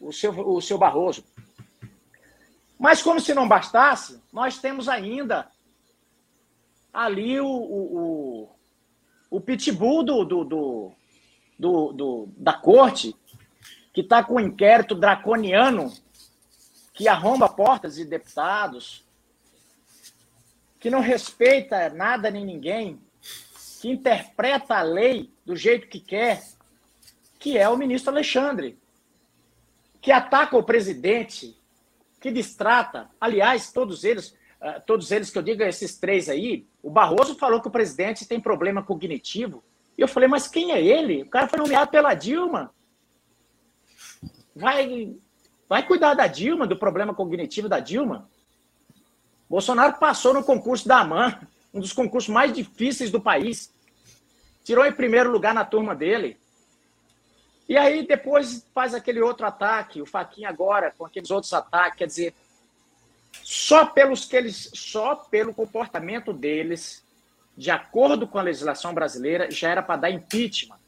o 0.00 0.12
seu, 0.12 0.30
o 0.30 0.60
seu 0.62 0.78
Barroso. 0.78 1.24
Mas 2.78 3.02
como 3.02 3.20
se 3.20 3.34
não 3.34 3.46
bastasse, 3.46 4.22
nós 4.32 4.58
temos 4.58 4.88
ainda 4.88 5.50
ali 6.92 7.38
o, 7.38 7.46
o, 7.46 8.48
o, 9.30 9.36
o 9.36 9.40
pitbull 9.40 10.02
do, 10.02 10.24
do, 10.24 10.44
do, 10.44 10.92
do, 11.58 11.92
do 11.92 12.28
da 12.38 12.54
corte, 12.54 13.14
que 13.92 14.00
está 14.00 14.24
com 14.24 14.36
um 14.36 14.40
inquérito 14.40 14.94
draconiano, 14.94 15.92
que 17.00 17.08
arromba 17.08 17.48
portas 17.48 17.94
de 17.94 18.04
deputados, 18.04 19.06
que 20.78 20.90
não 20.90 21.00
respeita 21.00 21.88
nada 21.88 22.30
nem 22.30 22.44
ninguém, 22.44 23.00
que 23.80 23.88
interpreta 23.88 24.74
a 24.74 24.82
lei 24.82 25.32
do 25.42 25.56
jeito 25.56 25.88
que 25.88 25.98
quer, 25.98 26.42
que 27.38 27.56
é 27.56 27.66
o 27.70 27.76
ministro 27.78 28.12
Alexandre 28.12 28.78
que 29.98 30.12
ataca 30.12 30.58
o 30.58 30.62
presidente, 30.62 31.58
que 32.20 32.30
distrata, 32.30 33.08
aliás, 33.18 33.72
todos 33.72 34.04
eles, 34.04 34.36
uh, 34.60 34.78
todos 34.86 35.10
eles 35.10 35.30
que 35.30 35.38
eu 35.38 35.42
digo, 35.42 35.62
esses 35.62 35.96
três 35.96 36.28
aí, 36.28 36.66
o 36.82 36.90
Barroso 36.90 37.34
falou 37.34 37.62
que 37.62 37.68
o 37.68 37.72
presidente 37.72 38.28
tem 38.28 38.38
problema 38.38 38.82
cognitivo, 38.82 39.64
e 39.96 40.02
eu 40.02 40.08
falei, 40.08 40.28
mas 40.28 40.48
quem 40.48 40.72
é 40.72 40.82
ele? 40.82 41.22
O 41.22 41.30
cara 41.30 41.48
foi 41.48 41.58
nomeado 41.58 41.90
pela 41.90 42.12
Dilma. 42.12 42.74
Vai, 44.54 45.16
vai 45.70 45.86
cuidar 45.86 46.14
da 46.14 46.26
Dilma, 46.26 46.66
do 46.66 46.76
problema 46.76 47.14
cognitivo 47.14 47.68
da 47.68 47.78
Dilma. 47.78 48.28
Bolsonaro 49.48 50.00
passou 50.00 50.34
no 50.34 50.42
concurso 50.42 50.88
da 50.88 50.98
AMAN, 50.98 51.38
um 51.72 51.78
dos 51.78 51.92
concursos 51.92 52.28
mais 52.28 52.52
difíceis 52.52 53.08
do 53.08 53.20
país. 53.20 53.72
Tirou 54.64 54.84
em 54.84 54.90
primeiro 54.90 55.30
lugar 55.30 55.54
na 55.54 55.64
turma 55.64 55.94
dele. 55.94 56.36
E 57.68 57.76
aí 57.76 58.04
depois 58.04 58.66
faz 58.74 58.94
aquele 58.94 59.20
outro 59.20 59.46
ataque, 59.46 60.02
o 60.02 60.06
Faquinha 60.06 60.48
agora 60.48 60.92
com 60.98 61.06
aqueles 61.06 61.30
outros 61.30 61.52
ataques, 61.52 61.98
quer 61.98 62.06
dizer, 62.06 62.34
só 63.44 63.86
pelos 63.86 64.24
que 64.24 64.34
eles, 64.34 64.72
só 64.74 65.14
pelo 65.14 65.54
comportamento 65.54 66.32
deles, 66.32 67.04
de 67.56 67.70
acordo 67.70 68.26
com 68.26 68.40
a 68.40 68.42
legislação 68.42 68.92
brasileira, 68.92 69.48
já 69.52 69.70
era 69.70 69.84
para 69.84 70.00
dar 70.00 70.10
impeachment. 70.10 70.79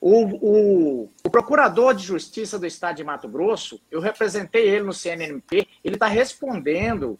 O, 0.00 0.24
o, 0.24 1.12
o, 1.22 1.30
procurador 1.30 1.94
de 1.94 2.02
justiça 2.02 2.58
do 2.58 2.66
estado 2.66 2.96
de 2.96 3.04
Mato 3.04 3.28
Grosso, 3.28 3.78
eu 3.90 4.00
representei 4.00 4.66
ele 4.66 4.84
no 4.84 4.94
CNMP, 4.94 5.68
ele 5.84 5.96
está 5.96 6.06
respondendo 6.06 7.18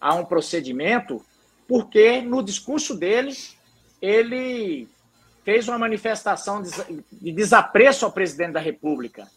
a 0.00 0.14
um 0.14 0.24
procedimento 0.24 1.22
porque 1.68 2.22
no 2.22 2.42
discurso 2.42 2.96
dele 2.96 3.36
ele 4.00 4.88
fez 5.44 5.68
uma 5.68 5.78
manifestação 5.78 6.62
de 6.62 7.32
desapreço 7.32 8.06
ao 8.06 8.12
presidente 8.12 8.52
da 8.52 8.60
República. 8.60 9.30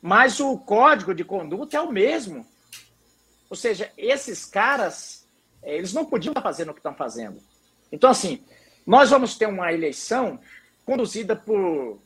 Mas 0.00 0.40
o 0.40 0.56
código 0.56 1.14
de 1.14 1.24
conduta 1.24 1.76
é 1.76 1.80
o 1.80 1.92
mesmo. 1.92 2.46
Ou 3.50 3.56
seja, 3.56 3.92
esses 3.98 4.44
caras, 4.44 5.26
eh, 5.62 5.76
eles 5.76 5.92
não 5.92 6.04
podiam 6.04 6.32
estar 6.32 6.42
fazendo 6.42 6.70
o 6.70 6.72
que 6.72 6.80
estão 6.80 6.94
fazendo. 6.94 7.40
Então, 7.90 8.10
assim, 8.10 8.42
nós 8.86 9.10
vamos 9.10 9.36
ter 9.36 9.46
uma 9.46 9.72
eleição 9.72 10.40
conduzida 10.84 11.36
por, 11.36 12.00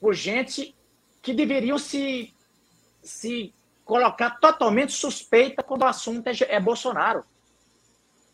por 0.00 0.14
gente 0.14 0.74
que 1.22 1.34
deveriam 1.34 1.78
se, 1.78 2.32
se 3.02 3.52
colocar 3.84 4.38
totalmente 4.38 4.92
suspeita 4.92 5.62
quando 5.62 5.82
o 5.82 5.86
assunto 5.86 6.26
é, 6.26 6.32
é 6.48 6.60
Bolsonaro. 6.60 7.24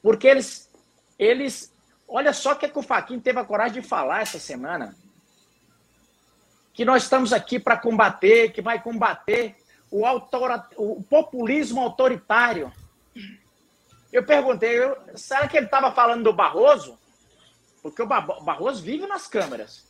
Porque 0.02 0.26
eles, 0.26 0.70
eles. 1.18 1.72
Olha 2.08 2.32
só 2.32 2.52
o 2.52 2.56
que, 2.56 2.66
é 2.66 2.68
que 2.68 2.78
o 2.78 2.82
Faquinho 2.82 3.20
teve 3.20 3.38
a 3.38 3.44
coragem 3.44 3.80
de 3.80 3.88
falar 3.88 4.22
essa 4.22 4.38
semana. 4.38 4.96
Que 6.74 6.84
nós 6.84 7.04
estamos 7.04 7.32
aqui 7.32 7.58
para 7.58 7.76
combater, 7.76 8.52
que 8.52 8.60
vai 8.60 8.82
combater 8.82 9.56
o, 9.90 10.06
autora, 10.06 10.66
o 10.76 11.02
populismo 11.02 11.80
autoritário. 11.80 12.72
Eu 14.12 14.24
perguntei, 14.24 14.78
eu, 14.78 14.96
será 15.14 15.46
que 15.46 15.56
ele 15.56 15.66
estava 15.66 15.92
falando 15.92 16.24
do 16.24 16.32
Barroso? 16.32 16.98
Porque 17.82 18.02
o 18.02 18.06
Barroso 18.06 18.82
vive 18.82 19.06
nas 19.06 19.26
câmeras. 19.26 19.84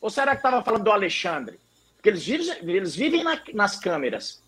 Ou 0.00 0.10
será 0.10 0.32
que 0.32 0.38
estava 0.38 0.62
falando 0.62 0.84
do 0.84 0.92
Alexandre? 0.92 1.58
Porque 1.96 2.10
eles 2.10 2.24
vivem, 2.24 2.76
eles 2.76 2.94
vivem 2.94 3.24
na, 3.24 3.40
nas 3.54 3.76
câmeras, 3.76 4.42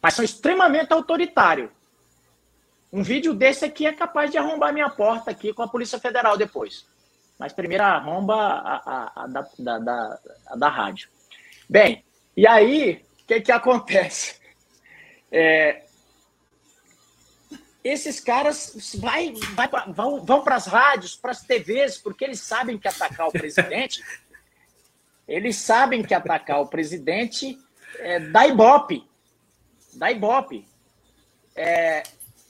mas 0.00 0.14
são 0.14 0.24
extremamente 0.24 0.92
autoritários. 0.92 1.70
Um 2.92 3.02
vídeo 3.02 3.32
desse 3.32 3.64
aqui 3.64 3.86
é 3.86 3.92
capaz 3.92 4.30
de 4.30 4.36
arrombar 4.36 4.72
minha 4.72 4.90
porta 4.90 5.30
aqui 5.30 5.54
com 5.54 5.62
a 5.62 5.68
Polícia 5.68 5.98
Federal 5.98 6.36
depois. 6.36 6.86
Mas 7.38 7.52
primeiro 7.52 7.82
arromba 7.82 8.34
a, 8.34 8.76
a, 8.76 9.24
a 9.24 9.26
da, 9.26 9.48
da, 9.58 9.78
da, 9.78 10.18
a 10.48 10.56
da 10.56 10.68
rádio. 10.68 11.08
Bem, 11.68 12.04
e 12.36 12.46
aí, 12.46 13.02
o 13.22 13.26
que, 13.26 13.40
que 13.40 13.52
acontece? 13.52 14.40
É, 15.30 15.84
esses 17.82 18.20
caras 18.20 18.94
vai, 18.96 19.32
vai, 19.54 19.68
vão, 19.92 20.24
vão 20.24 20.42
para 20.42 20.56
as 20.56 20.66
rádios, 20.66 21.16
para 21.16 21.32
as 21.32 21.42
TVs, 21.42 21.98
porque 21.98 22.24
eles 22.24 22.40
sabem 22.40 22.78
que 22.78 22.86
atacar 22.86 23.28
o 23.28 23.32
presidente 23.32 24.02
eles 25.26 25.56
sabem 25.56 26.02
que 26.02 26.14
atacar 26.14 26.60
o 26.60 26.66
presidente 26.66 27.58
é, 27.98 28.20
dá 28.20 28.46
ibope. 28.46 29.08
Dá 29.94 30.10
ibope. 30.10 30.66
É, 31.54 32.02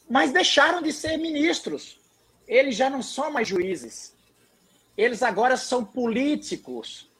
mas 0.08 0.32
deixaram 0.32 0.82
de 0.82 0.92
ser 0.92 1.16
ministros. 1.16 1.98
Eles 2.46 2.76
já 2.76 2.88
não 2.88 3.02
são 3.02 3.30
mais 3.30 3.48
juízes. 3.48 4.14
Eles 4.96 5.22
agora 5.22 5.56
são 5.56 5.84
políticos 5.84 7.10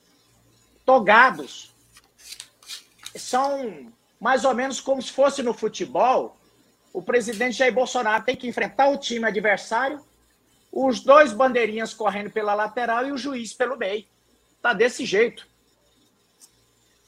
togados. 0.85 1.73
São 3.15 3.93
mais 4.21 4.45
ou 4.45 4.55
menos 4.55 4.81
como 4.81 5.03
se 5.03 5.11
fosse 5.11 5.43
no 5.43 5.55
futebol. 5.55 6.37
O 6.93 7.03
presidente 7.03 7.57
Jair 7.57 7.73
Bolsonaro 7.73 8.25
tem 8.25 8.37
que 8.37 8.47
enfrentar 8.47 8.89
o 8.89 8.99
time 8.99 9.27
adversário, 9.27 10.05
os 10.71 11.01
dois 11.01 11.33
bandeirinhas 11.33 11.95
correndo 11.95 12.31
pela 12.31 12.55
lateral 12.55 13.07
e 13.07 13.13
o 13.13 13.19
juiz 13.19 13.53
pelo 13.53 13.77
meio. 13.77 14.05
Tá 14.61 14.73
desse 14.73 15.05
jeito. 15.05 15.47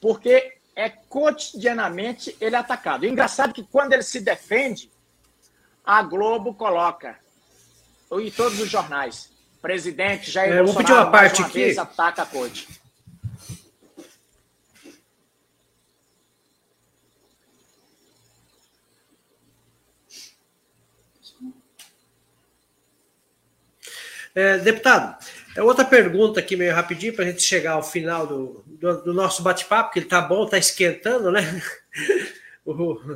Porque 0.01 0.55
é 0.75 0.89
cotidianamente 0.89 2.35
ele 2.41 2.55
é 2.55 2.59
atacado. 2.59 3.05
engraçado 3.05 3.53
que 3.53 3.63
quando 3.63 3.93
ele 3.93 4.03
se 4.03 4.19
defende, 4.19 4.91
a 5.83 6.01
Globo 6.01 6.53
coloca, 6.53 7.17
e 8.19 8.31
todos 8.31 8.59
os 8.59 8.69
jornais, 8.69 9.31
presidente 9.61 10.29
Jair 10.29 10.51
é, 10.51 10.57
Bolsonaro 10.57 10.73
vou 10.73 10.83
pedir 10.83 10.93
uma 10.93 11.11
parte 11.11 11.41
uma 11.41 11.47
aqui. 11.47 11.79
ataca 11.79 12.23
a 12.23 12.25
corte. 12.25 12.84
É, 24.35 24.57
deputado, 24.57 25.17
é 25.55 25.63
outra 25.63 25.85
pergunta 25.85 26.41
aqui, 26.41 26.57
meio 26.57 26.75
rapidinho, 26.75 27.13
para 27.13 27.23
a 27.23 27.27
gente 27.29 27.41
chegar 27.41 27.71
ao 27.71 27.83
final 27.83 28.27
do, 28.27 28.61
do, 28.67 29.01
do 29.03 29.13
nosso 29.13 29.41
bate-papo, 29.41 29.93
que 29.93 29.99
ele 29.99 30.07
está 30.07 30.19
bom, 30.19 30.43
está 30.43 30.57
esquentando, 30.57 31.31
né? 31.31 31.41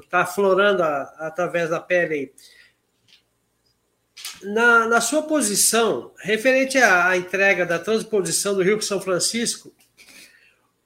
Está 0.03 0.21
aflorando 0.21 0.83
a, 0.83 1.01
através 1.17 1.71
da 1.71 1.79
pele. 1.79 2.31
Na, 4.43 4.87
na 4.87 5.01
sua 5.01 5.23
posição, 5.23 6.13
referente 6.19 6.77
à, 6.77 7.07
à 7.07 7.17
entrega 7.17 7.65
da 7.65 7.79
transposição 7.79 8.53
do 8.53 8.61
Rio 8.61 8.77
para 8.77 8.85
São 8.85 9.01
Francisco, 9.01 9.73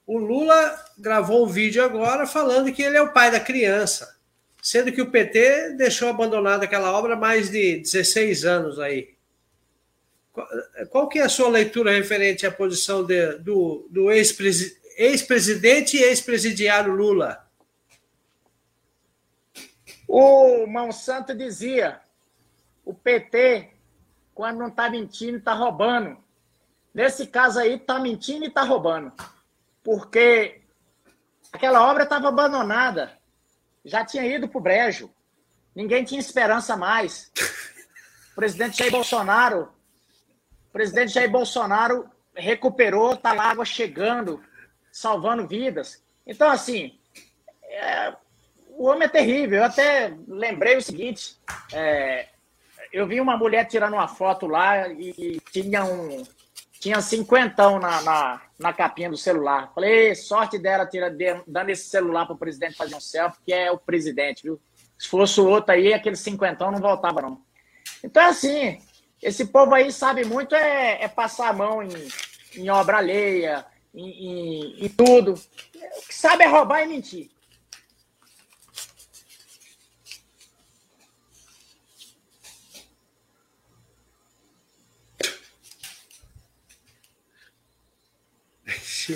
o 0.07 0.17
Lula 0.17 0.81
gravou 0.97 1.45
um 1.45 1.49
vídeo 1.49 1.83
agora 1.83 2.25
falando 2.25 2.71
que 2.71 2.81
ele 2.81 2.95
é 2.95 3.01
o 3.01 3.11
pai 3.11 3.29
da 3.29 3.39
criança, 3.39 4.15
sendo 4.61 4.93
que 4.93 5.01
o 5.01 5.11
PT 5.11 5.75
deixou 5.77 6.07
abandonada 6.07 6.63
aquela 6.63 6.97
obra 6.97 7.15
há 7.15 7.17
mais 7.17 7.49
de 7.49 7.79
16 7.79 8.45
anos 8.45 8.79
aí. 8.79 9.13
Qual 10.89 11.07
que 11.07 11.19
é 11.19 11.23
a 11.23 11.29
sua 11.29 11.47
leitura 11.47 11.91
referente 11.91 12.45
à 12.45 12.51
posição 12.51 13.03
de, 13.05 13.37
do, 13.37 13.87
do 13.89 14.11
ex-presidente 14.11 15.95
e 15.95 16.03
ex-presidiário 16.03 16.91
Lula? 16.95 17.47
O 20.07 20.65
Monsanto 20.65 21.35
dizia: 21.35 22.01
o 22.83 22.95
PT, 22.95 23.69
quando 24.33 24.57
não 24.57 24.69
está 24.69 24.89
mentindo, 24.89 25.37
está 25.37 25.53
roubando. 25.53 26.17
Nesse 26.93 27.27
caso 27.27 27.59
aí, 27.59 27.75
está 27.75 27.99
mentindo 27.99 28.45
e 28.45 28.47
está 28.47 28.63
roubando. 28.63 29.11
Porque 29.83 30.61
aquela 31.51 31.89
obra 31.89 32.03
estava 32.03 32.29
abandonada. 32.29 33.17
Já 33.85 34.03
tinha 34.03 34.25
ido 34.25 34.47
para 34.47 34.57
o 34.57 34.61
brejo. 34.61 35.13
Ninguém 35.75 36.03
tinha 36.03 36.19
esperança 36.19 36.75
mais. 36.77 37.31
O 38.31 38.35
presidente 38.37 38.77
Jair 38.77 38.91
Bolsonaro 38.91 39.72
presidente 40.73 41.13
Jair 41.13 41.29
Bolsonaro 41.29 42.09
recuperou, 42.35 43.15
tá 43.15 43.31
lá 43.31 43.51
água 43.51 43.63
chegando, 43.63 44.41
salvando 44.91 45.47
vidas. 45.47 46.03
Então, 46.25 46.49
assim, 46.49 46.97
é, 47.63 48.13
o 48.69 48.85
homem 48.85 49.03
é 49.03 49.09
terrível. 49.09 49.59
Eu 49.59 49.65
até 49.65 50.13
lembrei 50.27 50.75
o 50.75 50.81
seguinte: 50.81 51.37
é, 51.71 52.27
eu 52.91 53.07
vi 53.07 53.21
uma 53.21 53.37
mulher 53.37 53.65
tirando 53.65 53.93
uma 53.93 54.07
foto 54.07 54.47
lá 54.47 54.87
e, 54.89 55.39
tinha 55.51 55.85
um. 55.85 56.23
Tinha 56.79 56.99
cinquentão 56.99 57.79
na, 57.79 58.01
na, 58.01 58.41
na 58.59 58.73
capinha 58.73 59.09
do 59.09 59.15
celular. 59.15 59.71
Falei, 59.73 60.13
sorte 60.15 60.59
dela 60.59 60.85
tira, 60.85 61.09
dando 61.47 61.69
esse 61.69 61.89
celular 61.89 62.25
para 62.25 62.35
o 62.35 62.37
presidente 62.37 62.75
fazer 62.75 62.93
um 62.93 62.99
selfie, 62.99 63.39
que 63.45 63.53
é 63.53 63.71
o 63.71 63.77
presidente, 63.77 64.43
viu? 64.43 64.59
Se 64.97 65.07
fosse 65.07 65.39
o 65.39 65.47
outro 65.47 65.71
aí, 65.71 65.93
aquele 65.93 66.17
cinquentão 66.17 66.71
não 66.71 66.81
voltava, 66.81 67.21
não. 67.21 67.41
Então, 68.03 68.25
assim, 68.25 68.81
esse 69.23 69.45
povo 69.45 69.73
aí 69.73 69.91
sabe 69.91 70.25
muito 70.25 70.53
é, 70.53 71.01
é 71.01 71.07
passar 71.07 71.49
a 71.49 71.53
mão 71.53 71.81
em, 71.81 71.89
em 72.55 72.69
obra 72.69 72.97
alheia, 72.97 73.65
em, 73.93 74.09
em, 74.09 74.85
em, 74.85 74.89
tudo. 74.89 75.33
O 75.33 76.07
que 76.07 76.13
sabe 76.13 76.43
é 76.43 76.47
roubar 76.47 76.83
e 76.83 76.87
mentir. 76.87 77.31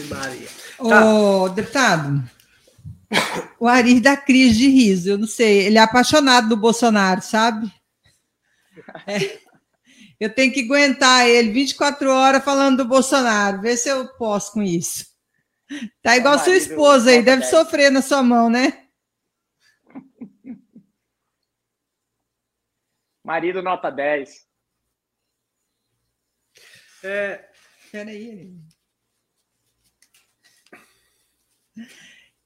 Maria. 0.09 0.49
Ô, 0.79 1.47
tá. 1.47 1.55
deputado, 1.55 2.29
o 3.59 3.67
Ari 3.67 4.01
dá 4.01 4.17
crise 4.17 4.57
de 4.57 4.67
riso, 4.67 5.09
eu 5.09 5.17
não 5.17 5.27
sei, 5.27 5.65
ele 5.65 5.77
é 5.77 5.81
apaixonado 5.81 6.49
do 6.49 6.57
Bolsonaro, 6.57 7.21
sabe? 7.21 7.71
É. 9.05 9.46
Eu 10.19 10.34
tenho 10.34 10.52
que 10.52 10.64
aguentar 10.64 11.27
ele 11.27 11.52
24 11.52 12.10
horas 12.10 12.44
falando 12.44 12.77
do 12.77 12.88
Bolsonaro. 12.88 13.61
Vê 13.61 13.77
se 13.77 13.89
eu 13.89 14.07
posso 14.15 14.53
com 14.53 14.64
isso. 14.64 15.06
Tá 16.02 16.15
igual 16.15 16.39
sua 16.39 16.56
esposa 16.56 17.11
aí, 17.11 17.22
deve 17.22 17.44
sofrer 17.44 17.91
na 17.91 18.02
sua 18.02 18.23
mão, 18.23 18.49
né? 18.49 18.88
Marido 23.23 23.61
nota 23.61 23.91
10. 23.91 24.48
É... 27.03 27.49
Peraí. 27.91 28.56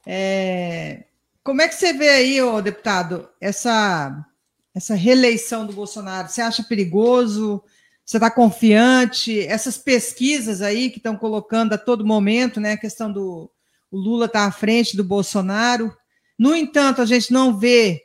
É... 0.05 1.05
Como 1.43 1.61
é 1.61 1.67
que 1.67 1.75
você 1.75 1.93
vê 1.93 2.09
aí, 2.09 2.41
ô, 2.41 2.61
deputado, 2.61 3.31
essa 3.39 4.25
essa 4.73 4.95
reeleição 4.95 5.65
do 5.65 5.73
Bolsonaro? 5.73 6.29
Você 6.29 6.41
acha 6.41 6.63
perigoso? 6.63 7.63
Você 8.05 8.17
está 8.17 8.29
confiante? 8.29 9.39
Essas 9.39 9.77
pesquisas 9.77 10.61
aí 10.61 10.89
que 10.89 10.97
estão 10.97 11.15
colocando 11.15 11.73
a 11.73 11.77
todo 11.77 12.05
momento, 12.05 12.59
né? 12.59 12.73
A 12.73 12.77
questão 12.77 13.11
do 13.11 13.51
Lula 13.91 14.25
estar 14.25 14.41
tá 14.41 14.47
à 14.47 14.51
frente 14.51 14.95
do 14.95 15.03
Bolsonaro. 15.03 15.95
No 16.37 16.55
entanto, 16.55 17.01
a 17.01 17.05
gente 17.05 17.31
não 17.31 17.57
vê 17.57 18.01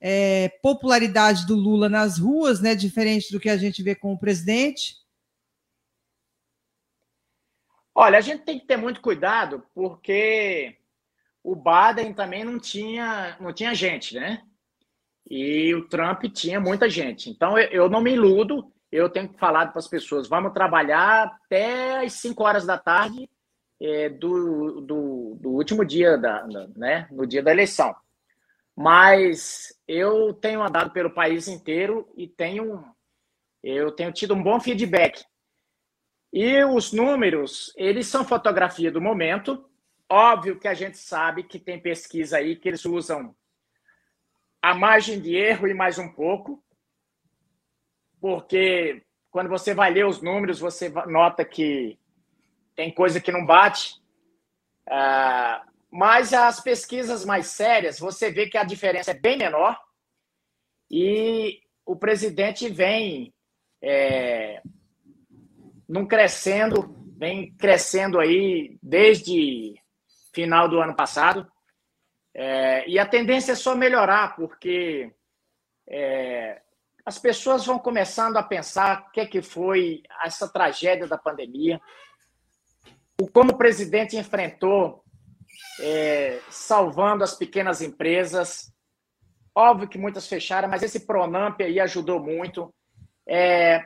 é, 0.00 0.48
popularidade 0.62 1.46
do 1.46 1.54
Lula 1.54 1.88
nas 1.88 2.18
ruas, 2.18 2.60
né? 2.60 2.74
Diferente 2.74 3.32
do 3.32 3.40
que 3.40 3.48
a 3.48 3.56
gente 3.56 3.82
vê 3.82 3.94
com 3.94 4.12
o 4.12 4.18
presidente. 4.18 4.96
Olha, 7.94 8.18
a 8.18 8.20
gente 8.20 8.44
tem 8.44 8.60
que 8.60 8.66
ter 8.66 8.76
muito 8.76 9.00
cuidado, 9.00 9.64
porque 9.74 10.76
o 11.42 11.56
Biden 11.56 12.14
também 12.14 12.44
não 12.44 12.58
tinha, 12.60 13.36
não 13.40 13.52
tinha 13.52 13.74
gente, 13.74 14.14
né? 14.14 14.44
E 15.30 15.74
o 15.74 15.86
Trump 15.86 16.24
tinha 16.32 16.58
muita 16.58 16.88
gente. 16.88 17.28
Então 17.28 17.58
eu 17.58 17.88
não 17.88 18.00
me 18.00 18.12
iludo, 18.12 18.72
eu 18.90 19.10
tenho 19.10 19.32
falado 19.38 19.70
para 19.70 19.78
as 19.78 19.88
pessoas: 19.88 20.28
vamos 20.28 20.52
trabalhar 20.52 21.24
até 21.24 22.04
as 22.04 22.14
5 22.14 22.42
horas 22.42 22.64
da 22.64 22.78
tarde 22.78 23.28
é, 23.80 24.08
do, 24.08 24.80
do, 24.80 25.38
do, 25.40 25.50
último 25.50 25.84
dia, 25.84 26.16
da, 26.16 26.46
né, 26.74 27.06
no 27.10 27.26
dia 27.26 27.42
da 27.42 27.50
eleição. 27.50 27.94
Mas 28.74 29.76
eu 29.86 30.32
tenho 30.32 30.62
andado 30.62 30.90
pelo 30.92 31.10
país 31.10 31.48
inteiro 31.48 32.08
e 32.16 32.26
tenho 32.26 32.84
eu 33.62 33.90
tenho 33.90 34.12
tido 34.12 34.34
um 34.34 34.42
bom 34.42 34.58
feedback. 34.60 35.24
E 36.32 36.62
os 36.64 36.92
números, 36.92 37.72
eles 37.76 38.06
são 38.06 38.24
fotografia 38.24 38.90
do 38.90 39.00
momento. 39.00 39.68
Óbvio 40.08 40.58
que 40.58 40.68
a 40.68 40.74
gente 40.74 40.96
sabe 40.96 41.42
que 41.42 41.58
tem 41.58 41.80
pesquisa 41.80 42.38
aí 42.38 42.54
que 42.54 42.68
eles 42.68 42.84
usam 42.84 43.34
a 44.62 44.74
margem 44.74 45.20
de 45.20 45.34
erro 45.34 45.68
e 45.68 45.74
mais 45.74 45.98
um 45.98 46.08
pouco, 46.08 46.62
porque 48.20 49.02
quando 49.30 49.48
você 49.48 49.74
vai 49.74 49.92
ler 49.92 50.06
os 50.06 50.20
números, 50.20 50.58
você 50.58 50.88
nota 51.06 51.44
que 51.44 51.98
tem 52.74 52.92
coisa 52.92 53.20
que 53.20 53.32
não 53.32 53.44
bate. 53.44 54.00
Uh, 54.88 55.68
mas 55.90 56.32
as 56.32 56.60
pesquisas 56.60 57.24
mais 57.24 57.46
sérias, 57.46 57.98
você 57.98 58.30
vê 58.30 58.48
que 58.48 58.58
a 58.58 58.64
diferença 58.64 59.12
é 59.12 59.14
bem 59.14 59.36
menor 59.36 59.78
e 60.90 61.60
o 61.84 61.96
presidente 61.96 62.68
vem 62.68 63.32
é, 63.82 64.62
num 65.88 66.06
crescendo, 66.06 66.94
vem 67.16 67.52
crescendo 67.54 68.18
aí 68.20 68.78
desde 68.82 69.74
final 70.32 70.68
do 70.68 70.80
ano 70.80 70.94
passado. 70.94 71.50
É, 72.40 72.88
e 72.88 73.00
a 73.00 73.04
tendência 73.04 73.50
é 73.50 73.56
só 73.56 73.74
melhorar, 73.74 74.36
porque 74.36 75.12
é, 75.88 76.62
as 77.04 77.18
pessoas 77.18 77.66
vão 77.66 77.80
começando 77.80 78.36
a 78.36 78.44
pensar 78.44 79.00
o 79.00 79.10
que, 79.10 79.20
é 79.20 79.26
que 79.26 79.42
foi 79.42 80.04
essa 80.24 80.48
tragédia 80.48 81.08
da 81.08 81.18
pandemia, 81.18 81.80
o 83.20 83.28
como 83.28 83.54
o 83.54 83.58
presidente 83.58 84.16
enfrentou 84.16 85.02
é, 85.80 86.38
salvando 86.48 87.24
as 87.24 87.34
pequenas 87.34 87.82
empresas. 87.82 88.72
Óbvio 89.52 89.88
que 89.88 89.98
muitas 89.98 90.28
fecharam, 90.28 90.68
mas 90.68 90.84
esse 90.84 91.06
Pronamp 91.06 91.60
aí 91.60 91.80
ajudou 91.80 92.20
muito. 92.20 92.72
É, 93.26 93.82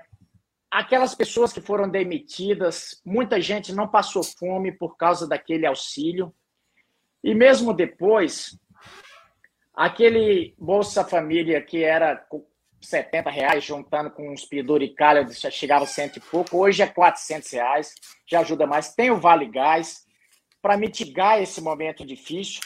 aquelas 0.70 1.14
pessoas 1.14 1.54
que 1.54 1.60
foram 1.62 1.88
demitidas, 1.88 3.00
muita 3.02 3.40
gente 3.40 3.72
não 3.72 3.88
passou 3.88 4.22
fome 4.22 4.70
por 4.72 4.98
causa 4.98 5.26
daquele 5.26 5.64
auxílio. 5.64 6.34
E 7.22 7.34
mesmo 7.34 7.72
depois, 7.72 8.58
aquele 9.74 10.54
Bolsa 10.58 11.04
Família 11.04 11.60
que 11.62 11.82
era 11.82 12.26
70 12.80 13.30
reais, 13.30 13.64
juntando 13.64 14.10
com 14.10 14.32
uns 14.32 14.44
penduricalhos, 14.44 15.38
já 15.38 15.50
chegava 15.50 15.86
cento 15.86 16.16
e 16.16 16.20
pouco, 16.20 16.58
hoje 16.58 16.82
é 16.82 16.86
400 16.86 17.50
reais, 17.52 17.94
já 18.26 18.40
ajuda 18.40 18.66
mais. 18.66 18.94
Tem 18.94 19.10
o 19.10 19.20
Vale 19.20 19.46
Gás, 19.46 20.04
para 20.62 20.76
mitigar 20.76 21.42
esse 21.42 21.60
momento 21.60 22.06
difícil. 22.06 22.60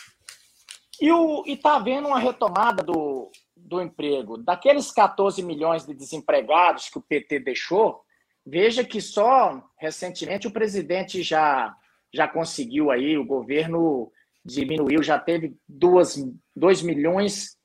E 1.01 1.53
está 1.53 1.77
havendo 1.77 2.09
uma 2.09 2.19
retomada 2.19 2.83
do, 2.83 3.31
do 3.57 3.81
emprego. 3.81 4.39
Daqueles 4.39 4.91
14 4.91 5.43
milhões 5.43 5.87
de 5.87 5.95
desempregados 5.95 6.89
que 6.89 6.99
o 6.99 7.03
PT 7.03 7.41
deixou, 7.41 8.03
veja 8.45 8.85
que 8.85 9.01
só 9.01 9.62
recentemente 9.78 10.47
o 10.47 10.53
presidente 10.53 11.23
já, 11.23 11.74
já 12.12 12.28
conseguiu 12.28 12.91
aí, 12.91 13.19
o 13.19 13.27
governo 13.27 14.12
diminuiu, 14.47 15.02
já 15.02 15.18
teve 15.18 15.56
2, 15.68 16.24
2 16.55 16.82
milhões, 16.82 17.56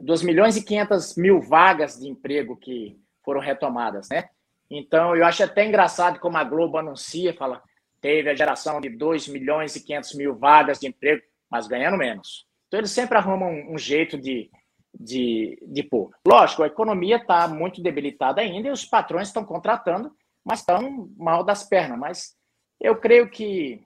2 0.00 0.22
milhões 0.22 0.56
e 0.56 0.64
500 0.64 1.16
mil 1.16 1.40
vagas 1.40 1.98
de 1.98 2.08
emprego 2.08 2.56
que 2.56 2.96
foram 3.24 3.40
retomadas, 3.40 4.08
né? 4.10 4.28
Então, 4.70 5.16
eu 5.16 5.24
acho 5.24 5.42
até 5.42 5.66
engraçado 5.66 6.20
como 6.20 6.36
a 6.36 6.44
Globo 6.44 6.78
anuncia, 6.78 7.34
fala, 7.34 7.62
teve 8.00 8.30
a 8.30 8.34
geração 8.34 8.80
de 8.80 8.88
2 8.90 9.28
milhões 9.28 9.74
e 9.74 9.84
500 9.84 10.14
mil 10.14 10.36
vagas 10.36 10.78
de 10.78 10.86
emprego, 10.86 11.22
mas 11.50 11.66
ganhando 11.66 11.96
menos. 11.96 12.46
Então, 12.68 12.78
eles 12.78 12.90
sempre 12.90 13.16
arrumam 13.16 13.50
um, 13.72 13.78
jeito 13.78 14.18
de, 14.18 14.50
de, 14.94 15.58
de 15.66 15.82
pôr. 15.82 16.10
Lógico, 16.26 16.62
a 16.62 16.66
economia 16.66 17.16
está 17.16 17.48
muito 17.48 17.82
debilitada 17.82 18.40
ainda 18.40 18.68
e 18.68 18.70
os 18.70 18.84
patrões 18.84 19.28
estão 19.28 19.44
contratando, 19.44 20.12
mas 20.44 20.60
estão 20.60 21.10
mal 21.16 21.42
das 21.42 21.64
pernas. 21.64 21.98
Mas 21.98 22.36
eu 22.78 22.94
creio 22.96 23.28
que 23.30 23.82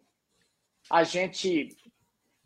a 0.91 1.05
gente, 1.05 1.69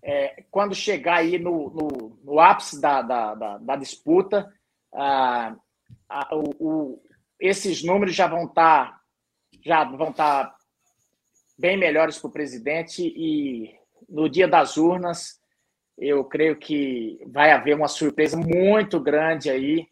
é, 0.08 0.44
quando 0.52 0.72
chegar 0.72 1.16
aí 1.16 1.36
no, 1.36 1.68
no, 1.68 2.18
no 2.22 2.38
ápice 2.38 2.80
da, 2.80 3.02
da, 3.02 3.34
da, 3.34 3.58
da 3.58 3.74
disputa, 3.76 4.48
ah, 4.94 5.56
a, 6.08 6.36
o, 6.36 6.50
o, 6.60 7.02
esses 7.40 7.82
números 7.82 8.14
já 8.14 8.28
vão 8.28 8.44
estar 8.44 9.00
tá, 9.66 10.12
tá 10.14 10.56
bem 11.58 11.76
melhores 11.76 12.20
para 12.20 12.28
o 12.28 12.32
presidente 12.32 13.02
e 13.02 13.74
no 14.08 14.28
dia 14.28 14.46
das 14.46 14.76
urnas 14.76 15.40
eu 15.98 16.24
creio 16.24 16.56
que 16.56 17.20
vai 17.26 17.50
haver 17.50 17.74
uma 17.74 17.88
surpresa 17.88 18.36
muito 18.36 19.00
grande 19.00 19.50
aí 19.50 19.88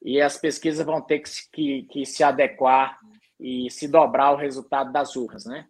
e 0.00 0.18
as 0.18 0.38
pesquisas 0.38 0.86
vão 0.86 1.02
ter 1.02 1.18
que, 1.18 1.30
que, 1.52 1.82
que 1.82 2.06
se 2.06 2.24
adequar 2.24 2.98
e 3.38 3.70
se 3.70 3.86
dobrar 3.86 4.32
o 4.32 4.36
resultado 4.36 4.90
das 4.90 5.14
urnas, 5.14 5.44
né? 5.44 5.66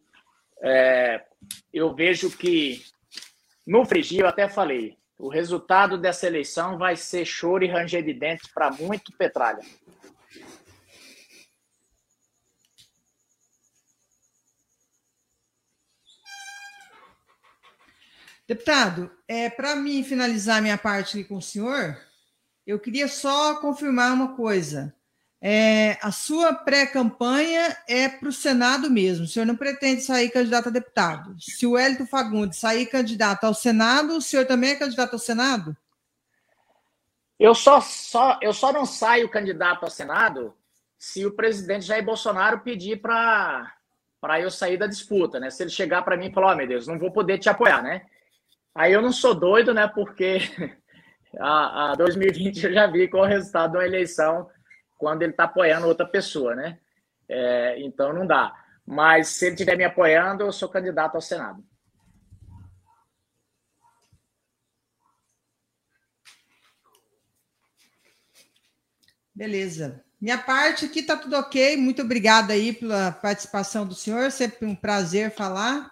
É, 0.62 1.24
eu 1.72 1.92
vejo 1.92 2.30
que 2.30 2.80
no 3.66 3.84
Frigi, 3.84 4.18
eu 4.18 4.26
até 4.26 4.48
falei, 4.48 4.98
o 5.18 5.28
resultado 5.28 5.96
dessa 5.96 6.26
eleição 6.26 6.76
vai 6.76 6.96
ser 6.96 7.24
choro 7.24 7.64
e 7.64 7.68
ranger 7.68 8.04
de 8.04 8.12
dentes 8.12 8.50
para 8.52 8.70
muito 8.72 9.12
Petralha. 9.16 9.62
Deputado, 18.48 19.10
é, 19.28 19.48
para 19.48 19.76
mim 19.76 20.02
finalizar 20.02 20.60
minha 20.60 20.76
parte 20.76 21.18
aqui 21.18 21.28
com 21.28 21.36
o 21.36 21.42
senhor, 21.42 21.96
eu 22.66 22.78
queria 22.78 23.06
só 23.06 23.60
confirmar 23.60 24.12
uma 24.12 24.36
coisa. 24.36 24.94
É, 25.44 25.98
a 26.00 26.12
sua 26.12 26.54
pré-campanha 26.54 27.76
é 27.88 28.08
para 28.08 28.28
o 28.28 28.32
Senado 28.32 28.88
mesmo. 28.88 29.24
O 29.24 29.28
senhor 29.28 29.44
não 29.44 29.56
pretende 29.56 30.02
sair 30.02 30.30
candidato 30.30 30.68
a 30.68 30.72
deputado. 30.72 31.34
Se 31.40 31.66
o 31.66 31.76
Hélito 31.76 32.06
Fagundes 32.06 32.60
sair 32.60 32.86
candidato 32.86 33.42
ao 33.42 33.52
Senado, 33.52 34.16
o 34.16 34.22
senhor 34.22 34.46
também 34.46 34.70
é 34.70 34.76
candidato 34.76 35.14
ao 35.14 35.18
Senado? 35.18 35.76
Eu 37.40 37.56
só, 37.56 37.80
só, 37.80 38.38
eu 38.40 38.52
só 38.52 38.72
não 38.72 38.86
saio 38.86 39.28
candidato 39.28 39.82
ao 39.82 39.90
Senado 39.90 40.54
se 40.96 41.26
o 41.26 41.32
presidente 41.32 41.86
Jair 41.86 42.04
Bolsonaro 42.04 42.60
pedir 42.60 43.00
para 43.00 43.74
eu 44.38 44.48
sair 44.48 44.76
da 44.76 44.86
disputa, 44.86 45.40
né? 45.40 45.50
Se 45.50 45.64
ele 45.64 45.70
chegar 45.70 46.02
para 46.02 46.16
mim 46.16 46.28
e 46.28 46.32
falar, 46.32 46.52
oh, 46.52 46.56
meu 46.56 46.68
Deus, 46.68 46.86
não 46.86 47.00
vou 47.00 47.10
poder 47.10 47.38
te 47.38 47.48
apoiar, 47.48 47.82
né? 47.82 48.02
Aí 48.72 48.92
eu 48.92 49.02
não 49.02 49.10
sou 49.10 49.34
doido, 49.34 49.74
né? 49.74 49.88
Porque 49.92 50.38
a, 51.40 51.90
a 51.90 51.94
2020 51.96 52.62
eu 52.64 52.72
já 52.72 52.86
vi 52.86 53.08
qual 53.08 53.24
é 53.24 53.26
o 53.26 53.30
resultado 53.30 53.72
de 53.72 53.78
uma 53.78 53.86
eleição 53.86 54.48
quando 55.02 55.22
ele 55.22 55.32
está 55.32 55.44
apoiando 55.44 55.88
outra 55.88 56.06
pessoa, 56.06 56.54
né? 56.54 56.78
É, 57.28 57.74
então 57.80 58.12
não 58.12 58.24
dá. 58.24 58.54
Mas 58.86 59.30
se 59.30 59.46
ele 59.46 59.54
estiver 59.56 59.76
me 59.76 59.82
apoiando, 59.82 60.44
eu 60.44 60.52
sou 60.52 60.68
candidato 60.68 61.16
ao 61.16 61.20
Senado. 61.20 61.64
Beleza. 69.34 70.04
Minha 70.20 70.38
parte 70.38 70.84
aqui 70.84 71.00
está 71.00 71.16
tudo 71.16 71.34
ok. 71.34 71.76
Muito 71.76 72.02
obrigada 72.02 72.52
aí 72.52 72.72
pela 72.72 73.10
participação 73.10 73.84
do 73.84 73.96
senhor. 73.96 74.30
Sempre 74.30 74.66
um 74.66 74.76
prazer 74.76 75.32
falar. 75.32 75.90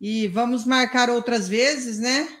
E 0.00 0.26
vamos 0.28 0.64
marcar 0.64 1.10
outras 1.10 1.46
vezes, 1.46 1.98
né? 1.98 2.39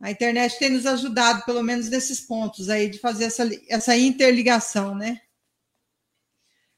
A 0.00 0.10
internet 0.10 0.58
tem 0.58 0.70
nos 0.70 0.86
ajudado, 0.86 1.44
pelo 1.44 1.62
menos 1.62 1.90
nesses 1.90 2.20
pontos 2.20 2.70
aí, 2.70 2.88
de 2.88 2.98
fazer 2.98 3.24
essa, 3.24 3.48
essa 3.68 3.96
interligação, 3.96 4.94
né? 4.94 5.20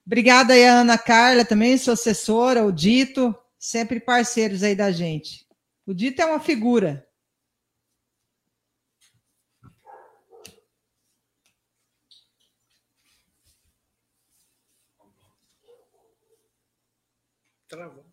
Obrigada 0.05 0.55
aí 0.55 0.65
a 0.65 0.81
Ana 0.81 0.99
Carla 0.99 1.45
também, 1.45 1.79
sua 1.79 1.95
assessora, 1.95 2.65
o 2.65 2.73
Dito, 2.73 3.33
sempre 3.57 4.01
parceiros 4.01 4.65
aí 4.65 4.75
da 4.75 4.91
gente. 4.91 5.47
O 5.87 5.95
Dito 5.95 6.21
é 6.21 6.27
uma 6.27 6.41
figura. 6.41 7.07
Travou. 17.69 18.05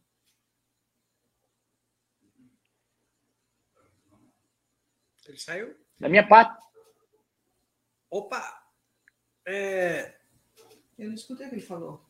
Ele 5.28 5.28
saiu? 5.41 5.75
Da 5.99 6.09
minha 6.09 6.27
parte. 6.27 6.57
Opa! 8.09 8.63
É... 9.45 10.15
Eu 10.97 11.07
não 11.07 11.15
escutei 11.15 11.45
o 11.45 11.49
que 11.49 11.55
ele 11.55 11.61
falou. 11.61 12.03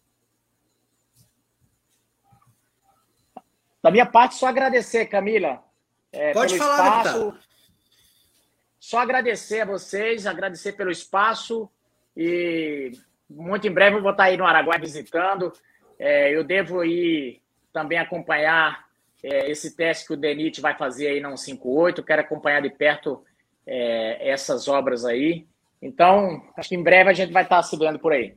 Da 3.82 3.92
minha 3.92 4.06
parte, 4.06 4.36
só 4.36 4.48
agradecer, 4.48 5.06
Camila. 5.06 5.64
É, 6.12 6.34
Pode 6.34 6.58
falar, 6.58 7.06
espaço. 7.06 7.20
Deputado. 7.20 7.50
Só 8.80 9.00
agradecer 9.00 9.62
a 9.62 9.66
vocês, 9.66 10.26
agradecer 10.26 10.74
pelo 10.74 10.90
espaço 10.90 11.70
e 12.16 12.92
muito 13.30 13.68
em 13.68 13.72
breve 13.72 13.98
eu 13.98 14.02
vou 14.02 14.12
estar 14.12 14.24
aí 14.26 14.38
no 14.38 14.46
Araguai 14.46 14.80
visitando. 14.80 15.54
É, 15.98 16.36
eu 16.36 16.44
devo 16.44 16.84
ir 16.84 17.42
também 17.72 18.00
acompanhar 18.00 18.89
é, 19.24 19.50
esse 19.52 19.76
teste 19.76 20.06
que 20.06 20.14
o 20.14 20.18
DENIT 20.18 20.62
vai 20.62 20.78
fazer 20.78 21.08
aí 21.08 21.20
na 21.20 21.36
158, 21.36 22.04
quero 22.04 22.22
acompanhar 22.22 22.62
de 22.62 22.70
perto 22.70 23.24
é, 23.66 24.30
essas 24.30 24.68
obras 24.68 25.06
aí. 25.06 25.48
Então, 25.82 26.44
acho 26.58 26.70
que 26.70 26.76
em 26.76 26.84
breve 26.84 27.10
a 27.10 27.14
gente 27.14 27.32
vai 27.32 27.44
estar 27.44 27.62
se 27.64 27.78
vendo 27.78 28.00
por 28.00 28.12
aí. 28.12 28.36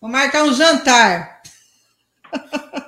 Vou 0.00 0.10
marcar 0.10 0.44
um 0.44 0.52
jantar. 0.52 1.42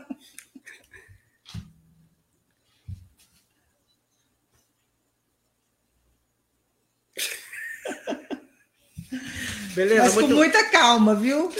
Beleza, 9.78 10.02
Mas 10.02 10.14
muito... 10.14 10.28
com 10.30 10.34
muita 10.34 10.64
calma, 10.70 11.14
viu? 11.14 11.52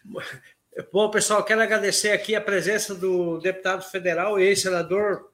Bom, 0.90 1.10
pessoal, 1.10 1.44
quero 1.44 1.60
agradecer 1.60 2.10
aqui 2.10 2.34
a 2.34 2.40
presença 2.40 2.94
do 2.94 3.38
deputado 3.38 3.82
federal 3.82 4.40
e 4.40 4.44
ex-senador 4.44 5.30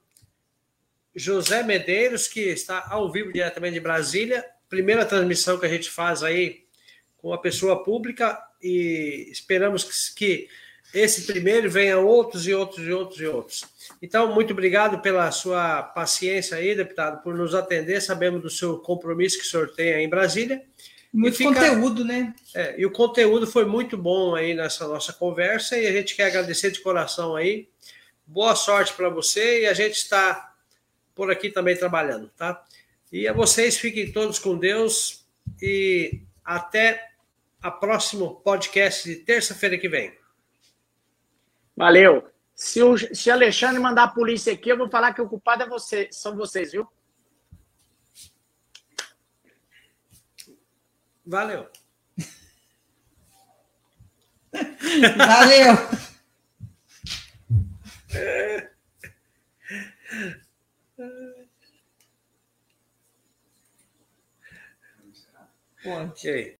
José 1.15 1.63
Medeiros, 1.63 2.27
que 2.27 2.41
está 2.41 2.85
ao 2.89 3.09
vivo 3.09 3.31
diretamente 3.31 3.75
de 3.75 3.79
Brasília. 3.79 4.45
Primeira 4.67 5.05
transmissão 5.05 5.57
que 5.57 5.65
a 5.65 5.69
gente 5.69 5.89
faz 5.89 6.21
aí 6.21 6.65
com 7.15 7.31
a 7.31 7.37
pessoa 7.37 7.81
pública 7.81 8.37
e 8.61 9.29
esperamos 9.31 10.11
que 10.13 10.49
esse 10.93 11.21
primeiro 11.21 11.71
venha 11.71 11.97
outros 11.97 12.45
e 12.45 12.53
outros 12.53 12.85
e 12.85 12.91
outros 12.91 13.21
e 13.21 13.25
outros. 13.25 13.63
Então, 14.01 14.33
muito 14.33 14.51
obrigado 14.51 14.99
pela 15.01 15.31
sua 15.31 15.81
paciência 15.81 16.57
aí, 16.57 16.75
deputado, 16.75 17.23
por 17.23 17.33
nos 17.35 17.55
atender. 17.55 18.01
Sabemos 18.01 18.41
do 18.41 18.49
seu 18.49 18.79
compromisso 18.79 19.39
que 19.39 19.45
o 19.45 19.49
senhor 19.49 19.71
tem 19.71 19.93
aí 19.93 20.03
em 20.03 20.09
Brasília. 20.09 20.61
Muito 21.13 21.35
fica, 21.37 21.53
conteúdo, 21.53 22.05
né? 22.05 22.33
É, 22.55 22.79
e 22.79 22.85
o 22.85 22.91
conteúdo 22.91 23.45
foi 23.45 23.65
muito 23.65 23.97
bom 23.97 24.33
aí 24.33 24.53
nessa 24.53 24.87
nossa 24.87 25.11
conversa 25.11 25.77
e 25.77 25.85
a 25.85 25.91
gente 25.91 26.15
quer 26.15 26.25
agradecer 26.25 26.71
de 26.71 26.79
coração 26.79 27.35
aí. 27.35 27.67
Boa 28.25 28.55
sorte 28.55 28.93
para 28.93 29.09
você 29.09 29.63
e 29.63 29.65
a 29.67 29.73
gente 29.73 29.95
está 29.95 30.53
por 31.13 31.29
aqui 31.29 31.49
também 31.49 31.75
trabalhando, 31.75 32.29
tá? 32.37 32.63
E 33.11 33.27
a 33.27 33.33
vocês 33.33 33.77
fiquem 33.77 34.11
todos 34.11 34.39
com 34.39 34.57
Deus 34.57 35.25
e 35.61 36.21
até 36.45 37.09
a 37.61 37.69
próximo 37.69 38.35
podcast 38.35 39.07
de 39.07 39.17
terça-feira 39.17 39.77
que 39.77 39.89
vem. 39.89 40.17
Valeu. 41.75 42.23
Se 42.55 42.81
o 42.81 42.97
se 42.97 43.29
Alexandre 43.29 43.81
mandar 43.81 44.03
a 44.03 44.07
polícia 44.07 44.53
aqui, 44.53 44.69
eu 44.69 44.77
vou 44.77 44.89
falar 44.89 45.13
que 45.13 45.21
o 45.21 45.27
culpado 45.27 45.63
é 45.63 45.67
você, 45.67 46.07
são 46.11 46.37
vocês, 46.37 46.71
viu? 46.71 46.87
Valeu. 51.25 51.67
Valeu. 55.17 55.75
Pode. 65.83 66.57